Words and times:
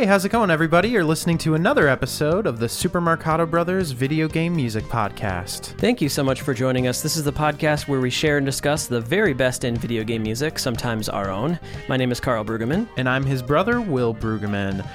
Hey, 0.00 0.06
how's 0.06 0.24
it 0.24 0.30
going, 0.30 0.50
everybody? 0.50 0.88
You're 0.88 1.04
listening 1.04 1.36
to 1.36 1.56
another 1.56 1.86
episode 1.86 2.46
of 2.46 2.58
the 2.58 2.70
Super 2.70 3.02
Marcato 3.02 3.48
Brothers 3.48 3.90
Video 3.90 4.28
Game 4.28 4.56
Music 4.56 4.82
Podcast. 4.84 5.76
Thank 5.76 6.00
you 6.00 6.08
so 6.08 6.24
much 6.24 6.40
for 6.40 6.54
joining 6.54 6.86
us. 6.86 7.02
This 7.02 7.18
is 7.18 7.24
the 7.24 7.34
podcast 7.34 7.86
where 7.86 8.00
we 8.00 8.08
share 8.08 8.38
and 8.38 8.46
discuss 8.46 8.86
the 8.86 9.02
very 9.02 9.34
best 9.34 9.62
in 9.62 9.76
video 9.76 10.02
game 10.02 10.22
music, 10.22 10.58
sometimes 10.58 11.10
our 11.10 11.28
own. 11.28 11.60
My 11.86 11.98
name 11.98 12.12
is 12.12 12.18
Carl 12.18 12.46
Brueggemann. 12.46 12.88
And 12.96 13.10
I'm 13.10 13.24
his 13.24 13.42
brother, 13.42 13.82
Will 13.82 14.14
Brueggemann. 14.14 14.88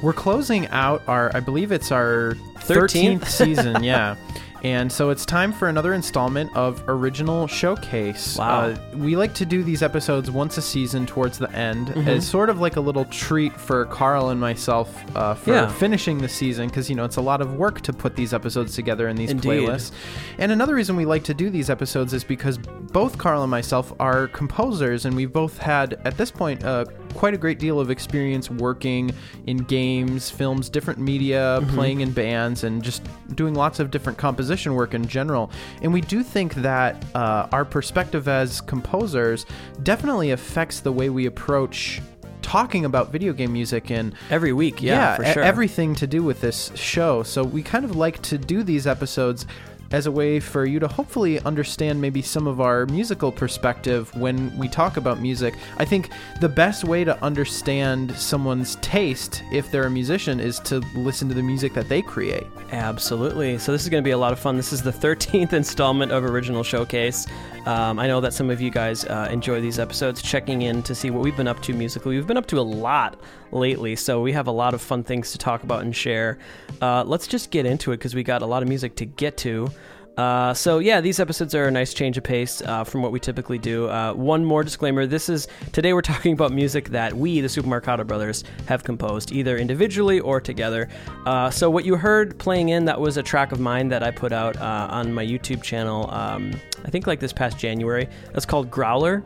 We're 0.00 0.12
closing 0.12 0.68
out 0.68 1.02
our, 1.08 1.34
I 1.34 1.40
believe 1.40 1.72
it's 1.72 1.90
our 1.90 2.34
13th, 2.58 3.18
13th? 3.18 3.26
season, 3.26 3.82
yeah. 3.82 4.14
And 4.62 4.92
so 4.92 5.10
it's 5.10 5.26
time 5.26 5.52
for 5.52 5.68
another 5.68 5.92
installment 5.92 6.54
of 6.56 6.84
Original 6.86 7.48
Showcase. 7.48 8.36
Wow. 8.38 8.60
Uh, 8.60 8.76
we 8.94 9.16
like 9.16 9.34
to 9.34 9.44
do 9.44 9.64
these 9.64 9.82
episodes 9.82 10.30
once 10.30 10.56
a 10.56 10.62
season 10.62 11.04
towards 11.04 11.36
the 11.38 11.50
end 11.52 11.88
Mm-hmm. 11.88 12.08
as 12.08 12.26
sort 12.26 12.48
of 12.48 12.60
like 12.60 12.76
a 12.76 12.80
little 12.80 13.04
treat 13.06 13.58
for 13.60 13.86
Carl 13.86 14.28
and 14.28 14.40
myself 14.40 15.04
uh, 15.16 15.34
for 15.34 15.50
Yeah. 15.50 15.66
finishing 15.68 16.18
the 16.18 16.28
season 16.28 16.68
because, 16.68 16.88
you 16.88 16.94
know, 16.94 17.04
it's 17.04 17.16
a 17.16 17.20
lot 17.20 17.40
of 17.40 17.54
work 17.56 17.80
to 17.82 17.92
put 17.92 18.14
these 18.14 18.32
episodes 18.32 18.76
together 18.76 19.08
in 19.08 19.16
these 19.16 19.32
Indeed. 19.32 19.48
playlists. 19.68 19.90
And 20.38 20.52
another 20.52 20.74
reason 20.76 20.94
we 20.94 21.06
like 21.06 21.24
to 21.24 21.34
do 21.34 21.50
these 21.50 21.68
episodes 21.68 22.12
is 22.12 22.22
because 22.22 22.58
both 22.58 23.18
Carl 23.18 23.42
and 23.42 23.50
myself 23.50 23.92
are 23.98 24.28
composers, 24.28 25.06
and 25.06 25.16
we've 25.16 25.32
both 25.32 25.58
had, 25.58 26.00
at 26.04 26.16
this 26.16 26.30
point, 26.30 26.62
uh, 26.64 26.84
quite 27.12 27.34
a 27.34 27.38
great 27.38 27.58
deal 27.58 27.78
of 27.80 27.90
experience 27.90 28.50
working 28.50 29.12
in 29.46 29.58
games, 29.58 30.30
films, 30.30 30.68
different 30.68 30.98
media, 30.98 31.62
playing 31.68 32.00
in 32.00 32.12
bands, 32.12 32.64
and 32.64 32.82
just 32.82 33.02
doing 33.34 33.54
lots 33.54 33.80
of 33.80 33.90
different 33.90 34.18
composition 34.18 34.74
work 34.74 34.94
in 34.94 35.06
general. 35.06 35.50
And 35.82 35.92
we 35.92 36.00
do 36.00 36.22
think 36.22 36.54
that 36.56 37.04
uh, 37.14 37.48
our 37.52 37.64
perspective 37.64 38.28
as 38.28 38.60
composers 38.60 39.46
definitely 39.82 40.30
affects 40.32 40.80
the 40.80 40.92
way 40.92 41.10
we 41.10 41.26
approach 41.26 42.00
talking 42.42 42.84
about 42.84 43.10
video 43.10 43.32
game 43.32 43.52
music 43.52 43.90
and 43.90 44.14
Every 44.28 44.52
week, 44.52 44.82
yeah, 44.82 45.16
for 45.16 45.24
e- 45.24 45.32
sure. 45.32 45.42
everything 45.42 45.94
to 45.94 46.06
do 46.06 46.22
with 46.22 46.40
this 46.40 46.72
show. 46.74 47.22
So 47.22 47.42
we 47.44 47.62
kind 47.62 47.84
of 47.84 47.96
like 47.96 48.20
to 48.22 48.36
do 48.36 48.62
these 48.62 48.86
episodes 48.86 49.46
as 49.92 50.06
a 50.06 50.10
way 50.10 50.40
for 50.40 50.64
you 50.64 50.80
to 50.80 50.88
hopefully 50.88 51.38
understand 51.40 52.00
maybe 52.00 52.22
some 52.22 52.46
of 52.46 52.60
our 52.60 52.86
musical 52.86 53.30
perspective 53.30 54.14
when 54.16 54.56
we 54.56 54.68
talk 54.68 54.96
about 54.96 55.20
music. 55.20 55.54
I 55.76 55.84
think 55.84 56.10
the 56.40 56.48
best 56.48 56.84
way 56.84 57.04
to 57.04 57.22
understand 57.22 58.16
someone's 58.16 58.76
taste 58.76 59.42
if 59.52 59.70
they're 59.70 59.84
a 59.84 59.90
musician 59.90 60.40
is 60.40 60.58
to 60.60 60.78
listen 60.94 61.28
to 61.28 61.34
the 61.34 61.42
music 61.42 61.74
that 61.74 61.88
they 61.88 62.02
create. 62.02 62.46
Absolutely. 62.72 63.58
So 63.58 63.70
this 63.72 63.82
is 63.82 63.88
going 63.88 64.02
to 64.02 64.06
be 64.06 64.12
a 64.12 64.18
lot 64.18 64.32
of 64.32 64.38
fun. 64.38 64.56
This 64.56 64.72
is 64.72 64.82
the 64.82 64.92
13th 65.02 65.52
installment 65.52 66.10
of 66.10 66.24
Original 66.24 66.62
Showcase. 66.62 67.26
Um, 67.66 67.98
I 67.98 68.06
know 68.06 68.20
that 68.20 68.32
some 68.32 68.50
of 68.50 68.60
you 68.60 68.70
guys 68.70 69.04
uh, 69.04 69.28
enjoy 69.30 69.60
these 69.60 69.78
episodes, 69.78 70.22
checking 70.22 70.62
in 70.62 70.82
to 70.84 70.94
see 70.94 71.10
what 71.10 71.22
we've 71.22 71.36
been 71.36 71.48
up 71.48 71.62
to 71.62 71.74
musically. 71.74 72.16
We've 72.16 72.26
been 72.26 72.36
up 72.36 72.46
to 72.46 72.58
a 72.58 72.62
lot 72.62 73.18
lately, 73.52 73.96
so 73.96 74.20
we 74.20 74.32
have 74.32 74.46
a 74.46 74.52
lot 74.52 74.74
of 74.74 74.80
fun 74.80 75.04
things 75.04 75.32
to 75.32 75.38
talk 75.38 75.62
about 75.62 75.82
and 75.82 75.94
share. 75.94 76.38
Uh, 76.80 77.04
let's 77.04 77.26
just 77.26 77.50
get 77.50 77.66
into 77.66 77.92
it 77.92 77.98
because 77.98 78.14
we 78.14 78.22
got 78.22 78.42
a 78.42 78.46
lot 78.46 78.62
of 78.62 78.68
music 78.68 78.96
to 78.96 79.04
get 79.04 79.36
to. 79.38 79.70
Uh, 80.16 80.52
so 80.52 80.78
yeah, 80.78 81.00
these 81.00 81.18
episodes 81.20 81.54
are 81.54 81.66
a 81.68 81.70
nice 81.70 81.94
change 81.94 82.18
of 82.18 82.24
pace 82.24 82.60
uh, 82.62 82.84
from 82.84 83.02
what 83.02 83.12
we 83.12 83.20
typically 83.20 83.58
do. 83.58 83.88
Uh, 83.88 84.12
one 84.12 84.44
more 84.44 84.62
disclaimer: 84.62 85.06
this 85.06 85.28
is 85.28 85.48
today 85.72 85.92
we're 85.94 86.02
talking 86.12 86.34
about 86.34 86.52
music 86.52 86.90
that 86.90 87.14
we, 87.14 87.40
the 87.40 87.48
Super 87.48 87.68
Marcato 87.68 88.06
Brothers, 88.06 88.44
have 88.66 88.84
composed 88.84 89.32
either 89.32 89.56
individually 89.56 90.20
or 90.20 90.40
together. 90.40 90.88
Uh, 91.24 91.50
so 91.50 91.70
what 91.70 91.84
you 91.84 91.96
heard 91.96 92.38
playing 92.38 92.70
in 92.70 92.84
that 92.84 93.00
was 93.00 93.16
a 93.16 93.22
track 93.22 93.52
of 93.52 93.60
mine 93.60 93.88
that 93.88 94.02
I 94.02 94.10
put 94.10 94.32
out 94.32 94.56
uh, 94.58 94.88
on 94.90 95.12
my 95.12 95.24
YouTube 95.24 95.62
channel. 95.62 96.10
Um, 96.10 96.52
I 96.84 96.90
think 96.90 97.06
like 97.06 97.20
this 97.20 97.32
past 97.32 97.58
January. 97.58 98.08
That's 98.32 98.46
called 98.46 98.70
Growler. 98.70 99.22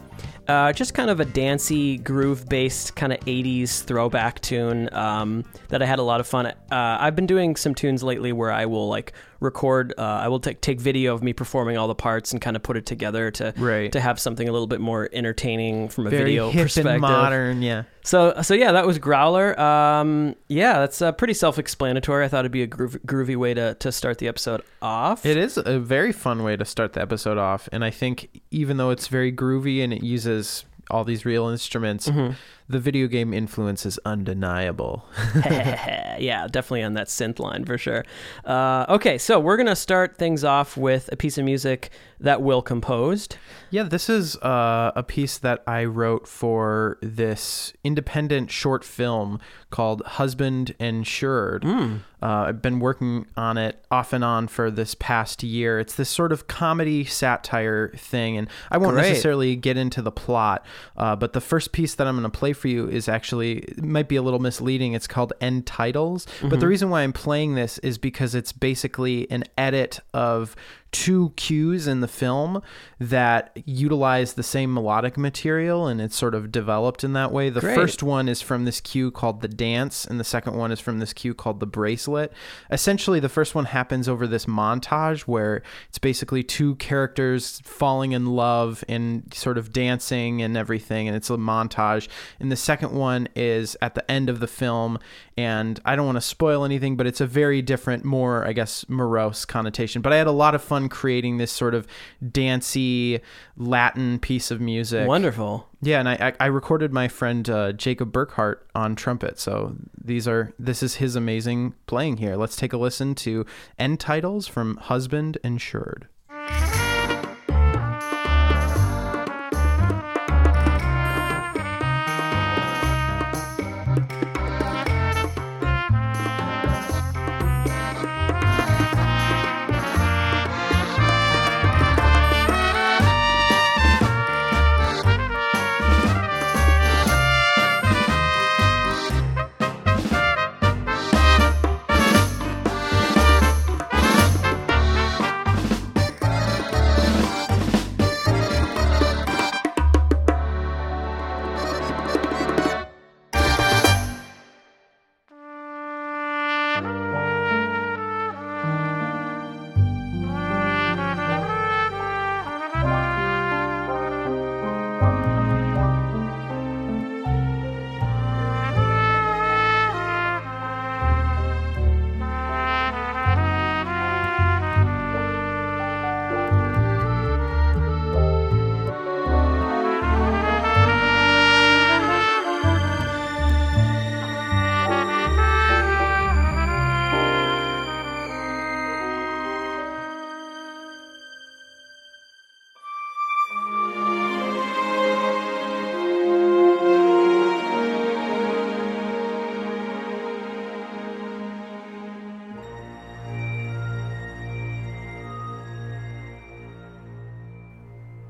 Uh, 0.48 0.72
just 0.72 0.94
kind 0.94 1.10
of 1.10 1.18
a 1.18 1.24
dancey, 1.24 1.98
groove-based 1.98 2.94
kind 2.94 3.12
of 3.12 3.20
'80s 3.20 3.82
throwback 3.82 4.40
tune 4.40 4.92
um, 4.94 5.44
that 5.68 5.82
I 5.82 5.86
had 5.86 5.98
a 5.98 6.02
lot 6.02 6.20
of 6.20 6.26
fun. 6.26 6.46
Uh, 6.46 6.54
I've 6.70 7.16
been 7.16 7.26
doing 7.26 7.56
some 7.56 7.74
tunes 7.74 8.02
lately 8.02 8.32
where 8.32 8.52
I 8.52 8.66
will 8.66 8.88
like 8.88 9.12
record. 9.40 9.92
Uh, 9.98 10.02
I 10.02 10.28
will 10.28 10.40
take 10.40 10.60
take 10.60 10.80
video 10.80 11.14
of 11.14 11.22
me 11.22 11.32
performing 11.32 11.76
all 11.76 11.88
the 11.88 11.94
parts 11.94 12.32
and 12.32 12.40
kind 12.40 12.56
of 12.56 12.62
put 12.62 12.76
it 12.76 12.86
together 12.86 13.30
to 13.32 13.52
Right. 13.56 13.90
to 13.92 14.00
have 14.00 14.18
something 14.18 14.48
a 14.48 14.52
little 14.52 14.66
bit 14.66 14.80
more 14.80 15.08
entertaining 15.12 15.88
from 15.88 16.06
a 16.06 16.10
Very 16.10 16.22
video 16.24 16.50
hip 16.50 16.64
perspective. 16.64 16.92
and 16.92 17.00
modern, 17.02 17.62
yeah. 17.62 17.82
So 18.04 18.34
so 18.42 18.54
yeah, 18.54 18.72
that 18.72 18.86
was 18.86 18.98
Growler. 18.98 19.58
Um, 19.58 20.36
yeah, 20.48 20.78
that's 20.80 21.02
uh, 21.02 21.12
pretty 21.12 21.34
self-explanatory. 21.34 22.24
I 22.24 22.28
thought 22.28 22.40
it'd 22.40 22.52
be 22.52 22.62
a 22.62 22.68
groov- 22.68 23.00
groovy 23.06 23.36
way 23.36 23.54
to 23.54 23.74
to 23.74 23.90
start 23.92 24.18
the 24.18 24.28
episode 24.28 24.62
off. 24.80 25.26
It 25.26 25.36
is 25.36 25.56
a 25.58 25.78
very 25.78 26.12
fun 26.12 26.42
way 26.42 26.56
to 26.56 26.64
start 26.64 26.92
the 26.92 27.00
episode 27.02 27.38
off, 27.38 27.68
and 27.72 27.84
I 27.84 27.90
think 27.90 28.40
even 28.50 28.76
though 28.76 28.90
it's 28.90 29.08
very 29.08 29.32
groovy 29.32 29.82
and 29.82 29.92
it 29.92 30.02
uses 30.02 30.64
all 30.90 31.02
these 31.04 31.24
real 31.24 31.48
instruments, 31.48 32.08
Mm-hmm. 32.08 32.32
The 32.68 32.78
video 32.78 33.06
game 33.06 33.32
influence 33.32 33.86
is 33.86 33.98
undeniable. 34.04 35.04
yeah, 35.34 36.46
definitely 36.50 36.82
on 36.82 36.94
that 36.94 37.08
synth 37.08 37.38
line 37.38 37.64
for 37.64 37.78
sure. 37.78 38.04
Uh, 38.44 38.86
okay, 38.88 39.18
so 39.18 39.38
we're 39.38 39.56
gonna 39.56 39.76
start 39.76 40.16
things 40.16 40.44
off 40.44 40.76
with 40.76 41.08
a 41.12 41.16
piece 41.16 41.38
of 41.38 41.44
music 41.44 41.90
that 42.18 42.42
Will 42.42 42.62
composed. 42.62 43.36
Yeah, 43.70 43.82
this 43.82 44.08
is 44.08 44.36
uh, 44.38 44.92
a 44.96 45.02
piece 45.02 45.38
that 45.38 45.62
I 45.66 45.84
wrote 45.84 46.26
for 46.26 46.98
this 47.02 47.72
independent 47.84 48.50
short 48.50 48.84
film 48.84 49.38
called 49.70 50.02
Husband 50.02 50.74
Insured. 50.78 51.64
Hmm. 51.64 51.96
Uh, 52.22 52.46
I've 52.48 52.62
been 52.62 52.80
working 52.80 53.26
on 53.36 53.58
it 53.58 53.84
off 53.90 54.12
and 54.12 54.24
on 54.24 54.48
for 54.48 54.70
this 54.70 54.94
past 54.94 55.42
year. 55.42 55.78
It's 55.78 55.94
this 55.94 56.08
sort 56.08 56.32
of 56.32 56.46
comedy 56.46 57.04
satire 57.04 57.92
thing, 57.96 58.38
and 58.38 58.48
I 58.70 58.78
won't 58.78 58.94
Great. 58.94 59.08
necessarily 59.08 59.54
get 59.54 59.76
into 59.76 60.00
the 60.00 60.10
plot, 60.10 60.64
uh, 60.96 61.14
but 61.14 61.34
the 61.34 61.42
first 61.42 61.72
piece 61.72 61.94
that 61.94 62.06
I'm 62.06 62.14
going 62.16 62.30
to 62.30 62.36
play 62.36 62.54
for 62.56 62.68
you 62.68 62.88
is 62.88 63.08
actually, 63.08 63.58
it 63.58 63.84
might 63.84 64.08
be 64.08 64.16
a 64.16 64.22
little 64.22 64.40
misleading. 64.40 64.94
It's 64.94 65.06
called 65.06 65.32
End 65.40 65.66
Titles, 65.66 66.26
but 66.40 66.50
the 66.50 66.56
mm-hmm. 66.56 66.66
reason 66.66 66.90
why 66.90 67.02
I'm 67.02 67.12
playing 67.12 67.54
this 67.54 67.78
is 67.78 67.98
because 67.98 68.34
it's 68.34 68.52
basically 68.52 69.30
an 69.30 69.44
edit 69.56 70.00
of 70.12 70.56
two 70.96 71.30
cues 71.36 71.86
in 71.86 72.00
the 72.00 72.08
film 72.08 72.62
that 72.98 73.54
utilize 73.66 74.32
the 74.32 74.42
same 74.42 74.72
melodic 74.72 75.18
material 75.18 75.86
and 75.86 76.00
it's 76.00 76.16
sort 76.16 76.34
of 76.34 76.50
developed 76.50 77.04
in 77.04 77.12
that 77.12 77.30
way. 77.30 77.50
The 77.50 77.60
Great. 77.60 77.74
first 77.74 78.02
one 78.02 78.30
is 78.30 78.40
from 78.40 78.64
this 78.64 78.80
cue 78.80 79.10
called 79.10 79.42
the 79.42 79.48
dance 79.48 80.06
and 80.06 80.18
the 80.18 80.24
second 80.24 80.56
one 80.56 80.72
is 80.72 80.80
from 80.80 80.98
this 80.98 81.12
cue 81.12 81.34
called 81.34 81.60
the 81.60 81.66
bracelet. 81.66 82.32
Essentially 82.70 83.20
the 83.20 83.28
first 83.28 83.54
one 83.54 83.66
happens 83.66 84.08
over 84.08 84.26
this 84.26 84.46
montage 84.46 85.20
where 85.22 85.62
it's 85.90 85.98
basically 85.98 86.42
two 86.42 86.76
characters 86.76 87.60
falling 87.62 88.12
in 88.12 88.24
love 88.24 88.82
and 88.88 89.34
sort 89.34 89.58
of 89.58 89.74
dancing 89.74 90.40
and 90.40 90.56
everything 90.56 91.08
and 91.08 91.16
it's 91.16 91.28
a 91.28 91.36
montage. 91.36 92.08
And 92.40 92.50
the 92.50 92.56
second 92.56 92.92
one 92.92 93.28
is 93.36 93.76
at 93.82 93.94
the 93.94 94.10
end 94.10 94.30
of 94.30 94.40
the 94.40 94.46
film 94.46 94.98
and 95.36 95.80
I 95.84 95.96
don't 95.96 96.06
want 96.06 96.16
to 96.16 96.22
spoil 96.22 96.64
anything 96.64 96.96
but 96.96 97.06
it's 97.06 97.20
a 97.20 97.26
very 97.26 97.62
different 97.62 98.04
more 98.04 98.46
I 98.46 98.52
guess 98.52 98.88
morose 98.88 99.44
connotation. 99.44 100.02
But 100.02 100.12
I 100.12 100.16
had 100.16 100.26
a 100.26 100.32
lot 100.32 100.54
of 100.54 100.62
fun 100.62 100.88
creating 100.88 101.38
this 101.38 101.52
sort 101.52 101.74
of 101.74 101.86
dancey 102.32 103.20
Latin 103.56 104.18
piece 104.18 104.50
of 104.50 104.60
music. 104.60 105.06
Wonderful. 105.06 105.68
Yeah, 105.82 106.00
and 106.00 106.08
I 106.08 106.32
I 106.40 106.46
recorded 106.46 106.92
my 106.92 107.08
friend 107.08 107.48
uh, 107.48 107.72
Jacob 107.72 108.12
Burkhart 108.12 108.56
on 108.74 108.96
trumpet. 108.96 109.38
So 109.38 109.76
these 110.02 110.26
are 110.26 110.52
this 110.58 110.82
is 110.82 110.96
his 110.96 111.16
amazing 111.16 111.74
playing 111.86 112.16
here. 112.16 112.36
Let's 112.36 112.56
take 112.56 112.72
a 112.72 112.78
listen 112.78 113.14
to 113.16 113.44
end 113.78 114.00
titles 114.00 114.46
from 114.46 114.76
Husband 114.76 115.38
Insured. 115.44 116.08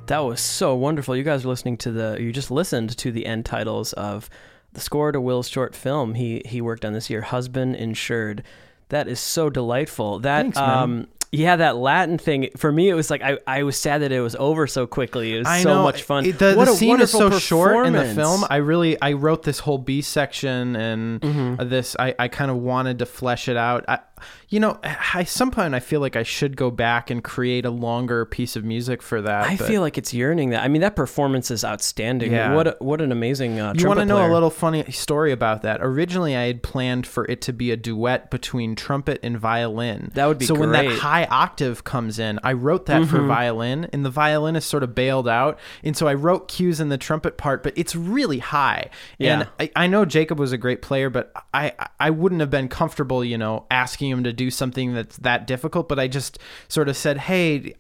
That 0.07 0.19
was 0.21 0.41
so 0.41 0.75
wonderful. 0.75 1.17
You 1.17 1.23
guys 1.25 1.45
are 1.45 1.49
listening 1.49 1.77
to 1.79 1.91
the. 1.93 2.17
You 2.21 2.33
just 2.33 2.51
listened 2.51 2.97
to 2.99 3.11
the 3.13 3.27
end 3.27 3.45
titles 3.47 3.93
of 3.95 4.29
the 4.73 4.81
score 4.81 5.13
to 5.13 5.21
Will's 5.21 5.49
short 5.49 5.75
film. 5.75 6.15
He 6.15 6.43
he 6.45 6.61
worked 6.61 6.85
on 6.85 6.93
this 6.93 7.09
year, 7.11 7.23
"Husband 7.23 7.75
Insured." 7.77 8.43
That 8.91 9.09
is 9.09 9.19
so 9.19 9.51
delightful. 9.51 10.21
That 10.21 10.43
Thanks, 10.43 10.59
um 10.59 11.09
yeah, 11.33 11.57
that 11.57 11.77
Latin 11.77 12.19
thing 12.19 12.51
for 12.57 12.71
me 12.71 12.89
it 12.89 12.95
was 12.95 13.11
like 13.11 13.21
I, 13.21 13.39
I 13.47 13.65
was 13.65 13.77
sad 13.77 14.03
that 14.03 14.13
it 14.13 14.21
was 14.21 14.37
over 14.37 14.69
so 14.69 14.87
quickly. 14.87 15.35
It 15.35 15.39
was 15.39 15.47
I 15.49 15.61
so 15.63 15.75
know. 15.75 15.83
much 15.83 16.05
fun. 16.05 16.25
It- 16.25 16.39
the 16.39 16.55
what 16.55 16.67
the 16.67 16.71
a 16.73 16.77
scene 16.77 17.01
is 17.01 17.11
so 17.11 17.37
short 17.39 17.85
in 17.87 17.95
the 17.95 18.05
film. 18.15 18.45
I 18.49 18.57
really 18.57 19.01
I 19.03 19.15
wrote 19.15 19.43
this 19.43 19.59
whole 19.59 19.79
B 19.79 20.03
section 20.03 20.77
and 20.77 21.21
Mm-hmm. 21.21 21.69
this 21.69 21.97
I, 21.99 22.15
I 22.17 22.29
kind 22.29 22.49
of 22.51 22.59
wanted 22.59 23.01
to 23.01 23.07
flesh 23.07 23.49
it 23.49 23.57
out. 23.57 23.85
I, 23.89 23.99
you 24.49 24.61
know, 24.61 24.79
I 24.83 25.25
some 25.25 25.51
point 25.51 25.75
I 25.75 25.81
feel 25.81 26.01
like 26.01 26.17
I 26.17 26.23
should 26.23 26.57
go 26.57 26.71
back 26.71 27.11
and 27.11 27.23
create 27.23 27.65
a 27.65 27.71
longer 27.71 28.25
piece 28.25 28.57
of 28.57 28.65
music 28.65 29.03
for 29.03 29.21
that. 29.23 29.47
I 29.47 29.57
but 29.57 29.67
feel 29.67 29.83
like 29.83 29.99
it's 29.99 30.15
yearning 30.15 30.51
that. 30.51 30.63
I 30.63 30.69
mean, 30.69 30.83
that 30.83 30.97
performance 30.97 31.51
is 31.51 31.65
outstanding. 31.65 32.33
Yeah. 32.33 32.55
What 32.55 32.67
a, 32.67 32.77
what 32.79 33.01
an 33.01 33.13
amazing 33.13 33.61
uh, 33.61 33.75
you 33.77 33.87
want 33.87 34.01
to 34.01 34.07
know 34.07 34.17
player. 34.17 34.31
a 34.31 34.33
little 34.33 34.51
funny 34.51 34.91
story 34.91 35.33
about 35.33 35.63
that? 35.63 35.81
Originally, 35.83 36.37
I 36.37 36.47
had 36.47 36.63
planned 36.63 37.07
for 37.07 37.25
it 37.27 37.41
to 37.43 37.53
be 37.53 37.71
a 37.71 37.77
duet 37.77 38.31
between 38.31 38.75
trumpet 38.75 39.21
and 39.23 39.39
violin. 39.39 40.11
That 40.15 40.27
would 40.27 40.39
be 40.39 40.47
so 40.47 40.55
when 40.55 40.73
that. 40.73 40.87
Mm-hmm. 40.87 40.99
high 40.99 41.25
octave 41.25 41.85
comes 41.85 42.19
in, 42.19 42.39
I 42.43 42.53
wrote 42.53 42.87
that 42.87 43.07
for 43.07 43.21
violin, 43.23 43.89
and 43.93 44.05
the 44.05 44.11
violinist 44.11 44.69
sort 44.69 44.83
of 44.83 44.95
bailed 44.95 45.29
out, 45.29 45.59
and 45.83 45.97
so 45.97 46.07
I 46.07 46.15
wrote 46.15 46.49
cues 46.49 46.81
in 46.81 46.89
the 46.89 46.99
trumpet 46.99 47.37
part, 47.37 47.63
but 47.63 47.73
it's 47.77 47.95
really 47.95 48.39
high. 48.39 48.91
Yeah. 49.19 49.41
And 49.41 49.49
I, 49.59 49.85
I 49.85 49.87
know 49.87 50.05
Jacob 50.05 50.39
was 50.39 50.53
a 50.53 50.59
great 50.59 50.83
player, 50.83 51.11
but 51.11 51.33
I 51.53 51.73
I 51.99 52.11
wouldn't 52.11 52.41
have 52.41 52.51
been 52.51 52.69
comfortable, 52.69 53.25
you 53.25 53.39
know, 53.39 53.67
asking 53.71 54.06
him 54.11 54.25
to 54.25 54.33
do 54.33 54.51
something 54.51 54.95
that's 54.95 55.17
that 55.19 55.47
difficult. 55.47 55.89
But 55.89 55.99
I 55.99 56.09
just 56.09 56.39
sort 56.69 56.89
of 56.89 56.97
said, 56.97 57.19
hey, 57.19 57.75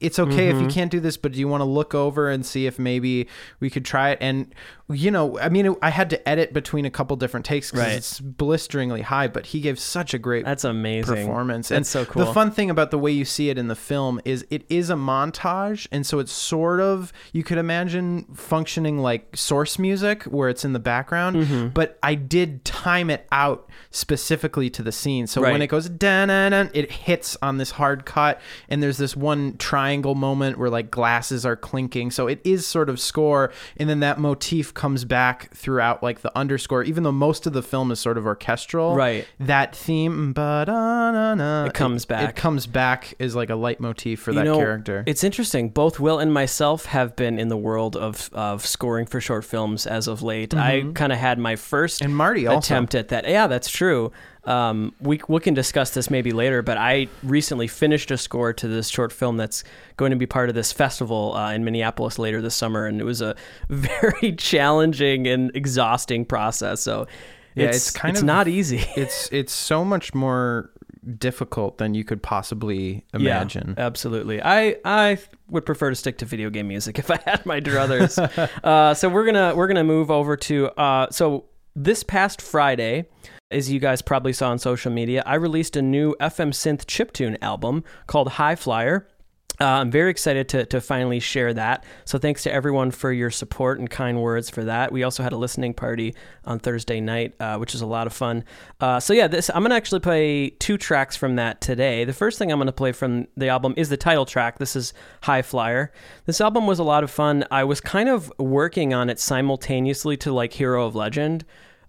it's 0.00 0.18
okay 0.18 0.48
if 0.48 0.60
you 0.60 0.68
can't 0.68 0.90
do 0.90 1.00
this, 1.00 1.16
but 1.16 1.32
do 1.32 1.38
you 1.38 1.48
want 1.48 1.60
to 1.60 1.66
look 1.66 1.94
over 1.94 2.28
and 2.30 2.44
see 2.44 2.66
if 2.66 2.78
maybe 2.78 3.28
we 3.60 3.70
could 3.70 3.84
try 3.84 4.10
it? 4.10 4.18
And 4.20 4.54
you 4.90 5.10
know, 5.10 5.38
I 5.38 5.48
mean, 5.48 5.74
I 5.80 5.88
had 5.88 6.10
to 6.10 6.28
edit 6.28 6.52
between 6.52 6.84
a 6.84 6.90
couple 6.90 7.16
different 7.16 7.46
takes 7.46 7.70
because 7.70 7.86
Right. 7.86 7.96
it's 7.96 8.20
blisteringly 8.20 9.00
high, 9.00 9.26
but 9.26 9.46
he 9.46 9.60
gave 9.60 9.78
such 9.78 10.12
a 10.12 10.18
great 10.18 10.44
That's 10.44 10.64
amazing. 10.64 11.14
performance. 11.14 11.68
That's 11.68 11.76
and 11.78 11.86
so 11.86 12.04
cool. 12.04 12.26
The 12.26 12.32
fun 12.34 12.50
thing 12.50 12.68
about 12.68 12.90
the 12.90 12.98
way 12.98 13.10
you 13.10 13.24
see 13.24 13.48
it 13.48 13.56
in 13.56 13.68
the 13.68 13.74
film 13.74 14.20
is 14.26 14.44
it 14.50 14.64
is 14.68 14.90
a 14.90 14.94
montage, 14.94 15.86
and 15.90 16.06
so 16.06 16.18
it's 16.18 16.32
sort 16.32 16.80
of 16.80 17.10
you 17.32 17.42
could 17.42 17.56
imagine 17.58 18.24
functioning 18.34 18.98
like 18.98 19.34
source 19.36 19.78
music 19.78 20.24
where 20.24 20.50
it's 20.50 20.64
in 20.64 20.74
the 20.74 20.78
background. 20.80 21.36
Mm-hmm. 21.36 21.68
But 21.68 21.98
I 22.02 22.14
did 22.14 22.62
time 22.64 23.08
it 23.08 23.26
out 23.32 23.70
specifically 23.92 24.68
to 24.70 24.82
the 24.82 24.90
scene, 24.90 25.26
so 25.26 25.40
Right. 25.42 25.52
when 25.52 25.62
it 25.62 25.68
goes 25.68 25.88
dun 25.88 26.30
it 26.30 26.90
hits 26.90 27.36
on 27.42 27.58
this 27.58 27.72
hard 27.72 28.04
cut, 28.04 28.40
and 28.68 28.82
there's 28.82 28.96
this 28.96 29.14
one 29.16 29.56
triangle 29.58 30.14
moment 30.14 30.58
where 30.58 30.70
like 30.70 30.90
glasses 30.90 31.46
are 31.46 31.56
clinking. 31.56 32.10
So 32.10 32.26
it 32.26 32.40
is 32.42 32.66
sort 32.66 32.88
of 32.88 32.98
score, 32.98 33.52
and 33.76 33.88
then 33.88 34.00
that 34.00 34.18
motif 34.18 34.72
comes 34.74 35.04
back 35.04 35.54
throughout 35.54 36.02
like 36.02 36.22
the 36.22 36.36
underscore, 36.36 36.82
even 36.84 37.02
though 37.04 37.12
most 37.12 37.46
of 37.46 37.52
the 37.52 37.62
film 37.62 37.90
is 37.92 38.00
sort 38.00 38.16
of 38.18 38.26
orchestral 38.26 38.96
Right. 38.96 39.26
that 39.38 39.76
theme 39.76 40.32
but 40.32 40.68
It 40.70 41.74
comes 41.74 42.04
back. 42.06 42.30
it 42.30 42.36
comes 42.36 42.66
back 42.66 43.14
as 43.20 43.34
like 43.36 43.50
a 43.50 43.54
leitmotif 43.56 44.20
for 44.20 44.32
that 44.32 44.44
know, 44.44 44.56
character 44.56 45.04
It's 45.06 45.22
interesting. 45.22 45.68
Both 45.68 46.00
Will 46.00 46.18
and 46.18 46.32
myself 46.32 46.86
have 46.86 47.14
been 47.14 47.38
in 47.38 47.48
the 47.48 47.56
world 47.56 47.96
of, 47.96 48.30
of 48.32 48.64
scoring 48.66 49.06
for 49.06 49.20
short 49.20 49.44
films 49.44 49.86
as 49.86 50.08
of 50.08 50.22
late. 50.22 50.54
I 50.54 50.84
kind 50.94 51.12
of 51.12 51.18
had 51.18 51.38
my 51.38 51.56
first 51.56 51.82
Mm-hmm. 52.00 52.04
And 52.06 52.16
Marty 52.16 52.46
also. 52.46 52.58
attempt 52.58 52.94
at 52.94 53.08
that. 53.08 53.28
Yeah, 53.28 53.46
that's 53.48 53.68
true. 53.68 53.81
Um, 54.44 54.92
we 55.00 55.20
we 55.28 55.40
can 55.40 55.54
discuss 55.54 55.90
this 55.90 56.10
maybe 56.10 56.32
later, 56.32 56.62
but 56.62 56.76
I 56.76 57.06
recently 57.22 57.68
finished 57.68 58.10
a 58.10 58.18
score 58.18 58.52
to 58.54 58.66
this 58.68 58.88
short 58.88 59.12
film 59.12 59.36
that's 59.36 59.62
going 59.96 60.10
to 60.10 60.16
be 60.16 60.26
part 60.26 60.48
of 60.48 60.54
this 60.54 60.72
festival 60.72 61.34
uh, 61.34 61.52
in 61.52 61.64
Minneapolis 61.64 62.18
later 62.18 62.42
this 62.42 62.54
summer, 62.56 62.86
and 62.86 63.00
it 63.00 63.04
was 63.04 63.20
a 63.20 63.36
very 63.68 64.32
challenging 64.32 65.26
and 65.26 65.54
exhausting 65.54 66.24
process. 66.24 66.80
So 66.80 67.06
Yeah, 67.54 67.66
it's, 67.66 67.76
it's 67.88 67.90
kind 67.92 68.12
it's 68.14 68.20
of- 68.20 68.26
not 68.26 68.48
easy. 68.48 68.78
it's 68.96 69.28
it's 69.32 69.52
so 69.52 69.84
much 69.84 70.12
more 70.14 70.70
difficult 71.18 71.78
than 71.78 71.94
you 71.94 72.04
could 72.04 72.22
possibly 72.22 73.04
imagine 73.12 73.74
Yeah, 73.76 73.86
absolutely. 73.86 74.40
I 74.42 74.76
I 74.84 75.18
would 75.48 75.66
prefer 75.66 75.90
to 75.90 75.96
stick 75.96 76.18
to 76.18 76.24
video 76.24 76.48
game 76.50 76.68
music 76.68 76.98
if 77.02 77.10
I 77.10 77.18
had 77.24 77.44
my 77.46 77.60
druthers. 77.60 78.18
uh, 78.64 78.94
so 78.94 79.08
we're 79.08 79.24
gonna 79.24 79.54
we're 79.54 79.66
gonna 79.68 79.84
move 79.84 80.10
over 80.10 80.36
to 80.36 80.68
uh, 80.78 81.10
so 81.10 81.44
this 81.74 82.02
past 82.02 82.42
Friday, 82.42 83.06
as 83.52 83.70
you 83.70 83.78
guys 83.78 84.02
probably 84.02 84.32
saw 84.32 84.50
on 84.50 84.58
social 84.58 84.90
media, 84.90 85.22
I 85.26 85.34
released 85.34 85.76
a 85.76 85.82
new 85.82 86.14
FM 86.20 86.50
synth 86.50 86.86
chiptune 86.86 87.36
album 87.42 87.84
called 88.06 88.28
High 88.28 88.56
Flyer. 88.56 89.06
Uh, 89.60 89.66
I'm 89.66 89.90
very 89.90 90.10
excited 90.10 90.48
to, 90.48 90.64
to 90.66 90.80
finally 90.80 91.20
share 91.20 91.52
that. 91.54 91.84
So 92.04 92.18
thanks 92.18 92.42
to 92.44 92.52
everyone 92.52 92.90
for 92.90 93.12
your 93.12 93.30
support 93.30 93.78
and 93.78 93.88
kind 93.88 94.20
words 94.20 94.48
for 94.50 94.64
that. 94.64 94.90
We 94.90 95.02
also 95.02 95.22
had 95.22 95.32
a 95.32 95.36
listening 95.36 95.74
party 95.74 96.16
on 96.44 96.58
Thursday 96.58 97.00
night, 97.00 97.34
uh, 97.38 97.58
which 97.58 97.74
is 97.74 97.80
a 97.80 97.86
lot 97.86 98.06
of 98.06 98.12
fun. 98.12 98.44
Uh, 98.80 98.98
so 98.98 99.12
yeah, 99.12 99.28
this 99.28 99.50
I'm 99.50 99.62
gonna 99.62 99.76
actually 99.76 100.00
play 100.00 100.50
two 100.50 100.78
tracks 100.78 101.16
from 101.16 101.36
that 101.36 101.60
today. 101.60 102.04
The 102.04 102.14
first 102.14 102.38
thing 102.38 102.50
I'm 102.50 102.58
gonna 102.58 102.72
play 102.72 102.92
from 102.92 103.28
the 103.36 103.48
album 103.48 103.74
is 103.76 103.88
the 103.88 103.96
title 103.96 104.24
track. 104.24 104.58
This 104.58 104.74
is 104.74 104.94
High 105.22 105.42
Flyer. 105.42 105.92
This 106.24 106.40
album 106.40 106.66
was 106.66 106.78
a 106.78 106.84
lot 106.84 107.04
of 107.04 107.10
fun. 107.10 107.44
I 107.50 107.62
was 107.64 107.80
kind 107.80 108.08
of 108.08 108.32
working 108.38 108.94
on 108.94 109.10
it 109.10 109.20
simultaneously 109.20 110.16
to 110.18 110.32
like 110.32 110.54
Hero 110.54 110.86
of 110.86 110.96
Legend 110.96 111.44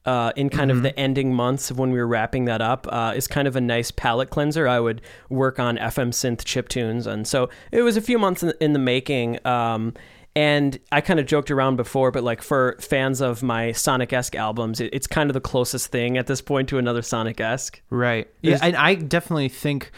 uh, 0.06 0.34
in 0.36 0.50
kind 0.50 0.72
of 0.72 0.84
the 0.84 0.98
ending 1.00 1.34
months 1.34 1.72
of 1.72 1.80
when 1.80 1.92
we 1.92 2.00
were 2.00 2.08
wrapping 2.08 2.46
that 2.46 2.62
up 2.62 2.88
uh, 2.90 3.14
is 3.16 3.28
kind 3.28 3.48
of 3.48 3.56
a 3.56 3.62
nice 3.62 3.92
palate 3.92 4.30
cleanser. 4.30 4.68
I 4.68 4.80
would 4.80 5.02
work 5.30 5.60
on 5.60 5.78
FM 5.78 6.10
synth 6.10 6.44
chip 6.44 6.70
tunes, 6.70 7.08
and 7.08 7.28
so 7.28 7.50
it 7.72 7.82
was 7.82 7.98
a 7.98 8.02
few 8.02 8.20
months 8.20 8.44
in, 8.44 8.54
in 8.60 8.74
the 8.74 8.80
making. 8.80 9.46
Um, 9.46 9.94
and 10.36 10.80
I 10.92 11.02
kind 11.02 11.20
of 11.20 11.28
joked 11.28 11.52
around 11.52 11.76
before, 11.76 12.10
but 12.10 12.24
like 12.24 12.42
for 12.42 12.76
fans 12.80 13.22
of 13.22 13.44
my 13.44 13.72
Sonic 13.72 14.12
esque 14.12 14.36
albums, 14.36 14.82
it, 14.82 14.90
it's 14.92 15.06
kind 15.06 15.30
of 15.30 15.36
the 15.36 15.42
closest 15.42 15.88
thing 15.88 16.18
at 16.18 16.26
this 16.28 16.42
point 16.42 16.70
to 16.70 16.80
another 16.80 17.02
Sonic 17.02 17.40
esque. 17.40 17.82
right 17.90 18.28
yeah 18.42 18.58
and 18.62 18.76
i 18.76 18.96
definitely 18.96 19.50
think 19.50 19.92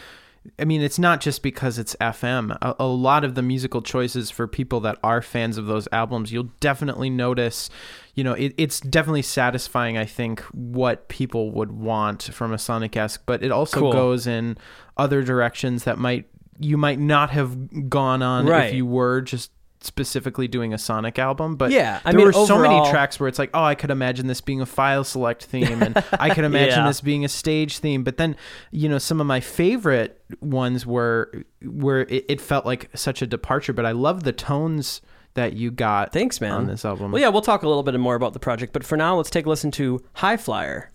I 0.59 0.65
mean, 0.65 0.81
it's 0.81 0.99
not 0.99 1.21
just 1.21 1.41
because 1.41 1.79
it's 1.79 1.95
FM. 1.99 2.57
A, 2.61 2.75
a 2.79 2.85
lot 2.85 3.23
of 3.23 3.35
the 3.35 3.41
musical 3.41 3.81
choices 3.81 4.29
for 4.29 4.47
people 4.47 4.79
that 4.81 4.97
are 5.03 5.21
fans 5.21 5.57
of 5.57 5.65
those 5.65 5.87
albums, 5.91 6.31
you'll 6.31 6.51
definitely 6.59 7.09
notice, 7.09 7.69
you 8.15 8.23
know, 8.23 8.33
it, 8.33 8.53
it's 8.57 8.79
definitely 8.79 9.21
satisfying, 9.21 9.97
I 9.97 10.05
think, 10.05 10.39
what 10.51 11.07
people 11.09 11.51
would 11.51 11.71
want 11.71 12.23
from 12.23 12.53
a 12.53 12.57
Sonic 12.57 12.95
esque, 12.97 13.21
but 13.25 13.43
it 13.43 13.51
also 13.51 13.79
Cool. 13.81 13.91
goes 13.91 14.25
in 14.25 14.57
other 14.97 15.21
directions 15.21 15.83
that 15.83 15.97
might, 15.97 16.25
you 16.59 16.77
might 16.77 16.97
not 16.99 17.29
have 17.31 17.89
gone 17.89 18.21
on 18.23 18.45
Right. 18.45 18.67
if 18.69 18.73
you 18.73 18.85
were 18.85 19.21
just 19.21 19.51
specifically 19.81 20.47
doing 20.47 20.73
a 20.73 20.77
Sonic 20.77 21.19
album. 21.19 21.57
But 21.57 21.71
Yeah, 21.71 21.99
I 22.05 22.11
there 22.11 22.19
mean, 22.19 22.27
were 22.27 22.33
so 22.47 22.57
many 22.57 22.89
tracks 22.89 23.19
where 23.19 23.27
it's 23.27 23.37
like, 23.37 23.51
oh, 23.53 23.63
I 23.63 23.75
could 23.75 23.91
imagine 23.91 24.25
this 24.27 24.41
being 24.41 24.61
a 24.61 24.65
file 24.65 25.03
select 25.03 25.43
theme, 25.43 25.81
and 25.83 26.01
I 26.17 26.33
could 26.33 26.45
imagine 26.53 26.79
Yeah. 26.79 26.87
this 26.87 27.01
being 27.01 27.23
a 27.25 27.29
stage 27.29 27.77
theme. 27.79 28.03
But 28.03 28.17
then, 28.17 28.35
you 28.71 28.89
know, 28.89 28.97
some 28.97 29.21
of 29.21 29.27
my 29.27 29.41
favorite 29.41 30.23
ones 30.41 30.85
were 30.87 31.43
where 31.63 32.01
it, 32.01 32.25
it 32.29 32.41
felt 32.41 32.65
like 32.65 32.89
such 32.95 33.21
a 33.21 33.27
departure. 33.27 33.73
But 33.73 33.85
I 33.85 33.91
love 33.91 34.23
the 34.23 34.31
tones 34.33 35.01
that 35.35 35.53
you 35.53 35.71
got. 35.71 36.11
Thanks, 36.11 36.41
man. 36.41 36.51
on 36.51 36.67
this 36.67 36.83
album. 36.83 37.11
Well, 37.11 37.21
yeah, 37.21 37.29
we'll 37.29 37.41
talk 37.41 37.63
a 37.63 37.67
little 37.67 37.83
bit 37.83 37.97
more 37.99 38.15
about 38.15 38.33
the 38.33 38.39
project, 38.39 38.73
but 38.73 38.83
for 38.83 38.97
now, 38.97 39.15
let's 39.15 39.29
take 39.29 39.45
a 39.45 39.49
listen 39.49 39.71
to 39.71 40.03
High 40.15 40.37
Flyer. 40.37 40.91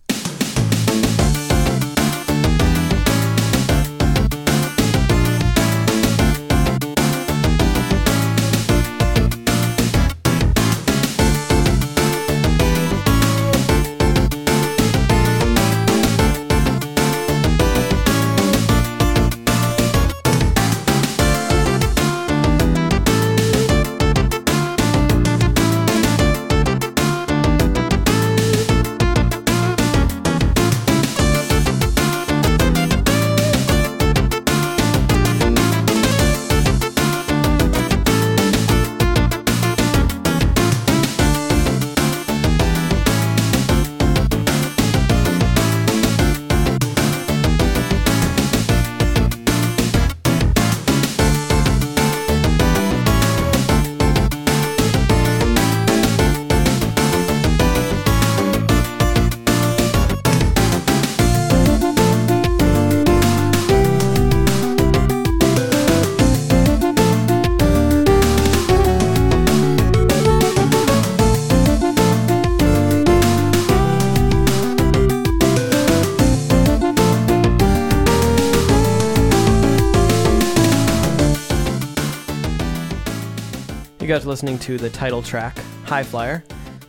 Guys 84.11 84.27
listening 84.27 84.59
to 84.59 84.77
the 84.77 84.91
title 84.91 85.23
track, 85.23 85.57
High 85.85 86.03
Flyer, 86.03 86.43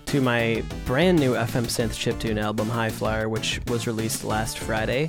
to 0.08 0.22
my 0.22 0.64
brand 0.88 1.20
new 1.20 1.34
FM 1.36 1.66
Synth 1.66 1.90
chiptune 1.94 2.42
album, 2.42 2.68
High 2.68 2.90
Flyer, 2.90 3.30
which 3.30 3.62
was 3.68 3.86
released 3.86 4.24
last 4.24 4.58
Friday. 4.58 5.08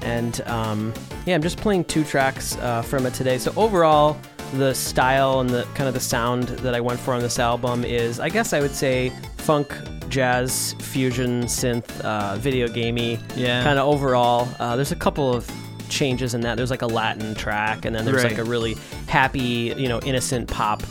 And 0.00 0.40
um, 0.46 0.94
yeah, 1.26 1.34
I'm 1.34 1.42
just 1.42 1.58
playing 1.58 1.84
two 1.84 2.04
tracks 2.04 2.56
uh, 2.56 2.80
from 2.80 3.04
it 3.04 3.12
today. 3.12 3.36
So 3.36 3.52
overall, 3.54 4.16
the 4.54 4.72
style 4.72 5.40
and 5.40 5.50
the 5.50 5.64
kind 5.74 5.88
of 5.88 5.92
the 5.92 6.00
sound 6.00 6.44
that 6.44 6.74
I 6.74 6.80
went 6.80 6.98
for 6.98 7.12
on 7.12 7.20
this 7.20 7.38
album 7.38 7.84
is, 7.84 8.18
I 8.18 8.30
guess 8.30 8.54
I 8.54 8.60
would 8.60 8.74
say, 8.74 9.12
funk, 9.36 9.76
jazz, 10.08 10.74
fusion, 10.78 11.42
synth, 11.44 12.00
uh, 12.00 12.36
video 12.36 12.66
gamey. 12.66 13.18
Yeah. 13.36 13.62
Kind 13.62 13.78
of 13.78 13.86
overall. 13.86 14.48
Uh, 14.58 14.74
there's 14.74 14.92
a 14.92 14.96
couple 14.96 15.30
of 15.34 15.50
changes 15.90 16.32
in 16.32 16.40
that. 16.40 16.56
There's 16.56 16.70
like 16.70 16.80
a 16.80 16.86
Latin 16.86 17.34
track, 17.34 17.84
and 17.84 17.94
then 17.94 18.06
there's 18.06 18.22
Right. 18.24 18.32
like 18.32 18.40
a 18.40 18.44
really 18.44 18.74
happy, 19.06 19.74
you 19.76 19.88
know, 19.88 20.00
innocent 20.00 20.48
pop 20.48 20.82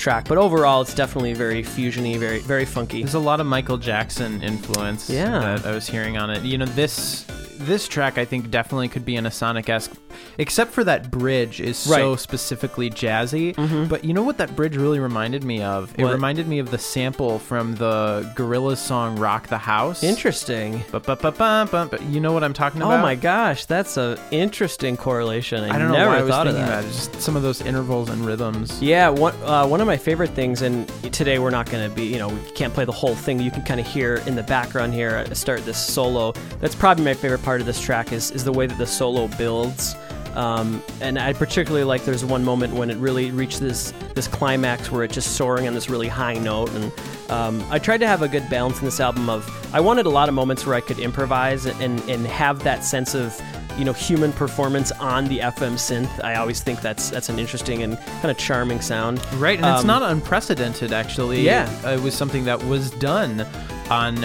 track. 0.00 0.26
But 0.26 0.38
overall, 0.38 0.80
it's 0.80 0.94
definitely 0.94 1.34
very 1.34 1.62
fusiony, 1.62 2.18
very 2.18 2.40
very 2.40 2.64
funky. 2.64 3.02
There's 3.02 3.14
a 3.14 3.18
lot 3.18 3.38
of 3.40 3.46
Michael 3.46 3.78
Jackson 3.78 4.42
influence 4.42 5.08
Yeah. 5.08 5.38
that 5.38 5.66
I 5.66 5.72
was 5.72 5.86
hearing 5.86 6.16
on 6.18 6.30
it. 6.30 6.42
You 6.42 6.58
know, 6.58 6.66
this 6.66 7.24
this 7.58 7.86
track 7.86 8.16
I 8.18 8.24
think 8.24 8.50
definitely 8.50 8.88
could 8.88 9.04
be 9.04 9.16
in 9.16 9.26
a 9.26 9.30
Sonic 9.30 9.68
esque, 9.68 9.92
except 10.38 10.72
for 10.72 10.84
that 10.84 11.10
bridge 11.10 11.60
is 11.60 11.76
so 11.76 11.90
Right. 11.92 12.00
Mm-hmm. 12.02 12.16
specifically 12.18 12.90
jazzy. 12.90 13.88
But 13.88 14.04
you 14.04 14.12
know 14.14 14.22
what 14.22 14.38
that 14.38 14.54
bridge 14.56 14.76
really 14.76 14.98
reminded 15.00 15.44
me 15.44 15.62
of? 15.62 15.92
It 15.98 16.04
What? 16.04 16.12
reminded 16.12 16.48
me 16.48 16.58
of 16.58 16.70
the 16.70 16.78
sample 16.78 17.38
from 17.38 17.74
the 17.76 18.30
Gorillaz 18.36 18.78
song 18.78 19.16
"Rock 19.18 19.48
the 19.48 19.58
House." 19.58 20.02
Interesting. 20.02 20.82
Ba-ba-ba-ba-ba. 20.90 21.88
But 21.90 22.02
You 22.02 22.20
know 22.20 22.32
what 22.32 22.42
I'm 22.44 22.52
talking 22.52 22.80
about? 22.82 22.98
Oh 22.98 23.02
my 23.02 23.14
gosh, 23.14 23.64
that's 23.66 23.96
an 23.96 24.18
interesting 24.30 24.96
correlation. 24.96 25.64
I, 25.64 25.74
I 25.74 25.78
don't 25.78 25.88
know 25.88 25.96
never 25.96 26.10
why 26.10 26.18
I 26.18 26.22
was 26.22 26.30
thought 26.30 26.46
of 26.46 26.54
thinking 26.54 26.70
that. 26.70 26.82
that. 26.82 26.92
Just 26.92 27.20
some 27.20 27.36
of 27.36 27.42
those 27.42 27.60
intervals 27.62 28.08
and 28.10 28.24
rhythms. 28.26 28.80
Yeah, 28.82 29.08
one 29.08 29.34
uh, 29.44 29.66
one 29.66 29.80
of 29.80 29.86
my 29.86 29.96
favorite 29.96 30.30
things, 30.30 30.62
and 30.62 30.88
today 31.12 31.38
we're 31.38 31.50
not 31.50 31.70
going 31.70 31.88
to 31.88 31.94
be, 31.94 32.04
you 32.04 32.18
know, 32.18 32.28
we 32.28 32.40
can't 32.52 32.72
play 32.72 32.84
the 32.84 32.92
whole 32.92 33.14
thing. 33.14 33.40
You 33.40 33.50
can 33.50 33.62
kind 33.62 33.80
of 33.80 33.86
hear 33.86 34.16
in 34.26 34.34
the 34.36 34.42
background 34.42 34.94
here, 34.94 35.16
uh, 35.30 35.34
start 35.34 35.64
this 35.64 35.78
solo. 35.78 36.32
That's 36.60 36.74
probably 36.74 37.04
my 37.04 37.14
favorite 37.14 37.42
part 37.42 37.60
of 37.60 37.66
this 37.66 37.80
track 37.80 38.12
is 38.12 38.30
is 38.30 38.44
the 38.44 38.52
way 38.52 38.66
that 38.66 38.78
the 38.78 38.86
solo 38.86 39.28
builds. 39.38 39.94
Um, 40.34 40.82
and 41.00 41.18
I 41.18 41.32
particularly 41.32 41.84
like 41.84 42.04
there's 42.04 42.24
one 42.24 42.44
moment 42.44 42.74
when 42.74 42.90
it 42.90 42.96
really 42.98 43.30
reached 43.30 43.60
this 43.60 43.92
this 44.14 44.26
climax 44.28 44.90
where 44.90 45.04
it's 45.04 45.14
just 45.14 45.36
soaring 45.36 45.66
on 45.66 45.74
this 45.74 45.88
really 45.90 46.08
high 46.08 46.34
note. 46.34 46.70
And 46.72 46.92
um, 47.30 47.64
I 47.70 47.78
tried 47.78 47.98
to 47.98 48.06
have 48.06 48.22
a 48.22 48.28
good 48.28 48.48
balance 48.50 48.78
in 48.78 48.84
this 48.84 49.00
album 49.00 49.28
of 49.28 49.48
I 49.74 49.80
wanted 49.80 50.06
a 50.06 50.10
lot 50.10 50.28
of 50.28 50.34
moments 50.34 50.66
where 50.66 50.74
I 50.74 50.80
could 50.80 50.98
improvise 50.98 51.66
and 51.66 52.00
and 52.08 52.26
have 52.26 52.62
that 52.64 52.84
sense 52.84 53.14
of 53.14 53.40
you 53.78 53.84
know 53.84 53.92
human 53.92 54.32
performance 54.32 54.92
on 54.92 55.26
the 55.26 55.38
FM 55.38 55.72
synth. 55.74 56.22
I 56.24 56.34
always 56.34 56.60
think 56.60 56.80
that's 56.80 57.10
that's 57.10 57.28
an 57.28 57.38
interesting 57.38 57.82
and 57.82 57.96
kind 58.20 58.30
of 58.30 58.36
charming 58.38 58.80
sound. 58.80 59.20
Right, 59.34 59.58
and 59.58 59.66
it's 59.66 59.80
Um, 59.82 59.86
not 59.86 60.02
unprecedented 60.02 60.92
actually. 60.92 61.42
Yeah. 61.42 61.68
it 61.90 62.00
was 62.00 62.14
something 62.14 62.44
that 62.44 62.62
was 62.64 62.90
done 62.92 63.46
on 63.90 64.24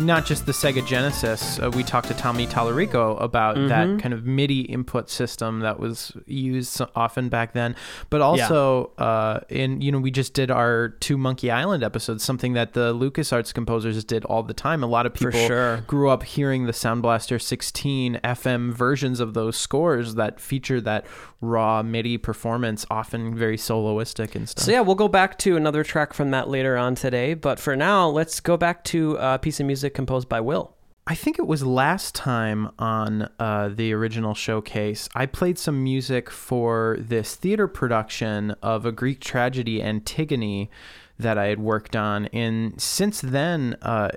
not 0.00 0.26
just 0.26 0.46
the 0.46 0.52
Sega 0.52 0.86
Genesis. 0.86 1.58
Uh, 1.58 1.70
we 1.70 1.82
talked 1.82 2.08
to 2.08 2.14
Tommy 2.14 2.46
Tallarico 2.46 3.20
about 3.20 3.56
Mm-hmm. 3.56 3.68
that 3.68 4.02
kind 4.02 4.12
of 4.12 4.26
MIDI 4.26 4.62
input 4.62 5.08
system 5.08 5.60
that 5.60 5.78
was 5.80 6.12
used 6.26 6.80
often 6.94 7.28
back 7.28 7.52
then, 7.52 7.74
but 8.10 8.20
also 8.20 8.90
uh, 8.98 9.40
in 9.48 9.80
you 9.80 9.90
know 9.92 9.98
we 9.98 10.10
just 10.10 10.34
did 10.34 10.50
our 10.50 10.90
two 11.00 11.16
Monkey 11.16 11.50
Island 11.50 11.82
episodes, 11.82 12.22
something 12.24 12.52
that 12.52 12.74
the 12.74 12.92
LucasArts 12.92 13.54
composers 13.54 14.04
did 14.04 14.24
all 14.24 14.42
the 14.42 14.52
time. 14.52 14.82
A 14.82 14.86
lot 14.86 15.06
of 15.06 15.14
people 15.14 15.46
sure. 15.46 15.78
grew 15.86 16.10
up 16.10 16.24
hearing 16.24 16.66
the 16.66 16.72
Sound 16.72 17.02
Blaster 17.02 17.38
16 17.38 18.20
FM 18.22 18.72
versions 18.72 19.20
of 19.20 19.32
those 19.34 19.56
scores 19.56 20.16
that 20.16 20.40
feature 20.40 20.80
that 20.82 21.06
raw 21.40 21.82
MIDI 21.82 22.18
performance, 22.18 22.84
often 22.90 23.34
very 23.34 23.56
soloistic 23.56 24.34
and 24.34 24.48
stuff. 24.48 24.64
So 24.64 24.72
yeah, 24.72 24.80
we'll 24.80 24.94
go 24.96 25.08
back 25.08 25.38
to 25.40 25.56
another 25.56 25.84
track 25.84 26.12
from 26.12 26.30
that 26.32 26.48
later 26.48 26.76
on 26.76 26.94
today. 26.94 27.34
But 27.34 27.58
for 27.60 27.76
now, 27.76 28.08
let's 28.08 28.40
go 28.40 28.56
back 28.56 28.84
to 28.84 29.16
a 29.20 29.38
piece 29.38 29.60
of 29.60 29.66
music 29.66 29.85
composed 29.94 30.28
by 30.28 30.40
Will. 30.40 30.76
I 31.08 31.14
think 31.14 31.38
it 31.38 31.46
was 31.46 31.64
last 31.64 32.16
time 32.16 32.72
on 32.80 33.30
uh, 33.38 33.68
the 33.68 33.92
original 33.92 34.34
showcase, 34.34 35.08
I 35.14 35.26
played 35.26 35.56
some 35.56 35.84
music 35.84 36.30
for 36.30 36.96
this 36.98 37.36
theater 37.36 37.68
production 37.68 38.56
of 38.60 38.84
a 38.84 38.90
Greek 38.90 39.20
tragedy, 39.20 39.80
Antigone, 39.80 40.68
that 41.16 41.38
I 41.38 41.46
had 41.46 41.60
worked 41.60 41.94
on. 41.94 42.26
And 42.26 42.80
since 42.80 43.20
then, 43.20 43.76
uh, 43.82 44.10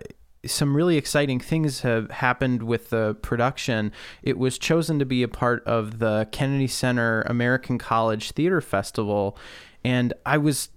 some 0.46 0.76
really 0.76 0.98
exciting 0.98 1.40
things 1.40 1.82
have 1.82 2.10
happened 2.10 2.64
with 2.64 2.90
the 2.90 3.16
production. 3.22 3.92
It 4.24 4.40
was 4.40 4.58
chosen 4.58 4.98
to 4.98 5.06
be 5.06 5.22
a 5.22 5.28
part 5.28 5.64
of 5.66 6.00
the 6.00 6.28
Kennedy 6.32 6.68
Center 6.68 7.22
American 7.24 7.78
College 7.78 8.32
Theater 8.32 8.62
Festival. 8.62 9.38
And 9.84 10.14
I 10.26 10.38
was, 10.38 10.70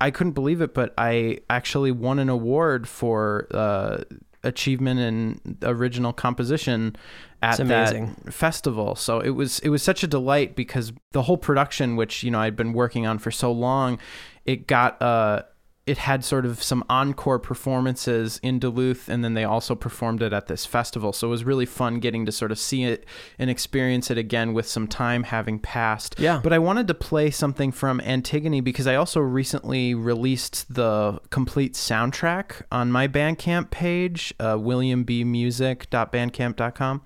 I 0.00 0.10
couldn't 0.10 0.32
believe 0.32 0.62
it, 0.62 0.72
but 0.72 0.94
I 0.96 1.40
actually 1.50 1.92
won 1.92 2.18
an 2.18 2.28
award 2.28 2.88
for 2.88 3.48
uh, 3.50 4.04
achievement 4.44 5.00
in 5.00 5.58
original 5.62 6.12
composition 6.12 6.96
at 7.42 7.56
that 7.68 8.32
festival. 8.32 8.94
So 8.94 9.20
it 9.20 9.30
was 9.30 9.58
it 9.60 9.68
was 9.68 9.82
such 9.82 10.02
a 10.02 10.06
delight 10.06 10.56
because 10.56 10.92
the 11.12 11.22
whole 11.22 11.36
production, 11.36 11.96
which 11.96 12.22
you 12.22 12.30
know 12.30 12.40
I'd 12.40 12.56
been 12.56 12.72
working 12.72 13.06
on 13.06 13.18
for 13.18 13.30
so 13.30 13.52
long, 13.52 13.98
it 14.44 14.66
got 14.66 15.00
uh 15.02 15.42
it 15.88 15.98
had 15.98 16.22
sort 16.22 16.44
of 16.44 16.62
some 16.62 16.84
encore 16.90 17.38
performances 17.38 18.38
in 18.42 18.58
Duluth, 18.58 19.08
and 19.08 19.24
then 19.24 19.32
they 19.32 19.44
also 19.44 19.74
performed 19.74 20.22
it 20.22 20.34
at 20.34 20.46
this 20.46 20.66
festival. 20.66 21.14
So 21.14 21.28
it 21.28 21.30
was 21.30 21.44
really 21.44 21.64
fun 21.64 21.98
getting 21.98 22.26
to 22.26 22.32
sort 22.32 22.52
of 22.52 22.58
see 22.58 22.84
it 22.84 23.06
and 23.38 23.48
experience 23.48 24.10
it 24.10 24.18
again 24.18 24.52
with 24.52 24.68
some 24.68 24.86
time 24.86 25.22
having 25.22 25.58
passed. 25.58 26.16
Yeah. 26.18 26.40
But 26.42 26.52
I 26.52 26.58
wanted 26.58 26.88
to 26.88 26.94
play 26.94 27.30
something 27.30 27.72
from 27.72 28.02
Antigone 28.02 28.60
because 28.60 28.86
I 28.86 28.96
also 28.96 29.20
recently 29.20 29.94
released 29.94 30.74
the 30.74 31.20
complete 31.30 31.72
soundtrack 31.72 32.60
on 32.70 32.92
my 32.92 33.08
Bandcamp 33.08 33.70
page, 33.70 34.34
uh, 34.38 34.56
williambmusic.bandcamp.com. 34.56 37.02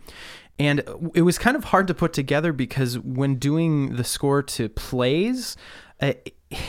And 0.58 0.82
it 1.14 1.22
was 1.22 1.38
kind 1.38 1.56
of 1.56 1.64
hard 1.64 1.86
to 1.86 1.94
put 1.94 2.12
together 2.12 2.52
because 2.52 2.98
when 2.98 3.36
doing 3.36 3.94
the 3.94 4.04
score 4.04 4.42
to 4.42 4.68
plays, 4.68 5.56
uh, 6.00 6.14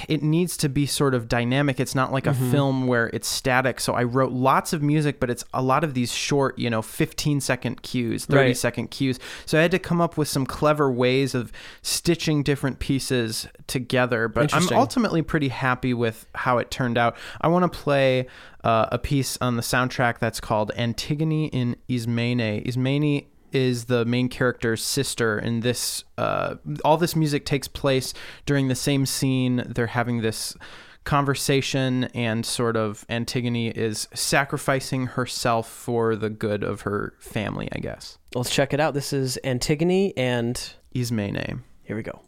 it 0.08 0.24
needs 0.24 0.58
to 0.58 0.70
be 0.70 0.86
sort 0.86 1.14
of 1.14 1.28
dynamic. 1.28 1.80
It's 1.80 1.96
not 1.96 2.12
like 2.12 2.28
a 2.28 2.34
film 2.34 2.88
where 2.88 3.08
it's 3.14 3.28
static. 3.28 3.80
So 3.80 3.94
I 3.94 4.04
wrote 4.04 4.32
lots 4.32 4.74
of 4.74 4.82
music, 4.82 5.20
but 5.20 5.30
it's 5.30 5.44
a 5.54 5.62
lot 5.62 5.84
of 5.84 5.94
these 5.94 6.12
short, 6.14 6.58
you 6.58 6.70
know, 6.70 6.82
15 6.82 7.42
second 7.42 7.82
cues, 7.82 8.26
30 8.26 8.38
Right. 8.40 8.58
second 8.58 8.92
cues. 8.92 9.20
So 9.46 9.58
I 9.58 9.62
had 9.62 9.72
to 9.72 9.80
come 9.80 10.02
up 10.02 10.18
with 10.18 10.28
some 10.28 10.46
clever 10.46 10.92
ways 10.92 11.36
of 11.36 11.52
stitching 11.82 12.44
different 12.44 12.80
pieces 12.80 13.48
together. 13.68 14.28
But 14.28 14.54
I'm 14.54 14.68
ultimately 14.72 15.22
pretty 15.22 15.50
happy 15.50 15.94
with 15.94 16.26
how 16.36 16.58
it 16.58 16.72
turned 16.72 16.98
out. 16.98 17.16
I 17.42 17.48
want 17.48 17.72
to 17.72 17.80
play 17.80 18.28
uh, 18.64 18.88
a 18.92 18.98
piece 18.98 19.38
on 19.42 19.56
the 19.58 19.62
soundtrack 19.62 20.20
that's 20.20 20.40
called 20.40 20.72
Antigone 20.78 21.48
in 21.48 21.76
Ismene. 21.90 22.64
Ismene 22.66 23.26
is 23.54 23.86
the 23.86 24.06
main 24.06 24.30
character's 24.30 24.84
sister 24.84 25.38
and 25.38 25.64
this 25.64 26.04
uh, 26.18 26.56
all 26.84 26.98
this 26.98 27.16
music 27.16 27.46
takes 27.46 27.68
place 27.68 28.14
during 28.46 28.68
the 28.68 28.76
same 28.76 29.06
scene 29.06 29.64
they're 29.68 29.88
having 29.88 30.22
this 30.22 30.56
conversation 31.04 32.06
and 32.16 32.46
sort 32.46 32.78
of 32.78 33.06
Antigone 33.10 33.68
is 33.68 34.08
sacrificing 34.14 35.08
herself 35.08 35.68
for 35.68 36.16
the 36.16 36.30
good 36.30 36.64
of 36.64 36.82
her 36.82 37.14
family 37.20 37.68
I 37.74 37.80
guess 37.80 38.18
Let's 38.36 38.50
check 38.50 38.74
it 38.74 38.80
out. 38.80 38.96
This 38.96 39.14
is 39.14 39.38
Antigone, 39.44 40.12
and 40.18 40.60
Ismene 40.96 41.62
here 41.84 41.96
we 41.96 42.02
go. 42.02 42.22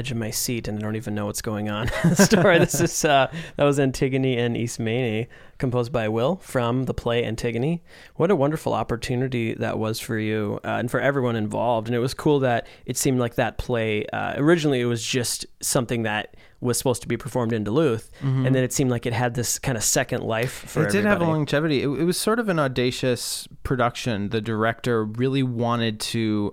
Edge 0.00 0.10
of 0.10 0.16
my 0.16 0.30
seat 0.30 0.66
and 0.66 0.78
I 0.78 0.82
don't 0.82 0.96
even 0.96 1.14
know 1.14 1.26
what's 1.26 1.42
going 1.42 1.68
on. 1.68 1.88
story. 2.14 2.58
This 2.58 2.80
is 2.80 3.04
uh, 3.04 3.30
that 3.56 3.64
was 3.64 3.78
Antigone 3.78 4.36
and 4.38 4.56
Ismene, 4.56 5.26
composed 5.58 5.92
by 5.92 6.08
Will 6.08 6.36
from 6.36 6.84
the 6.84 6.94
play 6.94 7.22
Antigone. 7.22 7.82
What 8.16 8.30
a 8.30 8.36
wonderful 8.36 8.72
opportunity 8.72 9.52
that 9.54 9.78
was 9.78 10.00
for 10.00 10.18
you 10.18 10.58
uh, 10.64 10.68
and 10.68 10.90
for 10.90 11.00
everyone 11.00 11.36
involved. 11.36 11.86
And 11.86 11.94
it 11.94 11.98
was 11.98 12.14
cool 12.14 12.40
that 12.40 12.66
it 12.86 12.96
seemed 12.96 13.20
like 13.20 13.34
that 13.34 13.58
play 13.58 14.06
uh, 14.06 14.34
originally 14.38 14.80
it 14.80 14.86
was 14.86 15.04
just 15.04 15.44
something 15.60 16.02
that 16.04 16.34
was 16.62 16.76
supposed 16.78 17.02
to 17.02 17.08
be 17.08 17.16
performed 17.16 17.52
in 17.52 17.64
Duluth, 17.64 18.10
and 18.22 18.54
then 18.54 18.62
it 18.62 18.72
seemed 18.72 18.90
like 18.90 19.06
it 19.06 19.14
had 19.14 19.34
this 19.34 19.58
kind 19.58 19.78
of 19.78 19.84
second 19.84 20.22
life 20.22 20.52
for 20.52 20.84
it 20.84 20.92
did 20.92 21.06
have 21.06 21.22
a 21.22 21.24
longevity. 21.24 21.82
It, 21.82 21.88
it 21.88 22.04
was 22.04 22.18
sort 22.18 22.38
of 22.38 22.50
an 22.50 22.58
audacious 22.58 23.48
production. 23.62 24.28
The 24.28 24.42
director 24.42 25.04
really 25.04 25.42
wanted 25.42 26.00
to 26.00 26.52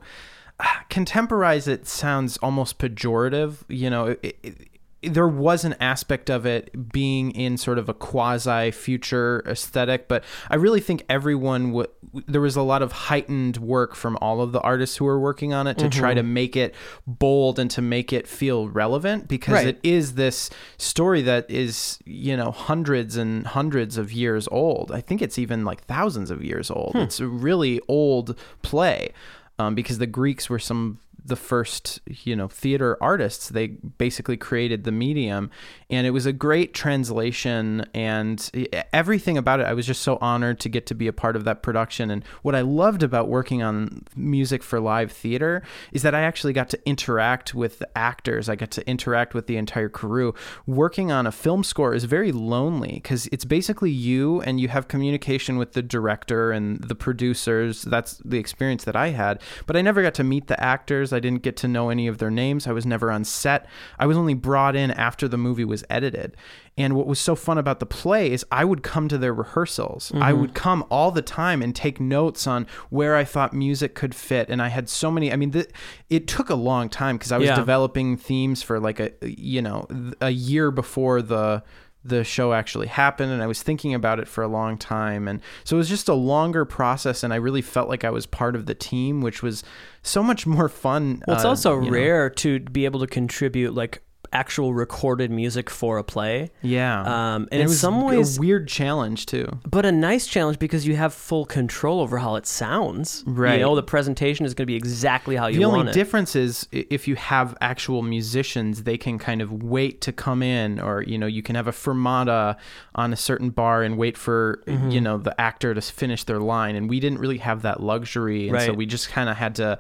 contemporize. 0.90 1.68
It 1.68 1.88
sounds 1.88 2.38
almost 2.38 2.80
pejorative. 2.80 3.64
You 3.68 3.90
know, 3.90 4.18
it, 4.22 4.38
it, 4.44 4.70
there 5.04 5.28
was 5.28 5.64
an 5.64 5.76
aspect 5.80 6.30
of 6.30 6.46
it 6.46 6.92
being 6.92 7.32
in 7.32 7.58
sort 7.58 7.78
of 7.78 7.88
a 7.88 7.94
quasi 7.94 8.72
future 8.72 9.44
aesthetic, 9.46 10.08
but 10.08 10.24
I 10.50 10.56
really 10.56 10.82
think 10.82 11.06
everyone 11.08 11.68
w- 11.68 11.88
there 12.26 12.42
was 12.42 12.56
a 12.56 12.64
lot 12.64 12.82
of 12.82 12.92
heightened 12.92 13.58
work 13.58 13.96
from 13.96 14.18
all 14.22 14.42
of 14.42 14.54
the 14.54 14.62
artists 14.62 14.98
who 14.98 15.06
were 15.06 15.20
working 15.20 15.54
on 15.54 15.68
it 15.68 15.78
to 15.78 15.90
try 15.90 16.14
to 16.14 16.22
mm-hmm. 16.22 16.34
make 16.34 16.56
it 16.56 16.74
bold 17.06 17.60
and 17.60 17.70
to 17.72 17.82
make 17.82 18.12
it 18.12 18.28
feel 18.28 18.70
relevant 18.70 19.28
because 19.28 19.54
Right. 19.54 19.68
it 19.68 19.80
is 19.84 20.16
this 20.16 20.50
story 20.78 21.22
that 21.24 21.50
is 21.50 22.00
you 22.06 22.36
know 22.36 22.52
hundreds 22.52 23.18
and 23.18 23.46
hundreds 23.46 23.98
of 23.98 24.12
years 24.12 24.48
old 24.52 24.92
i 24.92 25.02
think 25.02 25.22
it's 25.22 25.38
even 25.38 25.64
like 25.66 25.84
thousands 25.86 26.32
of 26.32 26.44
years 26.44 26.70
old 26.72 26.94
hmm. 26.94 27.00
it's 27.00 27.20
a 27.20 27.28
really 27.28 27.80
old 27.88 28.38
play 28.62 29.12
um, 29.60 29.76
because 29.76 29.98
the 29.98 30.08
greeks 30.08 30.50
were 30.50 30.60
some 30.60 31.00
the 31.28 31.36
first 31.36 32.00
you 32.08 32.36
know 32.36 32.48
theater 32.48 32.98
artists 33.02 33.50
they 33.50 33.68
basically 33.68 34.38
created 34.38 34.84
the 34.84 34.92
medium. 34.92 35.50
And 35.90 36.06
it 36.06 36.12
was 36.12 36.26
a 36.26 36.34
great 36.34 36.74
translation. 36.74 37.86
And 37.94 38.50
everything 38.94 39.38
about 39.38 39.60
it 39.60 39.66
i 39.66 39.74
was 39.74 39.86
just 39.86 40.02
so 40.02 40.18
honored 40.22 40.60
to 40.60 40.70
get 40.70 40.86
to 40.88 40.96
be 40.96 41.08
a 41.08 41.14
part 41.14 41.36
of 41.36 41.44
that 41.44 41.62
production. 41.62 42.10
And 42.12 42.24
what 42.42 42.56
i 42.56 42.62
loved 42.62 43.04
about 43.04 43.28
working 43.28 43.62
on 43.62 44.04
music 44.16 44.64
for 44.64 44.80
live 44.80 45.12
theater 45.12 45.64
is 45.92 46.02
that 46.02 46.16
i 46.16 46.22
actually 46.22 46.54
got 46.54 46.70
to 46.70 46.80
interact 46.88 47.54
with 47.54 47.80
the 47.80 47.98
actors. 47.98 48.50
I 48.50 48.56
got 48.56 48.72
to 48.72 48.88
interact 48.88 49.34
with 49.34 49.48
the 49.48 49.58
entire 49.58 49.90
crew. 49.90 50.34
Working 50.66 51.12
on 51.12 51.28
a 51.28 51.32
film 51.32 51.64
score 51.64 51.94
is 51.94 52.06
very 52.06 52.32
lonely 52.32 52.94
because 52.94 53.28
it's 53.28 53.46
basically 53.46 53.92
you 53.92 54.42
and 54.42 54.60
you 54.60 54.70
have 54.70 54.88
communication 54.88 55.58
with 55.58 55.74
the 55.74 55.82
director 55.82 56.52
and 56.52 56.82
the 56.82 56.96
producers. 56.96 57.82
That's 57.84 58.18
the 58.24 58.38
experience 58.38 58.84
that 58.86 58.96
i 58.96 59.10
had. 59.10 59.42
But 59.66 59.76
i 59.76 59.82
never 59.82 60.02
got 60.02 60.14
to 60.16 60.24
meet 60.24 60.48
the 60.48 60.62
actors 60.64 61.10
i 61.18 61.20
didn't 61.20 61.42
get 61.42 61.58
to 61.58 61.68
know 61.68 61.90
any 61.90 62.08
of 62.08 62.20
their 62.20 62.32
names 62.32 62.68
i 62.68 62.72
was 62.72 62.86
never 62.86 63.12
on 63.12 63.24
set 63.24 63.68
i 64.00 64.06
was 64.06 64.16
only 64.16 64.34
brought 64.34 64.76
in 64.76 64.92
after 64.92 65.28
the 65.28 65.38
movie 65.38 65.66
was 65.66 65.84
edited 65.90 66.36
and 66.78 66.96
what 66.96 67.08
was 67.08 67.20
so 67.20 67.36
fun 67.36 67.58
about 67.58 67.80
the 67.80 67.86
play 67.88 68.32
is 68.32 68.46
I 68.52 68.64
would 68.64 68.84
come 68.84 69.08
to 69.08 69.18
their 69.18 69.34
rehearsals. 69.34 70.12
I 70.14 70.32
mm-hmm. 70.32 70.42
would 70.42 70.54
come 70.54 70.86
all 70.92 71.10
the 71.10 71.24
time 71.24 71.64
and 71.64 71.76
take 71.76 72.00
notes 72.00 72.46
on 72.46 72.68
where 72.92 73.16
I 73.16 73.24
thought 73.24 73.52
music 73.52 73.96
could 73.96 74.14
fit. 74.14 74.48
And 74.50 74.62
I 74.62 74.68
had 74.68 74.88
so 74.88 75.10
many. 75.10 75.34
I 75.34 75.38
mean, 75.38 75.52
th- 75.52 75.70
it 76.10 76.28
took 76.28 76.52
a 76.52 76.56
long 76.56 76.88
time 76.88 77.18
because 77.18 77.32
I 77.32 77.40
was 77.40 77.48
Yeah. 77.48 77.56
developing 77.56 78.16
themes 78.16 78.62
for 78.62 78.80
like 78.80 79.00
a 79.00 79.12
you 79.22 79.62
know 79.62 79.88
a 80.22 80.30
year 80.30 80.70
before 80.70 81.24
the 81.24 81.64
the 82.08 82.24
show 82.24 82.54
actually 82.54 82.88
happened 82.88 83.32
and 83.32 83.42
I 83.42 83.48
was 83.48 83.62
thinking 83.62 83.94
about 83.94 84.20
it 84.20 84.28
for 84.28 84.44
a 84.44 84.48
long 84.48 84.78
time 84.78 85.28
and 85.28 85.42
so 85.64 85.76
it 85.76 85.80
was 85.80 85.90
just 85.90 86.08
a 86.10 86.14
longer 86.14 86.66
process 86.66 87.24
and 87.24 87.34
I 87.34 87.38
really 87.38 87.62
felt 87.62 87.90
like 87.90 88.04
I 88.04 88.10
was 88.10 88.26
part 88.26 88.56
of 88.56 88.66
the 88.66 88.76
team 88.76 89.22
which 89.22 89.44
was 89.44 89.64
so 90.04 90.24
much 90.24 90.48
more 90.48 90.70
fun 90.70 91.22
Well, 91.28 91.36
it's 91.36 91.46
uh, 91.46 91.50
also 91.50 91.80
you 91.80 91.86
know. 91.86 91.92
rare 91.92 92.30
to 92.30 92.60
be 92.60 92.86
able 92.86 93.00
to 93.02 93.08
contribute 93.08 93.74
like 93.74 94.02
actual 94.34 94.74
recorded 94.74 95.32
music 95.32 95.70
for 95.70 95.98
a 95.98 96.04
play. 96.04 96.50
yeah 96.62 97.02
Um, 97.02 97.44
and, 97.44 97.48
and 97.54 97.62
in 97.64 97.70
some 97.70 98.02
ways, 98.04 98.38
a 98.38 98.40
weird 98.40 98.68
challenge 98.68 99.26
too 99.26 99.48
but 99.70 99.86
a 99.86 99.92
nice 99.92 100.28
challenge 100.28 100.60
because 100.60 100.86
you 100.88 100.96
have 100.96 101.14
full 101.14 101.46
control 101.46 102.00
over 102.02 102.18
how 102.18 102.36
it 102.36 102.46
sounds. 102.46 103.24
Right. 103.28 103.56
You 103.56 103.62
know, 103.62 103.76
the 103.76 103.84
presentation 103.84 104.46
is 104.46 104.54
going 104.54 104.64
to 104.64 104.68
be 104.68 104.76
exactly 104.76 105.36
how 105.36 105.48
you 105.48 105.62
want 105.62 105.74
it. 105.74 105.76
the 105.76 105.80
only 105.80 105.94
difference 105.94 106.36
is 106.36 106.68
if 106.72 107.08
you 107.08 107.16
have 107.16 107.56
actual 107.62 108.02
musicians 108.02 108.84
they 108.84 108.98
can 108.98 109.18
kind 109.20 109.42
of 109.42 109.52
wait 109.64 110.02
to 110.02 110.12
come 110.12 110.42
in 110.44 110.80
or 110.80 111.02
you 111.04 111.18
know 111.18 111.28
you 111.28 111.42
can 111.44 111.56
have 111.56 111.68
a 111.68 111.72
fermata 111.72 112.56
on 112.96 113.14
a 113.14 113.16
certain 113.16 113.50
bar 113.50 113.84
and 113.84 113.98
wait 113.98 114.18
for 114.18 114.64
Mm-hmm. 114.68 114.90
you 114.90 115.02
know 115.02 115.18
the 115.18 115.40
actor 115.40 115.74
to 115.74 115.82
finish 115.82 116.24
their 116.26 116.40
line 116.40 116.76
and 116.76 116.90
we 116.90 117.00
didn't 117.00 117.20
really 117.20 117.38
have 117.38 117.62
that 117.62 117.82
luxury 117.82 118.50
and 118.50 118.60
so 118.62 118.74
we 118.74 118.86
just 118.86 119.10
kind 119.10 119.30
of 119.30 119.38
had 119.38 119.56
to 119.56 119.78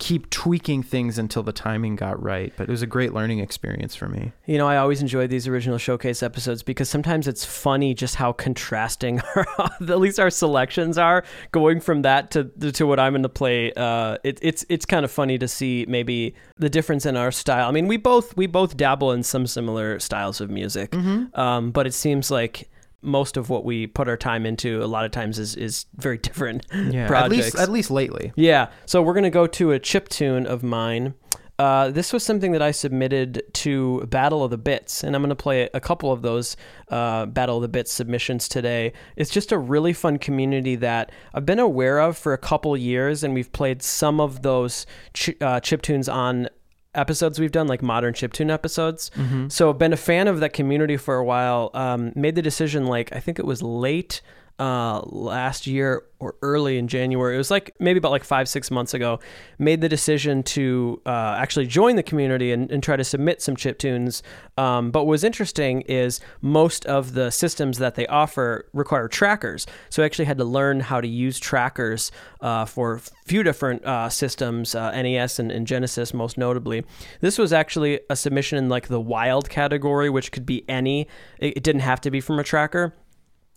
keep 0.00 0.28
tweaking 0.30 0.82
things 0.82 1.18
until 1.18 1.42
the 1.44 1.52
timing 1.52 1.94
got 1.94 2.20
right 2.20 2.52
but 2.56 2.68
it 2.68 2.70
was 2.72 2.82
a 2.82 2.86
great 2.86 3.12
learning 3.14 3.38
experience 3.38 3.94
for 3.94 4.08
me 4.08 4.32
You 4.46 4.58
know, 4.58 4.66
I 4.66 4.78
always 4.78 5.00
enjoy 5.00 5.28
these 5.28 5.46
original 5.46 5.78
showcase 5.78 6.22
episodes 6.22 6.64
because 6.64 6.88
sometimes 6.88 7.28
it's 7.28 7.44
funny 7.44 7.94
just 7.94 8.16
how 8.16 8.32
contrasting 8.32 9.20
our, 9.36 9.46
at 9.80 10.00
least 10.00 10.18
our 10.18 10.30
selections 10.30 10.98
are. 10.98 11.22
Going 11.52 11.80
from 11.80 12.02
that 12.02 12.30
to 12.32 12.44
to 12.72 12.86
what 12.86 12.98
I'm 12.98 13.14
in 13.14 13.22
the 13.22 13.28
play, 13.28 13.72
uh, 13.74 14.16
it, 14.24 14.38
it's 14.42 14.64
it's 14.68 14.86
kind 14.86 15.04
of 15.04 15.10
funny 15.12 15.38
to 15.38 15.46
see 15.46 15.84
maybe 15.88 16.34
the 16.56 16.68
difference 16.68 17.06
in 17.06 17.16
our 17.16 17.30
style. 17.30 17.68
I 17.68 17.70
mean, 17.70 17.86
we 17.86 17.96
both 17.96 18.36
we 18.36 18.46
both 18.46 18.76
dabble 18.76 19.12
in 19.12 19.22
some 19.22 19.46
similar 19.46 20.00
styles 20.00 20.40
of 20.40 20.50
music, 20.50 20.94
um, 21.34 21.70
but 21.70 21.86
it 21.86 21.94
seems 21.94 22.30
like 22.30 22.68
most 23.02 23.36
of 23.36 23.48
what 23.48 23.64
we 23.64 23.86
put 23.86 24.08
our 24.08 24.16
time 24.16 24.44
into 24.44 24.82
a 24.82 24.86
lot 24.86 25.04
of 25.04 25.10
times 25.10 25.38
is 25.38 25.56
is 25.56 25.86
very 25.96 26.18
different 26.28 26.66
yeah 26.72 27.06
projects. 27.06 27.24
at 27.24 27.30
least 27.30 27.58
at 27.58 27.68
least 27.70 27.90
lately 27.90 28.32
Yeah. 28.36 28.68
So 28.86 29.02
we're 29.02 29.14
gonna 29.14 29.30
go 29.30 29.46
to 29.46 29.72
a 29.72 29.78
chip 29.78 30.08
tune 30.08 30.46
of 30.46 30.62
mine. 30.62 31.14
Uh, 31.58 31.90
this 31.90 32.10
was 32.10 32.22
something 32.22 32.52
that 32.52 32.62
I 32.62 32.70
submitted 32.70 33.42
to 33.52 34.00
Battle 34.08 34.42
of 34.42 34.50
the 34.50 34.56
Bits, 34.56 35.04
and 35.04 35.14
I'm 35.14 35.20
going 35.20 35.28
to 35.28 35.36
play 35.36 35.68
a 35.74 35.78
couple 35.80 36.10
of 36.10 36.22
those 36.22 36.56
uh, 36.88 37.26
Battle 37.26 37.56
of 37.56 37.60
the 37.62 37.68
Bits 37.68 37.92
submissions 37.92 38.48
today. 38.48 38.94
It's 39.14 39.28
just 39.28 39.52
a 39.52 39.58
really 39.58 39.92
fun 39.92 40.16
community 40.18 40.74
that 40.76 41.12
I've 41.34 41.44
been 41.44 41.58
aware 41.58 41.98
of 41.98 42.16
for 42.16 42.32
a 42.32 42.38
couple 42.38 42.74
years, 42.78 43.22
and 43.22 43.34
we've 43.34 43.52
played 43.52 43.82
some 43.82 44.22
of 44.22 44.40
those 44.40 44.86
ch- 45.12 45.36
uh, 45.42 45.60
chip 45.60 45.82
tunes 45.82 46.08
on 46.08 46.48
episodes 46.94 47.38
we've 47.38 47.52
done, 47.52 47.66
like 47.66 47.82
modern 47.82 48.14
chiptune 48.14 48.50
episodes. 48.50 49.10
So 49.48 49.70
I've 49.70 49.78
been 49.78 49.92
a 49.92 49.96
fan 49.96 50.28
of 50.28 50.40
that 50.40 50.52
community 50.52 50.96
for 50.96 51.16
a 51.16 51.24
while. 51.24 51.70
Um, 51.74 52.12
made 52.14 52.34
the 52.34 52.42
decision, 52.42 52.86
like 52.86 53.14
I 53.14 53.20
think 53.20 53.38
it 53.38 53.46
was 53.46 53.62
late 53.62 54.20
uh, 54.60 55.00
last 55.06 55.66
year 55.66 56.04
or 56.18 56.34
early 56.42 56.76
in 56.76 56.86
January. 56.86 57.34
It 57.34 57.38
was 57.38 57.50
like 57.50 57.74
maybe 57.80 57.96
about 57.96 58.12
like 58.12 58.24
five 58.24 58.46
six 58.46 58.70
months 58.70 58.92
ago. 58.92 59.18
Made 59.58 59.80
the 59.80 59.88
decision 59.88 60.42
to 60.42 61.00
uh, 61.06 61.34
actually 61.38 61.66
join 61.66 61.96
the 61.96 62.02
community 62.02 62.52
and, 62.52 62.70
and 62.70 62.82
try 62.82 62.94
to 62.94 63.02
submit 63.02 63.40
some 63.40 63.56
chip 63.56 63.78
tunes. 63.78 64.22
Um, 64.58 64.90
but 64.90 65.04
what 65.04 65.12
was 65.12 65.24
interesting 65.24 65.80
is 65.82 66.20
most 66.42 66.84
of 66.84 67.14
the 67.14 67.30
systems 67.30 67.78
that 67.78 67.94
they 67.94 68.06
offer 68.08 68.68
require 68.74 69.08
trackers. 69.08 69.66
So 69.88 70.02
I 70.02 70.06
actually 70.06 70.26
had 70.26 70.36
to 70.36 70.44
learn 70.44 70.80
how 70.80 71.00
to 71.00 71.08
use 71.08 71.38
trackers 71.38 72.12
uh, 72.42 72.66
for 72.66 72.96
a 72.96 73.00
few 73.24 73.42
different 73.42 73.82
uh, 73.86 74.10
systems, 74.10 74.74
uh, 74.74 74.90
NES 74.90 75.38
and, 75.38 75.50
and 75.50 75.66
Genesis 75.66 76.12
most 76.12 76.36
notably. 76.36 76.84
This 77.22 77.38
was 77.38 77.54
actually 77.54 78.00
a 78.10 78.16
submission 78.16 78.58
in 78.58 78.68
like 78.68 78.88
the 78.88 79.00
wild 79.00 79.48
category, 79.48 80.10
which 80.10 80.32
could 80.32 80.44
be 80.44 80.68
any. 80.68 81.08
It, 81.38 81.56
it 81.56 81.62
didn't 81.62 81.80
have 81.80 82.02
to 82.02 82.10
be 82.10 82.20
from 82.20 82.38
a 82.38 82.44
tracker. 82.44 82.94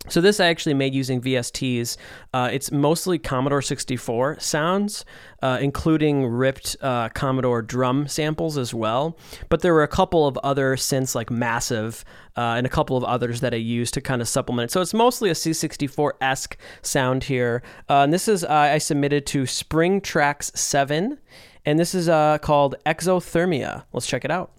So 0.09 0.19
this 0.19 0.39
I 0.41 0.47
actually 0.47 0.73
made 0.73 0.93
using 0.93 1.21
VSTs. 1.21 1.95
Uh, 2.33 2.49
it's 2.51 2.71
mostly 2.71 3.17
Commodore 3.17 3.61
64 3.61 4.37
sounds, 4.39 5.05
uh, 5.41 5.59
including 5.61 6.25
ripped 6.25 6.75
uh, 6.81 7.07
Commodore 7.09 7.61
drum 7.61 8.07
samples 8.07 8.57
as 8.57 8.73
well. 8.73 9.17
But 9.47 9.61
there 9.61 9.73
were 9.73 9.83
a 9.83 9.87
couple 9.87 10.27
of 10.27 10.37
other 10.39 10.75
synths 10.75 11.15
like 11.15 11.31
Massive 11.31 12.03
uh, 12.35 12.55
and 12.57 12.65
a 12.65 12.69
couple 12.69 12.97
of 12.97 13.05
others 13.05 13.39
that 13.39 13.53
I 13.53 13.57
used 13.57 13.93
to 13.93 14.01
kind 14.01 14.21
of 14.21 14.27
supplement. 14.27 14.71
So 14.71 14.81
it's 14.81 14.93
mostly 14.93 15.29
a 15.29 15.33
C64-esque 15.33 16.57
sound 16.81 17.23
here. 17.23 17.63
Uh, 17.89 17.99
and 17.99 18.11
this 18.11 18.27
is 18.27 18.43
uh, 18.43 18.49
I 18.49 18.79
submitted 18.79 19.25
to 19.27 19.45
Spring 19.45 20.01
Tracks 20.01 20.51
7, 20.53 21.17
and 21.65 21.79
this 21.79 21.95
is 21.95 22.07
called 22.41 22.75
Exothermia. 22.85 23.85
Let's 23.93 24.07
check 24.07 24.25
it 24.25 24.31
out. 24.31 24.51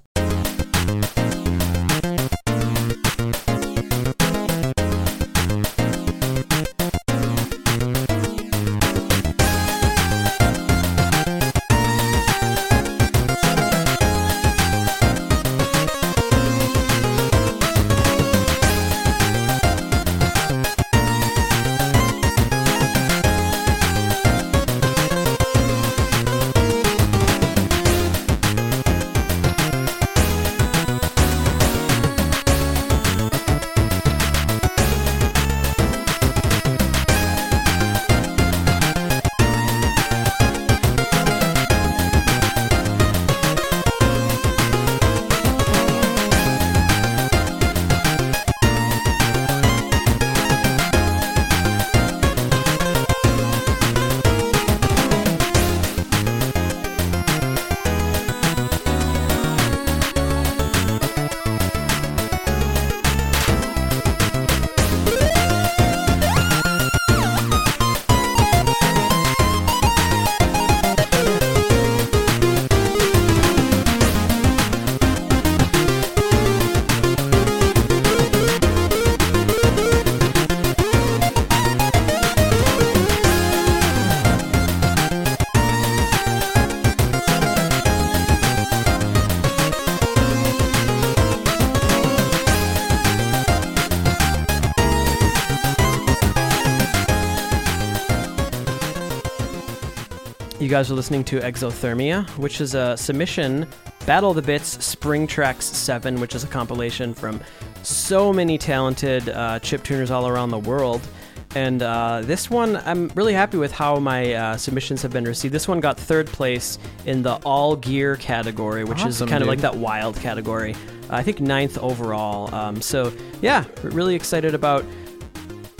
You 100.65 100.71
guys 100.71 100.91
are 100.91 100.95
listening 100.95 101.25
to 101.25 101.41
Exothermia, 101.41 102.27
which 102.39 102.63
is 102.63 102.75
a 102.75 102.97
submission 102.97 103.67
Battle 104.07 104.31
of 104.31 104.37
the 104.37 104.41
Bits 104.41 104.83
Spring 104.83 105.27
Tracks 105.27 105.67
7, 105.67 106.19
which 106.19 106.35
is 106.35 106.43
a 106.43 106.47
compilation 106.47 107.13
from 107.13 107.39
so 107.83 108.33
many 108.33 108.57
talented 108.57 109.29
uh, 109.29 109.59
chip 109.59 109.83
tuners 109.83 110.11
all 110.11 110.27
around 110.27 110.49
the 110.49 110.59
world. 110.59 111.07
And 111.55 111.83
uh, 111.83 112.23
this 112.23 112.49
one, 112.49 112.79
I'm 112.79 113.09
really 113.09 113.35
happy 113.35 113.59
with 113.59 113.73
how 113.73 113.97
my 113.97 114.33
uh, 114.33 114.57
submissions 114.57 115.03
have 115.03 115.13
been 115.13 115.25
received. 115.25 115.53
This 115.53 115.69
one 115.69 115.81
got 115.81 116.01
third 116.01 116.29
place 116.29 116.79
in 117.05 117.23
the 117.23 117.35
all 117.45 117.77
gear 117.77 118.17
category, 118.17 118.85
which 118.85 119.01
Awesome, 119.01 119.27
is 119.27 119.31
kind 119.31 119.43
of 119.43 119.49
like 119.49 119.61
that 119.61 119.77
wild 119.77 120.17
category. 120.17 120.75
I 121.11 121.23
think 121.23 121.41
ninth 121.41 121.77
overall. 121.77 122.55
Um, 122.55 122.81
so, 122.81 123.13
yeah, 123.43 123.65
really 123.83 124.15
excited 124.15 124.55
about 124.55 124.87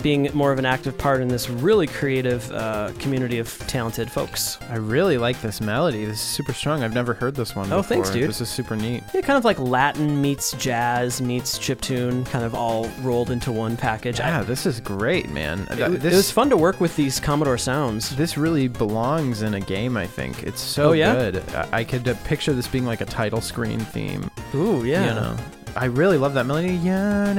being 0.05 0.29
more 0.35 0.51
of 0.51 0.59
an 0.59 0.67
active 0.67 0.95
part 0.99 1.19
in 1.19 1.27
this 1.27 1.49
really 1.49 1.87
creative 1.87 2.51
uh, 2.51 2.91
community 2.99 3.39
of 3.39 3.49
talented 3.65 4.07
folks. 4.11 4.59
I 4.69 4.75
really 4.75 5.17
like 5.17 5.41
this 5.41 5.59
melody. 5.59 6.05
This 6.05 6.17
is 6.17 6.21
super 6.21 6.53
strong. 6.53 6.83
I've 6.83 6.93
never 6.93 7.15
heard 7.15 7.33
this 7.33 7.55
one. 7.55 7.73
Oh, 7.73 7.77
before. 7.77 7.83
thanks, 7.83 8.11
dude. 8.11 8.29
This 8.29 8.39
is 8.39 8.47
super 8.47 8.75
neat. 8.75 9.01
Yeah, 9.15 9.21
kind 9.21 9.35
of 9.35 9.45
like 9.45 9.57
Latin 9.57 10.21
meets 10.21 10.51
jazz 10.57 11.23
meets 11.23 11.57
chiptune, 11.57 12.23
kind 12.27 12.45
of 12.45 12.53
all 12.53 12.87
rolled 13.01 13.31
into 13.31 13.51
one 13.51 13.75
package. 13.77 14.19
I- 14.19 14.27
Yeah, 14.29 14.43
this 14.43 14.67
is 14.67 14.79
great, 14.79 15.27
man. 15.31 15.65
it, 15.71 15.77
this 16.01 16.13
it 16.13 16.17
was 16.17 16.29
fun 16.29 16.51
to 16.51 16.57
work 16.57 16.79
with 16.79 16.95
these 16.95 17.19
Commodore 17.19 17.57
sounds. 17.57 18.15
this 18.15 18.37
really 18.37 18.67
belongs 18.67 19.41
in 19.41 19.55
a 19.55 19.59
game. 19.59 19.97
I 19.97 20.05
think 20.05 20.43
it's 20.43 20.61
so 20.61 20.89
Oh, 20.89 20.91
yeah? 20.91 21.15
good. 21.15 21.43
I, 21.55 21.79
I 21.79 21.83
could 21.83 22.07
uh, 22.07 22.13
picture 22.25 22.53
this 22.53 22.67
being 22.67 22.85
like 22.85 23.01
a 23.01 23.05
title 23.05 23.41
screen 23.41 23.79
theme. 23.79 24.29
Ooh, 24.53 24.85
yeah. 24.85 25.07
You 25.07 25.13
know, 25.15 25.37
I 25.77 25.85
really 25.85 26.17
love 26.17 26.33
that 26.35 26.45
melody. 26.45 26.75
Yeah. 26.75 27.33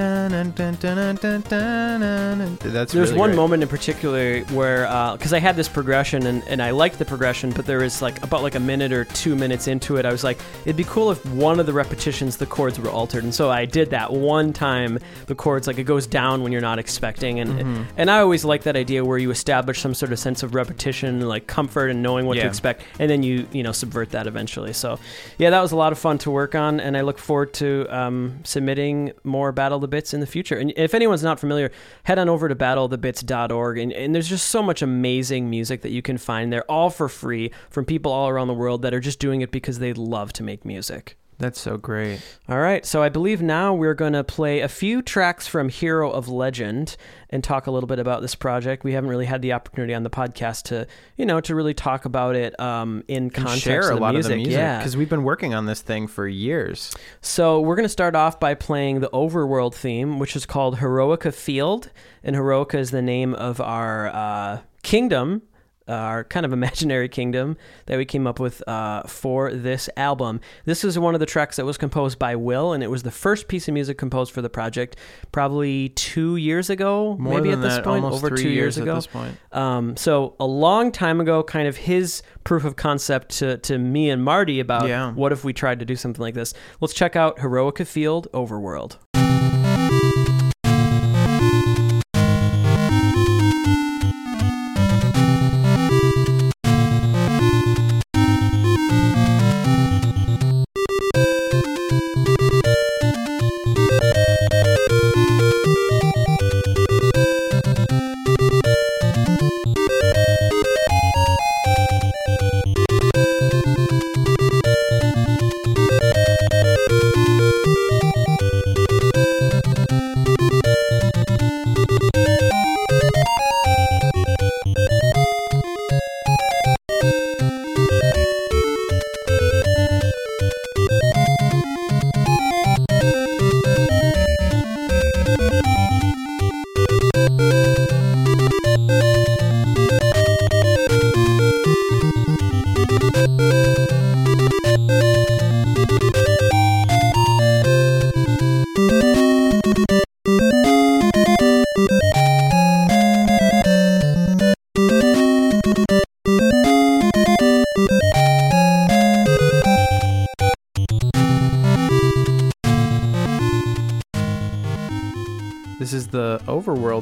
That's 2.62 2.92
There's 2.92 3.09
really 3.11 3.18
one 3.18 3.31
great. 3.31 3.37
moment 3.37 3.62
in 3.62 3.68
particular 3.68 4.40
where, 4.46 4.83
because 5.16 5.33
I 5.33 5.38
had 5.38 5.57
this 5.57 5.68
progression 5.68 6.27
and, 6.27 6.42
and 6.46 6.62
I 6.62 6.70
liked 6.70 6.99
the 6.99 7.05
progression, 7.05 7.51
but 7.51 7.66
there 7.66 7.79
was 7.79 8.03
like 8.03 8.22
about 8.22 8.42
like 8.42 8.55
a 8.55 8.61
minute 8.61 8.92
or 8.92 9.05
two 9.05 9.35
minutes 9.37 9.68
into 9.68 9.96
it, 9.96 10.05
I 10.05 10.12
was 10.12 10.22
like, 10.25 10.38
it'd 10.64 10.77
be 10.77 10.85
cool 10.85 11.11
if 11.11 11.25
one 11.27 11.59
of 11.61 11.66
the 11.66 11.72
repetitions 11.72 12.37
the 12.37 12.46
chords 12.46 12.79
were 12.79 12.90
altered, 12.90 13.25
and 13.25 13.35
so 13.35 13.51
I 13.51 13.64
did 13.64 13.90
that 13.90 14.12
one 14.12 14.53
time. 14.53 14.99
The 15.27 15.35
chords 15.35 15.66
like 15.66 15.79
it 15.79 15.85
goes 15.85 16.07
down 16.07 16.42
when 16.42 16.53
you're 16.53 16.61
not 16.61 16.79
expecting, 16.79 17.40
and 17.40 17.46
Mm-hmm. 17.57 17.83
and 17.96 18.11
I 18.11 18.18
always 18.18 18.44
like 18.44 18.64
that 18.64 18.77
idea 18.77 19.03
where 19.05 19.16
you 19.16 19.31
establish 19.31 19.81
some 19.81 19.94
sort 19.94 20.12
of 20.12 20.18
sense 20.18 20.42
of 20.42 20.55
repetition, 20.55 21.20
like 21.27 21.46
comfort 21.46 21.90
and 21.90 22.03
knowing 22.03 22.27
what 22.27 22.35
to 22.35 22.40
expect, 22.46 22.83
and 22.99 23.09
then 23.11 23.22
you 23.22 23.46
you 23.53 23.62
know 23.62 23.72
subvert 23.72 24.11
that 24.11 24.27
eventually. 24.27 24.72
So 24.75 24.99
yeah, 25.38 25.51
that 25.51 25.61
was 25.62 25.72
a 25.72 25.77
lot 25.77 25.92
of 25.92 25.99
fun 25.99 26.18
to 26.18 26.31
work 26.31 26.55
on, 26.55 26.81
and 26.81 26.96
I 26.96 27.01
look 27.03 27.18
forward 27.18 27.55
to 27.55 27.87
um, 27.88 28.26
submitting 28.45 29.12
more 29.25 29.53
Battle 29.53 29.79
the 29.79 29.89
Bits 29.89 30.15
in 30.15 30.21
the 30.21 30.27
future. 30.27 30.57
And 30.57 30.73
if 30.77 30.95
anyone's 30.95 31.23
not 31.23 31.41
familiar, 31.41 31.71
head 32.05 32.19
on 32.19 32.29
over 32.29 32.49
to 32.49 32.55
battleofthebits.org, 32.55 33.79
and, 33.79 33.93
and 33.93 34.15
there's 34.15 34.29
just 34.29 34.49
so 34.49 34.62
much 34.62 34.83
amazing 34.83 35.51
music 35.51 35.83
that 35.83 35.91
you 35.91 36.03
can 36.03 36.19
find 36.19 36.53
there, 36.53 36.65
all 36.71 36.91
for 36.91 37.09
free 37.09 37.51
from 37.71 37.85
people 37.85 38.12
all 38.12 38.29
around 38.29 38.49
the 38.49 38.55
world 38.55 38.83
that 38.83 38.95
are 38.95 39.01
just 39.01 39.19
doing 39.19 39.41
it 39.41 39.51
because 39.51 39.79
they 39.79 39.93
love 39.93 40.33
to 40.35 40.43
make 40.43 40.65
music. 40.65 41.17
That's 41.38 41.61
so 41.61 41.77
great. 41.77 42.20
All 42.49 42.59
right, 42.59 42.87
so 42.87 43.03
I 43.03 43.11
believe 43.11 43.42
now 43.42 43.75
we're 43.75 43.94
going 43.94 44.14
to 44.14 44.25
play 44.25 44.61
a 44.61 44.68
few 44.68 45.03
tracks 45.03 45.46
from 45.46 45.68
Hero 45.68 46.11
of 46.11 46.29
Legend 46.29 46.96
and 47.29 47.44
talk 47.44 47.66
a 47.66 47.70
little 47.70 47.87
bit 47.87 47.99
about 47.99 48.22
this 48.22 48.35
project. 48.35 48.85
We 48.85 48.92
haven't 48.94 49.11
really 49.11 49.27
had 49.27 49.42
the 49.42 49.53
opportunity 49.53 49.92
on 49.92 50.03
the 50.03 50.09
podcast 50.09 50.62
to, 50.64 50.87
you 51.16 51.27
know, 51.27 51.40
to 51.42 51.55
really 51.55 51.75
talk 51.75 52.07
about 52.07 52.37
it 52.37 52.59
um, 52.59 53.05
in 53.07 53.29
context 53.29 53.64
share 53.64 53.90
of 53.90 53.99
a 53.99 54.01
lot 54.01 54.14
music. 54.14 54.33
of 54.33 54.37
the 54.38 54.44
music 54.44 54.59
Yeah, 54.59 54.79
because 54.79 54.96
we've 54.96 55.11
been 55.11 55.25
working 55.25 55.53
on 55.53 55.66
this 55.66 55.83
thing 55.83 56.07
for 56.07 56.27
years. 56.27 56.94
so 57.20 57.61
we're 57.61 57.77
going 57.77 57.85
to 57.85 57.90
start 57.90 58.16
off 58.16 58.40
by 58.40 58.55
playing 58.55 59.01
the 59.01 59.11
Overworld 59.11 59.75
theme, 59.75 60.18
which 60.18 60.37
is 60.37 60.46
called 60.46 60.79
Heroica 60.79 61.33
Field, 61.33 61.90
and 62.25 62.35
Heroica 62.35 62.79
is 62.79 62.92
the 62.92 63.03
name 63.03 63.35
of 63.35 63.61
our 63.61 64.09
uh, 64.09 64.61
kingdom, 64.83 65.42
uh, 65.88 65.92
our 65.92 66.25
kind 66.25 66.44
of 66.46 66.53
imaginary 66.61 67.09
kingdom 67.09 67.57
that 67.87 67.96
we 67.99 68.05
came 68.05 68.27
up 68.27 68.38
with 68.40 68.66
uh, 68.68 69.03
for 69.05 69.53
this 69.53 69.88
album. 69.96 70.40
This 70.64 70.85
is 70.85 70.99
one 70.99 71.14
of 71.14 71.20
the 71.20 71.27
tracks 71.27 71.57
that 71.57 71.64
was 71.64 71.79
composed 71.79 72.18
by 72.18 72.37
Will, 72.37 72.72
and 72.72 72.83
it 72.83 72.90
was 72.90 73.03
the 73.03 73.11
first 73.11 73.49
piece 73.49 73.68
of 73.68 73.75
music 73.75 73.99
composed 73.99 74.33
for 74.33 74.42
the 74.42 74.51
project, 74.51 74.96
probably 75.33 75.90
two 75.90 76.37
years 76.37 76.70
ago, 76.70 77.16
More 77.18 77.35
maybe 77.35 77.51
at 77.51 77.61
this 77.61 77.75
that, 77.77 77.85
point, 77.85 78.05
over 78.05 78.31
two 78.31 78.49
years, 78.49 78.77
years 78.77 78.79
ago. 78.79 78.94
this 78.96 79.07
point. 79.07 79.37
Um, 79.53 79.96
so 79.96 80.35
a 80.40 80.46
long 80.46 80.92
time 80.92 81.20
ago, 81.20 81.42
kind 81.42 81.68
of 81.68 81.77
his 81.77 82.22
proof 82.44 82.64
of 82.64 82.77
concept 82.77 83.31
to, 83.38 83.59
to 83.59 83.79
me 83.79 84.11
and 84.11 84.22
Marty 84.25 84.61
about 84.61 84.88
Yeah. 84.88 85.12
what 85.12 85.33
if 85.33 85.44
we 85.44 85.53
tried 85.53 85.81
to 85.81 85.85
do 85.85 85.96
something 85.96 86.20
like 86.22 86.35
this. 86.35 86.55
Let's 86.81 86.94
check 86.94 87.16
out 87.16 87.38
Heroica 87.40 87.85
Field 87.87 88.29
Overworld. 88.33 88.96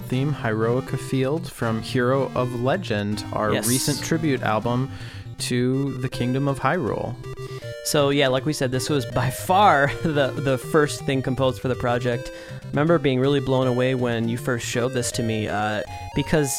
Theme, 0.08 0.32
Heroica 0.32 0.96
Field 0.98 1.50
from 1.50 1.82
Hero 1.82 2.30
of 2.34 2.60
Legend, 2.60 3.24
our 3.32 3.52
Yes. 3.52 3.66
recent 3.68 4.02
tribute 4.02 4.42
album 4.42 4.90
to 5.38 5.94
the 5.98 6.08
Kingdom 6.08 6.46
of 6.48 6.60
Hyrule. 6.60 7.14
So 7.86 8.08
yeah, 8.10 8.28
like 8.28 8.46
we 8.46 8.52
said, 8.52 8.70
this 8.70 8.88
was 8.88 9.04
by 9.06 9.30
far 9.30 9.90
the 10.02 10.28
the 10.36 10.56
first 10.58 11.04
thing 11.04 11.22
composed 11.22 11.60
for 11.60 11.68
the 11.68 11.74
project. 11.74 12.30
Remember 12.70 12.98
being 12.98 13.20
really 13.20 13.40
blown 13.40 13.66
away 13.66 13.94
when 13.94 14.28
you 14.28 14.36
first 14.38 14.66
showed 14.66 14.94
this 14.94 15.12
to 15.12 15.22
me, 15.22 15.48
uh, 15.48 15.82
because 16.16 16.50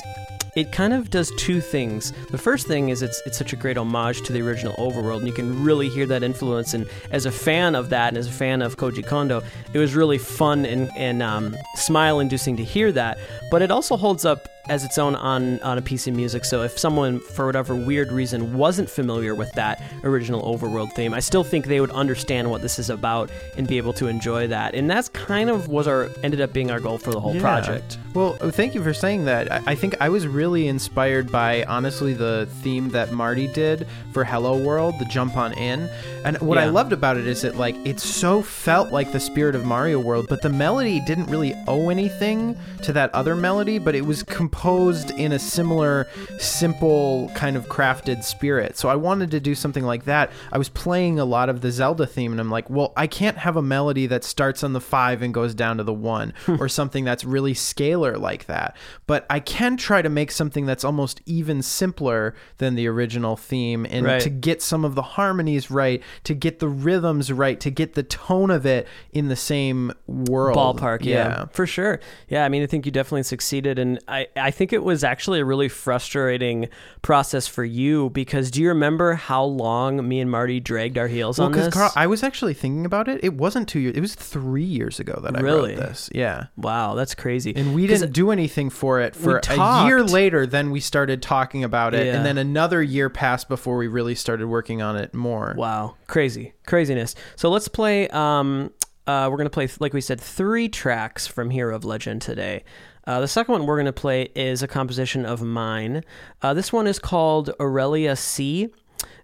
it 0.55 0.71
kind 0.71 0.93
of 0.93 1.09
does 1.09 1.31
two 1.37 1.59
things. 1.61 2.13
The 2.31 2.37
first 2.37 2.67
thing 2.67 2.89
is 2.89 3.01
it's 3.01 3.21
it's 3.25 3.37
such 3.37 3.53
a 3.53 3.55
great 3.55 3.77
homage 3.77 4.21
to 4.23 4.33
the 4.33 4.41
original 4.41 4.73
Overworld, 4.75 5.19
and 5.19 5.27
you 5.27 5.33
can 5.33 5.63
really 5.63 5.89
hear 5.89 6.05
that 6.07 6.23
influence. 6.23 6.73
And 6.73 6.87
as 7.11 7.25
a 7.25 7.31
fan 7.31 7.75
of 7.75 7.89
that, 7.89 8.09
and 8.09 8.17
as 8.17 8.27
a 8.27 8.31
fan 8.31 8.61
of 8.61 8.77
Koji 8.77 9.05
Kondo, 9.05 9.43
it 9.73 9.79
was 9.79 9.95
really 9.95 10.17
fun 10.17 10.65
and 10.65 10.89
and 10.95 11.21
um, 11.21 11.55
smile 11.75 12.19
inducing 12.19 12.57
to 12.57 12.63
hear 12.63 12.91
that. 12.93 13.17
But 13.51 13.61
it 13.61 13.71
also 13.71 13.97
holds 13.97 14.25
up 14.25 14.47
as 14.69 14.83
its 14.83 14.97
own 14.97 15.15
on 15.15 15.59
on 15.61 15.77
a 15.77 15.81
piece 15.81 16.07
of 16.07 16.13
music. 16.15 16.45
So 16.45 16.63
if 16.63 16.77
someone 16.77 17.19
for 17.19 17.45
whatever 17.45 17.75
weird 17.75 18.11
reason 18.11 18.57
wasn't 18.57 18.89
familiar 18.89 19.35
with 19.35 19.51
that 19.53 19.81
original 20.03 20.41
Overworld 20.43 20.93
theme, 20.93 21.13
I 21.13 21.19
still 21.19 21.43
think 21.43 21.67
they 21.67 21.79
would 21.79 21.91
understand 21.91 22.49
what 22.49 22.61
this 22.61 22.79
is 22.79 22.89
about 22.89 23.29
and 23.57 23.67
be 23.67 23.77
able 23.77 23.93
to 23.93 24.07
enjoy 24.07 24.47
that. 24.47 24.75
And 24.75 24.89
that's 24.89 25.09
kind 25.09 25.49
of 25.49 25.67
was 25.67 25.87
our 25.87 26.09
ended 26.23 26.41
up 26.41 26.53
being 26.53 26.71
our 26.71 26.79
goal 26.79 26.97
for 26.97 27.11
the 27.11 27.19
whole 27.19 27.35
Yeah. 27.35 27.41
project. 27.41 27.97
Well, 28.13 28.33
thank 28.51 28.73
you 28.75 28.81
for 28.83 28.93
saying 28.93 29.25
that. 29.25 29.51
I, 29.51 29.61
I 29.67 29.75
think 29.75 29.95
I 29.99 30.09
was 30.09 30.25
really 30.27 30.67
inspired 30.67 31.31
by 31.31 31.63
honestly 31.65 32.13
the 32.13 32.47
theme 32.61 32.89
that 32.89 33.11
Marty 33.11 33.47
did 33.47 33.87
for 34.13 34.23
Hello 34.23 34.57
World, 34.57 34.95
the 34.99 35.05
jump 35.05 35.35
on 35.37 35.53
in. 35.53 35.89
And 36.23 36.37
what 36.39 36.57
I 36.57 36.65
loved 36.65 36.93
about 36.93 37.17
it 37.17 37.27
is 37.27 37.41
that 37.41 37.57
like 37.57 37.75
it 37.85 37.99
so 37.99 38.41
felt 38.41 38.91
like 38.91 39.11
the 39.11 39.19
spirit 39.19 39.53
of 39.55 39.65
Mario 39.65 39.99
World, 39.99 40.27
but 40.29 40.41
the 40.41 40.49
melody 40.49 41.01
didn't 41.05 41.25
really 41.27 41.53
owe 41.67 41.89
anything 41.89 42.57
to 42.83 42.93
that 42.93 43.13
other 43.13 43.35
melody, 43.35 43.77
but 43.79 43.95
it 43.95 44.05
was 44.05 44.23
composed 44.55 45.11
in 45.11 45.33
a 45.33 45.39
similar, 45.39 46.07
simple 46.37 47.29
kind 47.35 47.57
of 47.57 47.67
crafted 47.67 48.23
spirit. 48.23 48.77
So 48.77 48.87
I 48.89 48.95
wanted 48.95 49.31
to 49.31 49.39
do 49.39 49.53
something 49.53 49.83
like 49.83 50.05
that. 50.05 50.31
I 50.51 50.57
was 50.57 50.69
playing 50.69 51.19
a 51.19 51.25
lot 51.25 51.49
of 51.49 51.61
the 51.61 51.71
Zelda 51.71 52.07
theme, 52.07 52.31
and 52.31 52.39
I'm 52.39 52.49
like, 52.49 52.69
well, 52.69 52.93
I 52.95 53.07
can't 53.07 53.37
have 53.37 53.57
a 53.57 53.61
melody 53.61 54.07
that 54.07 54.23
starts 54.23 54.63
on 54.63 54.73
the 54.73 54.79
five 54.79 55.21
and 55.21 55.33
goes 55.33 55.53
down 55.53 55.77
to 55.77 55.83
the 55.83 55.93
one, 55.93 56.33
hmm. 56.45 56.55
or 56.59 56.69
something 56.69 57.03
that's 57.03 57.25
really 57.25 57.53
scalar 57.53 58.17
like 58.17 58.45
that. 58.45 58.77
But 59.07 59.25
I 59.29 59.39
can 59.39 59.75
try 59.75 60.01
to 60.01 60.09
make 60.09 60.31
something 60.31 60.65
that's 60.65 60.83
almost 60.83 61.21
even 61.25 61.61
simpler 61.61 62.33
than 62.57 62.75
the 62.75 62.87
original 62.87 63.35
theme, 63.35 63.85
and 63.89 64.05
Right. 64.05 64.21
to 64.21 64.29
get 64.29 64.61
some 64.61 64.85
of 64.85 64.95
the 64.95 65.01
harmonies 65.01 65.69
right, 65.69 66.01
to 66.23 66.33
get 66.33 66.59
the 66.59 66.69
rhythms 66.69 67.31
right, 67.31 67.59
to 67.59 67.69
get 67.69 67.93
the 67.95 68.03
tone 68.03 68.51
of 68.51 68.65
it 68.65 68.87
in 69.11 69.27
the 69.27 69.35
same 69.35 69.91
world. 70.07 70.57
ballpark 70.57 71.03
yeah. 71.03 71.45
for 71.51 71.65
sure 71.65 71.99
yeah 72.27 72.45
i 72.45 72.49
mean 72.49 72.61
i 72.61 72.65
think 72.65 72.85
you 72.85 72.91
definitely 72.91 73.23
succeeded 73.23 73.79
and 73.79 73.99
i 74.07 74.27
i 74.35 74.44
think 74.51 74.73
it 74.73 74.83
was 74.83 75.03
actually 75.03 75.39
a 75.39 75.45
really 75.45 75.69
frustrating 75.69 76.69
process 77.01 77.47
for 77.47 77.63
you 77.63 78.09
because 78.11 78.51
do 78.51 78.61
you 78.61 78.69
remember 78.69 79.13
how 79.13 79.43
long 79.43 80.07
me 80.07 80.19
and 80.19 80.29
marty 80.29 80.59
dragged 80.59 80.97
our 80.97 81.07
heels 81.07 81.37
Well, 81.37 81.47
on 81.47 81.51
this 81.53 81.73
Carl, 81.73 81.91
I 81.95 82.07
was 82.07 82.23
actually 82.23 82.53
thinking 82.53 82.85
about 82.85 83.07
it. 83.07 83.23
It 83.23 83.33
wasn't 83.35 83.67
two 83.67 83.79
years. 83.79 83.95
It 83.95 84.01
was 84.01 84.15
three 84.15 84.63
years 84.63 84.99
ago 84.99 85.19
that 85.23 85.35
I 85.35 85.39
Really? 85.41 85.75
wrote 85.75 85.79
this. 85.79 86.09
Yeah, 86.13 86.47
wow 86.57 86.95
that's 86.95 87.15
crazy 87.15 87.55
and 87.55 87.73
we 87.75 87.87
didn't 87.87 88.11
do 88.13 88.31
anything 88.31 88.69
for 88.69 88.99
it 89.01 89.15
for 89.15 89.41
a 89.49 89.85
year 89.85 90.03
later. 90.03 90.45
Then 90.45 90.71
we 90.71 90.79
started 90.79 91.21
talking 91.21 91.63
about 91.63 91.93
it, 91.93 92.07
Yeah. 92.07 92.15
and 92.17 92.25
then 92.25 92.37
another 92.37 92.81
year 92.81 93.09
passed 93.09 93.47
before 93.47 93.77
we 93.77 93.87
really 93.87 94.15
started 94.15 94.47
working 94.47 94.81
on 94.81 94.95
it 94.95 95.13
more. 95.13 95.53
Wow, 95.57 95.95
crazy, 96.07 96.53
craziness. 96.65 97.15
So 97.35 97.49
let's 97.49 97.67
play. 97.67 98.07
Um, 98.09 98.71
uh, 99.07 99.27
we're 99.29 99.37
gonna 99.37 99.49
play, 99.51 99.69
like 99.79 99.93
we 99.93 100.01
said, 100.01 100.19
three 100.19 100.67
tracks 100.67 101.27
from 101.27 101.51
Hero 101.51 101.75
of 101.75 101.85
Legend 101.85 102.21
today. 102.21 102.63
Uh, 103.07 103.19
the 103.19 103.27
second 103.27 103.51
one 103.51 103.65
we're 103.65 103.77
gonna 103.77 103.93
play 103.93 104.29
is 104.35 104.63
a 104.63 104.67
composition 104.67 105.25
of 105.25 105.41
mine. 105.41 106.03
Uh, 106.41 106.53
this 106.53 106.73
one 106.73 106.87
is 106.87 106.97
called 106.97 107.51
Aurelia 107.59 108.15
Sea. 108.15 108.69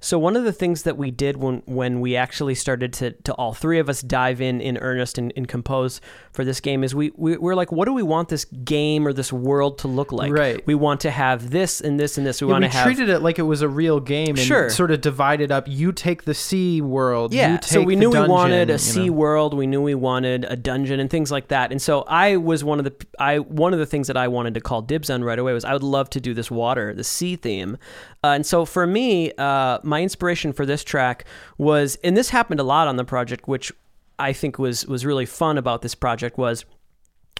So 0.04 0.18
one 0.18 0.36
of 0.36 0.44
the 0.44 0.52
things 0.52 0.82
that 0.84 0.98
we 0.98 1.12
did 1.12 1.38
when 1.38 1.62
when 1.68 2.02
we 2.02 2.16
actually 2.16 2.56
started 2.56 2.92
to, 2.94 3.12
to 3.12 3.34
all 3.36 3.54
three 3.54 3.78
of 3.78 3.88
us 3.88 4.02
dive 4.02 4.42
in 4.42 4.60
in 4.60 4.78
earnest 4.80 5.20
and, 5.20 5.32
and 5.36 5.48
compose 5.48 6.02
for 6.34 6.44
this 6.44 6.60
game 6.60 6.84
is 6.84 6.96
we, 6.96 7.12
we 7.16 7.38
we're 7.38 7.54
like, 7.54 7.72
what 7.72 7.86
do 7.86 7.94
we 7.94 8.02
want 8.02 8.28
this 8.30 8.46
game 8.46 9.08
or 9.08 9.14
this 9.14 9.32
world 9.32 9.78
to 9.80 9.88
look 9.88 10.12
like? 10.12 10.32
Right. 10.34 10.66
We 10.66 10.74
want 10.74 11.02
to 11.02 11.12
have 11.12 11.52
this 11.52 11.82
and 11.82 12.00
this 12.00 12.18
and 12.18 12.26
this. 12.26 12.42
We 12.42 12.48
Yeah, 12.48 12.52
want 12.54 12.64
we 12.64 12.70
to 12.70 12.74
have 12.78 12.86
treated 12.86 13.10
it 13.10 13.20
like 13.20 13.38
it 13.38 13.44
was 13.44 13.62
a 13.62 13.70
real 13.70 14.00
game 14.00 14.30
and 14.30 14.40
Sure. 14.40 14.72
sort 14.72 14.90
of 14.90 15.02
divided 15.02 15.52
up. 15.52 15.66
You 15.68 15.92
take 15.92 16.24
the 16.24 16.34
sea 16.34 16.82
world. 16.82 17.32
Yeah, 17.32 17.52
you 17.52 17.58
take 17.60 17.66
so 17.66 17.84
we 17.84 17.96
knew 17.96 18.10
we 18.10 18.28
wanted 18.28 18.72
a 18.72 18.80
sea 18.80 19.06
know. 19.06 19.14
world. 19.14 19.54
We 19.54 19.68
knew 19.68 19.84
we 19.84 19.94
wanted 19.94 20.46
a 20.46 20.56
dungeon 20.56 21.00
and 21.00 21.12
things 21.12 21.32
like 21.32 21.50
that. 21.50 21.72
And 21.72 21.80
so 21.80 22.02
I 22.08 22.38
was 22.38 22.64
one 22.64 22.80
of 22.80 22.86
the 22.86 22.96
I 23.20 23.38
one 23.38 23.72
of 23.72 23.78
the 23.78 23.86
things 23.86 24.08
that 24.08 24.18
I 24.18 24.28
wanted 24.30 24.56
to 24.56 24.62
call 24.62 24.82
dibs 24.82 25.12
on 25.12 25.24
right 25.24 25.38
away 25.38 25.54
was 25.54 25.64
I 25.64 25.74
would 25.74 25.84
love 25.84 26.10
to 26.12 26.20
do 26.20 26.34
this 26.34 26.50
water, 26.50 26.92
the 26.96 27.04
sea 27.04 27.36
theme. 27.36 27.78
Uh, 28.24 28.28
and 28.30 28.46
so 28.46 28.66
for 28.66 28.86
me, 28.88 29.32
uh, 29.34 29.61
my 29.84 30.02
inspiration 30.02 30.54
for 30.54 30.66
this 30.66 30.84
track 30.84 31.26
was, 31.58 31.98
and 32.04 32.16
this 32.16 32.30
happened 32.30 32.60
a 32.60 32.64
lot 32.64 32.88
on 32.88 32.96
the 32.96 33.06
project, 33.06 33.48
which 33.48 33.72
I 34.20 34.34
think 34.34 34.60
was 34.60 34.86
was 34.86 35.06
really 35.06 35.26
fun 35.26 35.58
about 35.58 35.82
this 35.82 35.96
project 35.96 36.38
was 36.38 36.66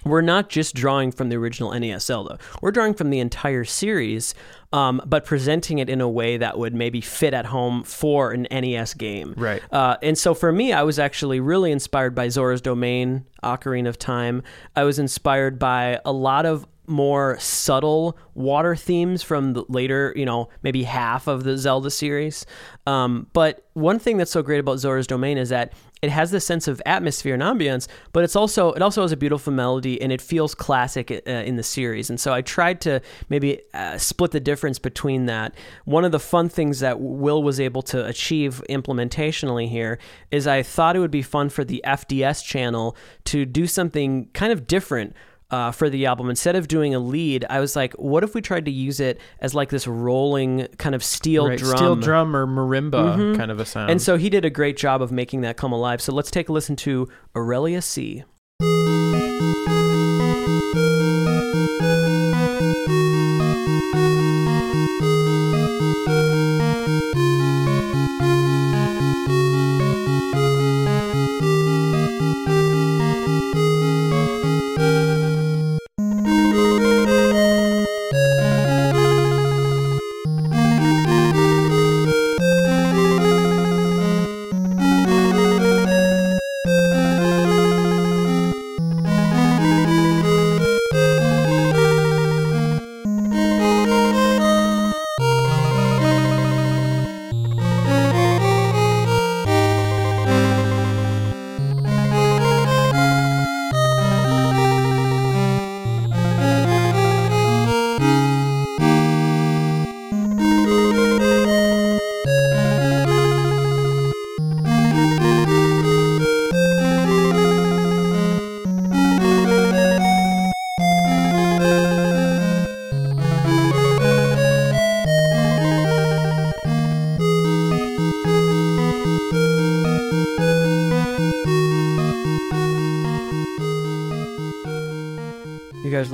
we're 0.04 0.20
not 0.20 0.48
just 0.48 0.74
drawing 0.74 1.12
from 1.12 1.28
the 1.28 1.36
original 1.36 1.72
NES 1.78 2.06
Zelda. 2.06 2.38
We're 2.60 2.72
drawing 2.72 2.94
from 2.94 3.10
the 3.10 3.20
entire 3.20 3.64
series, 3.64 4.34
um, 4.72 5.00
but 5.06 5.24
presenting 5.24 5.78
it 5.78 5.88
in 5.88 6.00
a 6.00 6.08
way 6.08 6.36
that 6.36 6.58
would 6.58 6.74
maybe 6.74 7.00
fit 7.00 7.34
at 7.34 7.46
home 7.46 7.84
for 7.84 8.32
an 8.32 8.46
NES 8.50 8.94
game. 8.94 9.34
Right. 9.36 9.62
Uh, 9.70 9.96
and 10.02 10.18
so 10.18 10.34
for 10.34 10.50
me, 10.50 10.72
I 10.72 10.82
was 10.82 10.98
actually 10.98 11.40
really 11.40 11.70
inspired 11.70 12.14
by 12.14 12.28
Zora's 12.28 12.60
Domain, 12.60 13.26
Ocarina 13.42 13.88
of 13.88 13.98
Time. 13.98 14.42
I 14.74 14.84
was 14.84 14.98
inspired 14.98 15.58
by 15.58 16.00
a 16.04 16.12
lot 16.12 16.46
of 16.46 16.66
more 16.86 17.38
subtle 17.38 18.16
water 18.34 18.74
themes 18.74 19.22
from 19.22 19.52
the 19.52 19.64
later, 19.68 20.12
you 20.16 20.24
know, 20.24 20.48
maybe 20.62 20.82
half 20.82 21.26
of 21.26 21.44
the 21.44 21.56
Zelda 21.56 21.90
series. 21.90 22.44
Um, 22.86 23.28
but 23.32 23.66
one 23.74 23.98
thing 23.98 24.16
that's 24.16 24.30
so 24.30 24.42
great 24.42 24.58
about 24.58 24.78
Zora's 24.78 25.06
Domain 25.06 25.38
is 25.38 25.50
that 25.50 25.72
it 26.02 26.10
has 26.10 26.32
this 26.32 26.44
sense 26.44 26.66
of 26.66 26.82
atmosphere 26.84 27.32
and 27.32 27.42
ambience, 27.42 27.86
but 28.12 28.24
it's 28.24 28.34
also 28.34 28.72
it 28.72 28.82
also 28.82 29.02
has 29.02 29.12
a 29.12 29.16
beautiful 29.16 29.52
melody 29.52 30.02
and 30.02 30.10
it 30.10 30.20
feels 30.20 30.52
classic 30.52 31.12
uh, 31.12 31.30
in 31.30 31.54
the 31.54 31.62
series. 31.62 32.10
And 32.10 32.18
so 32.18 32.32
I 32.32 32.42
tried 32.42 32.80
to 32.82 33.00
maybe 33.28 33.60
uh, 33.72 33.98
split 33.98 34.32
the 34.32 34.40
difference 34.40 34.80
between 34.80 35.26
that. 35.26 35.54
One 35.84 36.04
of 36.04 36.10
the 36.10 36.18
fun 36.18 36.48
things 36.48 36.80
that 36.80 37.00
Will 37.00 37.42
was 37.44 37.60
able 37.60 37.82
to 37.82 38.04
achieve 38.04 38.64
implementationally 38.68 39.68
here 39.68 40.00
is 40.32 40.48
I 40.48 40.64
thought 40.64 40.96
it 40.96 40.98
would 40.98 41.12
be 41.12 41.22
fun 41.22 41.48
for 41.50 41.62
the 41.62 41.80
FDS 41.86 42.44
channel 42.44 42.96
to 43.26 43.46
do 43.46 43.68
something 43.68 44.28
kind 44.32 44.52
of 44.52 44.66
different 44.66 45.14
uh, 45.52 45.70
for 45.70 45.88
the 45.88 46.06
album. 46.06 46.28
Instead 46.30 46.56
of 46.56 46.66
doing 46.66 46.94
a 46.94 46.98
lead, 46.98 47.44
I 47.48 47.60
was 47.60 47.76
like, 47.76 47.92
what 47.94 48.24
if 48.24 48.34
we 48.34 48.40
tried 48.40 48.64
to 48.64 48.70
use 48.72 48.98
it 48.98 49.20
as 49.38 49.54
like 49.54 49.68
this 49.68 49.86
rolling 49.86 50.66
kind 50.78 50.94
of 50.94 51.04
steel 51.04 51.48
Right, 51.48 51.58
drum? 51.58 51.76
steel 51.76 51.96
drum 51.96 52.34
or 52.34 52.46
marimba 52.46 53.16
Mhm. 53.16 53.36
kind 53.36 53.50
of 53.50 53.60
a 53.60 53.64
sound. 53.66 53.90
And 53.90 54.00
so 54.02 54.16
he 54.16 54.28
did 54.30 54.44
a 54.44 54.50
great 54.50 54.76
job 54.76 55.02
of 55.02 55.12
making 55.12 55.42
that 55.42 55.56
come 55.56 55.70
alive. 55.72 56.00
So 56.00 56.12
let's 56.12 56.30
take 56.30 56.48
a 56.48 56.52
listen 56.52 56.74
to 56.76 57.08
Aurelia 57.36 57.82
C. 57.82 58.24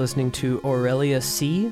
listening 0.09 0.31
to 0.31 0.59
Aurelia 0.65 1.21
Sea, 1.21 1.67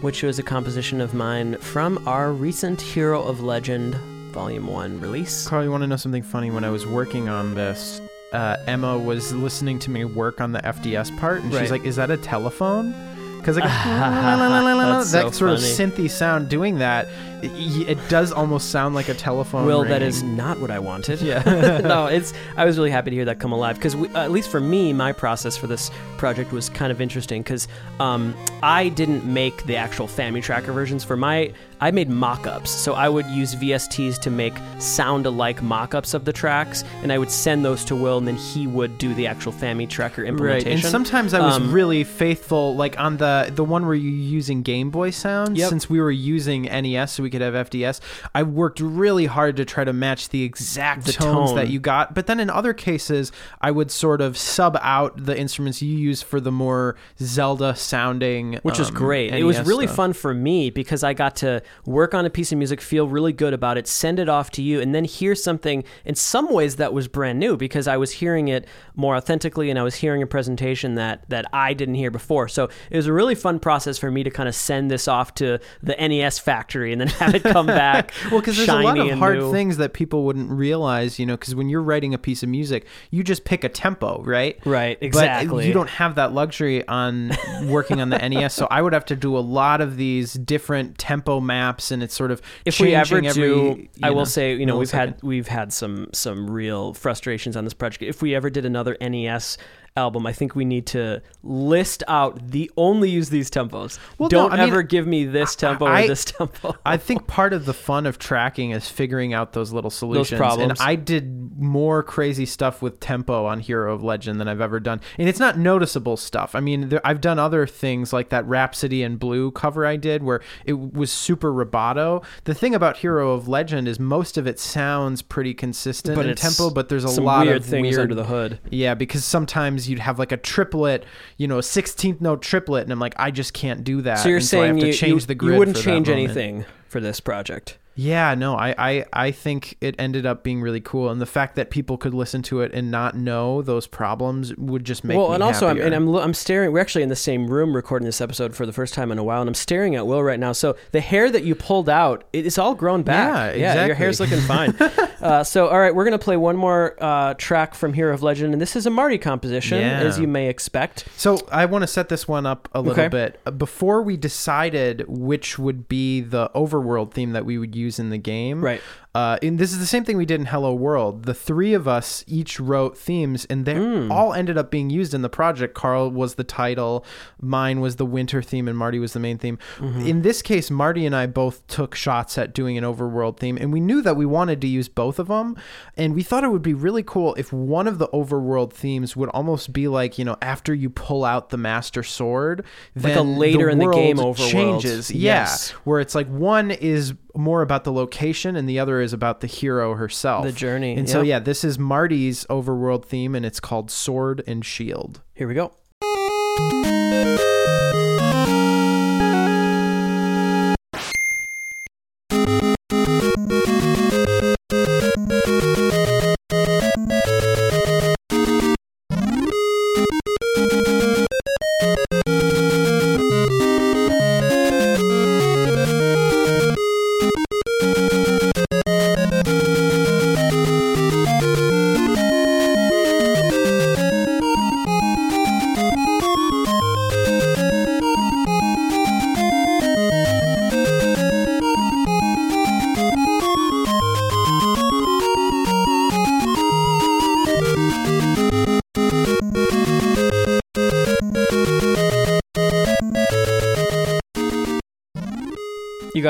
which 0.00 0.24
was 0.24 0.40
a 0.40 0.42
composition 0.42 1.00
of 1.00 1.14
mine 1.14 1.56
from 1.58 2.02
our 2.08 2.32
recent 2.32 2.80
Hero 2.80 3.22
of 3.22 3.42
Legend 3.42 3.94
Volume 4.32 4.66
1 4.66 4.98
release. 4.98 5.46
Carl, 5.46 5.62
you 5.62 5.70
want 5.70 5.84
to 5.84 5.86
know 5.86 5.94
something 5.94 6.24
funny? 6.24 6.50
When 6.50 6.64
I 6.64 6.70
was 6.70 6.84
working 6.84 7.28
on 7.28 7.54
this, 7.54 8.00
uh, 8.32 8.56
Emma 8.66 8.98
was 8.98 9.32
listening 9.32 9.78
to 9.78 9.90
me 9.92 10.04
work 10.04 10.40
on 10.40 10.50
the 10.50 10.58
FDS 10.66 11.16
part, 11.16 11.42
and 11.44 11.54
Right. 11.54 11.60
she's 11.60 11.70
like, 11.70 11.84
"Is 11.84 11.94
that 11.94 12.10
a 12.10 12.16
telephone?" 12.16 12.92
Because 13.38 13.54
like 13.56 13.62
that 13.68 15.04
so 15.06 15.30
sort 15.30 15.50
of 15.52 15.60
funny. 15.60 15.72
synthy 15.72 16.10
sound 16.10 16.48
doing 16.48 16.78
that, 16.80 17.06
it, 17.42 17.88
it 17.98 18.08
does 18.08 18.32
almost 18.32 18.70
sound 18.70 18.94
like 18.94 19.08
a 19.08 19.14
telephone. 19.14 19.66
Will, 19.66 19.84
that 19.84 20.02
is 20.02 20.22
not 20.22 20.58
what 20.60 20.70
I 20.70 20.78
wanted. 20.78 21.20
Yeah. 21.20 21.42
no, 21.84 22.06
it's. 22.16 22.32
I 22.56 22.64
was 22.64 22.76
really 22.78 22.90
happy 22.90 23.10
to 23.10 23.16
hear 23.16 23.24
that 23.26 23.38
come 23.38 23.52
alive 23.52 23.76
because, 23.76 23.94
at 24.14 24.30
least 24.30 24.50
for 24.50 24.60
me, 24.60 24.92
my 24.92 25.12
process 25.12 25.56
for 25.56 25.66
this 25.66 25.90
project 26.18 26.52
was 26.52 26.68
kind 26.68 26.90
of 26.92 27.00
interesting 27.00 27.42
because 27.42 27.68
um, 28.00 28.34
I 28.62 28.88
didn't 28.88 29.24
make 29.24 29.64
the 29.64 29.76
actual 29.76 30.06
FamiTracker 30.08 30.72
versions 30.72 31.04
for 31.04 31.16
my. 31.16 31.52
I 31.78 31.90
made 31.90 32.08
mock-ups, 32.08 32.70
so 32.70 32.94
I 32.94 33.06
would 33.10 33.26
use 33.26 33.54
VSTs 33.54 34.18
to 34.22 34.30
make 34.30 34.54
sound-alike 34.78 35.62
mock-ups 35.62 36.14
of 36.14 36.24
the 36.24 36.32
tracks, 36.32 36.84
and 37.02 37.12
I 37.12 37.18
would 37.18 37.30
send 37.30 37.66
those 37.66 37.84
to 37.84 37.94
Will, 37.94 38.16
and 38.16 38.26
then 38.26 38.36
he 38.36 38.66
would 38.66 38.96
do 38.96 39.12
the 39.12 39.26
actual 39.26 39.52
FamiTracker 39.52 40.18
Right, 40.18 40.26
implementation. 40.28 40.72
and 40.72 40.82
sometimes 40.82 41.34
I 41.34 41.40
was 41.40 41.56
Um, 41.56 41.70
really 41.70 42.02
faithful, 42.02 42.74
like 42.76 42.98
on 42.98 43.18
the 43.18 43.52
the 43.54 43.62
one 43.62 43.84
where 43.84 43.94
you're 43.94 44.10
using 44.10 44.62
Game 44.62 44.88
Boy 44.88 45.10
sounds. 45.10 45.58
Yep. 45.58 45.68
Since 45.68 45.90
we 45.90 46.00
were 46.00 46.10
using 46.10 46.62
NES, 46.62 47.12
so 47.12 47.22
we 47.26 47.30
could 47.30 47.40
have 47.40 47.54
FDS. 47.68 48.00
I 48.36 48.44
worked 48.44 48.78
really 48.78 49.26
hard 49.26 49.56
to 49.56 49.64
try 49.64 49.82
to 49.82 49.92
match 49.92 50.28
the 50.28 50.44
exact 50.44 51.06
The 51.06 51.12
tones 51.12 51.50
tone. 51.50 51.56
that 51.56 51.68
you 51.68 51.80
got. 51.80 52.14
But 52.14 52.28
then 52.28 52.38
in 52.38 52.48
other 52.48 52.72
cases, 52.72 53.32
I 53.60 53.72
would 53.72 53.90
sort 53.90 54.20
of 54.20 54.38
sub 54.38 54.78
out 54.80 55.24
the 55.26 55.36
instruments 55.36 55.82
you 55.82 55.96
use 55.96 56.22
for 56.22 56.40
the 56.40 56.52
more 56.52 56.94
Zelda 57.18 57.74
sounding, 57.74 58.60
which 58.62 58.78
was 58.78 58.90
um, 58.90 58.94
great. 58.94 59.34
it 59.34 59.42
was 59.42 59.60
really 59.62 59.86
stuff. 59.86 59.96
fun 59.96 60.12
for 60.12 60.32
me 60.32 60.70
because 60.70 61.02
I 61.02 61.14
got 61.14 61.34
to 61.36 61.62
work 61.84 62.14
on 62.14 62.24
a 62.24 62.30
piece 62.30 62.52
of 62.52 62.58
music, 62.58 62.80
feel 62.80 63.08
really 63.08 63.32
good 63.32 63.52
about 63.52 63.76
it, 63.76 63.88
send 63.88 64.20
it 64.20 64.28
off 64.28 64.50
to 64.52 64.62
you, 64.62 64.80
and 64.80 64.94
then 64.94 65.04
hear 65.04 65.34
something 65.34 65.82
in 66.04 66.14
some 66.14 66.52
ways 66.52 66.76
that 66.76 66.92
was 66.92 67.08
brand 67.08 67.40
new 67.40 67.56
because 67.56 67.88
I 67.88 67.96
was 67.96 68.12
hearing 68.12 68.46
it 68.46 68.68
more 68.94 69.16
authentically 69.16 69.68
and 69.68 69.78
I 69.78 69.82
was 69.82 69.96
hearing 69.96 70.22
a 70.22 70.26
presentation 70.26 70.94
that 70.94 71.28
that 71.28 71.46
I 71.52 71.74
didn't 71.74 71.96
hear 71.96 72.12
before. 72.12 72.46
So 72.46 72.68
it 72.90 72.96
was 72.96 73.06
a 73.06 73.12
really 73.12 73.34
fun 73.34 73.58
process 73.58 73.98
for 73.98 74.10
me 74.12 74.22
to 74.22 74.30
kind 74.30 74.48
of 74.48 74.54
send 74.54 74.90
this 74.90 75.08
off 75.08 75.34
to 75.34 75.58
the 75.82 75.96
NES 75.96 76.38
factory 76.38 76.92
and 76.92 77.00
then 77.00 77.08
have 77.18 77.34
it 77.34 77.42
come 77.42 77.66
back. 77.66 78.12
Well, 78.30 78.40
because 78.40 78.56
there's 78.56 78.68
a 78.68 78.80
lot 78.80 78.98
of 78.98 79.08
hard 79.18 79.38
new. 79.38 79.52
things 79.52 79.76
that 79.76 79.92
people 79.92 80.24
wouldn't 80.24 80.50
realize, 80.50 81.18
you 81.18 81.26
know, 81.26 81.36
because 81.36 81.54
when 81.54 81.68
you're 81.68 81.82
writing 81.82 82.12
a 82.12 82.18
piece 82.18 82.42
of 82.42 82.48
music, 82.48 82.86
you 83.10 83.22
just 83.22 83.44
pick 83.44 83.62
a 83.64 83.68
tempo, 83.68 84.22
right? 84.22 84.58
Right, 84.66 84.98
But 84.98 85.06
exactly. 85.06 85.66
you 85.66 85.72
don't 85.72 85.88
have 85.90 86.16
that 86.16 86.32
luxury 86.32 86.86
on 86.88 87.30
working 87.64 88.00
on 88.00 88.10
the 88.10 88.18
NES, 88.18 88.52
so 88.54 88.66
I 88.70 88.82
would 88.82 88.92
have 88.92 89.04
to 89.06 89.16
do 89.16 89.36
a 89.36 89.40
lot 89.40 89.80
of 89.80 89.96
these 89.96 90.34
different 90.34 90.98
tempo 90.98 91.40
maps, 91.40 91.90
and 91.90 92.02
it's 92.02 92.14
sort 92.14 92.30
of 92.30 92.42
if 92.64 92.80
we 92.80 92.94
ever 92.94 93.18
every, 93.18 93.32
do 93.32 93.88
i 94.02 94.10
will 94.10 94.26
say 94.26 94.54
you 94.54 94.66
know 94.66 94.76
we've 94.76 94.88
millisecond. 94.88 94.92
had 94.92 95.22
we've 95.22 95.48
had 95.48 95.72
some 95.72 96.08
some 96.12 96.50
real 96.50 96.92
frustrations 96.94 97.56
on 97.56 97.64
this 97.64 97.74
project 97.74 98.02
if 98.02 98.20
we 98.22 98.34
ever 98.34 98.50
did 98.50 98.64
another 98.64 98.96
nes 99.00 99.56
album 99.96 100.26
i 100.26 100.32
think 100.32 100.54
we 100.54 100.64
need 100.64 100.86
to 100.86 101.22
list 101.42 102.02
out 102.08 102.50
the 102.50 102.70
only 102.76 103.10
use 103.10 103.30
these 103.30 103.50
tempos 103.50 103.98
Well, 104.18 104.28
don't 104.28 104.50
mean, 104.52 104.60
ever 104.60 104.82
give 104.82 105.06
me 105.06 105.24
this 105.24 105.56
tempo 105.56 105.86
I- 105.86 106.04
or 106.04 106.06
this 106.08 106.24
tempo 106.24 106.74
I 106.86 106.96
think 106.96 107.26
part 107.26 107.52
of 107.52 107.64
the 107.66 107.74
fun 107.74 108.06
of 108.06 108.18
tracking 108.18 108.70
is 108.70 108.88
figuring 108.88 109.34
out 109.34 109.52
those 109.52 109.72
little 109.72 109.90
solutions. 109.90 110.38
problems. 110.38 110.80
And 110.80 110.88
I 110.88 110.94
did 110.94 111.58
more 111.58 112.02
crazy 112.02 112.46
stuff 112.46 112.82
with 112.82 113.00
tempo 113.00 113.44
on 113.44 113.60
Hero 113.60 113.94
of 113.94 114.02
Legend 114.02 114.40
than 114.40 114.48
I've 114.48 114.60
ever 114.60 114.78
done. 114.80 115.00
And 115.18 115.28
it's 115.28 115.40
not 115.40 115.58
noticeable 115.58 116.16
stuff. 116.16 116.54
I 116.54 116.60
mean, 116.60 116.88
there, 116.90 117.00
I've 117.04 117.20
done 117.20 117.38
other 117.38 117.66
things 117.66 118.12
like 118.12 118.28
that 118.30 118.46
Rhapsody 118.46 119.02
in 119.02 119.16
Blue 119.16 119.50
cover 119.50 119.84
I 119.86 119.96
did 119.96 120.22
where 120.22 120.40
it 120.64 120.74
was 120.92 121.10
super 121.10 121.52
rubato. 121.52 122.24
The 122.44 122.54
thing 122.54 122.74
about 122.74 122.98
Hero 122.98 123.32
of 123.32 123.48
Legend 123.48 123.88
is 123.88 123.98
most 123.98 124.36
of 124.38 124.46
it 124.46 124.58
sounds 124.58 125.22
pretty 125.22 125.54
consistent 125.54 126.14
but 126.16 126.26
in 126.26 126.36
tempo, 126.36 126.70
but 126.70 126.88
there's 126.88 127.04
a 127.04 127.20
lot 127.20 127.46
weird 127.46 127.58
of 127.58 127.64
things 127.64 127.88
weird 127.96 128.00
under 128.00 128.14
the 128.14 128.24
hood 128.24 128.60
yeah, 128.70 128.94
because 128.94 129.24
sometimes 129.24 129.85
you'd 129.88 129.98
have 129.98 130.18
like 130.18 130.32
a 130.32 130.36
triplet, 130.36 131.04
you 131.36 131.48
know, 131.48 131.58
a 131.58 131.62
16th 131.62 132.20
note 132.20 132.42
triplet, 132.42 132.84
and 132.84 132.92
I'm 132.92 132.98
like, 132.98 133.14
I 133.16 133.30
just 133.30 133.52
can't 133.52 133.84
do 133.84 134.02
that. 134.02 134.16
so 134.16 134.28
you're 134.28 134.38
and 134.38 134.44
saying 134.46 134.64
I 134.64 134.66
have 134.68 134.78
to 134.78 134.86
you, 134.88 134.92
change 134.92 135.28
you, 135.28 135.36
you 135.40 135.58
wouldn't 135.58 135.76
change 135.76 136.08
anything 136.08 136.64
for 136.88 137.00
this 137.00 137.20
project 137.20 137.78
Yeah, 137.98 138.34
no, 138.34 138.54
I, 138.56 138.74
I, 138.76 139.04
I 139.12 139.30
think 139.30 139.76
it 139.80 139.94
ended 139.98 140.26
up 140.26 140.42
being 140.44 140.60
really 140.60 140.80
cool, 140.82 141.08
and 141.08 141.18
the 141.18 141.24
fact 141.26 141.56
that 141.56 141.70
people 141.70 141.96
could 141.96 142.12
listen 142.12 142.42
to 142.42 142.60
it 142.60 142.72
and 142.74 142.90
not 142.90 143.16
know 143.16 143.62
those 143.62 143.86
problems 143.86 144.54
would 144.56 144.84
just 144.84 145.02
make 145.02 145.16
well, 145.16 145.32
and 145.32 145.42
also, 145.42 145.66
I'm, 145.68 145.80
and 145.80 145.94
I'm 145.94 146.14
I'm 146.14 146.34
staring. 146.34 146.72
We're 146.72 146.80
actually 146.80 147.04
in 147.04 147.08
the 147.08 147.16
same 147.16 147.46
room 147.48 147.74
recording 147.74 148.04
this 148.04 148.20
episode 148.20 148.54
for 148.54 148.66
the 148.66 148.72
first 148.72 148.92
time 148.92 149.10
in 149.10 149.18
a 149.18 149.24
while, 149.24 149.40
and 149.40 149.48
I'm 149.48 149.54
staring 149.54 149.94
at 149.96 150.06
Will 150.06 150.22
right 150.22 150.38
now. 150.38 150.52
So 150.52 150.76
the 150.92 151.00
hair 151.00 151.30
that 151.30 151.44
you 151.44 151.54
pulled 151.54 151.88
out, 151.88 152.24
it's 152.34 152.58
all 152.58 152.74
grown 152.74 153.02
back. 153.02 153.56
Yeah, 153.56 153.74
yeah, 153.74 153.86
your 153.86 153.94
hair's 153.94 154.20
looking 154.20 154.40
fine. 154.42 154.74
uh, 155.22 155.42
so, 155.42 155.68
all 155.68 155.78
right, 155.78 155.94
we're 155.94 156.04
gonna 156.04 156.18
play 156.18 156.36
one 156.36 156.56
more 156.56 156.96
uh, 157.02 157.32
track 157.38 157.74
from 157.74 157.94
Hero 157.94 158.12
of 158.12 158.22
Legend, 158.22 158.52
and 158.52 158.60
this 158.60 158.76
is 158.76 158.84
a 158.84 158.90
Marty 158.90 159.16
composition, 159.16 159.80
Yeah. 159.80 160.00
as 160.00 160.18
you 160.18 160.28
may 160.28 160.48
expect. 160.50 161.06
So 161.16 161.38
I 161.50 161.64
want 161.64 161.82
to 161.82 161.86
set 161.88 162.10
this 162.10 162.28
one 162.28 162.44
up 162.44 162.68
a 162.72 162.80
little 162.82 162.92
Okay. 163.04 163.08
bit. 163.08 163.58
Before 163.58 164.02
we 164.02 164.18
decided 164.18 165.04
which 165.08 165.58
would 165.58 165.88
be 165.88 166.20
the 166.20 166.50
overworld 166.54 167.12
theme 167.12 167.32
that 167.32 167.46
we 167.46 167.56
would 167.56 167.74
use 167.74 167.85
in 167.98 168.10
the 168.10 168.18
game, 168.18 168.62
Right. 168.62 168.80
Uh, 169.16 169.38
and 169.42 169.58
this 169.58 169.72
is 169.72 169.78
the 169.78 169.86
same 169.86 170.04
thing 170.04 170.16
we 170.18 170.26
did 170.26 170.40
in 170.40 170.46
Hello 170.46 170.74
World. 170.74 171.24
The 171.24 171.32
three 171.32 171.72
of 171.72 171.88
us 171.88 172.22
each 172.26 172.60
wrote 172.60 172.98
themes, 172.98 173.46
and 173.46 173.64
they 173.64 173.74
Hmm. 173.76 174.12
all 174.12 174.34
ended 174.34 174.58
up 174.58 174.70
being 174.70 174.90
used 174.90 175.14
in 175.14 175.22
the 175.22 175.30
project. 175.30 175.74
Carl 175.74 176.10
was 176.10 176.34
the 176.34 176.44
title, 176.44 177.02
mine 177.40 177.80
was 177.80 177.96
the 177.96 178.04
winter 178.04 178.42
theme, 178.42 178.68
and 178.68 178.76
Marty 178.76 178.98
was 178.98 179.14
the 179.14 179.20
main 179.20 179.38
theme. 179.38 179.58
Mm-hmm. 179.78 180.00
In 180.06 180.22
this 180.22 180.42
case, 180.42 180.70
Marty 180.70 181.06
and 181.06 181.16
I 181.16 181.26
both 181.26 181.66
took 181.66 181.94
shots 181.94 182.36
at 182.36 182.52
doing 182.52 182.76
an 182.76 182.84
overworld 182.84 183.38
theme, 183.38 183.56
and 183.58 183.72
we 183.72 183.80
knew 183.80 184.02
that 184.02 184.16
we 184.16 184.26
wanted 184.26 184.60
to 184.60 184.66
use 184.66 184.88
both 184.88 185.18
of 185.18 185.28
them. 185.28 185.56
And 185.96 186.14
we 186.14 186.22
thought 186.22 186.44
it 186.44 186.50
would 186.52 186.60
be 186.62 186.74
really 186.74 187.02
cool 187.02 187.34
if 187.36 187.52
one 187.52 187.86
of 187.88 187.96
the 187.98 188.08
overworld 188.08 188.72
themes 188.74 189.16
would 189.16 189.30
almost 189.30 189.72
be 189.72 189.88
like, 189.88 190.18
you 190.18 190.24
know, 190.26 190.36
after 190.42 190.74
you 190.74 190.90
pull 190.90 191.24
out 191.24 191.48
the 191.48 191.56
Master 191.56 192.02
Sword, 192.02 192.64
Like 192.94 193.12
a 193.12 193.16
then 193.16 193.38
later 193.38 193.70
in 193.70 193.78
the 193.78 193.88
game 193.90 194.18
world 194.18 194.36
overworld. 194.36 194.50
changes. 194.50 195.10
Yeah, 195.10 195.48
where 195.84 196.00
it's 196.00 196.14
like 196.14 196.28
one 196.28 196.70
is 196.70 197.14
more 197.34 197.60
about 197.62 197.84
the 197.84 197.92
location 197.92 198.56
and 198.56 198.66
the 198.68 198.78
other 198.78 198.98
is 199.00 199.05
about 199.12 199.40
the 199.40 199.46
hero 199.46 199.94
herself. 199.94 200.44
The 200.44 200.52
journey, 200.52 200.96
And 200.96 201.08
so 201.08 201.22
yeah, 201.22 201.38
this 201.38 201.64
is 201.64 201.78
Marty's 201.78 202.44
overworld 202.46 203.04
theme 203.04 203.34
and 203.34 203.44
it's 203.44 203.60
called 203.60 203.90
Sword 203.90 204.42
and 204.46 204.64
Shield. 204.64 205.22
Here 205.34 205.48
we 205.48 205.54
go. 205.54 205.72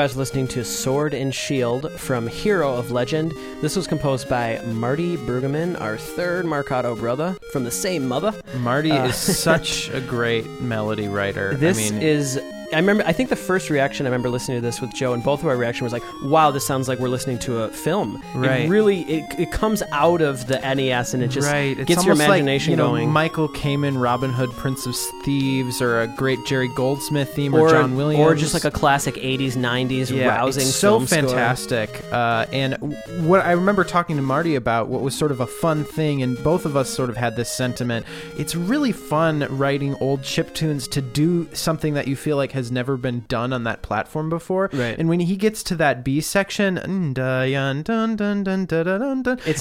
Guys 0.07 0.15
listening 0.15 0.47
to 0.47 0.63
Sword 0.63 1.13
and 1.13 1.35
Shield 1.35 1.91
from 1.99 2.27
Hero 2.27 2.73
of 2.73 2.91
Legend. 2.91 3.33
This 3.59 3.75
was 3.75 3.87
composed 3.87 4.29
by 4.29 4.57
Marty 4.67 5.17
Brueggemann, 5.17 5.81
our 5.81 5.97
third 5.97 6.45
Marcato 6.45 6.97
brother 6.97 7.35
from 7.51 7.65
the 7.65 7.71
same 7.71 8.07
mother. 8.07 8.33
Marty 8.59 8.91
Uh, 8.91 9.07
is 9.07 9.15
such 9.43 9.89
a 9.89 9.99
great 9.99 10.47
melody 10.61 11.09
writer. 11.09 11.55
This 11.55 11.77
I 11.77 11.91
mean, 11.91 12.01
is. 12.01 12.39
I 12.77 12.79
remember. 12.79 13.03
I 13.07 13.11
think 13.11 13.29
the 13.29 13.35
first 13.35 13.71
reaction 13.71 14.05
I 14.05 14.09
remember 14.09 14.29
listening 14.29 14.57
to 14.57 14.61
this 14.61 14.79
with 14.81 14.93
Joe, 14.93 15.13
and 15.13 15.23
both 15.23 15.41
of 15.41 15.47
our 15.47 15.57
reaction 15.57 15.83
was 15.83 15.91
like, 15.91 16.03
"Wow, 16.21 16.51
this 16.51 16.63
sounds 16.63 16.87
like 16.87 16.99
we're 16.99 17.09
listening 17.09 17.39
to 17.39 17.63
a 17.63 17.69
film." 17.69 18.21
Right. 18.35 18.61
It 18.61 18.69
really, 18.69 19.01
it, 19.01 19.39
it 19.39 19.51
comes 19.51 19.81
out 19.91 20.21
of 20.21 20.45
the 20.45 20.59
NES, 20.59 21.15
and 21.15 21.23
it 21.23 21.29
just 21.29 21.47
right. 21.51 21.75
Gets 21.75 22.05
your 22.05 22.13
almost 22.13 22.19
like, 22.19 22.41
imagination 22.41 22.69
you 22.69 22.77
know, 22.77 22.89
going. 22.89 23.09
Michael 23.09 23.49
Kamen, 23.49 23.99
Robin 23.99 24.31
Hood, 24.31 24.51
Prince 24.51 24.85
of 24.85 24.95
Thieves, 25.23 25.81
or 25.81 26.01
a 26.01 26.07
great 26.07 26.37
Jerry 26.45 26.67
Goldsmith 26.75 27.33
theme, 27.33 27.55
or, 27.55 27.61
or 27.61 27.69
John 27.71 27.95
Williams, 27.95 28.23
or 28.23 28.35
just 28.35 28.53
like 28.53 28.63
a 28.63 28.69
classic 28.69 29.15
'80s, 29.15 29.53
'90s 29.53 30.15
yeah, 30.15 30.27
rousing 30.27 30.67
it's 30.67 30.75
so 30.75 30.99
fantastic. 30.99 31.89
Uh, 32.11 32.45
and 32.51 32.75
what 33.21 33.43
I 33.43 33.53
remember 33.53 33.85
talking 33.85 34.17
to 34.17 34.21
Marty 34.21 34.53
about, 34.53 34.87
what 34.87 35.01
was 35.01 35.15
sort 35.15 35.31
of 35.31 35.39
a 35.39 35.47
fun 35.47 35.83
thing, 35.83 36.21
and 36.21 36.37
both 36.43 36.63
of 36.67 36.77
us 36.77 36.91
sort 36.91 37.09
of 37.09 37.17
had 37.17 37.35
this 37.35 37.51
sentiment. 37.51 38.05
It's 38.37 38.55
really 38.55 38.91
fun 38.91 39.47
writing 39.49 39.95
old 39.95 40.21
chip 40.21 40.53
tunes 40.53 40.87
to 40.89 41.01
do 41.01 41.49
something 41.53 41.95
that 41.95 42.07
you 42.07 42.15
feel 42.15 42.37
like 42.37 42.51
has 42.51 42.66
never 42.71 42.97
been 42.97 43.25
done 43.27 43.53
on 43.53 43.63
that 43.63 43.81
platform 43.81 44.29
before. 44.29 44.69
Right. 44.73 44.97
And 44.97 45.09
when 45.09 45.19
he 45.19 45.35
gets 45.35 45.63
to 45.63 45.75
that 45.75 46.03
B 46.03 46.21
section, 46.21 46.77
It's 46.77 46.85
and 46.85 47.17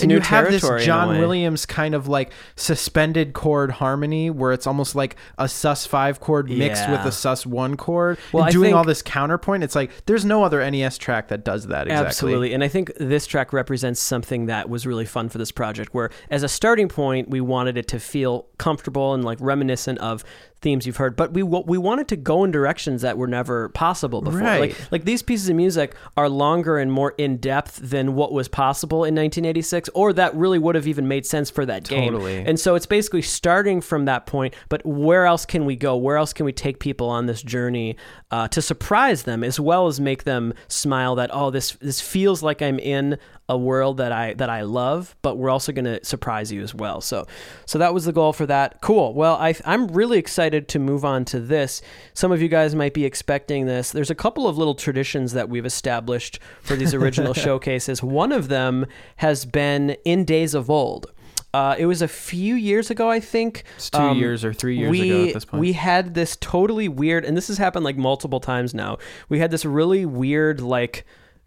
new 0.09 0.15
you 0.15 0.21
have 0.21 0.51
this 0.51 0.63
territory 0.63 0.81
in 0.81 0.83
a 0.83 0.87
John. 0.87 1.19
Williams 1.19 1.67
kind 1.67 1.95
of 1.95 2.09
like 2.09 2.33
suspended 2.57 3.33
chord 3.33 3.71
harmony, 3.73 4.31
where 4.31 4.53
it's 4.53 4.67
almost 4.67 4.95
like 4.95 5.17
a 5.39 5.49
sus 5.49 5.87
five 5.87 6.21
chord 6.21 6.51
mixed 6.51 6.89
with 6.89 7.01
a 7.01 7.13
sus 7.13 7.47
one 7.47 7.77
chord, 7.77 8.19
Well, 8.33 8.45
and 8.45 8.49
I 8.49 8.53
doing 8.53 8.75
all 8.75 8.85
this 8.85 9.03
counterpoint. 9.03 9.65
It's 9.65 9.75
like 9.75 9.91
there's 10.07 10.25
no 10.25 10.45
other 10.45 10.69
NES 10.71 10.99
track 10.99 11.29
that 11.29 11.45
does 11.45 11.67
that 11.69 11.87
exactly. 11.87 12.07
Absolutely. 12.07 12.53
And 12.55 12.65
I 12.65 12.69
think 12.69 12.93
this 12.99 13.27
track 13.27 13.53
represents 13.53 14.01
something 14.01 14.47
that 14.47 14.69
was 14.69 14.87
really 14.87 15.05
fun 15.05 15.29
for 15.29 15.39
this 15.39 15.53
project, 15.53 15.95
where 15.95 16.11
as 16.31 16.43
a 16.43 16.49
starting 16.49 16.89
point, 16.89 17.29
we 17.29 17.41
wanted 17.41 17.77
it 17.77 17.89
to 17.89 17.99
feel 17.99 18.47
comfortable 18.59 19.15
and 19.15 19.25
like 19.25 19.39
reminiscent 19.41 19.99
of 19.99 20.25
themes 20.61 20.87
you've 20.87 20.97
heard, 20.97 21.17
but 21.17 21.33
we 21.33 21.43
we 21.43 21.79
wanted 21.79 22.09
to 22.09 22.17
go 22.17 22.45
in 22.45 22.51
directions 22.51 23.03
that 23.03 23.19
were 23.19 23.27
never 23.27 23.69
possible 23.71 24.23
before. 24.23 24.41
Right. 24.41 24.61
Like 24.61 24.93
like 24.93 25.05
these 25.05 25.23
pieces 25.23 25.49
of 25.49 25.57
music 25.57 25.95
are 26.17 26.29
longer 26.29 26.79
and 26.79 26.91
more 26.91 27.15
in 27.19 27.37
depth 27.37 27.77
than 27.77 28.15
what 28.15 28.33
was 28.33 28.49
possible 28.49 28.99
in 28.99 29.15
1986, 29.15 29.91
or 29.95 30.13
that 30.15 30.35
really 30.35 30.59
would 30.59 30.75
have 30.75 30.87
even 30.87 31.09
made 31.09 31.27
sense 31.27 31.51
for 31.51 31.67
that 31.67 31.85
game. 31.85 32.13
Totally. 32.13 32.45
And 32.45 32.59
so 32.59 32.75
it's 32.75 32.87
basically 32.87 33.23
starting 33.23 33.81
from 33.81 34.07
that 34.07 34.27
point. 34.27 34.55
But 34.69 34.85
where 34.85 35.27
else 35.27 35.45
can 35.45 35.65
we 35.67 35.77
go? 35.77 35.97
Where 35.97 36.17
else 36.17 36.33
can 36.33 36.47
we 36.47 36.53
take 36.53 36.81
people 36.81 37.09
on 37.09 37.27
this 37.27 37.43
journey 37.43 37.97
uh, 38.31 38.49
to 38.49 38.63
surprise 38.63 39.25
them, 39.25 39.45
as 39.45 39.61
well 39.61 39.87
as 39.87 40.01
make 40.01 40.25
them 40.25 40.55
smile? 40.69 41.15
That 41.17 41.31
oh, 41.33 41.51
this 41.51 41.73
this 41.73 42.01
feels 42.01 42.43
like 42.43 42.63
I'm 42.63 42.79
in 42.79 43.19
a 43.49 43.57
world 43.57 43.99
that 43.99 44.11
I 44.11 44.35
that 44.35 44.51
I 44.51 44.63
love, 44.63 45.15
but 45.23 45.37
we're 45.37 45.51
also 45.51 45.73
going 45.73 45.85
to 45.85 46.05
surprise 46.05 46.51
you 46.51 46.63
as 46.63 46.75
well. 46.75 47.01
So, 47.01 47.27
so 47.65 47.79
that 47.79 47.95
was 47.95 48.05
the 48.05 48.13
goal 48.13 48.33
for 48.33 48.47
that. 48.47 48.81
Cool. 48.81 49.15
Well, 49.15 49.37
I 49.37 49.55
I'm 49.65 49.89
really 49.89 50.19
excited 50.19 50.69
to 50.69 50.79
move 50.79 51.05
on 51.05 51.25
to 51.27 51.39
this. 51.41 51.81
Some 52.13 52.33
of 52.33 52.43
you 52.43 52.49
guys 52.49 52.75
might 52.75 52.95
be 52.95 53.05
expecting 53.05 53.67
this. 53.67 53.93
There's 53.93 54.11
a 54.11 54.17
couple 54.17 54.49
of 54.49 54.59
little 54.59 54.75
traditions 54.75 55.33
that 55.35 55.49
we've 55.49 55.67
established 55.67 56.41
for 56.63 56.75
these 56.75 56.93
original 56.93 57.35
showcases. 57.35 58.03
One 58.03 58.33
of 58.33 58.49
them 58.49 58.87
has 59.17 59.45
been 59.45 59.91
in 60.05 60.25
days 60.25 60.55
of 60.55 60.69
old. 60.69 61.13
Uh, 61.55 61.75
it 61.79 61.87
was 61.87 62.03
a 62.03 62.09
few 62.09 62.55
years 62.55 62.91
ago, 62.91 63.09
I 63.09 63.19
think. 63.19 63.65
It's 63.77 63.89
two 63.89 64.15
years 64.17 64.45
or 64.45 64.53
three 64.53 64.77
years 64.77 64.91
we, 64.91 65.11
ago 65.11 65.29
at 65.29 65.35
this 65.35 65.45
point. 65.47 65.61
We 65.61 65.73
had 65.73 66.13
this 66.13 66.37
totally 66.37 66.87
weird, 66.87 67.25
and 67.25 67.35
this 67.35 67.49
has 67.49 67.57
happened 67.57 67.83
like 67.83 67.97
multiple 67.97 68.41
times 68.41 68.75
now. 68.75 68.99
We 69.31 69.39
had 69.39 69.51
this 69.51 69.65
really 69.65 70.05
weird, 70.05 70.61
like, 70.61 71.07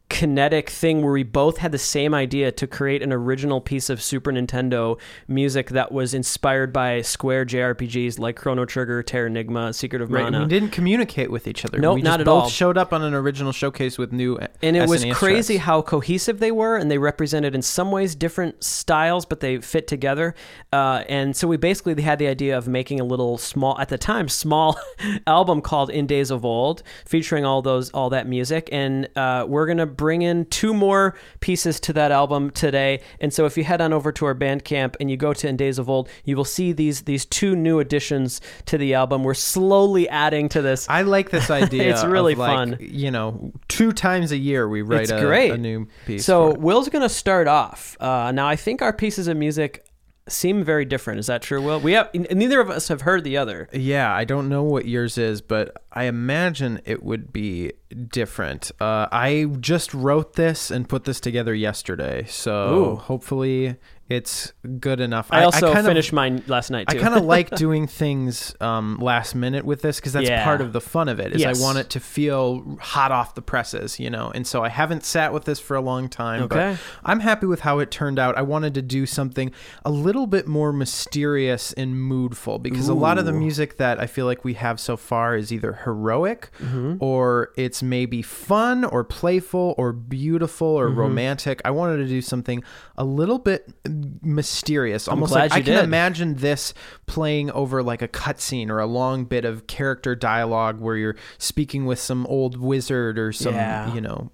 kinetic 0.09 0.69
thing 0.69 1.01
where 1.01 1.13
we 1.13 1.23
both 1.23 1.57
had 1.57 1.71
the 1.71 1.77
same 1.77 2.13
idea 2.13 2.51
to 2.51 2.65
create 2.67 3.01
an 3.03 3.13
original 3.13 3.61
piece 3.61 3.89
of 3.89 4.01
Super 4.01 4.31
Nintendo 4.31 4.99
music 5.27 5.69
that 5.69 5.91
was 5.91 6.13
inspired 6.13 6.73
by 6.73 7.01
Square 7.01 7.45
JRPGs 7.45 8.17
like 8.19 8.35
Chrono 8.35 8.65
Trigger, 8.65 9.03
Terranigma, 9.03 9.73
Secret 9.73 10.01
of 10.01 10.11
Right, 10.11 10.25
and 10.25 10.31
Mana. 10.33 10.45
we 10.45 10.49
didn't 10.49 10.71
communicate 10.71 11.29
with 11.31 11.47
each 11.47 11.63
other. 11.63 11.77
No, 11.77 11.89
Nope, 11.89 11.95
we 11.95 12.01
not 12.01 12.11
just 12.11 12.19
at 12.21 12.25
both 12.25 12.43
all. 12.43 12.49
showed 12.49 12.77
up 12.77 12.91
on 12.91 13.03
an 13.03 13.13
original 13.13 13.51
showcase 13.51 13.97
with 13.97 14.11
new 14.11 14.37
and 14.61 14.75
it 14.75 14.87
was 14.89 15.05
crazy 15.13 15.55
tracks. 15.55 15.65
how 15.65 15.81
cohesive 15.81 16.39
they 16.39 16.51
were 16.51 16.75
and 16.75 16.89
they 16.89 16.97
represented 16.97 17.53
in 17.55 17.61
some 17.61 17.91
ways 17.91 18.15
different 18.15 18.63
styles 18.63 19.25
but 19.25 19.39
they 19.39 19.59
fit 19.59 19.87
together 19.87 20.33
uh, 20.73 21.03
and 21.07 21.35
so 21.35 21.47
we 21.47 21.57
basically 21.57 21.99
had 22.01 22.19
the 22.19 22.27
idea 22.27 22.57
of 22.57 22.67
making 22.67 22.99
a 22.99 23.03
little 23.03 23.37
small 23.37 23.77
at 23.79 23.89
the 23.89 23.97
time 23.97 24.27
small 24.27 24.79
album 25.27 25.61
called 25.61 25.89
in 25.89 26.07
days 26.07 26.31
of 26.31 26.43
old 26.45 26.83
featuring 27.05 27.45
all 27.45 27.61
those 27.61 27.89
all 27.91 28.09
that 28.09 28.27
music 28.27 28.69
and 28.71 29.07
uh, 29.15 29.45
we're 29.47 29.65
gonna 29.67 29.85
bring 29.99 30.21
in 30.21 30.45
two 30.45 30.73
more 30.73 31.13
pieces 31.41 31.79
to 31.79 31.93
that 31.93 32.11
album 32.11 32.49
today 32.51 33.01
and 33.19 33.33
so 33.33 33.45
if 33.45 33.57
you 33.57 33.63
head 33.63 33.81
on 33.81 33.93
over 33.93 34.11
to 34.11 34.25
our 34.25 34.35
bandcamp 34.35 34.95
and 34.99 35.11
you 35.11 35.17
go 35.17 35.33
to 35.33 35.47
in 35.47 35.57
days 35.57 35.77
of 35.77 35.89
old 35.89 36.07
you 36.23 36.35
will 36.35 36.45
see 36.45 36.71
these 36.71 37.01
these 37.03 37.25
two 37.25 37.55
new 37.55 37.79
additions 37.79 38.41
to 38.65 38.77
the 38.77 38.93
album 38.93 39.23
we're 39.23 39.33
slowly 39.33 40.07
adding 40.09 40.49
to 40.49 40.61
this 40.61 40.87
I 40.89 41.03
like 41.03 41.29
this 41.29 41.49
idea. 41.63 41.91
It's 41.91 42.03
really 42.03 42.35
like, 42.35 42.49
fun. 42.49 42.77
You 42.79 43.11
know, 43.11 43.51
two 43.67 43.91
times 43.91 44.31
a 44.31 44.37
year 44.37 44.67
we 44.67 44.81
write 44.81 45.03
It's 45.03 45.11
a, 45.11 45.21
great. 45.21 45.51
a 45.51 45.57
new 45.57 45.87
piece. 46.05 46.25
So. 46.25 46.55
Will's 46.55 46.89
going 46.89 47.03
to 47.03 47.09
start 47.09 47.47
off. 47.47 47.95
Uh, 47.99 48.31
now, 48.31 48.47
I 48.47 48.55
think 48.55 48.81
our 48.81 48.93
pieces 48.93 49.27
of 49.27 49.37
music 49.37 49.85
seem 50.31 50.63
very 50.63 50.85
different. 50.85 51.19
Is 51.19 51.27
that 51.27 51.41
true, 51.41 51.61
Will? 51.61 51.79
We 51.79 51.93
have 51.93 52.13
neither 52.13 52.59
of 52.59 52.69
us 52.69 52.87
have 52.87 53.01
heard 53.01 53.23
the 53.23 53.37
other. 53.37 53.67
yeah, 53.71 54.13
I 54.13 54.23
don't 54.23 54.49
know 54.49 54.63
what 54.63 54.85
yours 54.85 55.17
is, 55.17 55.41
but 55.41 55.83
I 55.91 56.05
imagine 56.05 56.81
it 56.85 57.03
would 57.03 57.33
be 57.33 57.73
different. 58.09 58.71
Uh, 58.79 59.07
I 59.11 59.45
just 59.59 59.93
wrote 59.93 60.33
this 60.33 60.71
and 60.71 60.87
put 60.87 61.05
this 61.05 61.19
together 61.19 61.53
yesterday, 61.53 62.25
so 62.27 62.75
Ooh. 62.75 62.95
hopefully 62.95 63.75
it's 64.09 64.53
good 64.79 64.99
enough. 64.99 65.27
I, 65.31 65.43
also 65.43 65.67
kind 65.67 65.79
of- 65.79 65.85
finished 65.85 66.11
mine 66.11 66.43
last 66.47 66.71
night 66.71 66.85
I 66.89 66.95
kind 66.95 67.13
of 67.13 67.23
like 67.25 67.49
doing 67.55 67.85
things 67.85 68.55
um, 68.59 68.97
last 68.99 69.35
minute 69.35 69.65
with 69.65 69.81
this 69.83 69.99
because 69.99 70.13
that's 70.13 70.27
Yeah. 70.27 70.43
part 70.43 70.61
of 70.61 70.73
the 70.73 70.81
fun 70.81 71.07
of 71.09 71.19
it. 71.19 71.33
Is 71.33 71.41
Yes. 71.41 71.59
I 71.59 71.63
want 71.63 71.77
it 71.77 71.89
to 71.91 71.99
feel 71.99 72.77
hot 72.81 73.11
off 73.11 73.35
the 73.35 73.41
presses, 73.43 73.99
you 73.99 74.09
know. 74.09 74.31
And 74.33 74.47
so 74.47 74.63
I 74.63 74.69
haven't 74.69 75.03
sat 75.05 75.31
with 75.31 75.45
this 75.45 75.59
for 75.59 75.75
a 75.75 75.81
long 75.81 76.09
time, 76.09 76.43
Okay. 76.43 76.75
but 76.75 76.79
I'm 77.07 77.19
happy 77.19 77.45
with 77.45 77.59
how 77.61 77.79
it 77.79 77.91
turned 77.91 78.17
out. 78.19 78.35
I 78.37 78.41
wanted 78.41 78.73
to 78.73 78.81
do 78.81 79.05
something 79.05 79.51
a 79.85 79.91
little 79.91 80.25
bit 80.27 80.47
more 80.47 80.73
mysterious 80.73 81.73
and 81.73 81.93
moodful 81.95 82.59
because 82.61 82.87
a 82.89 82.93
lot 82.93 83.17
of 83.17 83.25
the 83.25 83.33
music 83.33 83.77
that 83.77 83.99
I 83.99 84.07
feel 84.07 84.25
like 84.25 84.43
we 84.43 84.55
have 84.55 84.79
so 84.79 84.97
far 84.97 85.35
is 85.35 85.51
either 85.53 85.73
heroic 85.85 86.49
Mm-hmm. 86.59 86.95
or 86.99 87.51
it's 87.57 87.81
maybe 87.83 88.21
fun 88.21 88.83
or 88.83 89.03
playful 89.03 89.75
or 89.77 89.91
beautiful 89.93 90.67
or 90.67 90.89
Mm-hmm. 90.89 90.99
romantic. 90.99 91.61
I 91.65 91.71
wanted 91.71 91.97
to 91.97 92.07
do 92.07 92.21
something 92.21 92.63
a 92.97 93.03
little 93.03 93.37
bit 93.39 93.71
mysterious, 94.21 95.07
almost 95.07 95.31
like 95.33 95.51
I 95.51 95.61
can 95.61 95.75
did. 95.75 95.83
imagine 95.83 96.35
this 96.35 96.73
playing 97.05 97.51
over 97.51 97.83
like 97.83 98.01
a 98.01 98.07
cutscene 98.07 98.69
or 98.69 98.79
a 98.79 98.85
long 98.85 99.25
bit 99.25 99.45
of 99.45 99.67
character 99.67 100.15
dialogue 100.15 100.79
where 100.79 100.95
you're 100.95 101.15
speaking 101.37 101.85
with 101.85 101.99
some 101.99 102.25
old 102.27 102.57
wizard 102.59 103.19
or 103.19 103.31
some, 103.31 103.53
Yeah. 103.53 103.93
you 103.93 104.01
know, 104.01 104.31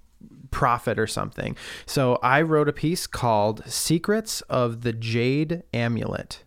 prophet 0.51 0.97
or 0.97 1.07
something. 1.07 1.57
So 1.85 2.17
I 2.23 2.41
wrote 2.41 2.69
a 2.69 2.73
piece 2.73 3.07
called 3.07 3.61
Secrets 3.65 4.39
of 4.43 4.81
the 4.83 4.93
Jade 4.93 5.63
Amulet. 5.73 6.44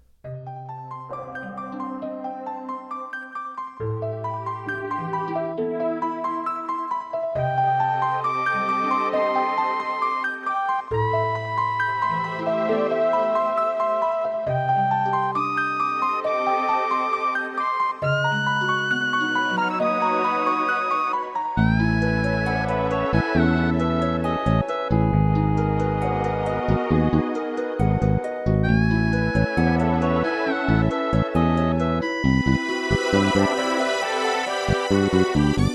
Bye. 35.38 35.67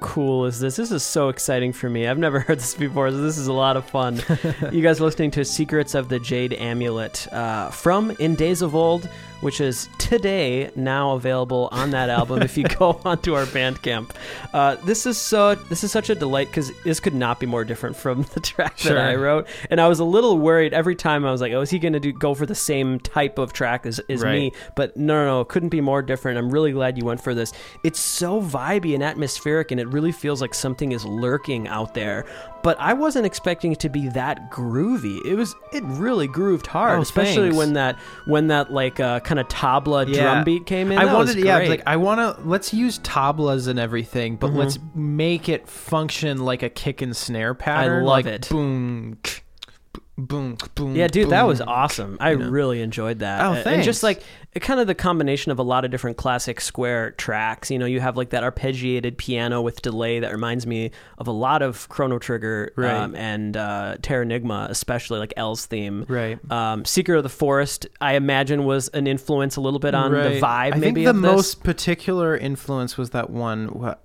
How 0.00 0.05
cool 0.16 0.46
is 0.46 0.58
this? 0.60 0.76
This 0.76 0.90
is 0.92 1.02
so 1.02 1.28
exciting 1.28 1.74
for 1.74 1.90
me. 1.90 2.06
I've 2.06 2.16
never 2.16 2.40
heard 2.46 2.58
this 2.58 2.72
before, 2.74 3.10
so 3.10 3.18
this 3.18 3.36
is 3.36 3.48
a 3.48 3.52
lot 3.52 3.76
of 3.76 3.84
fun. 3.84 4.22
you 4.72 4.80
guys 4.80 4.98
are 4.98 5.04
listening 5.04 5.30
to 5.32 5.44
Secrets 5.44 5.94
of 5.94 6.08
the 6.08 6.18
Jade 6.18 6.54
Amulet 6.54 7.30
uh, 7.34 7.68
from 7.70 8.12
In 8.12 8.34
Days 8.34 8.62
of 8.62 8.74
Old, 8.74 9.10
which 9.42 9.60
is 9.60 9.90
today 9.98 10.70
now 10.74 11.12
available 11.12 11.68
on 11.70 11.90
that 11.90 12.08
album 12.08 12.40
if 12.40 12.56
you 12.56 12.64
go 12.78 12.98
onto 13.04 13.34
our 13.34 13.44
Bandcamp. 13.44 14.12
Uh, 14.54 14.76
this 14.86 15.04
is 15.04 15.18
so 15.18 15.54
this 15.54 15.84
is 15.84 15.92
such 15.92 16.08
a 16.08 16.14
delight 16.14 16.46
because 16.46 16.72
this 16.84 16.98
could 16.98 17.14
not 17.14 17.38
be 17.38 17.44
more 17.44 17.62
different 17.62 17.94
from 17.94 18.22
the 18.32 18.40
track 18.40 18.78
Sure. 18.78 18.94
that 18.94 19.06
I 19.06 19.16
wrote, 19.16 19.46
and 19.68 19.78
I 19.82 19.88
was 19.88 19.98
a 20.00 20.04
little 20.04 20.38
worried 20.38 20.72
every 20.72 20.96
time. 20.96 21.26
I 21.26 21.30
was 21.30 21.42
like, 21.42 21.52
"Oh, 21.52 21.60
is 21.60 21.68
he 21.68 21.78
going 21.78 21.92
to 21.92 22.00
do 22.00 22.10
go 22.12 22.32
for 22.34 22.46
the 22.46 22.54
same 22.54 22.98
type 23.00 23.36
of 23.36 23.52
track 23.52 23.84
as, 23.84 23.98
as 24.08 24.22
Right. 24.22 24.32
me?" 24.32 24.52
But 24.76 24.96
no, 24.96 25.14
no, 25.14 25.26
no, 25.26 25.40
it 25.42 25.48
couldn't 25.48 25.68
be 25.68 25.82
more 25.82 26.00
different. 26.00 26.38
I'm 26.38 26.48
really 26.50 26.72
glad 26.72 26.96
you 26.96 27.04
went 27.04 27.20
for 27.20 27.34
this. 27.34 27.52
It's 27.84 28.00
so 28.00 28.40
vibey 28.40 28.94
and 28.94 29.02
atmospheric, 29.04 29.70
and 29.70 29.78
it 29.78 29.86
really 29.88 30.05
feels 30.12 30.40
like 30.40 30.54
something 30.54 30.92
is 30.92 31.04
lurking 31.04 31.68
out 31.68 31.94
there. 31.94 32.24
But 32.62 32.76
I 32.80 32.94
wasn't 32.94 33.26
expecting 33.26 33.70
it 33.72 33.78
to 33.80 33.88
be 33.88 34.08
that 34.08 34.50
groovy. 34.50 35.24
It 35.24 35.34
was. 35.36 35.54
It 35.72 35.84
really 35.84 36.26
grooved 36.26 36.66
hard, 36.66 36.98
Oh, 36.98 37.02
especially 37.02 37.50
thanks. 37.50 37.56
when 37.56 37.72
that 37.74 37.96
when 38.26 38.48
that 38.48 38.72
like 38.72 38.98
uh, 38.98 39.20
kind 39.20 39.38
of 39.38 39.46
tabla 39.48 40.06
Yeah. 40.08 40.22
drum 40.22 40.44
beat 40.44 40.66
came 40.66 40.90
in. 40.90 40.98
I 40.98 41.04
That 41.04 41.14
wanted, 41.14 41.36
yeah, 41.38 41.58
like 41.58 41.82
I 41.86 41.96
want 41.96 42.18
to. 42.38 42.42
Let's 42.48 42.74
use 42.74 42.98
tablas 43.00 43.68
and 43.68 43.78
everything, 43.78 44.36
but 44.36 44.52
let's 44.52 44.78
make 44.94 45.48
it 45.48 45.68
function 45.68 46.38
like 46.44 46.62
a 46.64 46.68
kick 46.70 47.02
and 47.02 47.16
snare 47.16 47.54
pattern. 47.54 47.92
I 47.92 47.96
love 47.98 48.06
like 48.06 48.26
it. 48.26 48.48
Boom, 48.48 49.18
boom, 50.18 50.56
boom. 50.74 50.96
Yeah, 50.96 51.06
dude, 51.08 51.30
that 51.30 51.46
was 51.46 51.60
awesome. 51.60 52.16
I 52.20 52.32
you 52.32 52.38
know. 52.38 52.48
really 52.50 52.80
enjoyed 52.80 53.20
that. 53.20 53.44
Oh, 53.44 53.52
Uh, 53.52 53.62
And 53.66 53.82
just 53.82 54.02
like 54.02 54.22
kind 54.60 54.80
of 54.80 54.86
the 54.86 54.94
combination 54.94 55.52
of 55.52 55.58
a 55.58 55.62
lot 55.62 55.84
of 55.84 55.90
different 55.90 56.16
classic 56.16 56.60
Square 56.60 57.12
tracks. 57.12 57.70
You 57.70 57.78
know, 57.78 57.86
you 57.86 58.00
have 58.00 58.16
like 58.16 58.30
that 58.30 58.42
arpeggiated 58.42 59.16
piano 59.16 59.60
with 59.62 59.82
delay 59.82 60.20
that 60.20 60.32
reminds 60.32 60.66
me 60.66 60.90
of 61.18 61.26
a 61.26 61.32
lot 61.32 61.62
of 61.62 61.88
Chrono 61.88 62.18
Trigger 62.18 62.72
Right. 62.76 62.90
um, 62.94 63.14
and 63.14 63.56
uh, 63.56 63.96
Terranigma, 64.00 64.68
especially 64.70 65.18
like 65.18 65.32
L's 65.36 65.66
theme. 65.66 66.04
Right. 66.08 66.38
Um, 66.50 66.84
Secret 66.84 67.16
of 67.16 67.22
the 67.22 67.28
Forest, 67.28 67.86
I 68.00 68.14
imagine, 68.14 68.64
was 68.64 68.88
an 68.88 69.06
influence 69.06 69.56
a 69.56 69.60
little 69.60 69.80
bit 69.80 69.94
on 69.94 70.12
the 70.12 70.40
vibe. 70.40 70.42
I 70.42 70.70
maybe 70.78 71.04
think 71.04 71.06
the 71.06 71.12
most 71.14 71.62
particular 71.62 72.36
influence 72.36 72.96
was 72.96 73.10
that 73.10 73.30
one. 73.30 73.66
What, 73.68 74.02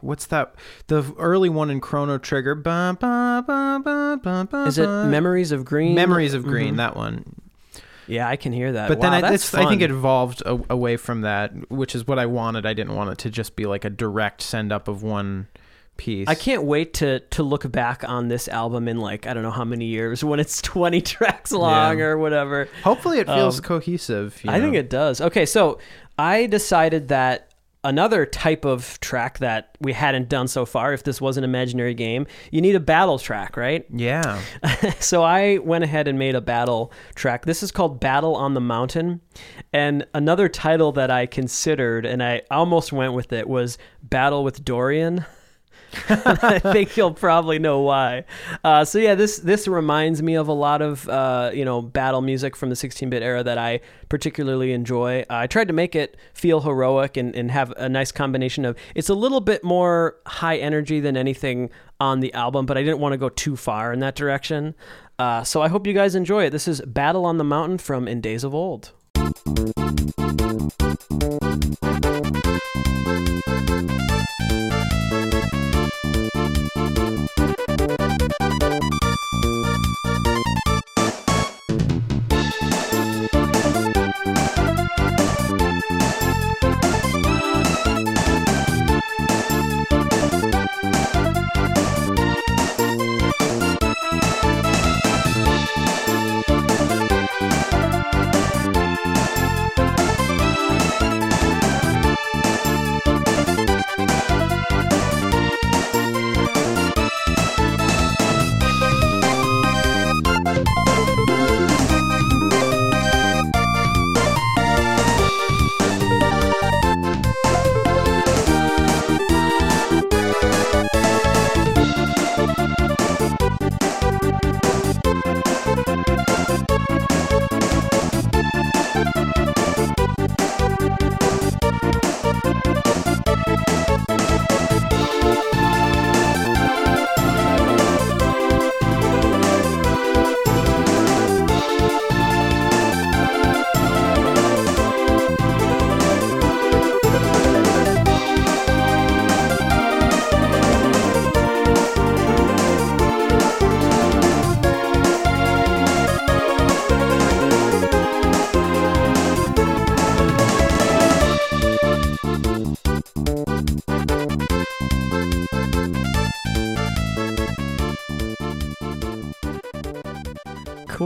what's 0.00 0.26
that? 0.26 0.54
The 0.88 1.02
early 1.18 1.48
one 1.48 1.70
in 1.70 1.80
Chrono 1.80 2.18
Trigger. 2.18 2.54
Ba, 2.54 2.96
ba, 3.00 3.42
ba, 3.46 4.64
Is 4.66 4.78
it. 4.78 4.86
Memories 4.86 5.52
of 5.52 5.64
Green? 5.64 5.94
Memories 5.94 6.34
of 6.34 6.44
Green? 6.44 6.74
Mhm. 6.74 6.76
That 6.78 6.96
one. 6.96 7.24
Yeah, 8.06 8.28
I 8.28 8.36
can 8.36 8.52
hear 8.52 8.72
that. 8.72 8.88
But 8.88 8.98
wow, 8.98 9.10
then 9.10 9.24
I, 9.24 9.28
I 9.32 9.36
think 9.36 9.82
it 9.82 9.90
evolved 9.90 10.42
a, 10.42 10.58
away 10.70 10.96
from 10.96 11.22
that, 11.22 11.70
which 11.70 11.94
is 11.94 12.06
what 12.06 12.18
I 12.18 12.26
wanted. 12.26 12.66
I 12.66 12.72
didn't 12.74 12.94
want 12.94 13.10
it 13.10 13.18
to 13.18 13.30
just 13.30 13.56
be 13.56 13.66
like 13.66 13.84
a 13.84 13.90
direct 13.90 14.42
send 14.42 14.72
up 14.72 14.88
of 14.88 15.02
one 15.02 15.48
piece. 15.96 16.26
I 16.28 16.34
can't 16.34 16.64
wait 16.64 16.94
to 16.94 17.20
to 17.20 17.42
look 17.42 17.70
back 17.70 18.02
on 18.08 18.28
this 18.28 18.48
album 18.48 18.88
in 18.88 18.98
like 18.98 19.26
I 19.26 19.32
don't 19.34 19.42
know 19.44 19.50
how 19.50 19.64
many 19.64 19.86
years 19.86 20.22
when 20.30 20.40
it's 20.40 20.60
20 20.62 21.00
tracks 21.00 21.52
long 21.52 21.98
Yeah. 21.98 22.04
or 22.06 22.18
whatever. 22.18 22.68
Hopefully, 22.82 23.18
it 23.20 23.26
feels 23.26 23.58
Um, 23.58 23.64
cohesive. 23.64 24.40
you 24.44 24.50
I 24.50 24.60
think 24.60 24.74
it 24.74 24.90
does. 24.90 25.20
Okay, 25.20 25.46
so 25.46 25.78
I 26.18 26.46
decided 26.46 27.08
that 27.08 27.48
another 27.84 28.26
type 28.26 28.64
of 28.64 28.98
track 29.00 29.38
that 29.38 29.76
we 29.80 29.92
hadn't 29.92 30.28
done 30.28 30.48
so 30.48 30.64
far 30.64 30.92
if 30.92 31.04
this 31.04 31.20
was 31.20 31.36
an 31.36 31.44
imaginary 31.44 31.94
game, 31.94 32.26
you 32.50 32.60
need 32.60 32.74
a 32.74 32.80
battle 32.80 33.18
track, 33.18 33.56
right? 33.56 33.86
Yeah. 33.92 34.40
so 35.00 35.22
I 35.22 35.58
went 35.58 35.84
ahead 35.84 36.08
and 36.08 36.18
made 36.18 36.34
a 36.34 36.40
battle 36.40 36.92
track. 37.14 37.44
This 37.44 37.62
is 37.62 37.70
called 37.70 38.00
Battle 38.00 38.34
on 38.34 38.54
the 38.54 38.60
Mountain. 38.60 39.20
And 39.72 40.06
another 40.14 40.48
title 40.48 40.92
that 40.92 41.10
I 41.10 41.26
considered 41.26 42.06
and 42.06 42.22
I 42.22 42.42
almost 42.50 42.92
went 42.92 43.12
with 43.12 43.32
it 43.32 43.48
was 43.48 43.78
Battle 44.02 44.42
with 44.42 44.64
Dorian. 44.64 45.26
I 46.08 46.58
think 46.58 46.96
you'll 46.96 47.14
probably 47.14 47.58
know 47.58 47.80
why. 47.80 48.24
Uh, 48.62 48.84
so 48.84 48.98
yeah, 48.98 49.14
this 49.14 49.38
this 49.38 49.68
reminds 49.68 50.22
me 50.22 50.34
of 50.34 50.48
a 50.48 50.52
lot 50.52 50.82
of 50.82 51.08
uh, 51.08 51.50
you 51.54 51.64
know 51.64 51.82
battle 51.82 52.20
music 52.20 52.56
from 52.56 52.68
the 52.68 52.74
16-bit 52.74 53.22
era 53.22 53.42
that 53.42 53.58
I 53.58 53.80
particularly 54.08 54.72
enjoy. 54.72 55.22
Uh, 55.22 55.24
I 55.30 55.46
tried 55.46 55.68
to 55.68 55.74
make 55.74 55.94
it 55.94 56.16
feel 56.32 56.60
heroic 56.60 57.16
and, 57.16 57.34
and 57.34 57.50
have 57.50 57.72
a 57.76 57.88
nice 57.88 58.12
combination 58.12 58.64
of. 58.64 58.76
It's 58.94 59.08
a 59.08 59.14
little 59.14 59.40
bit 59.40 59.64
more 59.64 60.16
high 60.26 60.56
energy 60.56 61.00
than 61.00 61.16
anything 61.16 61.70
on 62.00 62.20
the 62.20 62.32
album, 62.34 62.66
but 62.66 62.76
I 62.76 62.82
didn't 62.82 62.98
want 62.98 63.12
to 63.12 63.18
go 63.18 63.28
too 63.28 63.56
far 63.56 63.92
in 63.92 64.00
that 64.00 64.14
direction. 64.14 64.74
Uh, 65.18 65.44
so 65.44 65.62
I 65.62 65.68
hope 65.68 65.86
you 65.86 65.92
guys 65.92 66.14
enjoy 66.14 66.44
it. 66.44 66.50
This 66.50 66.66
is 66.66 66.80
Battle 66.82 67.24
on 67.24 67.38
the 67.38 67.44
Mountain 67.44 67.78
from 67.78 68.08
In 68.08 68.20
Days 68.20 68.44
of 68.44 68.54
Old. 68.54 68.92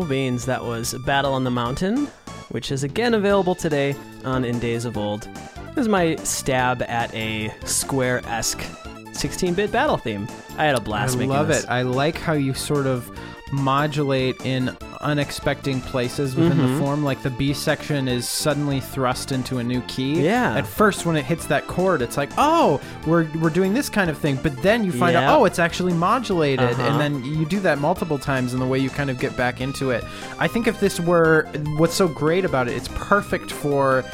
Beans. 0.09 0.47
That 0.47 0.65
was 0.65 0.95
Battle 1.05 1.35
on 1.35 1.45
the 1.45 1.51
Mountain, 1.51 2.07
which 2.49 2.73
is 2.73 2.83
again 2.83 3.15
available 3.15 3.55
today 3.55 3.95
on 4.25 4.45
In 4.45 4.59
Days 4.59 4.85
of 4.85 4.97
Old. 4.97 5.29
It 5.69 5.77
was 5.77 5.89
my 5.89 6.17
stab 6.17 6.83
at 6.83 7.15
a 7.15 7.55
Square 7.65 8.23
esque 8.27 8.65
16 9.13 9.55
bit 9.55 9.71
battle 9.71 9.97
theme. 9.97 10.27
I 10.57 10.65
had 10.65 10.77
a 10.77 10.81
blast 10.81 11.17
making 11.17 11.31
this. 11.31 11.37
I 11.37 11.39
love 11.39 11.49
this. 11.49 11.65
it. 11.65 11.71
I 11.71 11.83
like 11.83 12.17
how 12.19 12.33
you 12.33 12.55
sort 12.55 12.87
of 12.87 13.11
modulate 13.53 14.41
in 14.45 14.77
unexpected 15.01 15.83
places 15.85 16.35
within 16.37 16.59
Mhm. 16.59 16.75
the 16.79 16.85
form. 16.85 17.05
Like 17.05 17.23
the 17.23 17.31
B 17.31 17.53
section 17.53 18.09
is 18.09 18.29
suddenly 18.29 18.81
thrust 18.81 19.33
into 19.33 19.59
a 19.59 19.65
new 19.65 19.81
key. 19.83 20.21
Yeah. 20.23 20.55
At 20.57 20.67
first, 20.67 21.07
when 21.07 21.17
it 21.17 21.25
hits 21.25 21.47
that 21.47 21.67
chord, 21.67 22.03
it's 22.03 22.17
like, 22.17 22.31
oh, 22.39 22.81
we're 23.07 23.27
we're 23.41 23.51
doing 23.51 23.75
this 23.75 23.89
kind 23.89 24.11
of 24.11 24.19
thing. 24.19 24.39
But 24.43 24.61
then 24.63 24.85
you 24.85 24.93
find 24.93 25.17
out, 25.17 25.39
oh, 25.39 25.45
it's 25.45 25.59
actually 25.59 25.93
modulated, 25.93 26.71
Uh-huh. 26.71 26.83
and 26.83 27.01
then 27.01 27.25
you 27.25 27.45
do 27.47 27.61
that 27.61 27.79
multiple 27.81 28.19
times 28.19 28.55
in 28.55 28.61
the 28.61 28.67
way 28.67 28.79
you 28.79 28.91
kind 28.91 29.11
of 29.11 29.19
get 29.19 29.37
back 29.37 29.61
into 29.61 29.91
it. 29.91 30.05
I 30.39 30.49
think 30.49 30.67
if 30.67 30.81
this 30.81 30.99
were 31.01 31.47
what's 31.77 31.95
so 31.95 32.09
great 32.09 32.45
about 32.45 32.69
it, 32.69 32.75
it's 32.75 32.89
perfect 32.95 33.51
for 33.51 34.05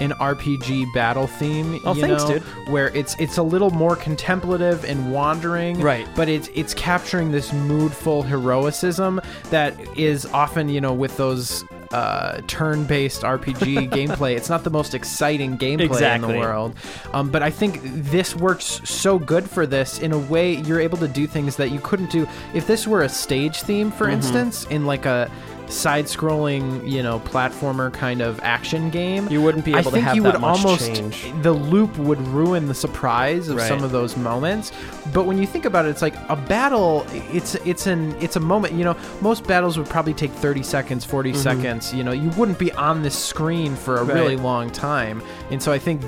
an 0.00 0.10
RPG 0.12 0.92
battle 0.92 1.26
theme. 1.26 1.80
Oh, 1.84 1.94
you 1.94 2.00
thanks, 2.02 2.24
know, 2.24 2.38
dude. 2.38 2.42
Where 2.68 2.88
it's 2.96 3.14
it's 3.18 3.38
a 3.38 3.42
little 3.42 3.70
more 3.70 3.96
contemplative 3.96 4.84
and 4.84 5.12
wandering, 5.12 5.80
Right. 5.80 6.06
But 6.16 6.28
it's 6.28 6.48
it's 6.54 6.74
capturing 6.74 7.30
this 7.30 7.52
moodful 7.52 8.22
heroicism 8.24 9.20
that 9.50 9.74
is 9.96 10.26
often 10.26 10.68
you 10.68 10.80
know 10.80 10.92
with 10.92 11.16
those 11.16 11.64
uh, 11.92 12.40
turn-based 12.48 13.22
RPG 13.22 13.88
gameplay. 13.92 14.36
It's 14.36 14.48
not 14.48 14.64
the 14.64 14.70
most 14.70 14.94
exciting 14.94 15.56
gameplay 15.58 16.14
in 16.16 16.22
the 16.22 16.28
world, 16.28 16.74
um, 17.12 17.30
but 17.30 17.42
I 17.44 17.50
think 17.50 17.78
this 17.84 18.34
works 18.34 18.80
so 18.84 19.16
good 19.18 19.48
for 19.48 19.64
this. 19.64 20.00
In 20.00 20.10
a 20.12 20.18
way, 20.18 20.54
you're 20.54 20.80
able 20.80 20.98
to 20.98 21.06
do 21.06 21.28
things 21.28 21.54
that 21.56 21.70
you 21.70 21.78
couldn't 21.80 22.10
do 22.10 22.26
if 22.52 22.66
this 22.66 22.88
were 22.88 23.02
a 23.02 23.08
stage 23.08 23.60
theme, 23.62 23.92
for 23.92 24.06
Mm-hmm. 24.06 24.14
instance, 24.14 24.64
in 24.66 24.86
like 24.86 25.06
a 25.06 25.30
side-scrolling, 25.68 26.88
you 26.88 27.02
know, 27.02 27.20
platformer 27.20 27.92
kind 27.92 28.20
of 28.20 28.40
action 28.42 28.90
game. 28.90 29.28
You 29.28 29.40
wouldn't 29.42 29.64
be 29.64 29.72
able 29.72 29.78
I 29.80 29.82
to 29.84 29.90
think 29.90 30.04
have 30.04 30.16
you 30.16 30.22
that 30.24 30.32
would 30.34 30.40
much 30.40 30.64
almost 30.64 30.94
change. 30.94 31.32
the 31.42 31.52
loop 31.52 31.96
would 31.98 32.20
ruin 32.28 32.66
the 32.66 32.74
surprise 32.74 33.48
of 33.48 33.56
Right. 33.56 33.68
some 33.68 33.82
of 33.82 33.92
those 33.92 34.16
moments. 34.16 34.72
But 35.12 35.24
when 35.26 35.38
you 35.38 35.46
think 35.46 35.64
about 35.64 35.84
it, 35.86 35.90
it's 35.90 36.02
like 36.02 36.14
a 36.28 36.36
battle. 36.36 37.06
It's 37.32 37.54
it's 37.56 37.86
an 37.86 38.14
it's 38.20 38.36
a 38.36 38.40
moment. 38.40 38.74
You 38.74 38.84
know, 38.84 38.96
most 39.20 39.44
battles 39.46 39.78
would 39.78 39.88
probably 39.88 40.14
take 40.14 40.30
thirty 40.32 40.62
seconds, 40.62 41.04
40 41.04 41.34
seconds. 41.34 41.92
You 41.94 42.02
know, 42.04 42.12
you 42.12 42.30
wouldn't 42.30 42.58
be 42.58 42.72
on 42.72 43.02
this 43.02 43.16
screen 43.18 43.74
for 43.76 43.96
a 43.96 43.98
Mm-hmm. 44.04 44.08
Right. 44.10 44.14
really 44.20 44.36
long 44.36 44.70
time. 44.70 45.22
And 45.50 45.62
so 45.62 45.72
I 45.72 45.78
think 45.78 46.02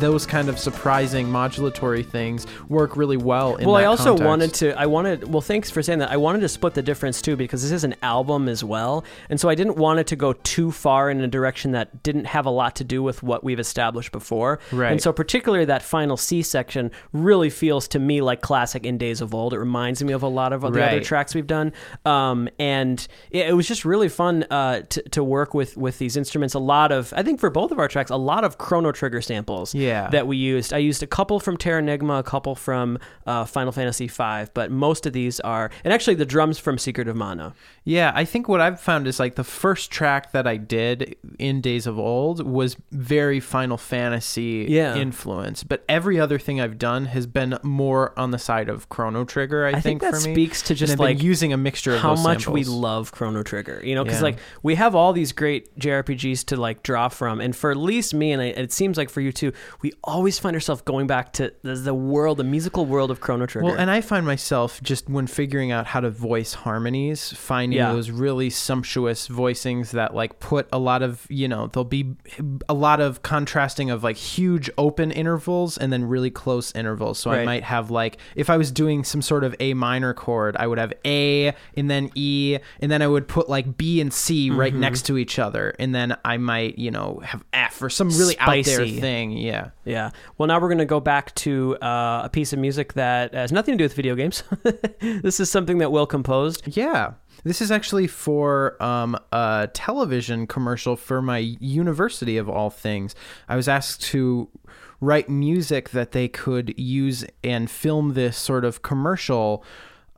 those 0.00 0.24
kind 0.24 0.48
of 0.48 0.58
surprising 0.58 1.26
modulatory 1.26 2.04
things 2.06 2.46
work 2.68 2.96
really 2.96 3.16
well. 3.18 3.56
In 3.56 3.66
well, 3.66 3.76
I 3.76 3.84
also 3.84 4.16
context. 4.16 4.24
wanted 4.26 4.54
to. 4.54 4.80
I 4.80 4.86
wanted. 4.86 5.30
Well, 5.30 5.40
thanks 5.42 5.70
for 5.70 5.82
saying 5.82 5.98
that. 5.98 6.10
I 6.10 6.16
wanted 6.16 6.40
to 6.40 6.48
split 6.48 6.72
the 6.74 6.82
difference 6.82 7.20
too 7.20 7.36
because 7.36 7.62
this 7.62 7.72
is 7.72 7.84
an 7.84 7.94
album 8.02 8.48
as 8.48 8.62
well. 8.64 9.01
Well. 9.02 9.10
And 9.30 9.40
so 9.40 9.48
I 9.48 9.54
didn't 9.54 9.76
want 9.76 10.00
it 10.00 10.06
to 10.08 10.16
go 10.16 10.32
too 10.32 10.70
far 10.70 11.10
in 11.10 11.20
a 11.20 11.26
direction 11.28 11.72
that 11.72 12.02
didn't 12.02 12.26
have 12.26 12.46
a 12.46 12.50
lot 12.50 12.76
to 12.76 12.84
do 12.84 13.02
with 13.02 13.22
what 13.22 13.44
we've 13.44 13.60
established 13.60 14.12
before. 14.12 14.58
Right. 14.70 14.92
And 14.92 15.02
so 15.02 15.12
particularly 15.12 15.64
that 15.66 15.82
final 15.82 16.16
C 16.16 16.42
section 16.42 16.90
really 17.12 17.50
feels 17.50 17.88
to 17.88 17.98
me 17.98 18.20
like 18.20 18.40
classic 18.40 18.84
in 18.86 18.98
Days 18.98 19.20
of 19.20 19.34
Old. 19.34 19.54
It 19.54 19.58
reminds 19.58 20.02
me 20.02 20.12
of 20.12 20.22
a 20.22 20.28
lot 20.28 20.52
of 20.52 20.60
the 20.62 20.68
other 20.68 21.00
tracks 21.00 21.34
we've 21.34 21.46
done. 21.46 21.72
Um, 22.04 22.48
and 22.58 23.06
it, 23.30 23.48
it 23.48 23.56
was 23.56 23.66
just 23.68 23.84
really 23.84 24.08
fun 24.08 24.44
uh, 24.50 24.82
to, 24.88 25.02
to 25.10 25.24
work 25.24 25.54
with 25.54 25.76
with 25.76 25.98
these 25.98 26.16
instruments. 26.16 26.54
A 26.54 26.58
lot 26.58 26.92
of, 26.92 27.12
I 27.16 27.22
think 27.22 27.40
for 27.40 27.50
both 27.50 27.70
of 27.72 27.78
our 27.78 27.88
tracks, 27.88 28.10
a 28.10 28.16
lot 28.16 28.44
of 28.44 28.58
Chrono 28.58 28.92
Trigger 28.92 29.20
samples 29.20 29.74
Yeah. 29.74 30.08
that 30.10 30.26
we 30.26 30.36
used. 30.36 30.72
I 30.72 30.78
used 30.78 31.02
a 31.02 31.06
couple 31.06 31.40
from 31.40 31.56
Terranigma, 31.56 32.18
a 32.18 32.22
couple 32.22 32.54
from 32.54 32.98
uh, 33.26 33.44
Final 33.44 33.72
Fantasy 33.72 34.06
V, 34.08 34.44
but 34.54 34.70
most 34.70 35.06
of 35.06 35.12
these 35.12 35.40
are, 35.40 35.70
and 35.84 35.92
actually 35.92 36.14
the 36.14 36.26
drums 36.26 36.58
from 36.58 36.78
Secret 36.78 37.08
of 37.08 37.16
Mana. 37.16 37.54
Yeah, 37.84 38.12
I 38.14 38.24
think 38.24 38.48
what 38.48 38.60
I've 38.60 38.80
found 38.80 38.91
is 39.06 39.18
like 39.18 39.34
the 39.34 39.44
first 39.44 39.90
track 39.90 40.32
that 40.32 40.46
I 40.46 40.56
did 40.56 41.16
in 41.38 41.60
Days 41.60 41.86
of 41.86 41.98
Old 41.98 42.46
was 42.46 42.76
very 42.90 43.40
Final 43.40 43.76
Fantasy 43.76 44.66
Yeah. 44.68 44.96
influence, 44.96 45.62
but 45.64 45.84
every 45.88 46.18
other 46.20 46.38
thing 46.38 46.60
I've 46.60 46.78
done 46.78 47.06
has 47.06 47.26
been 47.26 47.58
more 47.62 48.12
on 48.18 48.30
the 48.30 48.38
side 48.38 48.68
of 48.68 48.88
Chrono 48.88 49.24
Trigger. 49.24 49.66
I, 49.66 49.70
I 49.72 49.80
think 49.80 50.00
that 50.02 50.14
for 50.14 50.20
me. 50.28 50.34
speaks 50.34 50.62
to 50.62 50.74
just 50.74 50.98
like 50.98 51.22
using 51.22 51.52
a 51.52 51.56
mixture 51.56 51.94
of 51.94 52.00
how 52.00 52.14
much 52.16 52.48
we 52.48 52.64
love 52.64 53.12
Chrono 53.12 53.42
Trigger, 53.42 53.80
you 53.84 53.94
know, 53.94 54.04
because 54.04 54.18
Yeah. 54.20 54.24
like 54.24 54.38
we 54.62 54.74
have 54.76 54.94
all 54.94 55.12
these 55.12 55.32
great 55.32 55.76
JRPGs 55.78 56.44
to 56.46 56.56
like 56.56 56.82
draw 56.82 57.08
from, 57.08 57.40
and 57.40 57.54
for 57.54 57.70
at 57.70 57.76
least 57.76 58.14
me, 58.14 58.32
and 58.32 58.42
I- 58.42 58.46
it 58.46 58.72
seems 58.72 58.96
like 58.96 59.10
for 59.10 59.20
you 59.20 59.32
too, 59.32 59.52
we 59.82 59.92
always 60.04 60.38
find 60.38 60.54
ourselves 60.54 60.82
going 60.82 61.06
back 61.06 61.32
to 61.34 61.52
the, 61.62 61.94
world, 61.94 62.38
the 62.38 62.44
musical 62.44 62.86
world 62.86 63.10
of 63.10 63.20
Chrono 63.20 63.46
Trigger. 63.46 63.66
Well, 63.66 63.76
and 63.78 63.90
I 63.90 64.00
find 64.00 64.26
myself 64.26 64.80
just 64.82 65.08
when 65.08 65.26
figuring 65.26 65.70
out 65.72 65.86
how 65.86 66.00
to 66.00 66.10
voice 66.10 66.54
harmonies, 66.54 67.32
finding 67.32 67.78
Yeah. 67.78 67.92
those 67.92 68.10
really 68.10 68.50
sumptuous 68.82 69.28
voicings 69.28 69.92
that 69.92 70.14
like 70.14 70.40
put 70.40 70.66
a 70.72 70.78
lot 70.78 71.02
of, 71.02 71.24
you 71.28 71.46
know, 71.46 71.68
there'll 71.68 71.84
be 71.84 72.16
a 72.68 72.74
lot 72.74 73.00
of 73.00 73.22
contrasting 73.22 73.90
of 73.90 74.02
like 74.02 74.16
huge 74.16 74.68
open 74.76 75.12
intervals 75.12 75.78
and 75.78 75.92
then 75.92 76.04
really 76.04 76.30
close 76.30 76.72
intervals. 76.74 77.18
So 77.18 77.30
I 77.30 77.44
might 77.44 77.62
have 77.62 77.90
like, 77.90 78.18
if 78.34 78.50
I 78.50 78.56
was 78.56 78.72
doing 78.72 79.04
some 79.04 79.22
sort 79.22 79.44
of 79.44 79.54
A 79.60 79.74
minor 79.74 80.12
chord, 80.14 80.56
I 80.56 80.66
would 80.66 80.78
have 80.78 80.92
A 81.04 81.54
and 81.76 81.88
then 81.88 82.10
E, 82.16 82.58
and 82.80 82.90
then 82.90 83.02
I 83.02 83.06
would 83.06 83.28
put 83.28 83.48
like 83.48 83.76
B 83.76 84.00
and 84.00 84.12
C 84.12 84.32
Mm-hmm. 84.32 84.58
right 84.58 84.74
next 84.74 85.02
to 85.06 85.18
each 85.18 85.38
other. 85.38 85.74
And 85.78 85.94
then 85.94 86.16
I 86.24 86.36
might, 86.38 86.78
you 86.78 86.90
know, 86.90 87.20
have 87.22 87.44
F 87.52 87.80
or 87.82 87.90
some 87.90 88.08
really 88.08 88.36
out 88.38 88.64
there 88.64 88.86
thing. 88.86 89.32
Yeah. 89.32 89.70
Yeah. 89.84 90.10
Well, 90.38 90.46
now 90.48 90.58
we're 90.58 90.68
going 90.68 90.78
to 90.78 90.84
go 90.84 91.00
back 91.00 91.34
to 91.36 91.76
uh, 91.76 92.22
a 92.24 92.30
piece 92.32 92.52
of 92.52 92.58
music 92.58 92.94
that 92.94 93.34
has 93.34 93.52
nothing 93.52 93.74
to 93.74 93.78
do 93.78 93.84
with 93.84 93.94
video 93.94 94.14
games. 94.16 94.42
this 95.00 95.38
is 95.38 95.50
something 95.50 95.78
that 95.78 95.92
Will 95.92 96.06
composed. 96.06 96.76
Yeah. 96.76 97.12
This 97.44 97.60
is 97.60 97.70
actually 97.70 98.06
for 98.06 98.80
um, 98.82 99.16
a 99.32 99.68
television 99.72 100.46
commercial 100.46 100.96
for 100.96 101.20
my 101.20 101.38
university, 101.38 102.36
of 102.36 102.48
all 102.48 102.70
things. 102.70 103.14
I 103.48 103.56
was 103.56 103.68
asked 103.68 104.02
to 104.12 104.48
write 105.00 105.28
music 105.28 105.90
that 105.90 106.12
they 106.12 106.28
could 106.28 106.78
use 106.78 107.24
and 107.42 107.68
film 107.70 108.14
this 108.14 108.36
sort 108.36 108.64
of 108.64 108.82
commercial 108.82 109.64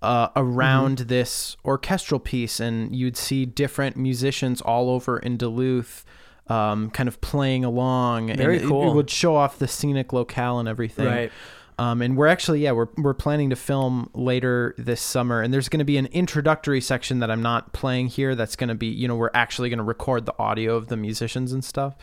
uh, 0.02 0.28
around 0.36 0.98
Mm-hmm. 0.98 1.08
this 1.08 1.56
orchestral 1.64 2.20
piece. 2.20 2.60
And 2.60 2.94
you'd 2.94 3.16
see 3.16 3.46
different 3.46 3.96
musicians 3.96 4.60
all 4.60 4.90
over 4.90 5.18
in 5.18 5.36
Duluth. 5.38 6.04
Um, 6.46 6.90
kind 6.90 7.08
of 7.08 7.22
playing 7.22 7.64
along, 7.64 8.26
Very 8.36 8.56
and 8.56 8.66
it- 8.66 8.68
cool. 8.68 8.90
It 8.90 8.94
would 8.94 9.08
show 9.08 9.34
off 9.34 9.58
the 9.58 9.66
scenic 9.66 10.12
locale 10.12 10.58
and 10.58 10.68
everything. 10.68 11.06
Right. 11.06 11.32
Um, 11.78 12.02
and 12.02 12.16
we're 12.16 12.28
actually, 12.28 12.60
yeah, 12.60 12.72
we're, 12.72 12.88
we're 12.96 13.14
planning 13.14 13.50
to 13.50 13.56
film 13.56 14.08
later 14.14 14.74
this 14.78 15.00
summer. 15.00 15.42
And 15.42 15.52
there's 15.52 15.68
going 15.68 15.80
to 15.80 15.84
be 15.84 15.96
an 15.96 16.06
introductory 16.06 16.80
section 16.80 17.18
that 17.18 17.30
I'm 17.30 17.42
not 17.42 17.72
playing 17.72 18.08
here. 18.08 18.34
That's 18.36 18.54
going 18.54 18.68
to 18.68 18.74
be, 18.76 18.86
you 18.86 19.08
know, 19.08 19.16
we're 19.16 19.30
actually 19.34 19.70
going 19.70 19.78
to 19.78 19.84
record 19.84 20.24
the 20.24 20.34
audio 20.38 20.76
of 20.76 20.86
the 20.86 20.96
musicians 20.96 21.52
and 21.52 21.64
stuff. 21.64 21.96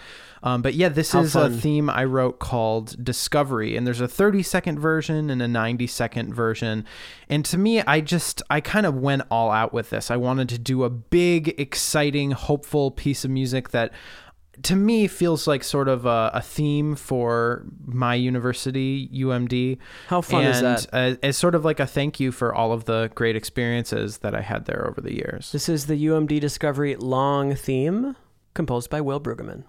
Um, 0.43 0.61
but 0.61 0.74
yeah, 0.74 0.89
this 0.89 1.13
How 1.13 1.22
is 1.22 1.34
fun. 1.34 1.53
a 1.53 1.55
theme 1.55 1.89
I 1.89 2.03
wrote 2.03 2.39
called 2.39 3.01
Discovery. 3.03 3.78
And 3.78 3.88
there's 3.88 4.01
a 4.01 4.07
30 4.07 4.43
second 4.43 4.80
version 4.80 5.30
and 5.30 5.41
a 5.41 5.47
90 5.47 5.88
second 5.88 6.34
version. 6.34 6.86
And 7.30 7.45
to 7.45 7.57
me, 7.57 7.82
I 7.82 8.01
just, 8.01 8.41
I 8.49 8.59
kind 8.59 8.86
of 8.86 8.95
went 8.95 9.22
all 9.32 9.51
out 9.51 9.72
with 9.72 9.89
this. 9.89 10.11
I 10.11 10.17
wanted 10.17 10.49
to 10.49 10.57
do 10.57 10.84
a 10.84 10.89
big, 10.89 11.59
exciting, 11.59 12.32
hopeful 12.32 12.91
piece 12.91 13.24
of 13.24 13.32
music 13.32 13.69
that 13.69 13.93
to 14.64 14.76
me 14.76 15.07
feels 15.07 15.47
like 15.47 15.64
sort 15.64 15.88
of 15.88 16.05
a, 16.05 16.32
a 16.34 16.41
theme 16.41 16.95
for 16.95 17.66
my 17.86 18.16
university 18.16 19.09
UMD. 19.09 19.78
How 20.07 20.22
fun 20.22 20.45
and, 20.45 20.55
is 20.55 20.62
that? 20.62 20.88
Uh, 20.93 21.16
it's 21.24 21.38
sort 21.38 21.55
of 21.55 21.66
like 21.66 21.80
a 21.80 21.88
thank 21.88 22.20
you 22.20 22.32
for 22.32 22.53
all 22.53 22.72
of 22.72 22.86
the 22.86 23.12
great 23.16 23.36
experiences 23.36 24.20
that 24.20 24.36
I 24.36 24.41
had 24.41 24.66
there 24.66 24.88
over 24.88 25.01
the 25.01 25.14
years. 25.14 25.51
This 25.51 25.70
is 25.70 25.88
the 25.88 26.05
UMD 26.05 26.39
Discovery 26.39 26.95
long 26.95 27.55
theme 27.55 28.16
composed 28.53 28.89
by 28.89 29.01
Will 29.01 29.20
Brueggemann. 29.20 29.64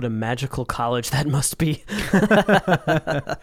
What 0.00 0.06
a 0.06 0.08
magical 0.08 0.64
college 0.64 1.10
that 1.10 1.26
must 1.26 1.58
be. 1.58 1.84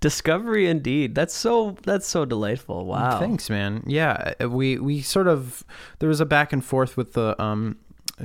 Discovery 0.00 0.66
indeed. 0.66 1.14
That's 1.14 1.32
so 1.32 1.78
that's 1.82 2.06
so 2.06 2.26
delightful. 2.26 2.84
Wow. 2.84 3.18
Thanks, 3.18 3.48
man. 3.48 3.84
Yeah, 3.86 4.34
uh, 4.38 4.50
we 4.50 4.76
we 4.76 5.00
sort 5.00 5.28
of 5.28 5.64
there 5.98 6.08
was 6.10 6.20
a 6.20 6.26
back 6.26 6.52
and 6.52 6.62
forth 6.62 6.98
with 6.98 7.14
the 7.14 7.42
um 7.42 7.78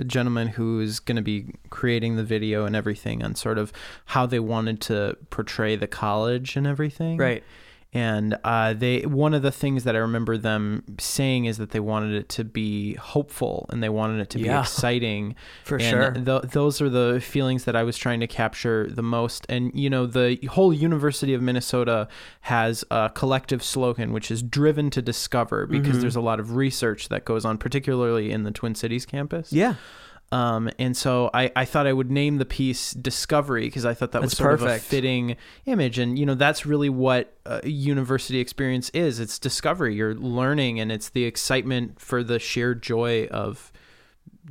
gentleman 0.05 0.49
who's 0.49 0.99
going 0.99 1.15
to 1.15 1.21
be 1.21 1.55
creating 1.69 2.17
the 2.17 2.23
video 2.25 2.65
and 2.65 2.75
everything 2.75 3.23
on 3.23 3.33
sort 3.33 3.57
of 3.57 3.71
how 4.07 4.25
they 4.25 4.41
wanted 4.41 4.81
to 4.81 5.15
portray 5.29 5.77
the 5.77 5.87
college 5.87 6.57
and 6.57 6.67
everything. 6.67 7.15
Right. 7.15 7.45
And 7.93 8.37
uh, 8.43 8.73
they 8.73 9.01
one 9.01 9.33
of 9.33 9.41
the 9.43 9.51
things 9.51 9.83
that 9.83 9.95
I 9.95 9.99
remember 9.99 10.37
them 10.37 10.83
saying 10.99 11.45
is 11.45 11.57
that 11.57 11.71
they 11.71 11.79
wanted 11.79 12.13
it 12.15 12.29
to 12.29 12.43
be 12.43 12.95
hopeful 12.95 13.67
and 13.69 13.83
they 13.83 13.89
wanted 13.89 14.19
it 14.19 14.29
to 14.31 14.37
be 14.39 14.49
exciting. 14.49 15.35
For 15.63 15.75
and 15.77 15.83
sure. 15.83 16.11
th- 16.11 16.51
those 16.51 16.81
are 16.81 16.89
the 16.89 17.21
feelings 17.23 17.65
that 17.65 17.75
I 17.75 17.83
was 17.83 17.97
trying 17.97 18.19
to 18.21 18.27
capture 18.27 18.89
the 18.89 19.03
most. 19.03 19.45
And 19.49 19.71
you 19.73 19.89
know, 19.89 20.05
the 20.07 20.37
whole 20.49 20.73
University 20.73 21.33
of 21.33 21.41
Minnesota 21.41 22.07
has 22.41 22.83
a 22.89 23.11
collective 23.13 23.61
slogan, 23.63 24.11
which 24.11 24.31
is 24.31 24.41
"Driven 24.41 24.89
to 24.91 25.01
Discover," 25.01 25.67
because 25.67 25.93
Mm-hmm. 25.93 26.01
there's 26.01 26.15
a 26.15 26.21
lot 26.21 26.39
of 26.39 26.55
research 26.55 27.09
that 27.09 27.25
goes 27.25 27.45
on, 27.45 27.57
particularly 27.57 28.31
in 28.31 28.43
the 28.43 28.51
Twin 28.51 28.73
Cities 28.75 29.05
campus. 29.05 29.53
Yeah. 29.53 29.75
Um, 30.33 30.71
and 30.79 30.97
so 30.97 31.29
I, 31.31 31.51
I 31.55 31.65
thought 31.65 31.85
I 31.85 31.93
would 31.93 32.09
name 32.09 32.39
the 32.39 32.45
piece 32.45 32.91
Discovery 32.91 33.65
because 33.65 33.85
I 33.85 33.93
thought 33.93 34.13
that 34.13 34.21
was 34.23 34.31
That's 34.31 34.39
sort 34.39 34.53
of 34.55 34.63
a 34.63 34.65
perfect. 34.65 34.85
fitting 34.85 35.37
image. 35.67 35.99
And, 35.99 36.17
you 36.17 36.25
know, 36.25 36.33
that's 36.33 36.65
really 36.65 36.89
what 36.89 37.37
a 37.45 37.69
university 37.69 38.39
experience 38.39 38.89
is 38.95 39.19
it's 39.19 39.37
discovery. 39.37 39.93
You're 39.93 40.15
learning, 40.15 40.79
and 40.79 40.91
it's 40.91 41.09
the 41.09 41.25
excitement 41.25 42.01
for 42.01 42.23
the 42.23 42.39
sheer 42.39 42.73
joy 42.73 43.27
of 43.27 43.71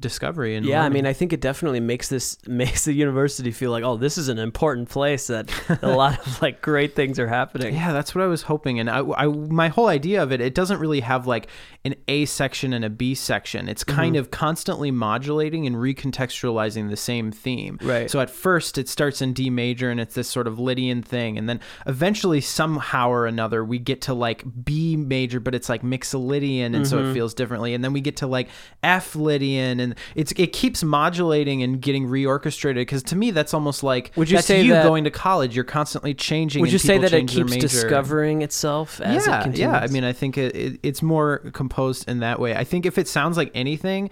discovery 0.01 0.57
and 0.57 0.65
yeah, 0.67 0.83
I 0.83 0.89
mean, 0.89 1.07
I 1.07 1.13
think 1.13 1.33
it 1.33 1.41
definitely 1.41 1.81
makes 1.81 2.09
this 2.09 2.39
makes 2.49 2.85
the 2.87 2.93
university 2.93 3.51
feel 3.51 3.71
like, 3.71 3.85
oh, 3.85 3.97
this 3.97 4.17
is 4.19 4.29
an 4.29 4.39
important 4.39 4.89
place 4.89 5.27
that 5.29 5.51
a 5.83 5.89
lot 5.95 6.19
of 6.27 6.41
like 6.43 6.63
great 6.63 6.95
things 6.97 7.19
are 7.19 7.29
happening. 7.29 7.75
Yeah, 7.75 7.93
that's 7.93 8.15
what 8.15 8.25
I 8.25 8.27
was 8.27 8.43
hoping. 8.43 8.81
And 8.81 8.89
I, 8.91 9.01
I, 9.01 9.27
my 9.27 9.69
whole 9.69 9.89
idea 9.89 10.23
of 10.23 10.33
it, 10.33 10.41
it 10.41 10.55
doesn't 10.55 10.81
really 10.81 11.01
have 11.01 11.27
like 11.27 11.47
an 11.85 11.95
A 12.09 12.25
section 12.25 12.73
and 12.73 12.85
a 12.85 12.91
B 12.91 13.15
section. 13.15 13.69
It's 13.69 13.83
Mm-hmm. 13.85 13.97
kind 14.01 14.17
of 14.17 14.31
constantly 14.31 14.91
modulating 14.91 15.67
and 15.67 15.75
recontextualizing 15.77 16.89
the 16.89 16.97
same 16.97 17.33
theme. 17.33 17.79
Right. 17.83 18.11
So 18.11 18.21
at 18.21 18.31
first 18.31 18.79
it 18.79 18.89
starts 18.89 19.21
in 19.21 19.33
D 19.33 19.51
major 19.51 19.91
and 19.91 20.01
it's 20.01 20.15
this 20.15 20.29
sort 20.29 20.47
of 20.47 20.59
Lydian 20.59 21.03
thing. 21.03 21.37
And 21.37 21.49
then 21.49 21.61
eventually, 21.87 22.41
somehow 22.41 23.11
or 23.11 23.27
another, 23.27 23.65
we 23.65 23.79
get 23.79 24.03
to 24.03 24.15
like 24.15 24.45
B 24.65 24.97
major, 24.97 25.41
but 25.41 25.55
it's 25.55 25.69
like 25.69 25.83
Mixolydian. 25.83 26.75
And 26.75 26.87
so 26.87 26.99
Mm-hmm. 26.99 27.11
it 27.11 27.15
feels 27.15 27.35
differently. 27.35 27.75
And 27.75 27.83
then 27.83 27.93
we 27.93 28.01
get 28.01 28.17
to 28.19 28.27
like 28.27 28.49
F 28.83 29.15
Lydian. 29.17 29.81
And 29.83 29.95
it's 30.15 30.33
it 30.37 30.53
keeps 30.53 30.83
modulating 30.83 31.63
and 31.63 31.81
getting 31.81 32.07
reorchestrated. 32.09 32.77
Because 32.77 33.03
to 33.05 33.17
me, 33.17 33.31
that's 33.31 33.53
almost 33.53 33.83
like 33.83 34.13
Would 34.17 34.31
you 34.31 34.39
that's 34.39 34.47
say 34.47 34.63
you 34.63 34.73
that- 34.73 34.85
going 34.85 35.05
to 35.05 35.11
college. 35.11 35.55
You're 35.55 35.65
constantly 35.65 36.15
changing. 36.15 36.63
Would 36.63 36.73
you 36.73 36.79
say 36.79 36.99
that 36.99 37.13
it 37.13 37.29
keeps 37.29 37.55
discovering 37.57 38.43
itself 38.43 39.01
as 39.01 39.27
yeah, 39.27 39.41
it 39.41 39.43
continues? 39.43 39.59
Yeah, 39.59 39.79
I 39.79 39.89
mean, 39.89 40.05
I 40.05 40.13
think 40.13 40.39
it, 40.39 40.55
it, 40.57 40.81
it's 40.83 41.03
more 41.03 41.39
composed 41.53 42.09
in 42.09 42.21
that 42.21 42.39
way. 42.41 42.55
I 42.55 42.65
think 42.65 42.87
if 42.87 42.97
it 42.97 43.09
sounds 43.09 43.37
like 43.37 43.51
anything, 43.55 44.09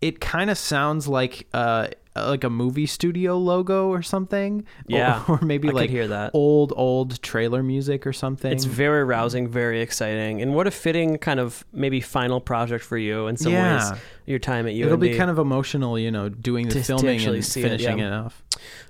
it 0.00 0.20
kind 0.20 0.50
of 0.50 0.58
sounds 0.58 1.08
like 1.08 1.46
uh 1.54 1.88
like 2.16 2.44
a 2.44 2.50
movie 2.50 2.86
studio 2.86 3.36
logo 3.38 3.88
or 3.88 4.02
something. 4.02 4.64
Yeah, 4.86 5.22
or, 5.28 5.38
or 5.40 5.44
maybe 5.44 5.68
I 5.68 5.72
like 5.72 5.90
hear 5.90 6.06
that. 6.08 6.30
old 6.34 6.72
old 6.76 7.20
trailer 7.22 7.62
music 7.62 8.06
or 8.06 8.12
something. 8.12 8.52
It's 8.52 8.64
very 8.64 9.04
rousing, 9.04 9.48
very 9.48 9.80
exciting, 9.80 10.40
and 10.42 10.54
what 10.54 10.66
a 10.66 10.70
fitting 10.70 11.18
kind 11.18 11.40
of 11.40 11.64
maybe 11.72 12.00
final 12.00 12.40
project 12.40 12.84
for 12.84 12.96
you 12.98 13.26
in 13.26 13.36
some 13.36 13.52
Yeah. 13.52 13.90
ways. 13.90 14.00
Your 14.26 14.38
time 14.38 14.66
at 14.66 14.72
UMD. 14.72 14.86
It'll 14.86 14.96
be 14.96 15.16
kind 15.18 15.30
of 15.30 15.38
emotional, 15.38 15.98
you 15.98 16.10
know, 16.10 16.30
doing 16.30 16.68
the 16.68 16.74
To- 16.74 16.78
to 16.80 16.84
filming 16.84 17.16
actually 17.16 17.36
and 17.38 17.44
see 17.44 17.60
it, 17.60 17.64
finishing 17.64 17.98
yeah. 17.98 18.06
it 18.06 18.12
off. 18.24 18.42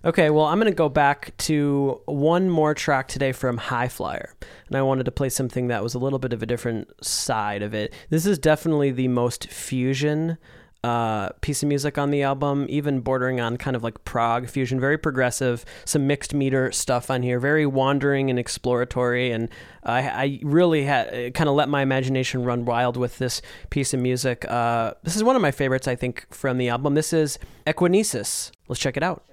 Okay, 0.05 0.31
well, 0.31 0.45
I'm 0.45 0.61
going 0.61 0.71
to 0.71 0.77
go 0.77 0.89
back 0.89 1.37
to 1.39 2.01
one 2.05 2.49
more 2.49 2.73
track 2.73 3.09
today 3.09 3.33
from 3.33 3.57
High 3.57 3.89
Flyer. 3.89 4.33
And 4.69 4.77
I 4.77 4.83
wanted 4.83 5.05
to 5.07 5.11
play 5.11 5.29
something 5.31 5.67
that 5.69 5.83
was 5.83 5.95
a 5.95 5.99
little 5.99 6.21
bit 6.21 6.33
of 6.33 6.41
a 6.43 6.47
different 6.47 6.89
side 7.05 7.63
of 7.63 7.75
it. 7.75 7.93
This 8.11 8.27
is 8.27 8.39
definitely 8.39 8.93
the 8.93 9.09
most 9.09 9.49
fusion 9.51 10.39
uh, 10.85 11.31
piece 11.41 11.63
of 11.63 11.69
music 11.71 11.97
on 11.97 12.11
the 12.11 12.23
album, 12.23 12.67
even 12.69 13.01
bordering 13.01 13.41
on 13.41 13.57
kind 13.57 13.75
of 13.75 13.83
like 13.83 14.05
prog 14.05 14.47
fusion, 14.51 14.79
very 14.79 14.99
progressive, 14.99 15.65
some 15.87 16.07
mixed 16.07 16.35
meter 16.35 16.71
stuff 16.73 17.11
on 17.11 17.23
here, 17.23 17.41
very 17.41 17.65
wandering 17.65 18.29
and 18.29 18.39
exploratory. 18.39 19.33
And 19.33 19.49
I, 19.83 20.01
I 20.03 20.41
really 20.43 20.85
had 20.85 21.33
kind 21.33 21.49
of 21.49 21.55
let 21.55 21.71
my 21.71 21.81
imagination 21.81 22.45
run 22.45 22.67
wild 22.67 22.99
with 22.99 23.17
this 23.17 23.41
piece 23.71 23.95
of 23.95 24.01
music. 24.01 24.45
Uh, 24.47 24.93
this 25.03 25.17
is 25.17 25.25
one 25.25 25.37
of 25.37 25.43
my 25.43 25.53
favorites, 25.53 25.89
I 25.89 25.97
think, 25.97 26.27
from 26.31 26.59
the 26.59 26.69
album. 26.69 26.93
This 26.95 27.15
is 27.15 27.39
Equinesis. 27.67 28.51
Let's 28.69 28.81
check 28.81 28.99
it 28.99 29.03
out. 29.03 29.25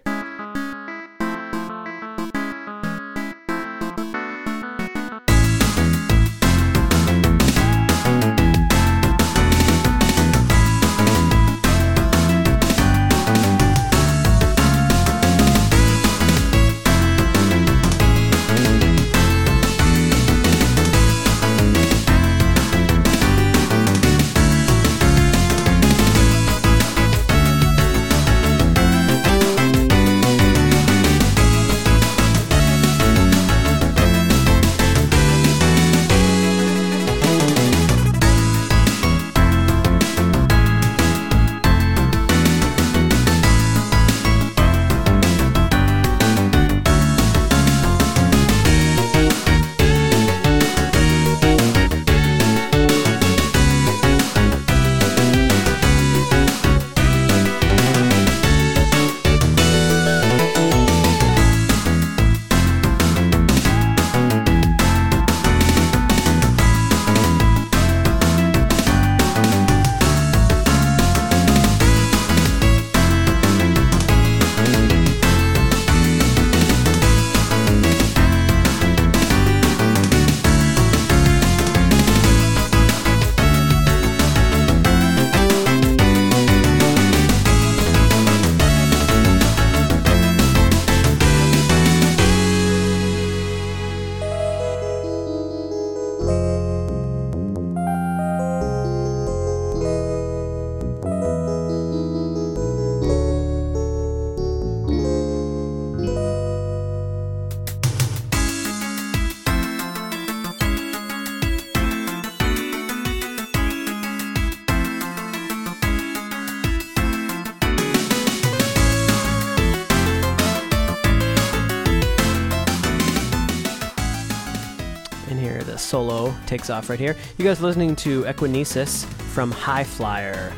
Off 126.70 126.90
right 126.90 127.00
here. 127.00 127.16
You 127.38 127.46
guys 127.46 127.60
are 127.60 127.64
listening 127.64 127.96
to 127.98 128.24
Equinesis 128.24 129.06
from 129.06 129.52
High 129.52 129.84
Flyer. 129.84 130.54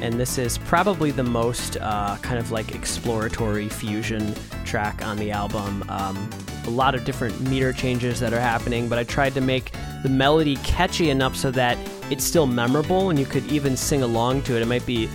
And 0.00 0.14
this 0.14 0.38
is 0.38 0.58
probably 0.58 1.10
the 1.10 1.24
most 1.24 1.76
uh, 1.80 2.16
kind 2.22 2.38
of 2.38 2.52
like 2.52 2.74
exploratory 2.74 3.68
fusion 3.68 4.34
track 4.64 5.04
on 5.04 5.16
the 5.16 5.32
album. 5.32 5.84
Um, 5.88 6.30
a 6.66 6.70
lot 6.70 6.94
of 6.94 7.04
different 7.04 7.40
meter 7.40 7.72
changes 7.72 8.20
that 8.20 8.32
are 8.32 8.40
happening, 8.40 8.88
but 8.88 8.98
I 8.98 9.04
tried 9.04 9.34
to 9.34 9.40
make 9.40 9.72
the 10.02 10.08
melody 10.08 10.56
catchy 10.56 11.10
enough 11.10 11.34
so 11.34 11.50
that 11.50 11.76
it's 12.10 12.24
still 12.24 12.46
memorable 12.46 13.10
and 13.10 13.18
you 13.18 13.26
could 13.26 13.44
even 13.50 13.76
sing 13.76 14.02
along 14.02 14.42
to 14.42 14.56
it. 14.56 14.62
It 14.62 14.66
might 14.66 14.86
be 14.86 15.08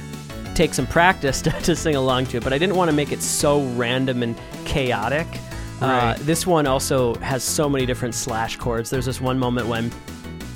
take 0.56 0.74
some 0.74 0.88
practice 0.88 1.42
to, 1.44 1.52
to 1.52 1.76
sing 1.76 1.96
along 1.96 2.26
to 2.28 2.38
it, 2.38 2.44
but 2.44 2.52
I 2.52 2.58
didn't 2.58 2.76
want 2.76 2.90
to 2.90 2.96
make 2.96 3.12
it 3.12 3.22
so 3.22 3.64
random 3.76 4.24
and 4.24 4.36
chaotic. 4.66 5.28
Uh, 5.82 6.16
this 6.20 6.48
one 6.48 6.66
also 6.66 7.14
has 7.16 7.44
so 7.44 7.68
many 7.68 7.86
different 7.86 8.16
slash 8.16 8.56
chords. 8.56 8.90
There's 8.90 9.06
this 9.06 9.20
one 9.20 9.38
moment 9.38 9.68
when 9.68 9.92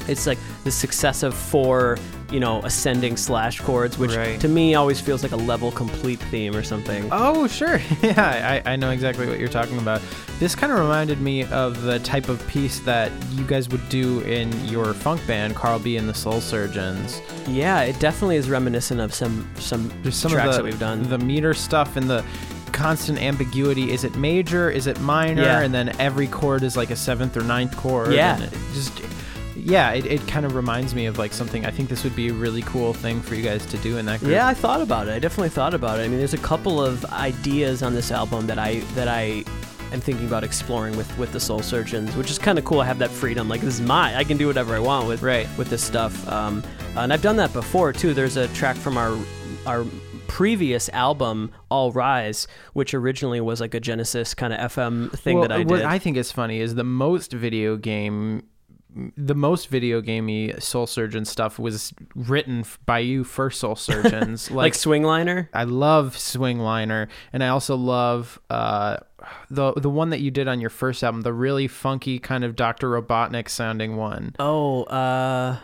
it's 0.08 0.26
like 0.28 0.38
the 0.64 0.72
successive 0.72 1.34
four, 1.34 1.97
you 2.32 2.39
know, 2.39 2.62
ascending 2.64 3.18
slash 3.18 3.60
chords, 3.62 3.97
which 3.97 4.16
Right. 4.16 4.39
to 4.41 4.47
me 4.47 4.76
always 4.76 4.99
feels 4.99 5.24
like 5.24 5.32
a 5.32 5.38
level 5.38 5.72
complete 5.72 6.20
theme 6.32 6.55
or 6.55 6.64
something. 6.64 7.08
Oh, 7.12 7.47
sure. 7.47 7.80
yeah, 8.01 8.62
I, 8.66 8.74
I 8.74 8.76
know 8.76 8.91
exactly 8.91 9.28
what 9.28 9.39
you're 9.39 9.47
talking 9.47 9.78
about. 9.78 10.01
This 10.39 10.53
kind 10.55 10.72
of 10.72 10.80
reminded 10.80 11.20
me 11.22 11.43
of 11.45 11.82
the 11.84 11.99
type 11.99 12.30
of 12.30 12.45
piece 12.47 12.80
that 12.82 13.12
you 13.32 13.43
guys 13.45 13.70
would 13.70 13.88
do 13.89 14.20
in 14.22 14.51
your 14.66 14.93
funk 14.93 15.26
band, 15.26 15.55
Carl 15.55 15.80
B. 15.80 15.97
and 15.97 16.08
the 16.08 16.14
Soul 16.14 16.41
Surgeons. 16.41 17.22
Yeah, 17.47 17.82
it 17.82 17.99
definitely 17.99 18.36
is 18.36 18.49
reminiscent 18.49 18.99
of 18.99 19.14
some 19.14 19.47
some 19.55 19.89
some 20.12 20.32
tracks 20.32 20.49
of 20.49 20.51
the, 20.51 20.58
that 20.58 20.64
we've 20.64 20.80
done. 20.80 21.03
the 21.10 21.18
meter 21.18 21.53
stuff 21.53 21.95
and 21.95 22.10
the 22.10 22.24
constant 22.72 23.20
ambiguity. 23.20 23.91
Is 23.91 24.03
it 24.03 24.16
major? 24.16 24.70
Is 24.70 24.86
it 24.86 24.99
minor? 24.99 25.41
Yeah. 25.41 25.62
And 25.62 25.74
then 25.74 25.95
every 25.99 26.28
chord 26.28 26.62
is 26.62 26.78
like 26.78 26.91
a 26.91 26.95
seventh 26.95 27.36
or 27.36 27.41
ninth 27.41 27.76
chord. 27.76 28.14
Yeah. 28.14 28.36
and 28.36 28.43
it 28.43 28.53
just 28.74 28.99
yeah, 29.58 29.91
it, 29.91 30.05
it 30.05 30.28
kind 30.28 30.45
of 30.45 30.55
reminds 30.55 30.93
me 30.95 31.05
of 31.05 31.18
like 31.18 31.34
something. 31.34 31.66
I 31.66 31.72
think 31.72 31.89
this 31.89 32.03
would 32.03 32.16
be 32.16 32.30
a 32.30 32.34
really 32.34 32.62
cool 32.64 32.93
thing 32.93 33.22
for 33.22 33.36
you 33.36 33.43
guys 33.43 33.66
to 33.68 33.78
do 33.78 33.97
in 33.97 34.05
that 34.05 34.20
group. 34.20 34.32
Yeah, 34.32 34.47
I 34.47 34.53
thought 34.53 34.82
about 34.82 35.08
it. 35.08 35.12
I 35.12 35.20
definitely 35.20 35.49
thought 35.49 35.74
about 35.74 35.99
it. 35.99 36.03
I 36.03 36.08
mean, 36.08 36.18
there's 36.20 36.34
a 36.34 36.38
couple 36.39 36.82
of 36.84 37.03
ideas 37.05 37.84
on 37.84 37.93
this 37.95 38.12
album 38.12 38.47
that 38.47 38.60
I 38.60 38.80
that 38.95 39.08
I 39.08 39.43
am 39.93 40.01
thinking 40.01 40.28
about 40.28 40.43
exploring 40.43 40.95
with 40.97 41.18
with 41.18 41.32
the 41.32 41.39
Soul 41.39 41.62
Surgeons, 41.62 42.16
which 42.16 42.30
is 42.30 42.38
kind 42.38 42.58
of 42.60 42.66
cool. 42.66 42.82
I 42.82 42.86
have 42.86 42.99
that 42.99 43.10
freedom. 43.12 43.47
Like 43.49 43.62
this 43.62 43.76
is 43.76 43.82
my, 43.82 44.16
I 44.16 44.24
can 44.24 44.38
do 44.38 44.47
whatever 44.47 44.76
I 44.76 44.80
want 44.80 45.08
with 45.08 45.22
Right. 45.24 45.47
with 45.58 45.70
this 45.70 45.84
stuff. 45.84 46.28
Um, 46.28 46.64
and 46.95 47.12
I've 47.14 47.22
done 47.22 47.38
that 47.38 47.53
before 47.53 47.93
too. 47.93 48.14
There's 48.14 48.38
a 48.38 48.47
track 48.49 48.76
from 48.76 48.97
our 48.97 49.18
our 49.66 49.86
previous 50.28 50.89
album, 50.89 51.51
All 51.70 51.91
Rise, 51.91 52.47
which 52.74 52.93
originally 52.93 53.39
was 53.41 53.60
like 53.62 53.74
a 53.74 53.80
Genesis 53.80 54.34
kind 54.34 54.53
of 54.53 54.72
FM 54.72 55.12
thing 55.18 55.39
Well, 55.39 55.47
that 55.47 55.53
I 55.53 55.60
did 55.60 55.70
what. 55.70 55.82
I 55.84 55.99
think 55.99 56.18
is 56.18 56.32
funny 56.32 56.60
is 56.60 56.76
the 56.76 56.84
most 56.84 57.32
video 57.34 57.76
game, 57.78 58.43
the 59.16 59.36
most 59.36 59.68
video 59.70 60.02
gamey 60.02 60.54
Soul 60.60 60.88
Surgeon 60.88 61.26
stuff 61.26 61.60
was 61.60 61.93
written 62.16 62.66
by 62.86 63.00
you 63.00 63.24
for 63.24 63.50
Soul 63.50 63.76
Surgeons. 63.78 64.52
like 64.52 64.74
Swingliner. 64.74 65.50
I 65.54 65.64
love 65.64 66.18
Swing 66.18 66.60
Liner, 66.60 67.08
and 67.34 67.43
I 67.43 67.50
also 67.50 67.76
love 67.76 68.39
uh, 68.50 68.98
the 69.50 69.74
the 69.74 69.89
one 69.89 70.10
that 70.12 70.22
you 70.22 70.32
did 70.32 70.48
on 70.48 70.62
your 70.62 70.70
first 70.70 71.04
album, 71.04 71.22
the 71.22 71.34
really 71.34 71.68
funky 71.68 72.20
kind 72.20 72.43
of 72.43 72.56
Doctor 72.56 72.89
Robotnik 72.89 73.50
sounding 73.50 73.95
one. 73.95 74.36
Oh, 74.39 74.84
uh, 74.84 75.60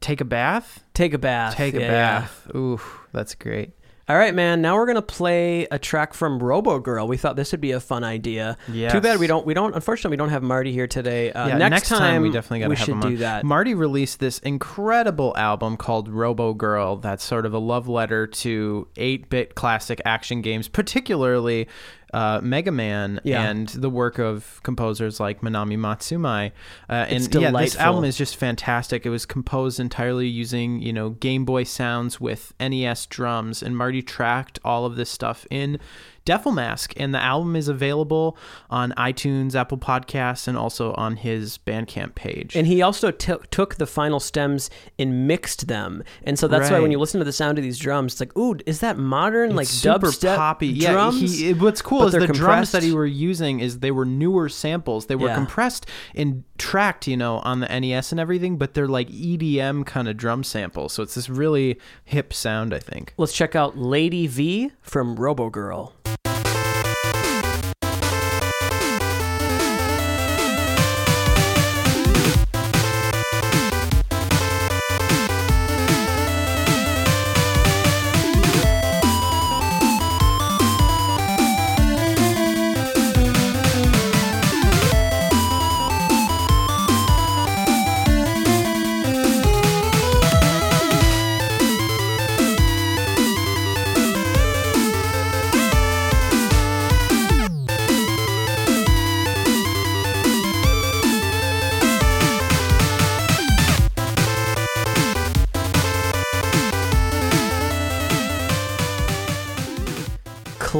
Take 0.00 0.20
a 0.20 0.24
bath. 0.24 0.84
Take 0.94 1.14
a 1.14 1.18
Bath. 1.18 1.56
Take 1.56 1.74
a 1.74 1.80
yeah. 1.80 1.90
bath. 1.90 2.50
Ooh, 2.54 2.80
that's 3.12 3.34
great. 3.34 3.70
All 4.06 4.16
right, 4.16 4.34
man. 4.34 4.60
Now 4.60 4.76
we're 4.76 4.86
gonna 4.86 5.00
play 5.00 5.66
a 5.70 5.78
track 5.78 6.12
from 6.12 6.38
Robo 6.42 6.78
Girl. 6.78 7.08
We 7.08 7.16
thought 7.16 7.36
this 7.36 7.52
would 7.52 7.62
be 7.62 7.72
a 7.72 7.80
fun 7.80 8.04
idea. 8.04 8.58
Yes. 8.70 8.92
Too 8.92 9.00
bad 9.00 9.18
we 9.18 9.26
don't. 9.26 9.46
We 9.46 9.54
don't. 9.54 9.74
Unfortunately, 9.74 10.10
we 10.10 10.18
don't 10.18 10.28
have 10.28 10.42
Marty 10.42 10.72
here 10.72 10.86
today. 10.86 11.32
Uh, 11.32 11.48
Yeah, 11.48 11.56
next, 11.68 11.88
time, 11.88 12.20
we 12.20 12.30
definitely 12.30 12.58
got 12.60 12.64
to 12.66 12.68
we 12.70 12.76
have 12.76 12.84
should 12.84 12.94
him 12.96 13.00
do 13.00 13.06
on. 13.08 13.16
that. 13.16 13.44
Marty 13.44 13.72
released 13.72 14.20
this 14.20 14.40
incredible 14.40 15.34
album 15.38 15.78
called 15.78 16.10
Robo 16.10 16.52
Girl. 16.52 16.96
That's 16.96 17.24
sort 17.24 17.46
of 17.46 17.54
a 17.54 17.58
love 17.58 17.88
letter 17.88 18.26
to 18.26 18.88
8-bit 18.96 19.54
classic 19.54 20.02
action 20.04 20.42
games, 20.42 20.68
particularly 20.68 21.66
uh, 22.12 22.40
Mega 22.42 22.70
Man 22.70 23.20
Yeah. 23.24 23.42
and 23.48 23.68
the 23.68 23.90
work 23.90 24.18
of 24.18 24.60
composers 24.62 25.18
like 25.20 25.40
Manami 25.40 25.78
Matsumae. 25.78 26.52
Uh, 26.88 26.92
and 26.92 27.24
It's 27.24 27.34
yeah, 27.34 27.50
this 27.50 27.76
album 27.76 28.04
is 28.04 28.16
just 28.16 28.36
fantastic. 28.36 29.04
It 29.06 29.10
was 29.10 29.26
composed 29.26 29.80
entirely 29.80 30.28
using 30.28 30.80
you 30.82 30.92
know 30.92 31.10
Game 31.10 31.44
Boy 31.44 31.64
sounds 31.64 32.20
with 32.20 32.52
NES 32.60 33.06
drums, 33.06 33.62
and 33.62 33.76
Marty 33.76 34.02
tracked 34.02 34.58
all 34.64 34.84
of 34.86 34.96
this 34.96 35.10
stuff 35.10 35.46
in. 35.50 35.78
DefleMask, 36.26 36.92
and 36.96 37.14
the 37.14 37.22
album 37.22 37.56
is 37.56 37.68
available 37.68 38.36
on 38.70 38.92
iTunes, 38.92 39.54
Apple 39.54 39.78
Podcasts, 39.78 40.48
and 40.48 40.56
also 40.56 40.92
on 40.94 41.16
his 41.16 41.58
Bandcamp 41.58 42.14
page. 42.14 42.56
And 42.56 42.66
he 42.66 42.82
also 42.82 43.10
t- 43.10 43.34
took 43.50 43.76
the 43.76 43.86
final 43.86 44.20
stems 44.20 44.70
and 44.98 45.26
mixed 45.26 45.66
them, 45.68 46.02
and 46.24 46.38
so 46.38 46.48
that's 46.48 46.70
why 46.70 46.80
when 46.80 46.90
you 46.90 46.98
listen 46.98 47.18
to 47.20 47.24
the 47.24 47.32
sound 47.32 47.58
of 47.58 47.64
these 47.64 47.78
drums, 47.78 48.14
it's 48.14 48.20
like, 48.20 48.36
ooh, 48.36 48.56
is 48.66 48.80
that 48.80 48.96
modern 48.98 49.54
like 49.54 49.64
It's 49.64 49.72
super 49.72 50.08
dubstep 50.08 50.36
poppy. 50.36 50.68
Yeah, 50.68 51.10
he, 51.12 51.52
what's 51.54 51.82
cool 51.82 52.06
is 52.06 52.12
the 52.12 52.26
drums 52.26 52.72
that 52.72 52.82
he 52.82 52.92
were 52.92 53.06
using 53.06 53.60
is 53.60 53.80
they 53.80 53.90
were 53.90 54.04
newer 54.04 54.48
samples. 54.48 55.06
They 55.06 55.16
were 55.16 55.28
Yeah. 55.28 55.34
compressed 55.34 55.86
and 56.14 56.44
tracked, 56.58 57.06
you 57.06 57.16
know, 57.16 57.38
on 57.40 57.60
the 57.60 57.66
NES 57.80 58.12
and 58.12 58.20
everything, 58.20 58.56
but 58.56 58.74
they're 58.74 58.88
like 58.88 59.08
EDM 59.10 59.84
kind 59.84 60.08
of 60.08 60.16
drum 60.16 60.44
samples. 60.44 60.92
So 60.92 61.02
it's 61.02 61.14
this 61.14 61.28
really 61.28 61.78
hip 62.04 62.32
sound, 62.32 62.72
I 62.72 62.78
think. 62.78 63.12
Let's 63.16 63.32
check 63.32 63.54
out 63.54 63.76
Lady 63.76 64.26
V 64.26 64.70
from 64.82 65.16
Robo 65.16 65.50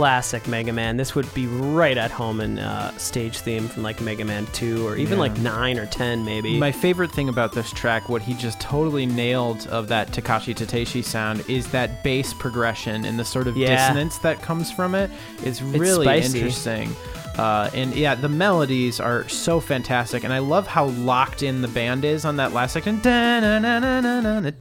Classic 0.04 0.46
Mega 0.46 0.70
Man. 0.70 0.98
This 0.98 1.14
would 1.14 1.32
be 1.32 1.46
right 1.46 1.96
at 1.96 2.10
home 2.10 2.42
in 2.42 2.58
uh, 2.58 2.94
stage 2.98 3.38
theme 3.38 3.66
from 3.68 3.82
like 3.82 4.02
Mega 4.02 4.22
Man 4.22 4.44
2 4.52 4.86
or 4.86 4.96
even 4.98 5.14
Yeah. 5.14 5.18
like 5.20 5.38
9 5.38 5.78
or 5.78 5.86
10 5.86 6.26
maybe. 6.26 6.58
My 6.58 6.72
favorite 6.72 7.10
thing 7.10 7.30
about 7.30 7.52
this 7.52 7.72
track, 7.72 8.10
what 8.10 8.20
he 8.20 8.34
just 8.34 8.60
totally 8.60 9.06
nailed 9.06 9.66
of 9.68 9.88
that 9.88 10.08
Takashi 10.10 10.54
Tateishi 10.54 11.02
sound, 11.02 11.42
is 11.48 11.68
that 11.68 12.04
bass 12.04 12.34
progression 12.34 13.06
and 13.06 13.18
the 13.18 13.24
sort 13.24 13.46
of 13.46 13.56
Yeah. 13.56 13.68
dissonance 13.76 14.18
that 14.18 14.42
comes 14.42 14.70
from 14.70 14.94
it. 14.94 15.10
It's 15.42 15.62
really 15.62 16.06
interesting. 16.20 16.94
Uh, 17.36 17.68
and 17.74 17.92
yeah, 17.96 18.14
the 18.14 18.28
melodies 18.28 19.00
are 19.00 19.28
so 19.28 19.58
fantastic, 19.58 20.22
and 20.22 20.32
I 20.32 20.38
love 20.38 20.68
how 20.68 20.84
locked 20.86 21.42
in 21.42 21.62
the 21.62 21.68
band 21.68 22.04
is 22.04 22.24
on 22.24 22.36
that 22.36 22.52
last 22.52 22.74
section. 22.74 23.00
It 23.04 24.60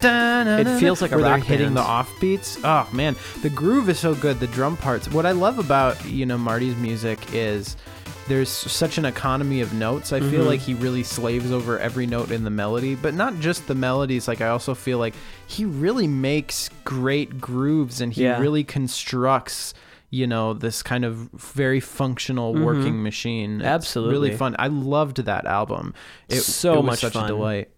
feels 0.79 1.01
like 1.01 1.11
a 1.11 1.15
where 1.15 1.23
they're 1.23 1.37
hitting 1.37 1.73
band. 1.73 1.77
the 1.77 1.81
offbeats. 1.81 2.59
Oh 2.63 2.87
man, 2.95 3.15
the 3.41 3.49
groove 3.49 3.89
is 3.89 3.99
so 3.99 4.15
good. 4.15 4.39
The 4.39 4.47
drum 4.47 4.77
parts. 4.77 5.07
What 5.09 5.25
I 5.25 5.31
love 5.31 5.59
about 5.59 6.03
you 6.05 6.25
know 6.25 6.37
Marty's 6.37 6.75
music 6.77 7.19
is 7.33 7.75
there's 8.27 8.49
such 8.49 8.97
an 8.97 9.05
economy 9.05 9.59
of 9.61 9.73
notes. 9.73 10.13
I 10.13 10.19
feel 10.21 10.43
Mhm. 10.43 10.47
like 10.47 10.59
he 10.61 10.73
really 10.75 11.03
slaves 11.03 11.51
over 11.51 11.77
every 11.77 12.05
note 12.07 12.31
in 12.31 12.43
the 12.45 12.49
melody, 12.49 12.95
but 12.95 13.13
not 13.13 13.39
just 13.39 13.67
the 13.67 13.75
melodies. 13.75 14.27
Like 14.27 14.39
I 14.41 14.47
also 14.47 14.73
feel 14.73 14.97
like 14.97 15.13
he 15.45 15.65
really 15.65 16.07
makes 16.07 16.69
great 16.85 17.39
grooves 17.41 17.99
and 18.01 18.13
he 18.13 18.23
Yeah. 18.23 18.39
really 18.39 18.63
constructs 18.63 19.73
you 20.13 20.27
know 20.27 20.53
this 20.53 20.83
kind 20.83 21.03
of 21.03 21.13
very 21.33 21.79
functional 21.79 22.53
Mhm. 22.53 22.63
working 22.65 23.01
machine 23.03 23.61
It's 23.61 23.65
Absolutely. 23.65 24.11
really 24.29 24.37
fun 24.37 24.55
i 24.59 24.67
loved 24.67 25.17
that 25.25 25.45
album 25.45 25.93
it, 26.29 26.41
So 26.41 26.73
it 26.73 26.77
was 26.77 26.85
much 26.85 26.99
such 26.99 27.13
fun. 27.13 27.25
a 27.25 27.27
delight 27.27 27.69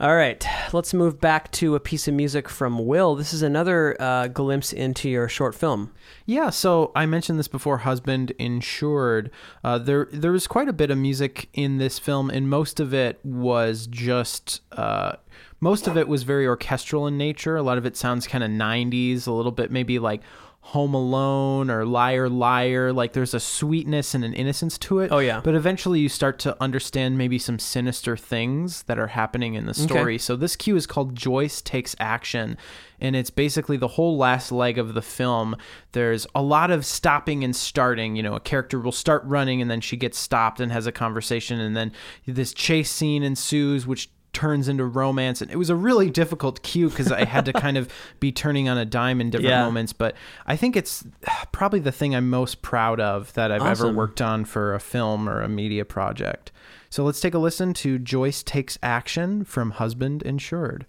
All 0.00 0.16
right, 0.16 0.42
let's 0.72 0.94
move 0.94 1.20
back 1.20 1.52
to 1.60 1.74
a 1.74 1.80
piece 1.80 2.08
of 2.08 2.14
music 2.14 2.48
from 2.48 2.86
Will. 2.86 3.14
This 3.16 3.34
is 3.34 3.42
another 3.42 4.00
uh, 4.00 4.28
glimpse 4.28 4.72
into 4.72 5.10
your 5.10 5.28
short 5.28 5.54
film. 5.54 5.90
Yeah, 6.24 6.48
so 6.48 6.90
I 6.96 7.04
mentioned 7.04 7.38
this 7.38 7.48
before. 7.48 7.76
Husband 7.84 8.30
insured. 8.38 9.30
Uh, 9.62 9.76
there, 9.76 10.08
there 10.10 10.32
was 10.32 10.46
quite 10.46 10.68
a 10.68 10.72
bit 10.72 10.90
of 10.90 10.96
music 10.96 11.50
in 11.52 11.76
this 11.76 11.98
film, 11.98 12.30
and 12.30 12.48
most 12.48 12.80
of 12.80 12.94
it 12.94 13.20
was 13.22 13.86
just. 13.86 14.62
Uh, 14.72 15.16
most 15.60 15.86
of 15.86 15.98
it 15.98 16.08
was 16.08 16.22
very 16.22 16.46
orchestral 16.46 17.06
in 17.06 17.18
nature. 17.18 17.56
A 17.56 17.62
lot 17.62 17.76
of 17.76 17.84
it 17.84 17.94
sounds 17.94 18.26
kind 18.26 18.42
of 18.42 18.48
'90s, 18.50 19.26
a 19.26 19.32
little 19.32 19.52
bit 19.52 19.70
maybe 19.70 19.98
like 19.98 20.22
Home 20.62 20.94
Alone 20.94 21.70
or 21.70 21.84
Liar 21.84 22.28
Liar. 22.28 22.92
Like 22.92 23.12
there's 23.12 23.34
a 23.34 23.40
sweetness 23.40 24.14
and 24.14 24.24
an 24.24 24.32
innocence 24.34 24.78
to 24.78 25.00
it. 25.00 25.10
Oh, 25.10 25.18
yeah. 25.18 25.40
But 25.42 25.54
eventually 25.54 26.00
you 26.00 26.08
start 26.08 26.38
to 26.40 26.56
understand 26.62 27.18
maybe 27.18 27.38
some 27.38 27.58
sinister 27.58 28.16
things 28.16 28.82
that 28.84 28.98
are 28.98 29.08
happening 29.08 29.54
in 29.54 29.66
the 29.66 29.74
story. 29.74 30.18
So 30.18 30.36
this 30.36 30.56
cue 30.56 30.76
is 30.76 30.86
called 30.86 31.16
Joyce 31.16 31.60
Takes 31.60 31.96
Action. 31.98 32.56
And 33.00 33.16
it's 33.16 33.30
basically 33.30 33.78
the 33.78 33.88
whole 33.88 34.16
last 34.16 34.52
leg 34.52 34.78
of 34.78 34.94
the 34.94 35.02
film. 35.02 35.56
There's 35.92 36.26
a 36.34 36.42
lot 36.42 36.70
of 36.70 36.84
stopping 36.84 37.42
and 37.42 37.56
starting. 37.56 38.14
You 38.14 38.22
know, 38.22 38.34
a 38.34 38.40
character 38.40 38.78
will 38.78 38.92
start 38.92 39.24
running 39.24 39.60
and 39.60 39.70
then 39.70 39.80
she 39.80 39.96
gets 39.96 40.18
stopped 40.18 40.60
and 40.60 40.70
has 40.70 40.86
a 40.86 40.92
conversation. 40.92 41.58
And 41.58 41.76
then 41.76 41.92
this 42.26 42.52
chase 42.52 42.90
scene 42.90 43.22
ensues, 43.22 43.86
which 43.86 44.10
turns 44.32 44.68
into 44.68 44.84
romance. 44.84 45.40
And 45.42 45.50
it 45.50 45.56
was 45.56 45.70
a 45.70 45.74
really 45.74 46.08
difficult 46.10 46.62
cue 46.62 46.88
because 46.88 47.10
i 47.10 47.24
had 47.24 47.44
to 47.46 47.52
kind 47.52 47.76
of 47.76 47.88
be 48.20 48.30
turning 48.32 48.68
on 48.68 48.78
a 48.78 48.84
dime 48.84 49.20
in 49.20 49.30
different 49.30 49.50
Yeah. 49.50 49.64
moments. 49.64 49.92
But 49.92 50.14
i 50.46 50.56
think 50.56 50.76
it's 50.76 51.04
probably 51.52 51.80
the 51.80 51.92
thing 51.92 52.14
i'm 52.14 52.30
most 52.30 52.62
proud 52.62 53.00
of 53.00 53.32
that 53.34 53.50
i've 53.52 53.62
ever 53.62 53.92
worked 53.92 54.20
on 54.20 54.44
for 54.44 54.74
a 54.74 54.80
film 54.80 55.28
or 55.28 55.42
a 55.42 55.48
media 55.48 55.84
project. 55.84 56.52
So 56.90 57.04
let's 57.04 57.20
take 57.20 57.34
a 57.34 57.38
listen 57.38 57.72
to 57.74 57.98
joyce 57.98 58.42
takes 58.42 58.78
action 58.82 59.44
from 59.44 59.72
husband 59.72 60.22
insured 60.22 60.86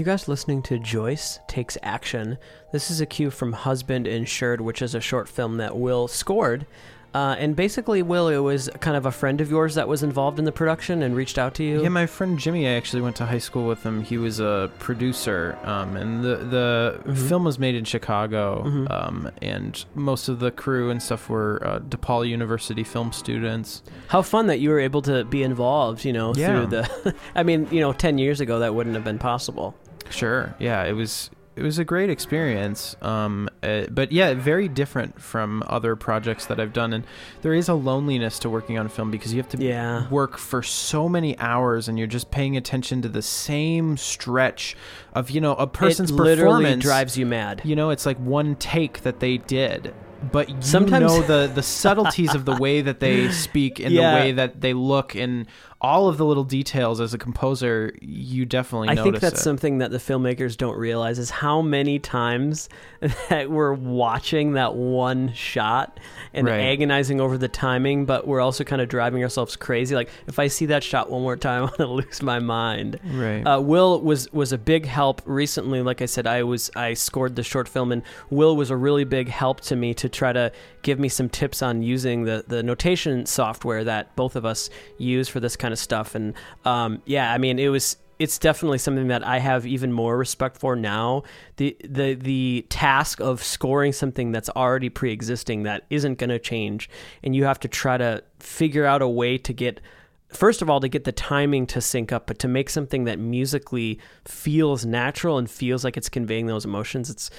You 0.00 0.06
guys 0.06 0.28
listening 0.28 0.62
to 0.62 0.78
Joyce 0.78 1.40
Takes 1.46 1.76
Action. 1.82 2.38
This 2.72 2.90
is 2.90 3.02
a 3.02 3.06
cue 3.06 3.30
from 3.30 3.52
Husband 3.52 4.06
Insured, 4.06 4.62
which 4.62 4.80
is 4.80 4.94
a 4.94 5.00
short 5.02 5.28
film 5.28 5.58
that 5.58 5.76
Will 5.76 6.08
scored. 6.08 6.64
Uh, 7.12 7.36
and 7.38 7.54
basically, 7.54 8.00
Will, 8.02 8.28
it 8.28 8.38
was 8.38 8.70
kind 8.80 8.96
of 8.96 9.04
a 9.04 9.10
friend 9.12 9.42
of 9.42 9.50
yours 9.50 9.74
that 9.74 9.88
was 9.88 10.02
involved 10.02 10.38
in 10.38 10.46
the 10.46 10.52
production 10.52 11.02
and 11.02 11.14
reached 11.14 11.36
out 11.36 11.52
to 11.56 11.64
you. 11.64 11.82
Yeah, 11.82 11.90
my 11.90 12.06
friend 12.06 12.38
Jimmy, 12.38 12.66
I 12.66 12.70
actually 12.70 13.02
went 13.02 13.16
to 13.16 13.26
high 13.26 13.36
school 13.40 13.66
with 13.66 13.82
him. 13.82 14.02
He 14.02 14.16
was 14.16 14.40
a 14.40 14.70
producer, 14.78 15.58
um, 15.64 15.96
and 15.96 16.24
the 16.24 16.36
the 16.36 17.00
Mhm. 17.04 17.28
film 17.28 17.44
was 17.44 17.58
made 17.58 17.74
in 17.74 17.84
Chicago, 17.84 18.62
Mhm. 18.64 18.90
um, 18.90 19.30
and 19.42 19.84
most 19.94 20.28
of 20.30 20.38
the 20.38 20.50
crew 20.50 20.88
and 20.88 21.02
stuff 21.02 21.28
were 21.28 21.60
uh, 21.66 21.80
DePaul 21.80 22.26
University 22.26 22.84
film 22.84 23.12
students. 23.12 23.82
How 24.08 24.22
fun 24.22 24.46
that 24.46 24.60
you 24.60 24.70
were 24.70 24.80
able 24.80 25.02
to 25.02 25.24
be 25.24 25.42
involved, 25.42 26.06
you 26.06 26.14
know, 26.14 26.32
Yeah. 26.34 26.46
through 26.46 26.66
the. 26.68 27.14
I 27.34 27.42
mean, 27.42 27.68
you 27.70 27.80
know, 27.80 27.92
10 27.92 28.16
years 28.16 28.40
ago, 28.40 28.60
that 28.60 28.74
wouldn't 28.74 28.94
have 28.94 29.04
been 29.04 29.18
possible. 29.18 29.74
Sure, 30.10 30.54
yeah, 30.58 30.84
it 30.84 30.92
was 30.92 31.30
it 31.56 31.62
was 31.64 31.78
a 31.78 31.84
great 31.84 32.08
experience, 32.08 32.96
um, 33.02 33.48
uh, 33.62 33.82
but 33.90 34.12
yeah, 34.12 34.32
very 34.34 34.66
different 34.68 35.20
from 35.20 35.62
other 35.66 35.94
projects 35.94 36.46
that 36.46 36.58
I've 36.58 36.72
done, 36.72 36.92
and 36.94 37.04
there 37.42 37.52
is 37.52 37.68
a 37.68 37.74
loneliness 37.74 38.38
to 38.40 38.48
working 38.48 38.78
on 38.78 38.88
film 38.88 39.10
because 39.10 39.34
you 39.34 39.40
have 39.42 39.48
to 39.50 39.58
Yeah. 39.58 40.08
work 40.08 40.38
for 40.38 40.62
so 40.62 41.08
many 41.08 41.36
hours 41.38 41.86
and 41.88 41.98
you're 41.98 42.06
just 42.06 42.30
paying 42.30 42.56
attention 42.56 43.02
to 43.02 43.08
the 43.08 43.20
same 43.20 43.96
stretch 43.98 44.76
of 45.12 45.28
you 45.30 45.40
know 45.40 45.54
a 45.56 45.66
person's 45.66 46.10
it 46.10 46.14
literally 46.14 46.62
performance 46.64 46.82
drives 46.82 47.18
you 47.18 47.26
mad. 47.26 47.60
you 47.64 47.76
know 47.76 47.90
it's 47.90 48.06
like 48.06 48.16
one 48.18 48.54
take 48.54 49.02
that 49.02 49.20
they 49.20 49.36
did 49.38 49.92
but 50.32 50.48
you 50.50 50.56
Sometimes- 50.60 51.02
know 51.12 51.22
the 51.22 51.50
the 51.52 51.62
subtleties 51.62 52.34
of 52.34 52.44
the 52.44 52.56
way 52.56 52.80
that 52.82 53.00
they 53.00 53.30
speak 53.30 53.80
and 53.80 53.90
Yeah. 53.92 54.12
the 54.14 54.20
way 54.20 54.32
that 54.32 54.60
they 54.60 54.72
look 54.72 55.14
and 55.14 55.46
all 55.82 56.08
of 56.08 56.18
the 56.18 56.24
little 56.26 56.44
details 56.44 57.00
as 57.00 57.14
a 57.14 57.18
composer 57.18 57.94
you 58.02 58.44
definitely 58.44 58.88
I 58.90 58.96
think 58.96 59.18
that's 59.18 59.40
it. 59.40 59.42
something 59.42 59.78
that 59.78 59.90
the 59.90 59.96
filmmakers 59.98 60.56
don't 60.56 60.76
realize 60.76 61.18
is 61.18 61.30
how 61.30 61.62
many 61.62 61.98
times 61.98 62.68
that 63.30 63.50
we're 63.50 63.72
watching 63.72 64.52
that 64.52 64.74
one 64.74 65.32
shot 65.32 65.98
and 66.34 66.46
Right. 66.46 66.60
agonizing 66.60 67.20
over 67.20 67.36
the 67.38 67.48
timing, 67.48 68.04
but 68.04 68.26
we're 68.26 68.40
also 68.40 68.62
kind 68.62 68.80
of 68.82 68.88
driving 68.88 69.22
ourselves 69.22 69.56
crazy. 69.56 69.94
Like 69.94 70.10
if 70.26 70.38
I 70.38 70.48
see 70.48 70.66
that 70.66 70.84
shot 70.84 71.10
one 71.10 71.22
more 71.22 71.36
time, 71.36 71.64
I'm 71.70 71.70
gonna 71.78 71.92
lose 71.92 72.22
my 72.22 72.38
mind. 72.38 73.00
right 73.14 73.42
Uh, 73.46 73.60
Will 73.60 74.00
was 74.02 74.30
was 74.32 74.52
a 74.52 74.58
big 74.58 74.84
help 74.86 75.22
recently. 75.24 75.80
Like 75.82 76.02
I 76.02 76.06
said, 76.06 76.26
I 76.26 76.42
was 76.42 76.70
I 76.76 76.92
scored 76.94 77.36
the 77.36 77.42
short 77.42 77.68
film, 77.68 77.90
and 77.90 78.02
Will 78.28 78.54
was 78.54 78.70
a 78.70 78.76
really 78.76 79.04
big 79.04 79.28
help 79.28 79.60
to 79.62 79.76
me 79.76 79.94
to 79.94 80.08
try 80.08 80.32
to 80.32 80.52
give 80.82 80.98
me 80.98 81.08
some 81.08 81.28
tips 81.30 81.62
on 81.62 81.82
using 81.82 82.24
the 82.24 82.44
the 82.46 82.62
notation 82.62 83.24
software 83.26 83.82
that 83.84 84.14
both 84.14 84.36
of 84.36 84.44
us 84.44 84.68
use 84.98 85.26
for 85.28 85.40
this 85.40 85.56
kind 85.56 85.69
of 85.72 85.78
stuff. 85.78 86.14
And 86.14 86.34
um, 86.64 87.02
yeah, 87.06 87.32
I 87.32 87.38
mean, 87.38 87.58
it 87.58 87.68
was 87.68 87.96
it's 88.20 88.38
definitely 88.38 88.76
something 88.76 89.08
that 89.08 89.26
I 89.26 89.38
have 89.38 89.66
even 89.66 89.92
more 89.92 90.16
respect 90.18 90.58
for 90.58 90.76
now. 90.76 91.22
The 91.56 91.74
the 91.82 92.14
the 92.14 92.66
task 92.68 93.18
of 93.18 93.42
scoring 93.42 93.92
something 93.92 94.30
that's 94.30 94.50
already 94.50 94.90
pre-existing 94.90 95.62
that 95.62 95.86
isn't 95.88 96.18
going 96.18 96.30
to 96.30 96.38
change, 96.38 96.90
and 97.22 97.34
you 97.34 97.44
have 97.44 97.58
to 97.60 97.68
try 97.68 97.96
to 97.96 98.22
figure 98.38 98.84
out 98.84 99.00
a 99.00 99.08
way 99.08 99.38
to 99.38 99.52
get 99.54 99.80
first 100.28 100.62
of 100.62 100.70
all 100.70 100.80
to 100.80 100.88
get 100.88 101.04
the 101.04 101.12
timing 101.12 101.66
to 101.66 101.80
sync 101.80 102.12
up 102.12 102.26
but 102.26 102.38
to 102.38 102.46
make 102.46 102.70
something 102.70 103.04
that 103.04 103.18
musically 103.18 103.98
feels 104.24 104.86
natural 104.86 105.38
and 105.38 105.50
feels 105.50 105.82
like 105.82 105.96
it's 105.96 106.08
conveying 106.08 106.46
those 106.46 106.64
emotions 106.64 107.10
it's 107.10 107.30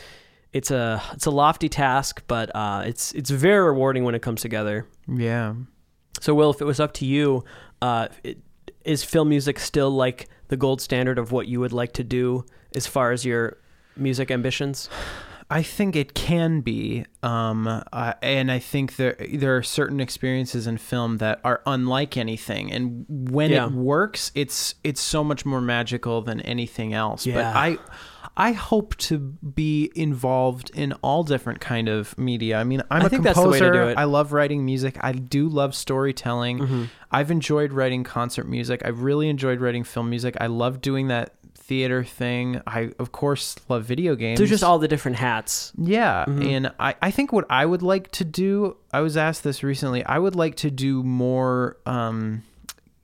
it's 0.52 0.72
a 0.72 1.02
it's 1.14 1.26
a 1.26 1.32
lofty 1.32 1.70
task 1.70 2.22
but 2.28 2.54
uh, 2.54 2.84
it's 2.86 3.14
it's 3.14 3.30
very 3.30 3.66
rewarding 3.66 4.04
when 4.04 4.14
it 4.14 4.22
comes 4.22 4.42
together 4.42 4.86
yeah 5.08 5.54
so 6.20 6.34
will 6.34 6.52
if 6.52 6.60
it 6.60 6.66
was 6.66 6.82
up 6.82 6.94
to 6.94 7.06
you 7.06 7.44
uh, 7.82 8.08
it, 8.24 8.40
is 8.84 9.04
film 9.04 9.30
music 9.30 9.60
still 9.60 9.92
like 9.92 10.28
the 10.48 10.58
gold 10.58 10.82
standard 10.82 11.20
of 11.20 11.32
what 11.32 11.48
you 11.48 11.60
would 11.60 11.74
like 11.74 11.94
to 11.94 12.04
do 12.04 12.44
as 12.76 12.88
far 12.88 13.12
as 13.12 13.26
your 13.26 13.58
music 13.96 14.32
ambitions 14.32 14.90
I 15.52 15.64
think 15.64 15.98
it 15.98 16.14
can 16.14 16.62
be, 16.62 17.06
um, 17.24 17.68
uh, 17.68 18.14
and 18.22 18.50
I 18.50 18.60
think 18.60 18.96
there 18.96 19.18
there 19.34 19.58
are 19.58 19.64
certain 19.64 20.00
experiences 20.00 20.66
in 20.66 20.78
film 20.78 21.18
that 21.18 21.42
are 21.44 21.62
unlike 21.66 22.16
anything, 22.16 22.72
and 22.72 23.06
when 23.10 23.52
Yeah. 23.52 23.66
it 23.66 23.74
works, 23.74 24.32
it's 24.34 24.76
it's 24.86 25.02
so 25.02 25.26
much 25.26 25.46
more 25.46 25.60
magical 25.60 26.22
than 26.22 26.40
anything 26.40 26.94
else. 26.94 27.26
But 27.26 27.34
Yeah. 27.34 27.52
I 27.54 27.78
I 28.38 28.54
hope 28.54 28.96
to 28.98 29.18
be 29.20 29.92
involved 29.96 30.72
in 30.74 30.94
all 31.02 31.24
different 31.24 31.60
kind 31.60 31.90
of 31.90 32.18
media. 32.18 32.58
I 32.58 32.64
mean, 32.64 32.82
I'm 32.90 33.02
I 33.04 33.06
a 33.06 33.10
think 33.10 33.24
that's 33.24 33.40
the 33.40 33.48
way 33.50 33.60
to 33.60 33.66
composer. 33.66 33.84
do 33.86 33.90
it. 33.92 33.98
I 33.98 34.06
love 34.06 34.32
writing 34.32 34.66
music. 34.66 34.98
I 35.02 35.12
do 35.12 35.48
love 35.50 35.76
storytelling. 35.76 36.60
Mm-hmm. 36.60 36.84
I've 37.12 37.30
enjoyed 37.30 37.74
writing 37.74 38.04
concert 38.04 38.48
music. 38.48 38.82
I've 38.86 39.02
really 39.02 39.28
enjoyed 39.30 39.60
writing 39.60 39.84
film 39.84 40.10
music. 40.10 40.38
I 40.40 40.48
love 40.48 40.82
doing 40.82 41.08
that 41.10 41.36
theater 41.56 42.04
thing. 42.04 42.62
I 42.66 42.92
of 43.00 43.12
course 43.12 43.56
love 43.70 43.84
video 43.86 44.16
games. 44.16 44.40
so 44.40 44.46
just 44.46 44.64
all 44.64 44.80
the 44.80 44.88
different 44.88 45.18
hats 45.18 45.72
Yeah, 45.78 46.26
Mm-hmm. 46.26 46.42
and 46.42 46.72
I, 46.80 46.96
I 47.02 47.12
think 47.12 47.32
what 47.32 47.46
I 47.50 47.66
would 47.66 47.82
like 47.82 48.12
to 48.12 48.26
do, 48.26 48.76
I 48.92 49.00
was 49.02 49.16
asked 49.16 49.44
this 49.44 49.62
recently, 49.64 50.04
I 50.04 50.20
would 50.20 50.36
like 50.36 50.56
to 50.58 50.72
do 50.72 51.02
more 51.04 51.78
um, 51.86 52.44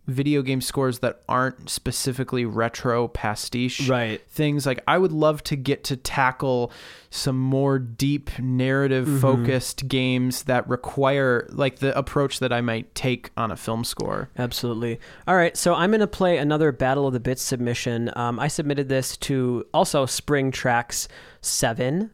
video 0.08 0.42
game 0.42 0.62
scores 0.62 1.00
that 1.00 1.22
aren't 1.28 1.70
specifically 1.70 2.46
retro 2.46 3.08
pastiche 3.10 3.90
right 3.90 4.22
things. 4.30 4.66
Like 4.66 4.82
I 4.88 4.98
would 4.98 5.12
love 5.12 5.44
to 5.44 5.56
get 5.58 5.84
to 5.86 5.98
tackle 5.98 6.72
some 7.10 7.38
more 7.38 7.78
deep 7.78 8.30
narrative 8.40 9.06
Mm-hmm. 9.08 9.20
focused 9.20 9.88
games 9.88 10.44
that 10.44 10.68
require 10.70 11.46
like 11.52 11.80
the 11.80 11.98
approach 11.98 12.40
that 12.40 12.52
I 12.54 12.62
might 12.62 12.94
take 12.96 13.32
on 13.38 13.52
a 13.52 13.56
film 13.58 13.84
score. 13.84 14.30
Absolutely. 14.38 15.00
All 15.28 15.36
right, 15.36 15.56
so 15.58 15.74
I'm 15.76 15.92
going 15.92 16.00
to 16.00 16.08
play 16.08 16.38
another 16.38 16.72
Battle 16.72 17.06
of 17.08 17.14
the 17.14 17.20
Bits 17.20 17.42
submission. 17.42 18.10
Um, 18.16 18.40
I 18.40 18.48
submitted 18.48 18.90
this 18.90 19.18
to 19.18 19.66
also 19.74 20.06
Spring 20.06 20.52
Tracks 20.52 21.08
7, 21.42 22.12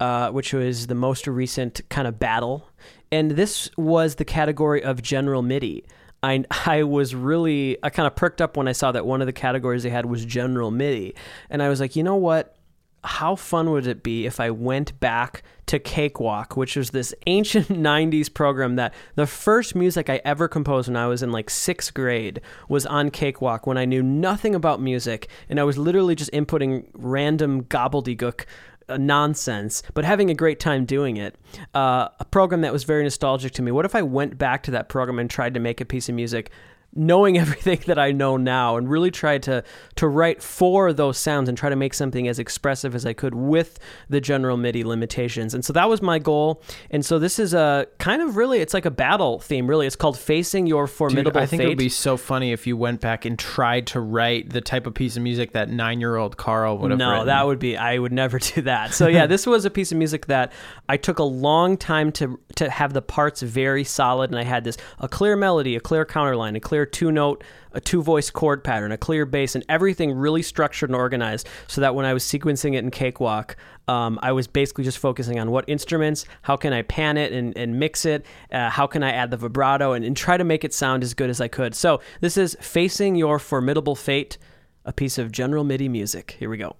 uh, 0.00 0.30
which 0.30 0.52
was 0.52 0.86
the 0.86 0.94
most 0.94 1.26
recent 1.26 1.80
kind 1.88 2.06
of 2.08 2.18
battle. 2.18 2.68
And 3.12 3.32
this 3.32 3.70
was 3.76 4.16
the 4.16 4.24
category 4.24 4.82
of 4.82 5.02
General 5.02 5.42
MIDI. 5.42 5.84
I, 6.24 6.44
I 6.66 6.82
was 6.84 7.14
really, 7.14 7.78
I 7.82 7.90
kind 7.90 8.06
of 8.06 8.16
perked 8.16 8.40
up 8.40 8.56
when 8.56 8.66
I 8.66 8.72
saw 8.72 8.92
that 8.92 9.06
one 9.06 9.20
of 9.20 9.26
the 9.26 9.32
categories 9.32 9.82
they 9.82 9.90
had 9.90 10.06
was 10.06 10.24
General 10.24 10.70
MIDI. 10.70 11.14
And 11.50 11.62
I 11.62 11.68
was 11.68 11.80
like, 11.80 11.96
you 11.96 12.02
know 12.02 12.16
what? 12.16 12.56
how 13.04 13.36
fun 13.36 13.70
would 13.70 13.86
it 13.86 14.02
be 14.02 14.26
if 14.26 14.40
I 14.40 14.50
went 14.50 14.98
back 14.98 15.42
to 15.66 15.78
Cakewalk, 15.78 16.56
which 16.56 16.76
was 16.76 16.90
this 16.90 17.14
ancient 17.26 17.68
90s 17.68 18.32
program 18.32 18.76
that 18.76 18.94
the 19.14 19.26
first 19.26 19.74
music 19.74 20.08
I 20.08 20.20
ever 20.24 20.48
composed 20.48 20.88
when 20.88 20.96
I 20.96 21.06
was 21.06 21.22
in 21.22 21.30
like 21.30 21.50
sixth 21.50 21.94
grade 21.94 22.40
was 22.68 22.86
on 22.86 23.10
Cakewalk 23.10 23.66
when 23.66 23.78
I 23.78 23.84
knew 23.84 24.02
nothing 24.02 24.54
about 24.54 24.80
music 24.80 25.28
and 25.48 25.60
I 25.60 25.64
was 25.64 25.78
literally 25.78 26.14
just 26.14 26.32
inputting 26.32 26.86
random 26.94 27.64
gobbledygook 27.64 28.46
nonsense, 28.88 29.82
but 29.94 30.04
having 30.04 30.30
a 30.30 30.34
great 30.34 30.60
time 30.60 30.84
doing 30.84 31.16
it. 31.16 31.36
Uh, 31.74 32.08
a 32.20 32.24
program 32.24 32.60
that 32.62 32.72
was 32.72 32.84
very 32.84 33.02
nostalgic 33.02 33.52
to 33.52 33.62
me. 33.62 33.70
What 33.72 33.84
if 33.84 33.94
I 33.94 34.02
went 34.02 34.38
back 34.38 34.62
to 34.64 34.70
that 34.72 34.88
program 34.88 35.18
and 35.18 35.30
tried 35.30 35.54
to 35.54 35.60
make 35.60 35.80
a 35.80 35.84
piece 35.84 36.08
of 36.08 36.14
music? 36.14 36.50
Knowing 36.94 37.38
everything 37.44 37.80
that 37.86 37.98
I 37.98 38.12
know 38.12 38.36
now 38.36 38.76
and 38.76 38.88
really 38.88 39.10
try 39.10 39.38
to 39.38 39.62
to 39.96 40.08
write 40.08 40.42
for 40.42 40.92
those 40.92 41.18
sounds 41.18 41.48
and 41.48 41.56
try 41.56 41.68
to 41.68 41.76
make 41.76 41.94
something 41.94 42.28
as 42.28 42.38
expressive 42.38 42.94
as 42.94 43.06
I 43.06 43.12
could 43.12 43.34
with 43.34 43.78
the 44.08 44.20
general 44.20 44.56
MIDI 44.56 44.84
limitations. 44.84 45.54
And 45.54 45.64
so 45.64 45.72
that 45.72 45.88
was 45.88 46.02
my 46.02 46.18
goal. 46.18 46.62
And 46.90 47.04
so 47.04 47.18
this 47.18 47.38
is 47.38 47.54
a 47.54 47.86
kind 47.98 48.22
of 48.22 48.36
really 48.36 48.60
it's 48.60 48.74
like 48.74 48.86
a 48.86 48.90
battle 48.90 49.40
theme 49.40 49.66
really. 49.68 49.86
It's 49.86 49.96
called 49.96 50.18
Facing 50.18 50.66
Your 50.66 50.86
Dude, 50.86 50.94
Formidable 50.94 51.40
I 51.40 51.46
think 51.46 51.62
it 51.62 51.68
would 51.68 51.78
be 51.78 51.88
so 51.88 52.16
funny 52.16 52.52
if 52.52 52.66
you 52.66 52.76
went 52.76 53.00
back 53.00 53.24
and 53.24 53.38
tried 53.38 53.86
to 53.88 54.00
write 54.00 54.50
the 54.50 54.60
type 54.60 54.86
of 54.86 54.94
piece 54.94 55.16
of 55.16 55.22
music 55.22 55.52
that 55.52 55.68
nine-year-old 55.70 56.36
Carl 56.36 56.78
would 56.78 56.90
have 56.90 56.98
no, 56.98 57.10
written. 57.10 57.26
that 57.26 57.46
would 57.46 57.58
be 57.58 57.76
I 57.76 57.98
would 57.98 58.12
never 58.12 58.38
do 58.54 58.62
that. 58.62 58.94
So 58.94 59.08
yeah, 59.08 59.26
this 59.26 59.46
was 59.46 59.64
a 59.64 59.70
piece 59.70 59.92
of 59.92 59.98
music 59.98 60.26
that 60.26 60.52
I 60.88 60.96
took 60.96 61.18
a 61.18 61.24
long 61.24 61.76
time 61.76 62.12
to 62.12 62.38
to 62.56 62.70
have 62.70 62.92
the 62.92 63.02
parts 63.02 63.42
very 63.42 63.84
solid 63.84 64.30
and 64.30 64.38
I 64.38 64.44
had 64.44 64.64
this 64.64 64.76
a 64.98 65.08
clear 65.08 65.36
melody, 65.36 65.76
a 65.76 65.80
clear 65.80 66.04
counterline, 66.04 66.56
a 66.56 66.60
clear 66.60 66.83
two 66.86 67.10
note, 67.12 67.44
a 67.72 67.80
two 67.80 68.02
voice 68.02 68.30
chord 68.30 68.64
pattern, 68.64 68.92
a 68.92 68.96
clear 68.96 69.26
bass 69.26 69.54
and 69.54 69.64
everything 69.68 70.12
really 70.12 70.42
structured 70.42 70.90
and 70.90 70.96
organized 70.96 71.48
so 71.66 71.80
that 71.80 71.94
when 71.94 72.06
I 72.06 72.14
was 72.14 72.24
sequencing 72.24 72.74
it 72.74 72.78
in 72.78 72.90
Cakewalk, 72.90 73.56
um, 73.88 74.18
I 74.22 74.32
was 74.32 74.46
basically 74.46 74.84
just 74.84 74.98
focusing 74.98 75.38
on 75.38 75.50
what 75.50 75.64
instruments, 75.68 76.24
how 76.42 76.56
can 76.56 76.72
I 76.72 76.82
pan 76.82 77.16
it 77.16 77.32
and, 77.32 77.56
and 77.56 77.78
mix 77.78 78.04
it, 78.04 78.24
uh, 78.52 78.70
how 78.70 78.86
can 78.86 79.02
I 79.02 79.10
add 79.10 79.30
the 79.30 79.36
vibrato 79.36 79.92
and, 79.92 80.04
and 80.04 80.16
try 80.16 80.36
to 80.36 80.44
make 80.44 80.64
it 80.64 80.72
sound 80.72 81.02
as 81.02 81.14
good 81.14 81.30
as 81.30 81.40
I 81.40 81.48
could. 81.48 81.74
So 81.74 82.00
this 82.20 82.36
is 82.36 82.56
Facing 82.60 83.16
Your 83.16 83.38
Formidable 83.38 83.94
Fate, 83.94 84.38
a 84.84 84.92
piece 84.92 85.18
of 85.18 85.32
general 85.32 85.64
MIDI 85.64 85.88
music. 85.88 86.36
Here 86.38 86.48
we 86.48 86.56
go. 86.56 86.76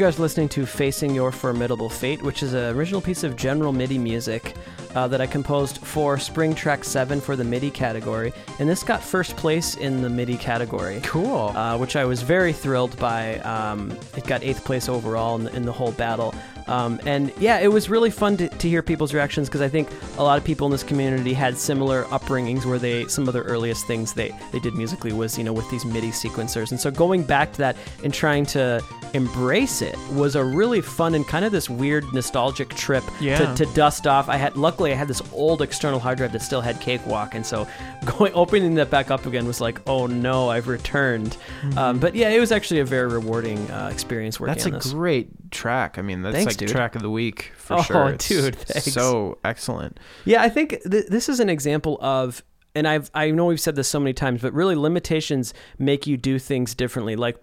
Guys 0.00 0.18
listening 0.18 0.48
to 0.48 0.64
Facing 0.64 1.14
Your 1.14 1.30
Formidable 1.30 1.90
Fate, 1.90 2.22
which 2.22 2.42
is 2.42 2.54
an 2.54 2.74
original 2.74 3.02
piece 3.02 3.22
of 3.22 3.36
general 3.36 3.70
MIDI 3.70 3.98
music 3.98 4.54
uh, 4.94 5.06
that 5.06 5.20
I 5.20 5.26
composed 5.26 5.76
for 5.76 6.16
Spring 6.16 6.54
Track 6.54 6.84
7 6.84 7.20
for 7.20 7.36
the 7.36 7.44
MIDI 7.44 7.70
category. 7.70 8.32
And 8.58 8.66
this 8.66 8.82
got 8.82 9.04
first 9.04 9.36
place 9.36 9.74
in 9.76 10.00
the 10.00 10.08
MIDI 10.08 10.38
category. 10.38 11.00
Cool. 11.02 11.48
Uh, 11.48 11.76
which 11.76 11.96
I 11.96 12.06
was 12.06 12.22
very 12.22 12.54
thrilled 12.54 12.98
by. 12.98 13.40
Um, 13.40 13.90
it 14.16 14.26
got 14.26 14.42
eighth 14.42 14.64
place 14.64 14.88
overall 14.88 15.36
in 15.36 15.44
the, 15.44 15.54
in 15.54 15.66
the 15.66 15.72
whole 15.72 15.92
battle. 15.92 16.34
Um, 16.66 16.98
and 17.04 17.30
yeah, 17.38 17.58
it 17.58 17.68
was 17.68 17.90
really 17.90 18.10
fun 18.10 18.38
to, 18.38 18.49
to 18.60 18.68
hear 18.68 18.82
people's 18.82 19.12
reactions 19.14 19.48
because 19.48 19.60
I 19.60 19.68
think 19.68 19.88
a 20.18 20.22
lot 20.22 20.38
of 20.38 20.44
people 20.44 20.66
in 20.66 20.70
this 20.72 20.82
community 20.82 21.32
had 21.32 21.56
similar 21.58 22.04
upbringings 22.04 22.64
where 22.64 22.78
they 22.78 23.06
some 23.06 23.26
of 23.28 23.34
the 23.34 23.42
earliest 23.42 23.86
things 23.86 24.12
they, 24.14 24.30
they 24.52 24.58
did 24.60 24.74
musically 24.74 25.12
was 25.12 25.36
you 25.38 25.44
know 25.44 25.52
with 25.52 25.68
these 25.70 25.84
MIDI 25.84 26.10
sequencers, 26.10 26.70
and 26.70 26.80
so 26.80 26.90
going 26.90 27.22
back 27.24 27.52
to 27.52 27.58
that 27.58 27.76
and 28.04 28.12
trying 28.14 28.46
to 28.46 28.82
embrace 29.14 29.82
it 29.82 29.96
was 30.12 30.36
a 30.36 30.44
really 30.44 30.80
fun 30.80 31.14
and 31.14 31.26
kind 31.26 31.44
of 31.44 31.50
this 31.50 31.68
weird 31.68 32.04
nostalgic 32.12 32.68
trip 32.70 33.02
Yeah. 33.20 33.54
to, 33.54 33.64
to 33.64 33.74
dust 33.74 34.06
off. 34.06 34.28
I 34.28 34.36
had 34.36 34.56
luckily 34.56 34.92
I 34.92 34.94
had 34.94 35.08
this 35.08 35.20
old 35.32 35.62
external 35.62 35.98
hard 35.98 36.18
drive 36.18 36.32
that 36.32 36.42
still 36.42 36.60
had 36.60 36.80
Cakewalk, 36.80 37.34
and 37.34 37.44
so 37.44 37.66
going 38.18 38.32
opening 38.34 38.74
that 38.76 38.88
back 38.90 39.10
up 39.10 39.26
again 39.26 39.46
was 39.46 39.60
like, 39.60 39.80
oh 39.88 40.06
no, 40.06 40.48
I've 40.48 40.68
returned. 40.68 41.36
Um, 41.76 41.98
but 41.98 42.14
yeah, 42.14 42.28
it 42.30 42.38
was 42.40 42.52
actually 42.52 42.80
a 42.80 42.84
very 42.84 43.08
rewarding 43.08 43.58
uh, 43.70 43.88
experience 43.92 44.38
working 44.38 44.54
That's 44.54 44.66
a 44.66 44.70
this. 44.70 44.92
great 44.92 45.28
track. 45.50 45.98
I 45.98 46.02
mean, 46.02 46.22
that's 46.22 46.34
Thanks, 46.34 46.52
like 46.52 46.56
dude. 46.58 46.68
track 46.68 46.94
of 46.96 47.02
the 47.02 47.10
week 47.10 47.52
for 47.56 47.74
Oh, 47.78 47.82
sure. 47.82 48.08
It's 48.14 48.28
dude, 48.28 48.56
thanks. 48.56 48.92
So 48.92 49.38
excellent. 49.44 49.98
Yeah, 50.24 50.42
I 50.42 50.48
think 50.48 50.78
th- 50.90 51.06
this 51.08 51.28
is 51.28 51.40
an 51.40 51.48
example 51.48 51.98
of, 52.00 52.42
and 52.74 52.86
I've 52.86 53.10
I 53.14 53.30
know 53.30 53.46
we've 53.46 53.60
said 53.60 53.76
this 53.76 53.88
so 53.88 53.98
many 54.00 54.12
times, 54.12 54.42
but 54.42 54.52
really 54.52 54.74
limitations 54.76 55.52
make 55.78 56.06
you 56.06 56.16
do 56.16 56.38
things 56.38 56.74
differently. 56.74 57.16
Like 57.16 57.36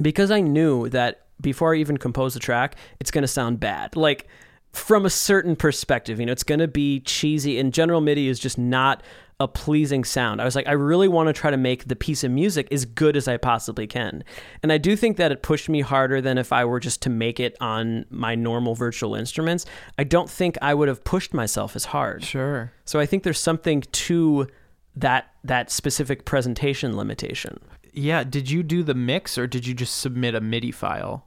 because 0.00 0.30
I 0.30 0.40
knew 0.40 0.88
that 0.90 1.26
before 1.40 1.74
I 1.74 1.78
even 1.78 1.96
compose 1.96 2.34
the 2.34 2.40
track, 2.40 2.76
it's 3.00 3.10
going 3.10 3.22
to 3.22 3.28
sound 3.28 3.60
bad. 3.60 3.96
Like 3.96 4.26
from 4.76 5.06
a 5.06 5.10
certain 5.10 5.56
perspective, 5.56 6.20
you 6.20 6.26
know, 6.26 6.32
it's 6.32 6.42
going 6.42 6.60
to 6.60 6.68
be 6.68 7.00
cheesy. 7.00 7.58
And 7.58 7.72
General 7.72 8.00
MIDI 8.00 8.28
is 8.28 8.38
just 8.38 8.58
not 8.58 9.02
a 9.38 9.46
pleasing 9.46 10.02
sound. 10.02 10.40
I 10.40 10.44
was 10.44 10.56
like, 10.56 10.66
I 10.66 10.72
really 10.72 11.08
want 11.08 11.28
to 11.28 11.32
try 11.32 11.50
to 11.50 11.58
make 11.58 11.88
the 11.88 11.96
piece 11.96 12.24
of 12.24 12.30
music 12.30 12.68
as 12.70 12.86
good 12.86 13.16
as 13.16 13.28
I 13.28 13.36
possibly 13.36 13.86
can. 13.86 14.24
And 14.62 14.72
I 14.72 14.78
do 14.78 14.96
think 14.96 15.18
that 15.18 15.30
it 15.30 15.42
pushed 15.42 15.68
me 15.68 15.82
harder 15.82 16.22
than 16.22 16.38
if 16.38 16.52
I 16.52 16.64
were 16.64 16.80
just 16.80 17.02
to 17.02 17.10
make 17.10 17.38
it 17.38 17.54
on 17.60 18.06
my 18.08 18.34
normal 18.34 18.74
virtual 18.74 19.14
instruments. 19.14 19.66
I 19.98 20.04
don't 20.04 20.30
think 20.30 20.56
I 20.62 20.72
would 20.72 20.88
have 20.88 21.04
pushed 21.04 21.34
myself 21.34 21.76
as 21.76 21.86
hard. 21.86 22.24
Sure. 22.24 22.72
So 22.86 22.98
I 22.98 23.04
think 23.04 23.24
there's 23.24 23.40
something 23.40 23.82
to 23.82 24.46
that 24.98 25.30
that 25.44 25.70
specific 25.70 26.24
presentation 26.24 26.96
limitation. 26.96 27.60
Yeah. 27.92 28.24
Did 28.24 28.50
you 28.50 28.62
do 28.62 28.82
the 28.82 28.94
mix 28.94 29.36
or 29.36 29.46
did 29.46 29.66
you 29.66 29.74
just 29.74 29.98
submit 29.98 30.34
a 30.34 30.40
MIDI 30.40 30.72
file? 30.72 31.26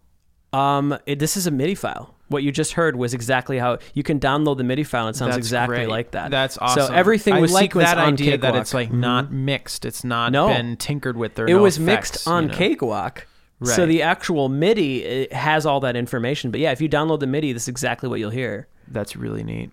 Um, 0.52 0.98
it, 1.06 1.20
this 1.20 1.38
is 1.38 1.46
a 1.46 1.52
MIDI 1.52 1.76
file. 1.76 2.16
What 2.30 2.44
you 2.44 2.52
just 2.52 2.74
heard 2.74 2.96
was 2.96 3.14
exactly 3.14 3.58
how 3.60 3.80
you 3.94 4.02
can 4.04 4.20
download 4.20 4.58
the 4.58 4.64
MIDI 4.64 4.84
file. 4.84 5.08
and 5.08 5.16
It 5.16 5.18
sounds 5.18 5.36
That's 5.36 5.38
exactly 5.46 5.76
great. 5.78 5.90
like 5.90 6.12
that. 6.12 6.32
That's 6.32 6.58
awesome. 6.58 6.88
So 6.88 6.94
everything 6.94 7.40
was 7.42 7.52
I 7.52 7.56
like 7.56 7.74
sequenced 7.74 7.82
that 7.82 7.98
on 7.98 8.14
idea 8.14 8.38
that 8.38 8.56
it's 8.56 8.74
like 8.74 8.92
not 8.94 9.32
mixed. 9.32 9.84
It's 9.86 10.04
not 10.04 10.32
No. 10.32 10.48
been 10.48 10.78
tinkered 10.78 11.18
with. 11.18 11.36
There. 11.36 11.46
It 11.48 11.54
no 11.54 11.62
was 11.62 11.78
effects, 11.78 12.12
mixed 12.12 12.28
on 12.28 12.44
you 12.44 12.50
know? 12.50 12.56
Cakewalk. 12.56 13.28
So 13.64 13.86
the 13.86 14.04
actual 14.04 14.48
MIDI 14.48 15.04
it 15.04 15.34
has 15.34 15.66
all 15.66 15.82
that 15.82 15.98
information. 15.98 16.50
But 16.50 16.62
yeah, 16.62 16.72
if 16.72 16.80
you 16.80 16.88
download 16.88 17.20
the 17.20 17.28
MIDI, 17.28 17.52
this 17.52 17.64
is 17.64 17.68
exactly 17.68 18.08
what 18.08 18.20
you'll 18.20 18.30
hear. 18.30 18.68
That's 18.88 19.16
really 19.18 19.44
neat. 19.44 19.72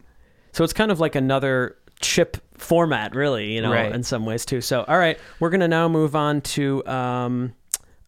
So 0.53 0.65
it's 0.65 0.73
kind 0.73 0.91
of 0.91 0.99
like 0.99 1.15
another 1.15 1.77
chip 2.01 2.37
format, 2.59 3.15
really, 3.15 3.53
you 3.55 3.63
know, 3.63 3.71
Right. 3.73 3.95
in 3.95 4.03
some 4.03 4.27
ways 4.27 4.45
too. 4.45 4.61
So, 4.61 4.85
all 4.89 4.99
right, 4.99 5.19
we're 5.41 5.51
going 5.51 5.61
to 5.61 5.69
now 5.69 5.89
move 5.89 6.17
on 6.17 6.41
to 6.43 6.85
um, 6.87 7.53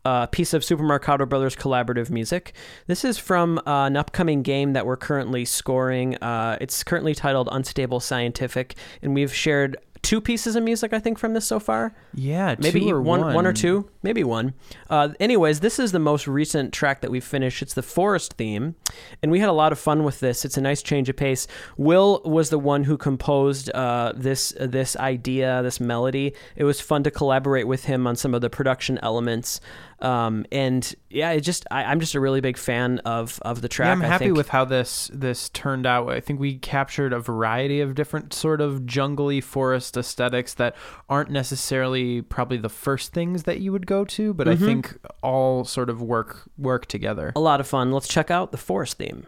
a 0.08 0.26
piece 0.26 0.54
of 0.54 0.64
Super 0.64 0.84
Marcato 0.84 1.28
Brothers 1.28 1.54
collaborative 1.56 2.10
music. 2.10 2.54
This 2.86 3.04
is 3.04 3.18
from 3.18 3.58
uh, 3.58 3.86
an 3.86 3.96
upcoming 3.96 4.42
game 4.42 4.72
that 4.72 4.86
we're 4.86 4.96
currently 4.96 5.44
scoring. 5.44 6.16
Uh, 6.16 6.56
it's 6.60 6.82
currently 6.82 7.14
titled 7.14 7.48
Unstable 7.52 8.00
Scientific, 8.00 8.76
and 9.02 9.14
we've 9.14 9.34
shared 9.34 9.76
two 10.02 10.20
pieces 10.20 10.56
of 10.56 10.62
music, 10.62 10.92
I 10.92 11.00
think, 11.00 11.18
from 11.18 11.34
this 11.34 11.44
so 11.44 11.58
far. 11.60 11.94
Yeah. 12.14 12.54
Maybe 12.58 12.92
one, 12.92 13.20
one, 13.20 13.34
one 13.34 13.46
or 13.46 13.52
two, 13.52 13.90
maybe 14.02 14.24
one. 14.24 14.54
Uh, 14.88 15.10
anyways, 15.20 15.60
this 15.60 15.78
is 15.78 15.92
the 15.92 15.98
most 15.98 16.26
recent 16.26 16.72
track 16.72 17.00
that 17.00 17.10
we 17.10 17.20
finished. 17.20 17.62
It's 17.62 17.74
the 17.74 17.82
forest 17.82 18.34
theme, 18.34 18.76
and 19.22 19.30
we 19.32 19.40
had 19.40 19.48
a 19.48 19.52
lot 19.52 19.72
of 19.72 19.78
fun 19.78 20.04
with 20.04 20.20
this. 20.20 20.44
It's 20.44 20.56
a 20.56 20.60
nice 20.60 20.82
change 20.82 21.08
of 21.08 21.16
pace. 21.16 21.46
Will 21.76 22.22
was 22.24 22.50
the 22.50 22.58
one 22.58 22.84
who 22.84 22.96
composed 22.96 23.70
uh, 23.70 24.12
this 24.14 24.54
this 24.58 24.96
idea, 24.96 25.62
this 25.62 25.80
melody. 25.80 26.34
It 26.56 26.64
was 26.64 26.80
fun 26.80 27.02
to 27.02 27.10
collaborate 27.10 27.66
with 27.66 27.84
him 27.84 28.06
on 28.06 28.16
some 28.16 28.34
of 28.34 28.40
the 28.40 28.50
production 28.50 28.98
elements. 29.02 29.60
Um, 30.00 30.46
and 30.52 30.94
yeah, 31.10 31.32
it 31.32 31.40
just 31.40 31.66
I, 31.70 31.84
I'm 31.84 31.98
just 31.98 32.14
a 32.14 32.20
really 32.20 32.40
big 32.40 32.56
fan 32.56 33.00
of 33.00 33.40
of 33.42 33.62
the 33.62 33.68
track. 33.68 33.86
Yeah, 33.86 33.92
I'm 33.92 34.00
happy 34.00 34.26
think. 34.26 34.36
with 34.36 34.48
how 34.48 34.64
this 34.64 35.10
this 35.12 35.48
turned 35.48 35.86
out. 35.86 36.08
I 36.10 36.20
think 36.20 36.38
we 36.38 36.56
captured 36.58 37.12
a 37.12 37.18
variety 37.20 37.80
of 37.80 37.94
different 37.94 38.32
sort 38.32 38.60
of 38.60 38.86
jungly 38.86 39.40
forest 39.42 39.96
aesthetics 39.96 40.54
that 40.54 40.76
aren't 41.08 41.30
necessarily 41.30 42.22
probably 42.22 42.58
the 42.58 42.68
first 42.68 43.12
things 43.12 43.42
that 43.44 43.60
you 43.60 43.72
would 43.72 43.86
go 43.86 44.04
to, 44.04 44.34
but 44.34 44.46
Mm-hmm. 44.46 44.64
I 44.64 44.66
think 44.66 44.98
all 45.22 45.64
sort 45.64 45.90
of 45.90 46.00
work 46.00 46.48
work 46.56 46.86
together. 46.86 47.32
a 47.34 47.40
lot 47.40 47.58
of 47.60 47.66
fun. 47.66 47.90
Let's 47.92 48.08
check 48.08 48.30
out 48.30 48.52
the 48.52 48.58
forest 48.58 48.98
theme. 48.98 49.26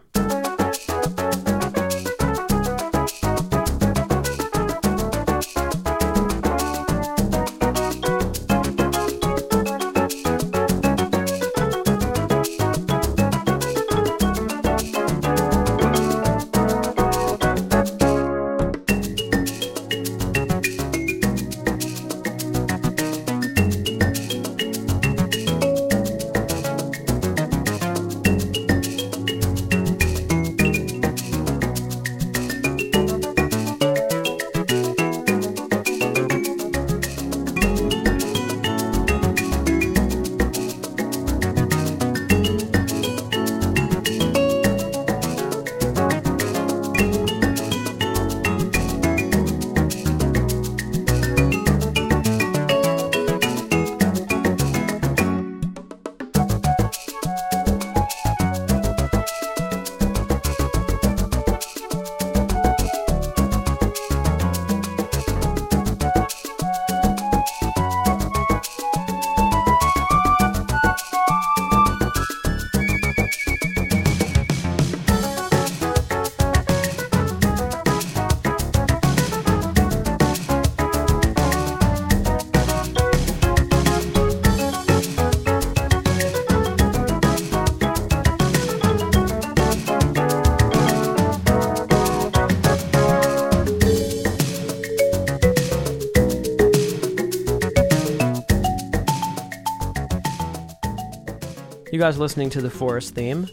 Guys 102.01 102.17
listening 102.17 102.49
to 102.49 102.61
the 102.61 102.69
Forest 102.69 103.13
theme 103.13 103.47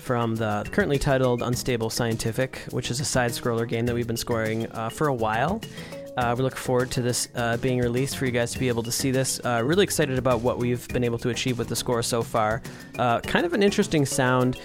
from 0.00 0.34
the 0.34 0.66
currently 0.72 0.98
titled 0.98 1.40
Unstable 1.40 1.88
Scientific, 1.88 2.56
which 2.72 2.90
is 2.90 2.98
a 2.98 3.04
side 3.04 3.30
scroller 3.30 3.68
game 3.68 3.86
that 3.86 3.94
we've 3.94 4.08
been 4.08 4.16
scoring 4.16 4.66
uh, 4.72 4.88
for 4.88 5.06
a 5.06 5.14
while. 5.14 5.60
Uh, 6.16 6.34
we 6.36 6.42
look 6.42 6.56
forward 6.56 6.90
to 6.90 7.00
this 7.00 7.28
uh, 7.36 7.56
being 7.58 7.78
released 7.78 8.16
for 8.16 8.26
you 8.26 8.32
guys 8.32 8.50
to 8.50 8.58
be 8.58 8.66
able 8.66 8.82
to 8.82 8.90
see 8.90 9.12
this. 9.12 9.40
Uh, 9.44 9.62
really 9.64 9.84
excited 9.84 10.18
about 10.18 10.40
what 10.40 10.58
we've 10.58 10.88
been 10.88 11.04
able 11.04 11.16
to 11.16 11.28
achieve 11.28 11.60
with 11.60 11.68
the 11.68 11.76
score 11.76 12.02
so 12.02 12.22
far. 12.22 12.60
Uh, 12.98 13.20
kind 13.20 13.46
of 13.46 13.52
an 13.52 13.62
interesting 13.62 14.04
sound, 14.04 14.58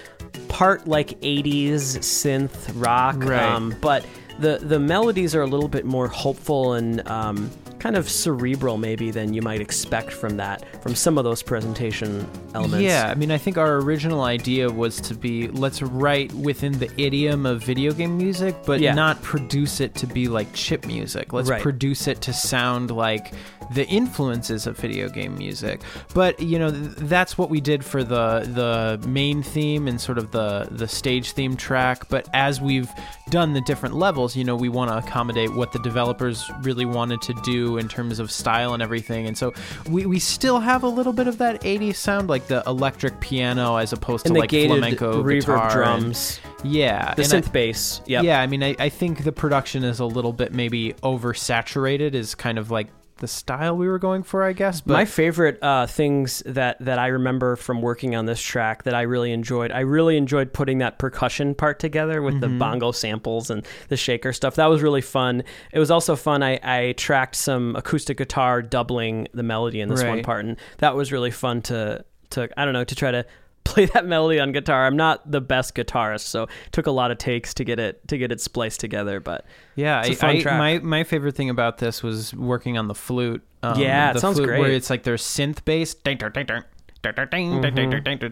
part 0.47 0.87
like 0.87 1.09
80s 1.21 1.99
synth 1.99 2.71
rock, 2.73 3.17
Right. 3.23 3.43
um, 3.43 3.75
but 3.81 4.03
the 4.39 4.57
the 4.63 4.79
melodies 4.79 5.35
are 5.35 5.43
a 5.43 5.47
little 5.47 5.69
bit 5.69 5.85
more 5.85 6.07
hopeful 6.07 6.73
and 6.73 7.07
um, 7.07 7.51
kind 7.87 7.95
of 7.95 8.09
cerebral 8.09 8.77
maybe 8.77 9.11
than 9.11 9.33
you 9.33 9.41
might 9.41 9.61
expect 9.61 10.11
from 10.11 10.35
that 10.35 10.61
from 10.83 10.93
some 10.93 11.17
of 11.17 11.23
those 11.23 11.41
presentation 11.41 12.27
elements. 12.53 12.83
Yeah, 12.83 13.07
I 13.09 13.15
mean, 13.15 13.31
I 13.31 13.37
think 13.37 13.57
our 13.57 13.77
original 13.77 14.23
idea 14.23 14.69
was 14.69 14.99
to 15.01 15.13
be 15.15 15.47
let's 15.47 15.81
write 15.81 16.33
within 16.33 16.73
the 16.79 16.89
idiom 17.01 17.45
of 17.45 17.63
video 17.63 17.93
game 17.93 18.17
music, 18.17 18.55
but 18.65 18.81
Yeah. 18.81 18.93
not 18.93 19.21
produce 19.21 19.79
it 19.79 19.95
to 19.95 20.05
be 20.05 20.27
like 20.27 20.51
chip 20.51 20.85
music. 20.85 21.31
Let's 21.31 21.47
Right. 21.49 21.61
produce 21.61 22.09
it 22.09 22.19
to 22.23 22.33
sound 22.33 22.91
like 22.91 23.31
the 23.73 23.85
influences 23.87 24.65
of 24.67 24.77
video 24.77 25.07
game 25.09 25.37
music. 25.37 25.81
But 26.13 26.39
you 26.41 26.57
know, 26.59 26.69
th- 26.71 26.91
that's 26.97 27.37
what 27.37 27.49
we 27.49 27.61
did 27.61 27.85
for 27.85 28.03
the 28.03 28.49
the 28.53 29.07
main 29.07 29.43
theme 29.43 29.87
and 29.87 29.99
sort 29.99 30.17
of 30.17 30.31
the 30.31 30.67
the 30.71 30.87
stage 30.89 31.31
theme 31.31 31.55
track. 31.55 32.09
But 32.09 32.27
as 32.33 32.59
we've 32.59 32.89
done 33.29 33.53
the 33.53 33.61
different 33.61 33.95
levels, 33.95 34.35
you 34.35 34.43
know, 34.43 34.55
we 34.57 34.67
want 34.69 34.91
to 34.91 34.97
accommodate 34.97 35.53
what 35.53 35.71
the 35.71 35.79
developers 35.79 36.49
really 36.63 36.85
wanted 36.85 37.21
to 37.23 37.33
do 37.43 37.76
in 37.77 37.87
terms 37.87 38.19
of 38.19 38.31
style 38.31 38.73
and 38.73 38.83
everything. 38.83 39.27
And 39.27 39.37
so 39.37 39.53
we, 39.89 40.05
we 40.05 40.19
still 40.19 40.59
have 40.59 40.83
a 40.83 40.87
little 40.87 41.13
bit 41.13 41.27
of 41.27 41.37
that 41.39 41.61
80s 41.61 41.95
sound, 41.95 42.29
like 42.29 42.47
the 42.47 42.63
electric 42.67 43.19
piano 43.19 43.75
as 43.77 43.93
opposed 43.93 44.25
And 44.25 44.35
to 44.35 44.39
like 44.41 44.49
flamenco 44.51 45.23
reverb 45.23 45.39
guitar 45.41 45.63
and- 45.65 45.73
drums, 45.73 46.39
yeah, 46.63 47.13
the 47.15 47.23
and 47.23 47.33
I- 47.33 47.37
synth 47.41 47.51
bass. 47.51 48.01
Yep. 48.05 48.23
yeah, 48.23 48.41
I 48.41 48.47
mean, 48.47 48.63
I, 48.63 48.75
I 48.79 48.89
think 48.89 49.23
the 49.23 49.31
production 49.31 49.83
is 49.83 49.99
a 49.99 50.05
little 50.05 50.33
bit 50.33 50.53
maybe 50.53 50.93
oversaturated, 51.03 52.13
is 52.13 52.35
kind 52.35 52.57
of 52.57 52.71
like 52.71 52.87
the 53.17 53.27
style 53.27 53.75
we 53.75 53.87
were 53.87 53.99
going 53.99 54.23
for, 54.23 54.43
I 54.43 54.53
guess. 54.53 54.81
But 54.81 54.93
My 54.93 55.05
favorite 55.05 55.61
uh, 55.61 55.87
things 55.87 56.43
that 56.45 56.77
that 56.79 56.99
I 56.99 57.07
remember 57.07 57.55
from 57.55 57.81
working 57.81 58.15
on 58.15 58.25
this 58.25 58.41
track 58.41 58.83
that 58.83 58.93
I 58.93 59.01
really 59.03 59.31
enjoyed. 59.31 59.71
I 59.71 59.81
really 59.81 60.17
enjoyed 60.17 60.53
putting 60.53 60.77
that 60.79 60.97
percussion 60.99 61.55
part 61.55 61.79
together 61.79 62.21
with 62.21 62.35
Mm-hmm. 62.35 62.53
the 62.53 62.59
bongo 62.59 62.91
samples 62.91 63.49
and 63.49 63.65
the 63.89 63.97
shaker 63.97 64.31
stuff. 64.33 64.55
That 64.55 64.67
was 64.67 64.81
really 64.81 65.01
fun. 65.01 65.43
It 65.73 65.79
was 65.79 65.89
also 65.91 66.15
fun. 66.15 66.43
I, 66.43 66.59
I 66.63 66.91
tracked 66.93 67.35
some 67.35 67.75
acoustic 67.75 68.17
guitar 68.17 68.61
doubling 68.61 69.27
the 69.33 69.43
melody 69.43 69.81
in 69.81 69.89
this 69.89 70.03
one 70.03 70.23
part, 70.23 70.45
and 70.45 70.57
that 70.77 70.95
was 70.95 71.11
really 71.11 71.31
fun 71.31 71.61
to 71.63 72.03
to 72.31 72.49
I 72.57 72.65
don't 72.65 72.73
know 72.73 72.83
to 72.83 72.95
try 72.95 73.11
to 73.11 73.25
play 73.67 73.85
that 73.85 74.05
melody 74.05 74.39
on 74.39 74.51
guitar. 74.51 74.85
I'm 74.85 74.97
not 74.97 75.29
the 75.29 75.41
best 75.41 75.75
guitarist, 75.75 76.21
so 76.21 76.43
it 76.43 76.71
took 76.71 76.87
a 76.87 76.91
lot 76.91 77.11
of 77.11 77.17
takes 77.17 77.53
to 77.55 77.63
get 77.63 77.79
it 77.79 78.07
to 78.07 78.17
get 78.17 78.31
it 78.31 78.41
spliced 78.41 78.79
together. 78.79 79.19
But 79.19 79.45
yeah, 79.75 80.01
I, 80.03 80.17
I, 80.21 80.43
my 80.57 80.79
my 80.79 81.03
favorite 81.03 81.35
thing 81.35 81.49
about 81.49 81.77
this 81.77 82.01
was 82.03 82.33
working 82.33 82.77
on 82.77 82.87
the 82.87 82.95
flute. 82.95 83.43
Um, 83.63 83.79
yeah, 83.79 84.13
the 84.13 84.17
it 84.17 84.21
sounds 84.21 84.39
great. 84.39 84.59
Where 84.59 84.71
it's 84.71 84.89
like 84.89 85.03
there's 85.03 85.23
synth 85.23 85.63
bass. 85.65 85.93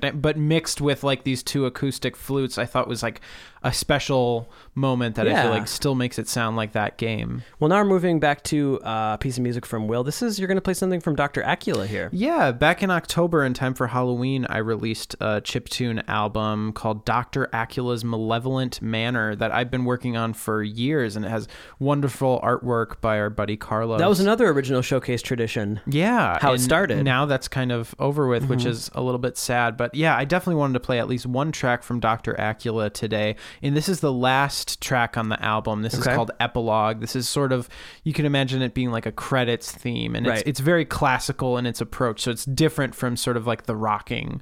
Mm-hmm. 0.01 0.19
but 0.19 0.37
mixed 0.37 0.81
with 0.81 1.03
like 1.03 1.23
these 1.23 1.43
two 1.43 1.65
acoustic 1.65 2.15
flutes 2.15 2.57
i 2.57 2.65
thought 2.65 2.87
was 2.87 3.03
like 3.03 3.21
a 3.65 3.73
special 3.73 4.47
moment 4.75 5.15
that 5.15 5.25
I 5.27 5.31
Yeah. 5.31 5.41
feel 5.43 5.51
like 5.51 5.67
still 5.67 5.95
makes 5.95 6.17
it 6.19 6.27
sound 6.27 6.55
like 6.55 6.71
that 6.73 6.97
game. 6.97 7.41
well, 7.59 7.67
now 7.69 7.77
we're 7.77 7.85
moving 7.85 8.19
back 8.19 8.43
to 8.43 8.79
uh, 8.83 9.11
a 9.15 9.17
piece 9.19 9.37
of 9.37 9.43
music 9.43 9.65
from 9.65 9.87
Will. 9.87 10.03
This 10.03 10.21
is 10.21 10.37
you're 10.39 10.47
going 10.47 10.57
to 10.57 10.61
play 10.61 10.73
something 10.75 11.01
from 11.01 11.15
Dr. 11.15 11.41
Acula 11.41 11.87
here. 11.87 12.09
Yeah, 12.13 12.51
back 12.51 12.83
in 12.83 12.91
October, 12.91 13.43
in 13.43 13.53
time 13.53 13.73
for 13.73 13.87
Halloween, 13.87 14.45
I 14.49 14.59
released 14.59 15.15
a 15.15 15.41
chiptune 15.41 16.03
album 16.07 16.71
called 16.73 17.03
Dr. 17.05 17.49
Acula's 17.53 18.03
Malevolent 18.05 18.81
Manor 18.81 19.35
that 19.35 19.51
I've 19.51 19.71
been 19.71 19.83
working 19.85 20.15
on 20.15 20.33
for 20.33 20.61
years, 20.61 21.15
and 21.15 21.25
it 21.25 21.29
has 21.29 21.47
wonderful 21.79 22.39
artwork 22.43 23.01
by 23.01 23.19
our 23.19 23.29
buddy 23.29 23.57
Carlos. 23.57 23.99
That 23.99 24.09
was 24.09 24.19
another 24.19 24.47
original 24.49 24.81
showcase 24.81 25.21
tradition. 25.21 25.79
yeah, 25.87 26.37
how 26.41 26.51
it 26.51 26.55
and 26.55 26.61
started. 26.61 27.03
Now 27.03 27.25
that's 27.25 27.47
kind 27.47 27.71
of 27.71 27.95
over 27.99 28.27
with, 28.27 28.43
Mm-hmm. 28.43 28.49
which 28.51 28.65
is 28.65 28.91
a 28.93 29.01
little 29.01 29.17
bit 29.19 29.37
sad. 29.37 29.77
But 29.77 29.95
yeah, 29.95 30.15
I 30.15 30.25
definitely 30.25 30.59
wanted 30.59 30.73
to 30.73 30.79
play 30.81 30.99
at 30.99 31.07
least 31.07 31.25
one 31.25 31.51
track 31.51 31.81
from 31.83 31.99
Dr. 31.99 32.33
Acula 32.37 32.91
today, 32.93 33.35
and 33.61 33.75
this 33.75 33.87
is 33.89 33.99
the 33.99 34.11
last 34.13 34.81
track 34.81 35.17
on 35.17 35.29
the 35.29 35.41
album. 35.43 35.81
This 35.81 35.93
Okay. 35.99 36.11
is 36.11 36.15
called 36.15 36.31
Epilogue. 36.39 36.99
This 36.99 37.15
is 37.15 37.27
sort 37.29 37.51
of 37.51 37.67
you 38.03 38.13
can 38.13 38.25
imagine 38.25 38.61
it 38.61 38.73
being 38.73 38.91
like 38.91 39.05
a 39.05 39.11
credits 39.11 39.71
theme, 39.71 40.15
and 40.15 40.25
Right. 40.27 40.39
it's 40.39 40.47
it's 40.47 40.59
very 40.59 40.85
classical 40.85 41.57
in 41.57 41.65
its 41.65 41.81
approach, 41.81 42.21
so 42.21 42.31
it's 42.31 42.45
different 42.45 42.95
from 42.95 43.15
sort 43.17 43.37
of 43.37 43.45
like 43.47 43.63
the 43.63 43.75
rocking 43.75 44.41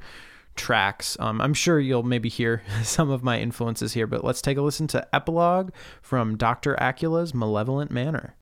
tracks. 0.55 1.17
Um, 1.19 1.41
I'm 1.41 1.53
sure 1.55 1.79
you'll 1.79 2.03
maybe 2.03 2.29
hear 2.29 2.61
some 2.83 3.09
of 3.09 3.23
my 3.23 3.39
influences 3.39 3.93
here, 3.93 4.05
but 4.07 4.23
let's 4.23 4.41
take 4.41 4.57
a 4.57 4.61
listen 4.61 4.87
to 4.87 5.07
Epilogue 5.13 5.71
from 6.01 6.37
Dr. 6.37 6.75
Acula's 6.79 7.33
Malevolent 7.33 7.89
Manor. 7.91 8.35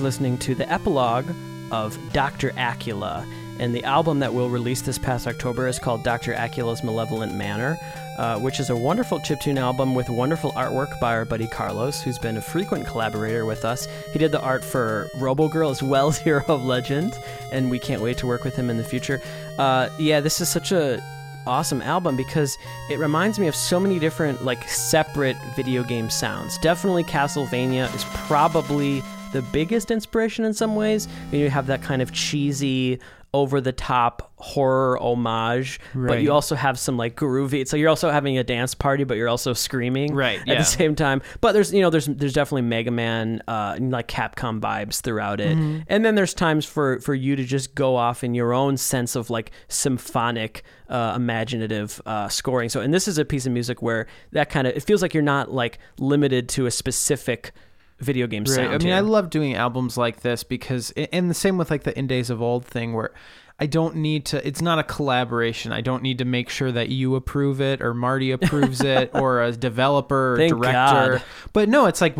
Listening 0.00 0.38
to 0.38 0.54
the 0.54 0.70
epilogue 0.70 1.26
of 1.70 1.98
Dr. 2.12 2.50
Acula. 2.50 3.26
And 3.58 3.74
the 3.74 3.84
album 3.84 4.20
that 4.20 4.32
we'll 4.32 4.48
release 4.48 4.80
this 4.80 4.98
past 4.98 5.26
October 5.26 5.68
is 5.68 5.78
called 5.78 6.02
Dr. 6.02 6.32
Acula's 6.32 6.82
Malevolent 6.82 7.34
Manor, 7.34 7.78
uh, 8.16 8.38
which 8.38 8.58
is 8.58 8.70
a 8.70 8.76
wonderful 8.76 9.18
chiptune 9.20 9.58
album 9.58 9.94
with 9.94 10.08
wonderful 10.08 10.52
artwork 10.52 10.98
by 10.98 11.12
our 11.12 11.26
buddy 11.26 11.46
Carlos, 11.46 12.00
who's 12.00 12.18
been 12.18 12.38
a 12.38 12.40
frequent 12.40 12.86
collaborator 12.86 13.44
with 13.44 13.66
us. 13.66 13.86
He 14.12 14.18
did 14.18 14.32
the 14.32 14.40
art 14.40 14.64
for 14.64 15.10
Robo 15.16 15.48
Girl 15.48 15.68
as 15.68 15.82
well 15.82 16.08
as 16.08 16.18
Hero 16.22 16.42
of 16.48 16.64
Legend, 16.64 17.12
and 17.52 17.70
we 17.70 17.78
can't 17.78 18.00
wait 18.00 18.16
to 18.18 18.26
work 18.26 18.44
with 18.44 18.56
him 18.56 18.70
in 18.70 18.78
the 18.78 18.84
future. 18.84 19.20
Uh, 19.58 19.90
yeah, 19.98 20.20
this 20.20 20.40
is 20.40 20.48
such 20.48 20.72
a 20.72 21.02
awesome 21.46 21.82
album 21.82 22.16
because 22.16 22.56
it 22.90 22.98
reminds 22.98 23.38
me 23.38 23.46
of 23.46 23.54
so 23.54 23.80
many 23.80 23.98
different 23.98 24.44
like 24.44 24.66
separate 24.68 25.36
video 25.54 25.82
game 25.82 26.08
sounds. 26.08 26.56
Definitely 26.58 27.04
Castlevania 27.04 27.94
is 27.94 28.04
probably 28.26 29.02
the 29.32 29.42
biggest 29.52 29.90
inspiration 29.90 30.44
in 30.44 30.52
some 30.54 30.74
ways. 30.76 31.08
You 31.32 31.50
have 31.50 31.66
that 31.68 31.82
kind 31.82 32.02
of 32.02 32.12
cheesy 32.12 32.98
over 33.32 33.60
the 33.60 33.70
top 33.70 34.32
horror 34.38 34.98
homage, 35.00 35.78
but 35.94 36.20
you 36.20 36.32
also 36.32 36.56
have 36.56 36.76
some 36.76 36.96
like 36.96 37.14
groovy. 37.14 37.64
So 37.68 37.76
you're 37.76 37.88
also 37.88 38.10
having 38.10 38.36
a 38.38 38.42
dance 38.42 38.74
party, 38.74 39.04
but 39.04 39.16
you're 39.16 39.28
also 39.28 39.52
screaming 39.52 40.12
Right, 40.12 40.40
at 40.40 40.48
yeah. 40.48 40.58
the 40.58 40.64
same 40.64 40.96
time. 40.96 41.22
But 41.40 41.52
there's 41.52 41.72
you 41.72 41.80
know 41.80 41.90
there's 41.90 42.06
there's 42.06 42.32
definitely 42.32 42.62
Mega 42.62 42.90
Man 42.90 43.40
uh, 43.46 43.76
like 43.78 44.08
Capcom 44.08 44.58
vibes 44.60 45.00
throughout 45.00 45.38
it, 45.40 45.56
Mm-hmm. 45.56 45.82
and 45.86 46.04
then 46.04 46.16
there's 46.16 46.34
times 46.34 46.66
for 46.66 46.98
for 47.02 47.14
you 47.14 47.36
to 47.36 47.44
just 47.44 47.76
go 47.76 47.94
off 47.94 48.24
in 48.24 48.34
your 48.34 48.52
own 48.52 48.76
sense 48.76 49.14
of 49.14 49.30
like 49.30 49.52
symphonic, 49.68 50.64
uh, 50.88 51.12
imaginative 51.14 52.00
uh, 52.06 52.28
scoring. 52.28 52.68
So 52.68 52.80
and 52.80 52.92
this 52.92 53.06
is 53.06 53.16
a 53.18 53.24
piece 53.24 53.46
of 53.46 53.52
music 53.52 53.80
where 53.80 54.08
that 54.32 54.50
kind 54.50 54.66
of 54.66 54.76
it 54.76 54.82
feels 54.82 55.02
like 55.02 55.14
you're 55.14 55.22
not 55.22 55.52
like 55.52 55.78
limited 56.00 56.48
to 56.50 56.66
a 56.66 56.70
specific 56.72 57.52
video 58.00 58.26
game 58.26 58.42
Right. 58.44 58.48
sound. 58.54 58.68
I 58.68 58.78
mean, 58.78 58.88
here. 58.88 58.96
I 58.96 59.00
love 59.00 59.30
doing 59.30 59.54
albums 59.54 59.96
like 59.96 60.20
this 60.20 60.42
because, 60.42 60.90
and 60.92 61.30
the 61.30 61.34
same 61.34 61.58
with 61.58 61.70
like 61.70 61.84
the 61.84 61.96
In 61.98 62.06
Days 62.06 62.30
of 62.30 62.40
Old 62.42 62.64
thing, 62.64 62.92
where 62.94 63.12
I 63.58 63.66
don't 63.66 63.96
need 63.96 64.24
to. 64.26 64.46
It's 64.46 64.62
not 64.62 64.78
a 64.78 64.82
collaboration. 64.82 65.70
I 65.70 65.82
don't 65.82 66.02
need 66.02 66.18
to 66.18 66.24
make 66.24 66.48
sure 66.48 66.72
that 66.72 66.88
you 66.88 67.14
approve 67.14 67.60
it 67.60 67.82
or 67.82 67.92
Marty 67.92 68.30
approves 68.38 68.80
it 68.80 69.10
or 69.14 69.42
a 69.42 69.52
developer 69.52 70.34
or 70.34 70.36
Thank 70.38 70.50
director. 70.50 70.72
God. 70.72 71.22
But 71.52 71.68
no, 71.68 71.86
it's 71.86 72.00
like 72.00 72.14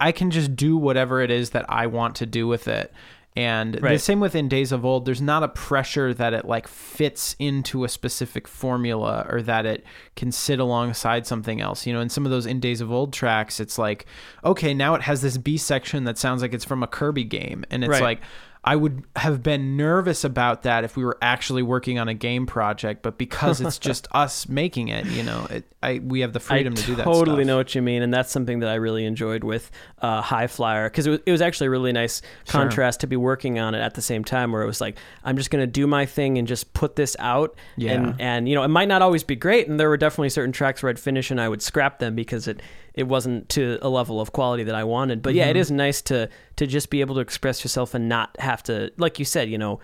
I 0.00 0.12
can 0.12 0.30
just 0.30 0.54
do 0.54 0.76
whatever 0.76 1.20
it 1.22 1.30
is 1.30 1.50
that 1.50 1.64
I 1.68 1.86
want 1.86 2.16
to 2.16 2.26
do 2.26 2.46
with 2.46 2.68
it. 2.68 2.92
And 3.34 3.74
the 3.94 3.98
same 3.98 4.20
within 4.20 4.46
Days 4.48 4.72
of 4.72 4.84
Old, 4.84 5.06
there's 5.06 5.22
not 5.22 5.42
a 5.42 5.48
pressure 5.48 6.12
that 6.12 6.34
it 6.34 6.44
like 6.44 6.68
fits 6.68 7.34
into 7.38 7.84
a 7.84 7.88
specific 7.88 8.46
formula 8.46 9.26
or 9.30 9.40
that 9.42 9.64
it 9.64 9.84
can 10.16 10.30
sit 10.30 10.58
alongside 10.60 11.26
something 11.26 11.60
else. 11.60 11.86
You 11.86 11.94
know, 11.94 12.00
in 12.00 12.10
some 12.10 12.26
of 12.26 12.30
those 12.30 12.44
in 12.44 12.60
Days 12.60 12.82
of 12.82 12.92
Old 12.92 13.14
tracks, 13.14 13.58
it's 13.58 13.78
like, 13.78 14.04
okay, 14.44 14.74
now 14.74 14.94
it 14.94 15.02
has 15.02 15.22
this 15.22 15.38
B 15.38 15.56
section 15.56 16.04
that 16.04 16.18
sounds 16.18 16.42
like 16.42 16.52
it's 16.52 16.64
from 16.64 16.82
a 16.82 16.86
Kirby 16.86 17.24
game. 17.24 17.64
And 17.70 17.82
it's 17.82 17.90
Right. 17.92 18.02
like, 18.02 18.20
I 18.64 18.76
would 18.76 19.02
have 19.16 19.42
been 19.42 19.76
nervous 19.76 20.22
about 20.22 20.62
that 20.62 20.84
if 20.84 20.96
we 20.96 21.04
were 21.04 21.18
actually 21.20 21.62
working 21.62 21.98
on 21.98 22.06
a 22.06 22.14
game 22.14 22.46
project, 22.46 23.02
but 23.02 23.18
because 23.18 23.60
it's 23.60 23.76
just 23.90 24.06
us 24.12 24.48
making 24.48 24.86
it, 24.86 25.04
you 25.06 25.24
know, 25.24 25.48
it, 25.50 25.64
I 25.82 25.98
we 25.98 26.20
have 26.20 26.32
the 26.32 26.38
freedom 26.38 26.74
I 26.74 26.76
to 26.76 26.86
do 26.86 26.94
that. 26.94 27.02
I 27.08 27.10
totally 27.12 27.42
stuff. 27.42 27.46
know 27.48 27.56
what 27.56 27.74
you 27.74 27.82
mean, 27.82 28.02
and 28.02 28.14
that's 28.14 28.30
something 28.30 28.60
that 28.60 28.68
I 28.68 28.74
really 28.74 29.04
enjoyed 29.04 29.42
with 29.42 29.68
uh, 30.00 30.20
High 30.20 30.46
Flyer 30.46 30.88
because 30.88 31.08
it 31.08 31.10
was, 31.10 31.20
it 31.26 31.32
was 31.32 31.42
actually 31.42 31.66
a 31.66 31.70
really 31.70 31.90
nice 31.90 32.22
contrast 32.46 33.00
to 33.00 33.08
be 33.08 33.16
working 33.16 33.58
on 33.58 33.74
it 33.74 33.80
at 33.80 33.94
the 33.94 34.02
same 34.02 34.22
time, 34.22 34.52
where 34.52 34.62
it 34.62 34.66
was 34.66 34.80
like 34.80 34.96
I'm 35.24 35.36
just 35.36 35.50
going 35.50 35.62
to 35.62 35.66
do 35.66 35.88
my 35.88 36.06
thing 36.06 36.38
and 36.38 36.46
just 36.46 36.72
put 36.72 36.94
this 36.94 37.16
out, 37.18 37.56
Yeah. 37.76 37.94
and 37.94 38.20
and 38.20 38.48
you 38.48 38.54
know 38.54 38.62
it 38.62 38.68
might 38.68 38.86
not 38.86 39.02
always 39.02 39.24
be 39.24 39.34
great, 39.34 39.66
and 39.66 39.80
there 39.80 39.88
were 39.88 39.96
definitely 39.96 40.28
certain 40.30 40.52
tracks 40.52 40.84
where 40.84 40.90
I'd 40.90 41.00
finish 41.00 41.32
and 41.32 41.40
I 41.40 41.48
would 41.48 41.62
scrap 41.62 41.98
them 41.98 42.14
because 42.14 42.46
it 42.46 42.60
it 42.94 43.04
wasn't 43.04 43.48
to 43.50 43.78
a 43.82 43.88
level 43.88 44.20
of 44.20 44.32
quality 44.32 44.64
that 44.64 44.74
I 44.74 44.84
wanted. 44.84 45.22
But 45.22 45.34
yeah, 45.34 45.46
it 45.46 45.50
Mm-hmm. 45.50 45.58
is 45.60 45.70
nice 45.70 46.02
to 46.02 46.28
to 46.56 46.66
just 46.66 46.90
be 46.90 47.00
able 47.00 47.14
to 47.16 47.20
express 47.20 47.64
yourself 47.64 47.94
and 47.94 48.08
not 48.08 48.36
have 48.38 48.62
to, 48.64 48.92
like 48.98 49.18
you 49.18 49.24
said, 49.24 49.48
you 49.48 49.58
know, 49.58 49.80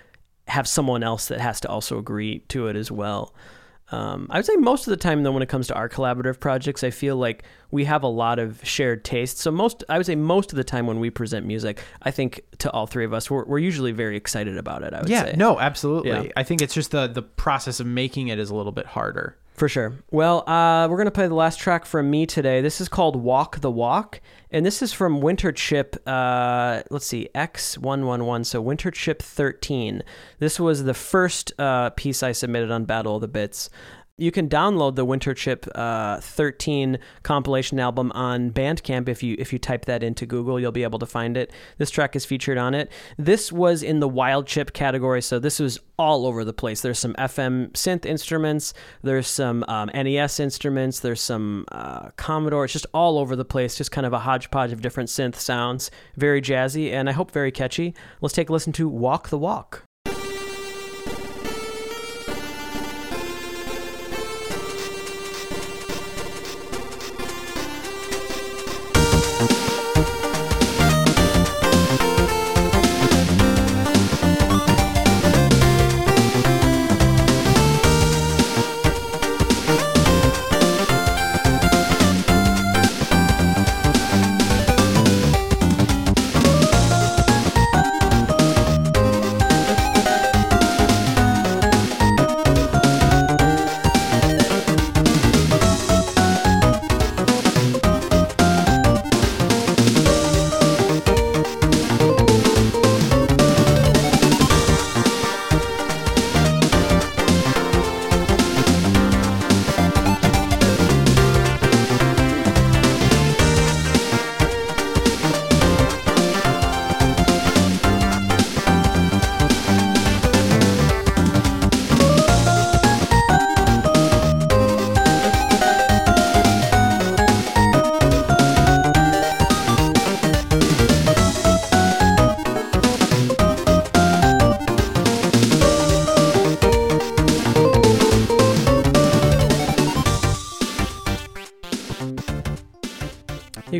have 0.47 0.67
someone 0.69 1.03
else 1.03 1.29
that 1.29 1.41
has 1.41 1.61
to 1.61 1.69
also 1.69 1.99
agree 1.99 2.41
to 2.49 2.67
it 2.69 2.77
as 2.77 2.91
well. 2.91 3.35
Um, 3.91 4.27
I 4.29 4.37
would 4.37 4.45
say 4.45 4.55
most 4.57 4.87
of 4.87 4.91
the 4.91 4.99
time, 4.99 5.23
though, 5.23 5.33
when 5.33 5.43
it 5.43 5.49
comes 5.49 5.67
to 5.69 5.75
our 5.75 5.89
collaborative 5.89 6.39
projects, 6.41 6.85
I 6.85 6.91
feel 6.91 7.17
like 7.17 7.43
we 7.71 7.87
have 7.87 8.03
a 8.03 8.07
lot 8.09 8.39
of 8.39 8.61
shared 8.63 9.03
tastes. 9.03 9.41
So 9.41 9.51
most, 9.51 9.83
I 9.89 9.97
would 9.97 10.05
say, 10.05 10.15
most 10.15 10.53
of 10.53 10.57
the 10.59 10.65
time 10.65 10.87
when 10.87 11.01
we 11.01 11.09
present 11.09 11.47
music, 11.47 11.83
I 12.03 12.11
think 12.11 12.43
to 12.59 12.71
all 12.73 12.87
three 12.87 13.07
of 13.07 13.15
us, 13.15 13.31
we're, 13.31 13.47
we're 13.47 13.59
usually 13.59 13.93
very 13.93 14.15
excited 14.19 14.59
about 14.59 14.83
it. 14.83 14.93
I 14.93 15.01
would 15.01 15.09
Yeah, 15.09 15.25
say. 15.25 15.35
no, 15.39 15.59
absolutely. 15.59 16.11
Yeah. 16.11 16.25
I 16.37 16.43
think 16.43 16.61
it's 16.61 16.75
just 16.75 16.91
the 16.91 17.07
the 17.07 17.23
process 17.23 17.81
of 17.81 17.87
making 17.87 18.29
it 18.29 18.39
is 18.39 18.51
a 18.51 18.55
little 18.55 18.73
bit 18.73 18.85
harder. 18.85 19.39
For 19.59 19.69
sure. 19.69 20.05
Well, 20.13 20.49
uh, 20.49 20.87
we're 20.89 20.99
going 20.99 21.07
to 21.07 21.11
play 21.11 21.27
the 21.27 21.35
last 21.35 21.59
track 21.59 21.85
from 21.85 22.09
me 22.09 22.27
today. 22.27 22.61
This 22.61 22.81
is 22.81 22.89
called 22.89 23.17
Walk 23.17 23.61
the 23.61 23.73
Walk. 23.73 24.21
And 24.53 24.65
this 24.65 24.83
is 24.83 24.93
from 24.93 25.21
Winter 25.21 25.51
Chip, 25.51 25.97
uh, 26.07 26.83
let's 26.91 27.07
see, 27.07 27.29
X111. 27.35 28.47
So 28.47 28.61
Winter 28.61 28.93
Chip 28.93 29.21
13. 29.21 30.05
This 30.39 30.61
was 30.61 30.85
the 30.85 30.95
first 30.95 31.53
uh, 31.59 31.91
piece 31.91 32.23
I 32.23 32.31
submitted 32.31 32.71
on 32.71 32.85
Battle 32.85 33.17
of 33.17 33.21
the 33.21 33.27
Bits. 33.27 33.69
You 34.21 34.33
can 34.33 34.49
download 34.49 34.97
the 34.97 35.05
Winter 35.05 35.33
Chip 35.33 35.65
uh, 35.77 36.21
13 36.21 36.99
compilation 37.23 37.79
album 37.79 38.11
on 38.17 38.51
Bandcamp. 38.51 39.09
If 39.09 39.23
you 39.23 39.37
if 39.39 39.53
you 39.53 39.61
type 39.61 39.85
that 39.85 40.03
into 40.03 40.27
Google, 40.27 40.59
you'll 40.59 40.73
be 40.73 40.83
able 40.83 40.99
to 40.99 41.07
find 41.07 41.37
it. 41.37 41.53
This 41.79 41.89
track 41.89 42.17
is 42.17 42.25
featured 42.25 42.59
on 42.59 42.75
it. 42.75 42.91
This 43.17 43.53
was 43.53 43.85
in 43.85 44.01
the 44.01 44.09
Wild 44.09 44.49
Chip 44.49 44.73
category, 44.73 45.23
so 45.23 45.39
this 45.39 45.61
was 45.61 45.79
all 46.01 46.27
over 46.27 46.43
the 46.45 46.53
place. 46.53 46.81
There's 46.81 46.99
some 46.99 47.15
FM 47.15 47.71
synth 47.75 48.05
instruments. 48.05 48.75
There's 49.03 49.29
some 49.29 49.65
um, 49.69 49.89
NES 49.95 50.41
instruments. 50.41 50.99
There's 50.99 51.21
some 51.21 51.65
uh, 51.71 52.11
Commodore. 52.17 52.65
It's 52.65 52.73
just 52.73 52.87
all 52.93 53.21
over 53.21 53.37
the 53.37 53.45
place. 53.45 53.77
Just 53.77 53.93
kind 53.93 54.07
of 54.07 54.13
a 54.13 54.19
hodgepodge 54.19 54.73
of 54.73 54.83
different 54.83 55.11
synth 55.11 55.37
sounds. 55.37 55.93
Very 56.17 56.43
jazzy 56.43 56.91
and 56.93 57.09
I 57.09 57.13
hope 57.13 57.31
very 57.31 57.53
catchy. 57.53 57.95
Let's 58.21 58.35
take 58.35 58.49
a 58.49 58.53
listen 58.53 58.73
to 58.75 58.89
"Walk 58.89 59.29
the 59.29 59.39
Walk." 59.39 59.88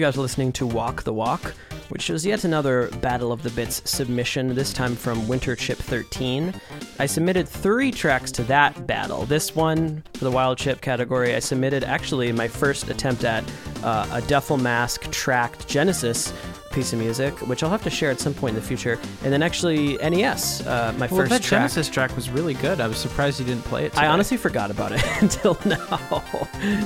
Guys 0.09 0.17
are 0.17 0.23
listening 0.23 0.53
to 0.53 0.67
Walk 0.67 1.03
the 1.03 1.13
Walk, 1.13 1.53
which 1.91 2.09
is 2.09 2.25
yet 2.25 2.45
another 2.45 2.89
Battle 3.03 3.31
of 3.31 3.43
the 3.43 3.51
Bits 3.51 3.83
submission, 3.85 4.55
this 4.55 4.73
time 4.73 4.97
from 4.97 5.29
Winter 5.29 5.55
Chip 5.55 5.77
13. 5.77 6.55
I 6.99 7.05
submitted 7.05 7.47
three 7.47 7.91
tracks 7.91 8.33
to 8.33 8.43
that 8.45 8.87
battle. 8.87 9.27
This 9.27 9.55
one, 9.55 10.03
for 10.15 10.25
the 10.25 10.31
Wild 10.31 10.57
Chip 10.57 10.81
category, 10.81 11.35
I 11.35 11.41
submitted 11.41 11.85
actually 11.85 12.33
my 12.33 12.49
first 12.49 12.89
attempt 12.89 13.25
at 13.25 13.45
uh, 13.83 14.09
a 14.13 14.23
DefleMask 14.23 15.13
tracked 15.13 15.69
Genesis 15.69 16.33
piece 16.79 16.93
of 16.93 17.01
music, 17.01 17.35
which 17.49 17.65
I'll 17.65 17.71
have 17.71 17.83
to 17.83 17.91
share 17.91 18.09
at 18.13 18.21
some 18.21 18.33
point 18.33 18.55
in 18.57 18.61
the 18.63 18.67
future. 18.67 19.01
And 19.25 19.33
then 19.33 19.43
actually 19.43 19.97
NES, 19.97 20.65
uh, 20.65 20.95
my 20.97 21.09
Well, 21.09 21.23
first 21.23 21.31
that 21.31 21.43
track. 21.43 21.59
Genesis 21.63 21.89
track 21.89 22.15
was 22.15 22.31
really 22.31 22.55
good. 22.55 22.81
I 22.81 22.87
was 22.87 22.99
surprised 22.99 23.41
you 23.41 23.47
didn't 23.47 23.65
play 23.65 23.87
it. 23.87 23.99
I 23.99 24.07
honestly 24.07 24.37
forgot 24.37 24.71
about 24.71 24.93
it 24.93 25.03
until 25.21 25.59
now. 25.65 26.23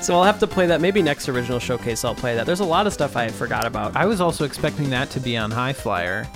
so 0.01 0.15
I'll 0.15 0.25
have 0.25 0.39
to 0.39 0.47
play 0.47 0.67
that. 0.67 0.81
Maybe 0.81 1.03
next 1.03 1.29
original 1.29 1.59
showcase 1.59 2.07
I'll 2.07 2.15
play 2.15 2.35
that. 2.35 2.47
There's 2.47 2.61
a 2.61 2.65
lot 2.65 2.87
of 2.87 2.95
stuff 2.95 3.17
I 3.19 3.29
forgot 3.29 3.67
about. 3.67 3.95
I 3.95 4.07
was 4.07 4.23
also 4.23 4.47
expecting 4.47 4.89
that 4.91 5.11
to 5.11 5.21
be 5.21 5.37
on 5.37 5.51
High 5.51 5.75
Flyer. 5.75 6.27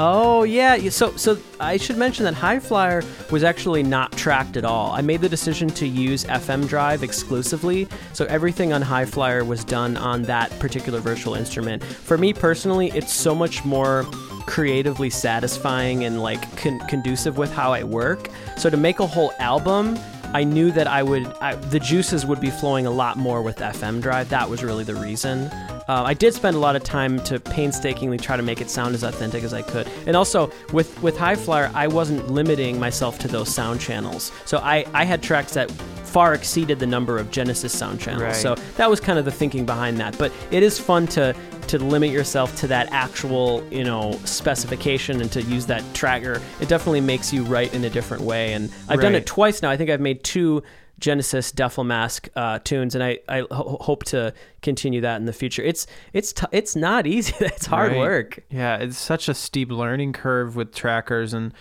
Oh 0.00 0.44
yeah, 0.44 0.76
so 0.90 1.16
so 1.16 1.36
I 1.58 1.76
should 1.76 1.96
mention 1.96 2.24
that 2.24 2.34
High 2.34 2.60
Flyer 2.60 3.02
was 3.32 3.42
actually 3.42 3.82
not 3.82 4.12
tracked 4.12 4.56
at 4.56 4.64
all. 4.64 4.92
I 4.92 5.00
made 5.00 5.20
the 5.20 5.28
decision 5.28 5.68
to 5.70 5.88
use 5.88 6.22
FM 6.22 6.68
Drive 6.68 7.02
exclusively, 7.02 7.88
so 8.12 8.24
everything 8.26 8.72
on 8.72 8.80
High 8.80 9.06
Flyer 9.06 9.44
was 9.44 9.64
done 9.64 9.96
on 9.96 10.22
that 10.22 10.56
particular 10.60 11.00
virtual 11.00 11.34
instrument. 11.34 11.82
For 11.82 12.16
me 12.16 12.32
personally, 12.32 12.92
it's 12.94 13.12
so 13.12 13.34
much 13.34 13.64
more 13.64 14.04
creatively 14.46 15.10
satisfying 15.10 16.04
and 16.04 16.22
like 16.22 16.56
con- 16.56 16.78
conducive 16.86 17.36
with 17.36 17.52
how 17.52 17.72
I 17.72 17.82
work. 17.82 18.28
So 18.56 18.70
to 18.70 18.76
make 18.76 19.00
a 19.00 19.06
whole 19.06 19.32
album, 19.40 19.98
I 20.34 20.44
knew 20.44 20.70
that 20.72 20.86
I 20.86 21.02
would 21.02 21.26
I, 21.40 21.54
the 21.54 21.80
juices 21.80 22.26
would 22.26 22.40
be 22.40 22.50
flowing 22.50 22.86
a 22.86 22.90
lot 22.90 23.16
more 23.16 23.42
with 23.42 23.56
FM 23.56 24.02
Drive. 24.02 24.28
That 24.28 24.48
was 24.48 24.62
really 24.62 24.84
the 24.84 24.94
reason. 24.94 25.46
Uh, 25.88 26.04
I 26.04 26.12
did 26.12 26.34
spend 26.34 26.54
a 26.54 26.58
lot 26.58 26.76
of 26.76 26.84
time 26.84 27.22
to 27.24 27.40
painstakingly 27.40 28.18
try 28.18 28.36
to 28.36 28.42
make 28.42 28.60
it 28.60 28.68
sound 28.68 28.94
as 28.94 29.02
authentic 29.02 29.42
as 29.42 29.54
I 29.54 29.62
could, 29.62 29.88
and 30.06 30.16
also 30.16 30.50
with 30.72 31.02
with 31.02 31.16
High 31.16 31.34
Flyer, 31.34 31.70
I 31.74 31.86
wasn't 31.88 32.30
limiting 32.30 32.78
myself 32.78 33.18
to 33.20 33.28
those 33.28 33.52
sound 33.52 33.80
channels. 33.80 34.30
So 34.44 34.58
I 34.58 34.84
I 34.92 35.04
had 35.04 35.22
tracks 35.22 35.54
that 35.54 35.70
far 36.08 36.34
exceeded 36.34 36.78
the 36.78 36.86
number 36.86 37.18
of 37.18 37.30
Genesis 37.30 37.72
sound 37.76 38.00
channels. 38.00 38.22
Right. 38.22 38.34
So 38.36 38.54
that 38.76 38.88
was 38.90 39.00
kind 39.00 39.18
of 39.18 39.24
the 39.24 39.30
thinking 39.30 39.66
behind 39.66 39.98
that. 39.98 40.16
But 40.18 40.32
it 40.50 40.62
is 40.62 40.78
fun 40.78 41.06
to 41.08 41.34
to 41.68 41.78
limit 41.78 42.10
yourself 42.10 42.56
to 42.56 42.66
that 42.66 42.90
actual 42.92 43.62
you 43.70 43.84
know 43.84 44.12
specification 44.24 45.20
and 45.20 45.30
to 45.32 45.42
use 45.42 45.66
that 45.66 45.84
tracker. 45.94 46.40
It 46.60 46.68
definitely 46.68 47.02
makes 47.02 47.32
you 47.32 47.44
write 47.44 47.74
in 47.74 47.84
a 47.84 47.90
different 47.90 48.22
way. 48.22 48.54
And 48.54 48.72
I've 48.88 49.00
done 49.00 49.14
it 49.14 49.26
twice 49.26 49.62
now. 49.62 49.70
I 49.70 49.76
think 49.76 49.90
I've 49.90 50.00
made 50.00 50.24
two 50.24 50.62
Genesis 50.98 51.52
DefleMask 51.52 52.28
uh, 52.34 52.58
tunes, 52.64 52.96
and 52.96 53.04
I, 53.04 53.18
I 53.28 53.38
ho- 53.52 53.78
hope 53.80 54.02
to 54.06 54.34
continue 54.62 55.00
that 55.02 55.16
in 55.20 55.26
the 55.26 55.32
future. 55.32 55.62
It's 55.62 55.86
it's 56.12 56.32
t- 56.32 56.46
it's 56.50 56.74
not 56.74 57.06
easy. 57.14 57.34
it's 57.40 57.66
hard 57.66 57.92
Right. 57.92 57.98
work. 57.98 58.40
Yeah, 58.50 58.78
it's 58.78 58.98
such 58.98 59.28
a 59.28 59.34
steep 59.34 59.70
learning 59.70 60.12
curve 60.14 60.56
with 60.56 60.74
trackers 60.74 61.34
and 61.34 61.52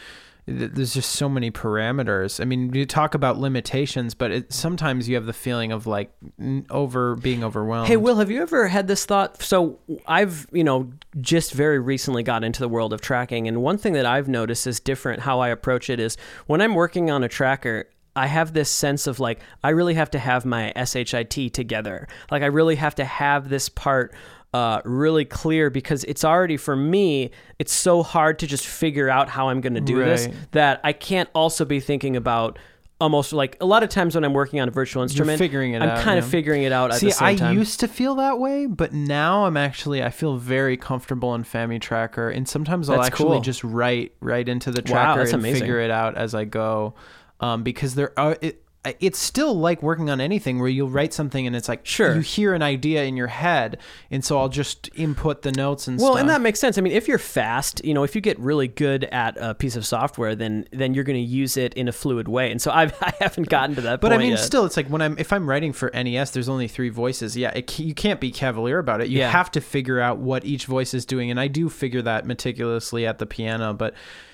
there's 0.47 0.93
just 0.93 1.11
so 1.11 1.27
many 1.27 1.51
parameters. 1.51 2.39
I 2.39 2.45
mean, 2.45 2.73
you 2.73 2.85
talk 2.85 3.13
about 3.13 3.37
limitations, 3.37 4.13
but 4.13 4.31
it, 4.31 4.53
sometimes 4.53 5.09
you 5.09 5.15
have 5.15 5.25
the 5.25 5.33
feeling 5.33 5.73
of 5.73 5.85
like 5.85 6.09
over 6.69 7.15
being 7.15 7.43
overwhelmed. 7.43 7.89
Hey, 7.89 7.97
Will, 7.97 8.15
have 8.15 8.31
you 8.31 8.41
ever 8.41 8.69
had 8.69 8.87
this 8.87 9.05
thought? 9.05 9.41
So 9.43 9.79
I've, 10.07 10.47
you 10.53 10.63
know, 10.63 10.89
just 11.19 11.51
very 11.51 11.79
recently 11.79 12.23
got 12.23 12.45
into 12.45 12.61
the 12.61 12.69
world 12.69 12.93
of 12.93 13.01
tracking, 13.01 13.47
and 13.47 13.61
one 13.61 13.77
thing 13.77 13.91
that 13.93 14.05
I've 14.05 14.29
noticed 14.29 14.65
is 14.67 14.79
different 14.79 15.21
how 15.21 15.41
I 15.41 15.49
approach 15.49 15.89
it 15.89 15.99
is 15.99 16.15
when 16.45 16.61
I'm 16.61 16.75
working 16.75 17.11
on 17.11 17.23
a 17.23 17.27
tracker. 17.27 17.89
I 18.15 18.25
have 18.25 18.53
this 18.53 18.71
sense 18.71 19.05
of 19.05 19.19
like 19.19 19.41
I 19.63 19.69
really 19.69 19.93
have 19.93 20.09
to 20.11 20.17
have 20.17 20.43
my 20.43 20.73
SHIT 20.75 21.53
together. 21.53 22.07
Like 22.31 22.41
I 22.41 22.47
really 22.47 22.75
have 22.75 22.95
to 22.95 23.05
have 23.05 23.49
this 23.49 23.69
part 23.69 24.15
uh, 24.57 24.81
really 24.85 25.23
clear 25.23 25.69
because 25.69 26.03
it's 26.05 26.23
already 26.23 26.57
for 26.57 26.75
me. 26.75 27.29
It's 27.59 27.71
so 27.71 28.01
hard 28.01 28.39
to 28.39 28.47
just 28.47 28.65
figure 28.65 29.07
out 29.07 29.29
how 29.29 29.49
I'm 29.49 29.61
going 29.61 29.75
to 29.75 29.81
do 29.81 29.99
this 30.03 30.27
that 30.51 30.81
I 30.83 30.93
can't 30.93 31.29
also 31.35 31.63
be 31.63 31.79
thinking 31.79 32.15
about 32.15 32.57
almost 32.99 33.33
like 33.33 33.55
a 33.61 33.65
lot 33.67 33.83
of 33.83 33.89
times 33.89 34.15
when 34.15 34.23
I'm 34.23 34.33
working 34.33 34.59
on 34.59 34.67
a 34.67 34.71
virtual 34.71 35.03
instrument, 35.03 35.37
figuring 35.37 35.73
it 35.73 35.83
I'm 35.83 35.89
out, 35.89 36.03
kind 36.03 36.17
of 36.17 36.25
figuring 36.25 36.63
it 36.63 36.71
out 36.71 36.89
at 36.89 36.99
See, 36.99 37.05
the 37.05 37.11
same 37.11 37.27
I 37.27 37.35
time. 37.35 37.55
used 37.55 37.79
to 37.81 37.87
feel 37.87 38.15
that 38.15 38.39
way, 38.39 38.65
but 38.65 38.93
now 38.93 39.45
I'm 39.45 39.57
actually 39.57 40.01
I 40.01 40.09
feel 40.09 40.37
very 40.37 40.75
comfortable 40.75 41.35
in 41.35 41.43
FamiTracker, 41.43 42.35
and 42.35 42.49
sometimes 42.49 42.89
I'll 42.89 42.97
That's 42.97 43.09
actually 43.09 43.37
cool. 43.37 43.41
just 43.41 43.63
write 43.63 44.13
right 44.21 44.49
into 44.49 44.71
the 44.71 44.81
tracker 44.81 45.19
that's 45.19 45.33
and 45.33 45.41
amazing. 45.43 45.61
figure 45.61 45.81
it 45.81 45.91
out 45.91 46.17
as 46.17 46.33
I 46.33 46.45
go, 46.45 46.95
um, 47.41 47.61
because 47.61 47.93
there 47.93 48.11
are 48.17 48.35
it. 48.41 48.63
It's 48.99 49.19
still 49.19 49.53
like 49.53 49.81
working 49.83 50.09
on 50.09 50.19
anything 50.21 50.59
where 50.59 50.69
you'll 50.69 50.89
write 50.89 51.13
something 51.13 51.45
and 51.47 51.55
it's 51.55 51.67
like 51.69 51.85
Sure. 51.85 52.15
you 52.15 52.21
hear 52.21 52.53
an 52.53 52.61
idea 52.61 53.03
in 53.03 53.17
your 53.17 53.27
head, 53.27 53.77
and 54.11 54.23
so 54.23 54.39
I'll 54.39 54.49
just 54.49 54.89
input 54.95 55.41
the 55.41 55.51
notes 55.51 55.87
and 55.87 55.99
stuff 55.99 56.05
Well, 56.05 56.13
stuff. 56.13 56.21
and 56.21 56.29
that 56.29 56.41
makes 56.41 56.59
sense. 56.59 56.77
I 56.77 56.81
mean, 56.81 56.93
if 56.93 57.07
you're 57.07 57.17
fast, 57.17 57.83
you 57.85 57.93
know, 57.93 58.03
if 58.03 58.15
you 58.15 58.21
get 58.21 58.39
really 58.39 58.67
good 58.67 59.03
at 59.05 59.35
a 59.39 59.53
piece 59.53 59.75
of 59.75 59.85
software, 59.85 60.35
then 60.35 60.67
then 60.71 60.93
you're 60.93 61.03
going 61.03 61.15
to 61.23 61.29
use 61.29 61.57
it 61.57 61.73
in 61.75 61.87
a 61.87 61.91
fluid 61.91 62.27
way. 62.27 62.51
And 62.51 62.61
so 62.61 62.71
I've, 62.71 62.93
I 63.01 63.13
haven't 63.19 63.49
gotten 63.49 63.75
to 63.75 63.81
that 63.81 64.01
But 64.01 64.13
I 64.13 64.17
mean, 64.17 64.31
yet. 64.31 64.39
still, 64.39 64.65
it's 64.65 64.77
like 64.77 64.87
when 64.87 65.01
I'm 65.01 65.17
if 65.17 65.31
I'm 65.33 65.49
writing 65.49 65.73
for 65.73 65.89
NES, 65.93 66.31
there's 66.31 66.49
only 66.49 66.67
three 66.67 66.89
voices. 66.89 67.35
Yeah, 67.37 67.49
it, 67.55 67.79
you 67.79 67.93
can't 67.93 68.19
be 68.19 68.31
cavalier 68.31 68.79
about 68.79 69.01
it. 69.01 69.09
You 69.09 69.19
Yeah. 69.19 69.31
have 69.31 69.51
to 69.51 69.61
figure 69.61 69.99
out 69.99 70.17
what 70.19 70.45
each 70.45 70.65
voice 70.65 70.93
is 70.93 71.05
doing, 71.05 71.29
and 71.31 71.39
I 71.39 71.47
do 71.47 71.69
figure 71.69 72.01
that 72.03 72.25
meticulously 72.25 73.05
at 73.05 73.17
the 73.17 73.25
piano. 73.25 73.73
But 73.73 73.93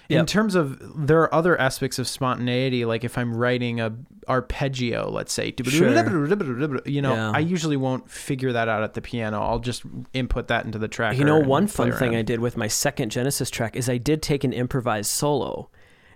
in 0.10 0.26
terms 0.26 0.56
of 0.56 1.08
there 1.08 1.22
are 1.22 1.34
other 1.34 1.60
aspects 1.60 1.98
of 2.00 2.08
spontaneity, 2.08 2.86
like 2.86 3.04
if 3.04 3.18
I'm 3.18 3.36
writing 3.36 3.80
a 3.80 3.96
arpeggio, 4.28 5.10
let's 5.10 5.34
say, 5.34 5.52
you 6.86 7.02
know, 7.02 7.14
Yeah. 7.14 7.32
I 7.32 7.40
usually 7.40 7.78
won't 7.78 8.10
figure 8.10 8.52
that 8.54 8.68
out 8.68 8.84
at 8.84 8.94
the 8.94 9.02
piano. 9.02 9.42
I'll 9.42 9.60
just 9.60 9.84
input 10.14 10.48
that 10.48 10.66
into 10.66 10.80
the 10.80 10.88
track. 10.88 11.18
You 11.18 11.24
know, 11.26 11.40
one 11.40 11.68
fun 11.68 11.92
thing. 11.92 12.16
I 12.16 12.22
did 12.22 12.40
with 12.40 12.58
my 12.58 12.68
second 12.68 13.10
Genesis 13.12 13.50
track 13.50 13.76
is 13.76 13.90
I 13.90 13.98
did 13.98 14.22
take 14.22 14.44
an 14.44 14.54
improvised 14.54 15.10
solo. 15.10 15.70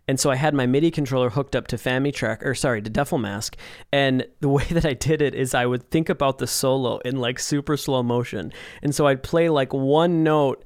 And 0.09 0.17
so 0.17 0.29
I 0.31 0.35
had 0.35 0.53
my 0.53 0.65
MIDI 0.65 0.89
controller 0.89 1.29
hooked 1.31 1.53
up 1.53 1.67
to 1.67 1.75
Fami 1.75 2.13
track, 2.13 2.41
or 2.45 2.55
sorry, 2.55 2.81
to 2.81 2.89
DefleMask. 2.89 3.55
And 3.91 4.25
the 4.39 4.47
way 4.57 4.63
that 4.71 4.85
I 4.85 4.93
did 4.93 5.21
it 5.21 5.35
is 5.35 5.53
I 5.53 5.65
would 5.65 5.89
think 5.91 6.07
about 6.07 6.37
the 6.37 6.47
solo 6.47 6.99
in 6.99 7.17
like 7.17 7.39
super 7.39 7.75
slow 7.75 8.03
motion. 8.03 8.53
And 8.81 8.95
so 8.95 9.07
I'd 9.07 9.21
play 9.21 9.49
like 9.49 9.73
one 9.73 10.23
note 10.23 10.63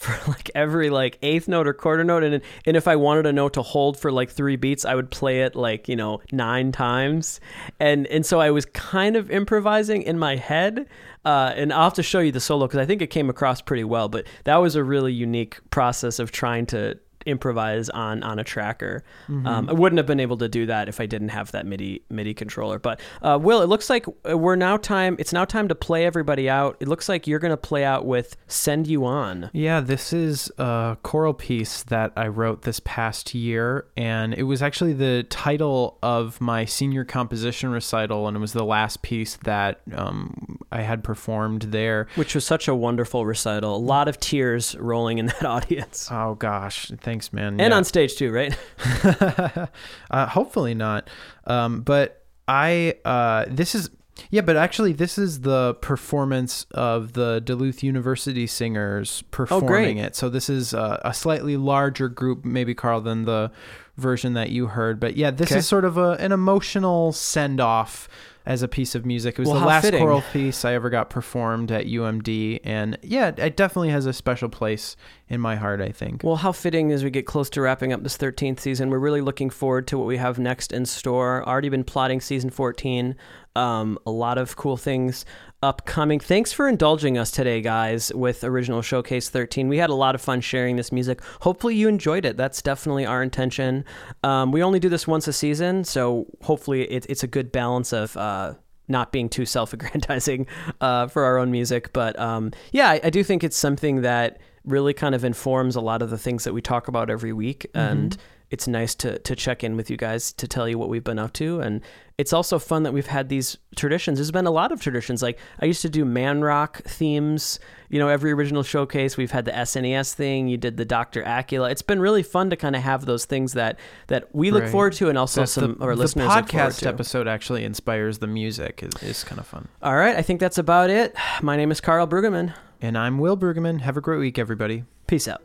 for 0.00 0.18
like 0.30 0.50
every 0.54 0.88
like 0.88 1.18
eighth 1.20 1.46
note 1.46 1.68
or 1.68 1.74
quarter 1.74 2.02
note 2.02 2.22
and 2.24 2.42
and 2.64 2.76
if 2.76 2.88
I 2.88 2.96
wanted 2.96 3.26
a 3.26 3.32
note 3.32 3.52
to 3.54 3.62
hold 3.62 3.98
for 3.98 4.10
like 4.10 4.30
3 4.30 4.56
beats 4.56 4.84
I 4.84 4.94
would 4.94 5.10
play 5.10 5.42
it 5.42 5.54
like 5.54 5.88
you 5.88 5.96
know 5.96 6.22
9 6.32 6.72
times. 6.72 7.38
And 7.78 8.06
and 8.06 8.24
so 8.24 8.40
I 8.40 8.50
was 8.50 8.64
kind 8.64 9.14
of 9.14 9.30
improvising 9.30 10.02
in 10.02 10.18
my 10.18 10.36
head 10.36 10.88
uh, 11.22 11.52
and 11.54 11.70
I'll 11.70 11.84
have 11.84 11.94
to 11.94 12.02
show 12.02 12.20
you 12.20 12.32
the 12.32 12.40
solo 12.40 12.66
because 12.66 12.78
I 12.78 12.86
think 12.86 13.02
it 13.02 13.08
came 13.08 13.28
across 13.28 13.60
pretty 13.60 13.84
well 13.84 14.08
but 14.08 14.26
that 14.44 14.56
was 14.56 14.74
a 14.74 14.82
really 14.82 15.12
unique 15.12 15.58
process 15.70 16.18
of 16.18 16.32
trying 16.32 16.64
to 16.66 16.98
improvise 17.26 17.88
on 17.90 18.22
on 18.22 18.38
a 18.38 18.44
tracker 18.44 19.02
um, 19.28 19.68
I 19.68 19.72
wouldn't 19.72 19.98
have 19.98 20.06
been 20.06 20.20
able 20.20 20.36
to 20.38 20.48
do 20.48 20.66
that 20.66 20.88
if 20.88 21.00
I 21.00 21.06
didn't 21.06 21.28
have 21.30 21.52
that 21.52 21.66
MIDI 21.66 22.02
MIDI 22.10 22.34
controller 22.34 22.78
but 22.78 23.00
uh, 23.22 23.38
Will 23.40 23.62
it 23.62 23.68
looks 23.68 23.88
like 23.90 24.06
we're 24.24 24.56
now 24.56 24.76
time 24.76 25.16
it's 25.18 25.32
now 25.32 25.44
time 25.44 25.68
to 25.68 25.74
play 25.74 26.04
everybody 26.04 26.48
out 26.48 26.76
it 26.80 26.88
looks 26.88 27.08
like 27.08 27.26
you're 27.26 27.38
gonna 27.38 27.56
play 27.56 27.84
out 27.84 28.06
with 28.06 28.36
send 28.46 28.86
you 28.86 29.04
on 29.04 29.50
Yeah, 29.52 29.80
this 29.80 30.12
is 30.12 30.50
a 30.58 30.96
choral 31.02 31.34
piece 31.34 31.82
that 31.84 32.12
I 32.16 32.28
wrote 32.28 32.62
this 32.62 32.80
past 32.84 33.34
year, 33.34 33.86
and 33.96 34.34
it 34.34 34.44
was 34.44 34.62
actually 34.62 34.92
the 34.92 35.24
title 35.28 35.98
of 36.02 36.40
my 36.40 36.64
senior 36.64 37.04
composition 37.04 37.70
recital, 37.70 38.26
and 38.26 38.36
it 38.36 38.40
was 38.40 38.52
the 38.52 38.64
last 38.64 39.02
piece 39.02 39.36
that 39.44 39.80
um, 39.94 40.58
I 40.72 40.82
had 40.82 41.04
performed 41.04 41.62
there. 41.62 42.08
which 42.16 42.34
was 42.34 42.44
such 42.44 42.68
a 42.68 42.74
wonderful 42.74 43.26
recital. 43.26 43.76
A 43.76 43.78
lot 43.78 44.08
of 44.08 44.18
tears 44.18 44.76
rolling 44.76 45.18
in 45.18 45.26
that 45.26 45.44
audience. 45.56 46.08
Oh 46.10 46.34
gosh, 46.34 46.88
thanks, 47.20 47.32
man. 47.32 47.60
And 47.60 47.72
Yeah. 47.72 47.76
on 47.76 47.84
stage 47.84 48.16
too, 48.16 48.32
right? 48.32 48.56
uh, 50.10 50.26
hopefully 50.26 50.74
not. 50.74 51.08
Um, 51.46 51.82
but 51.82 52.24
I 52.48 52.94
uh, 53.04 53.44
this 53.48 53.74
is 53.74 53.90
yeah, 54.30 54.42
but 54.42 54.56
actually 54.56 54.92
this 54.92 55.16
is 55.18 55.40
the 55.42 55.74
performance 55.80 56.66
of 56.72 57.12
the 57.14 57.40
Duluth 57.40 57.82
University 57.82 58.46
singers 58.46 59.22
performing 59.30 59.98
it. 59.98 60.14
So 60.16 60.28
this 60.28 60.50
is 60.50 60.74
uh, 60.74 61.00
a 61.04 61.14
slightly 61.14 61.56
larger 61.56 62.08
group, 62.08 62.44
maybe 62.44 62.74
Carl, 62.74 63.00
than 63.00 63.24
the 63.24 63.50
version 63.96 64.34
that 64.34 64.50
you 64.50 64.66
heard. 64.66 65.00
But 65.00 65.16
yeah, 65.16 65.30
this 65.30 65.50
Okay. 65.52 65.58
is 65.60 65.66
sort 65.66 65.84
of 65.84 65.96
a, 65.96 66.12
an 66.20 66.32
emotional 66.32 67.12
send 67.12 67.60
off 67.60 68.08
as 68.46 68.62
a 68.62 68.68
piece 68.68 68.94
of 68.94 69.06
music. 69.06 69.34
It 69.38 69.40
was 69.42 69.48
Well, 69.48 69.60
the 69.60 69.66
last 69.66 69.84
fitting. 69.84 70.00
choral 70.00 70.22
piece 70.32 70.64
I 70.64 70.74
ever 70.74 70.90
got 70.90 71.08
performed 71.10 71.70
at 71.70 71.86
UMD, 71.86 72.60
and 72.64 72.98
yeah, 73.02 73.28
it 73.36 73.56
definitely 73.56 73.90
has 73.90 74.06
a 74.06 74.12
special 74.12 74.48
place 74.48 74.96
in 75.30 75.40
my 75.40 75.56
heart. 75.56 75.80
I 75.80 75.90
think. 75.90 76.22
Well, 76.22 76.36
how 76.36 76.52
fitting 76.52 76.92
as 76.92 77.02
we 77.02 77.10
get 77.10 77.24
close 77.24 77.48
to 77.50 77.62
wrapping 77.62 77.92
up 77.92 78.02
this 78.02 78.18
13th 78.18 78.60
season. 78.60 78.90
We're 78.90 78.98
really 78.98 79.22
looking 79.22 79.48
forward 79.48 79.86
to 79.88 79.98
what 79.98 80.06
we 80.06 80.18
have 80.18 80.38
next 80.38 80.72
in 80.72 80.84
store. 80.84 81.46
Already 81.48 81.70
been 81.70 81.84
plotting 81.84 82.20
season 82.20 82.50
14. 82.50 83.16
Um, 83.56 83.98
a 84.06 84.10
lot 84.10 84.38
of 84.38 84.56
cool 84.56 84.76
things 84.76 85.24
upcoming. 85.62 86.20
Thanks 86.20 86.52
for 86.52 86.68
indulging 86.68 87.18
us 87.18 87.30
today, 87.30 87.60
guys, 87.60 88.12
with 88.14 88.44
Original 88.44 88.82
Showcase 88.82 89.28
13. 89.28 89.68
We 89.68 89.78
had 89.78 89.90
a 89.90 89.94
lot 89.94 90.14
of 90.14 90.20
fun 90.20 90.40
sharing 90.40 90.76
this 90.76 90.92
music. 90.92 91.22
Hopefully, 91.40 91.74
you 91.74 91.88
enjoyed 91.88 92.24
it. 92.24 92.36
That's 92.36 92.62
definitely 92.62 93.06
our 93.06 93.22
intention. 93.22 93.84
Um, 94.22 94.52
we 94.52 94.62
only 94.62 94.80
do 94.80 94.88
this 94.88 95.06
once 95.06 95.28
a 95.28 95.32
season, 95.32 95.84
so 95.84 96.26
hopefully, 96.42 96.82
it, 96.90 97.06
it's 97.08 97.22
a 97.22 97.28
good 97.28 97.52
balance 97.52 97.92
of. 97.92 98.16
Uh, 98.16 98.54
not 98.88 99.12
being 99.12 99.28
too 99.28 99.46
self-aggrandizing 99.46 100.48
uh, 100.80 101.06
for 101.06 101.22
our 101.22 101.38
own 101.38 101.52
music, 101.52 101.92
but 101.92 102.18
um, 102.18 102.50
yeah, 102.72 102.90
I, 102.90 103.00
I 103.04 103.10
do 103.10 103.22
think 103.22 103.44
it's 103.44 103.56
something 103.56 104.02
that 104.02 104.40
really 104.64 104.92
kind 104.94 105.14
of 105.14 105.24
informs 105.24 105.76
a 105.76 105.80
lot 105.80 106.02
of 106.02 106.10
the 106.10 106.18
things 106.18 106.44
that 106.44 106.52
we 106.52 106.60
talk 106.60 106.88
about 106.88 107.10
every 107.10 107.32
week, 107.32 107.66
mm-hmm. 107.74 107.78
and 107.78 108.16
it's 108.50 108.66
nice 108.66 108.94
to 108.96 109.18
to 109.20 109.36
check 109.36 109.62
in 109.62 109.76
with 109.76 109.90
you 109.90 109.96
guys 109.96 110.32
to 110.32 110.48
tell 110.48 110.68
you 110.68 110.76
what 110.76 110.88
we've 110.88 111.04
been 111.04 111.18
up 111.18 111.32
to, 111.34 111.60
and 111.60 111.80
it's 112.18 112.32
also 112.34 112.58
fun 112.58 112.82
that 112.82 112.92
we've 112.92 113.06
had 113.06 113.28
these 113.30 113.56
traditions. 113.76 114.18
There's 114.18 114.30
been 114.30 114.46
a 114.46 114.50
lot 114.50 114.72
of 114.72 114.80
traditions. 114.82 115.22
Like 115.22 115.38
I 115.60 115.64
used 115.64 115.80
to 115.82 115.88
do 115.88 116.04
man 116.04 116.42
rock 116.42 116.82
themes, 116.82 117.58
you 117.88 117.98
know, 117.98 118.08
every 118.08 118.32
original 118.32 118.62
showcase. 118.62 119.16
We've 119.16 119.30
had 119.30 119.46
the 119.46 119.52
SNES 119.52 120.12
thing. 120.14 120.48
You 120.48 120.58
did 120.58 120.76
the 120.76 120.84
Dr. 120.84 121.22
Acula. 121.22 121.70
It's 121.70 121.80
been 121.80 122.00
really 122.00 122.22
fun 122.22 122.50
to 122.50 122.56
kind 122.56 122.76
of 122.76 122.82
have 122.82 123.06
those 123.06 123.24
things 123.24 123.54
that 123.54 123.78
that 124.08 124.34
we 124.34 124.50
look 124.50 124.64
Right. 124.64 124.70
forward 124.72 124.92
to, 124.94 125.08
and 125.08 125.16
also 125.16 125.42
That's 125.42 125.52
some 125.52 125.76
the, 125.78 125.84
our 125.84 125.94
the 125.94 126.02
listeners 126.02 126.26
forward 126.26 126.46
podcast 126.48 126.86
episode 126.86 127.26
actually 127.28 127.64
inspires 127.64 128.18
the 128.18 128.26
music. 128.26 128.82
is 128.82 129.02
is 129.02 129.24
kind 129.24 129.38
of 129.38 129.46
fun. 129.46 129.68
All 129.80 129.96
right, 129.96 130.16
I 130.16 130.22
think 130.22 130.40
that's 130.40 130.58
about 130.58 130.90
it. 130.90 131.14
My 131.40 131.56
name 131.56 131.70
is 131.70 131.80
Carl 131.80 132.06
Brueggemann. 132.06 132.52
And 132.82 132.96
I'm 132.96 133.18
Will 133.18 133.36
Brueggemann. 133.36 133.82
Have 133.82 133.96
a 133.96 134.00
great 134.00 134.18
week, 134.18 134.38
everybody. 134.38 134.84
Peace 135.06 135.28
out. 135.28 135.42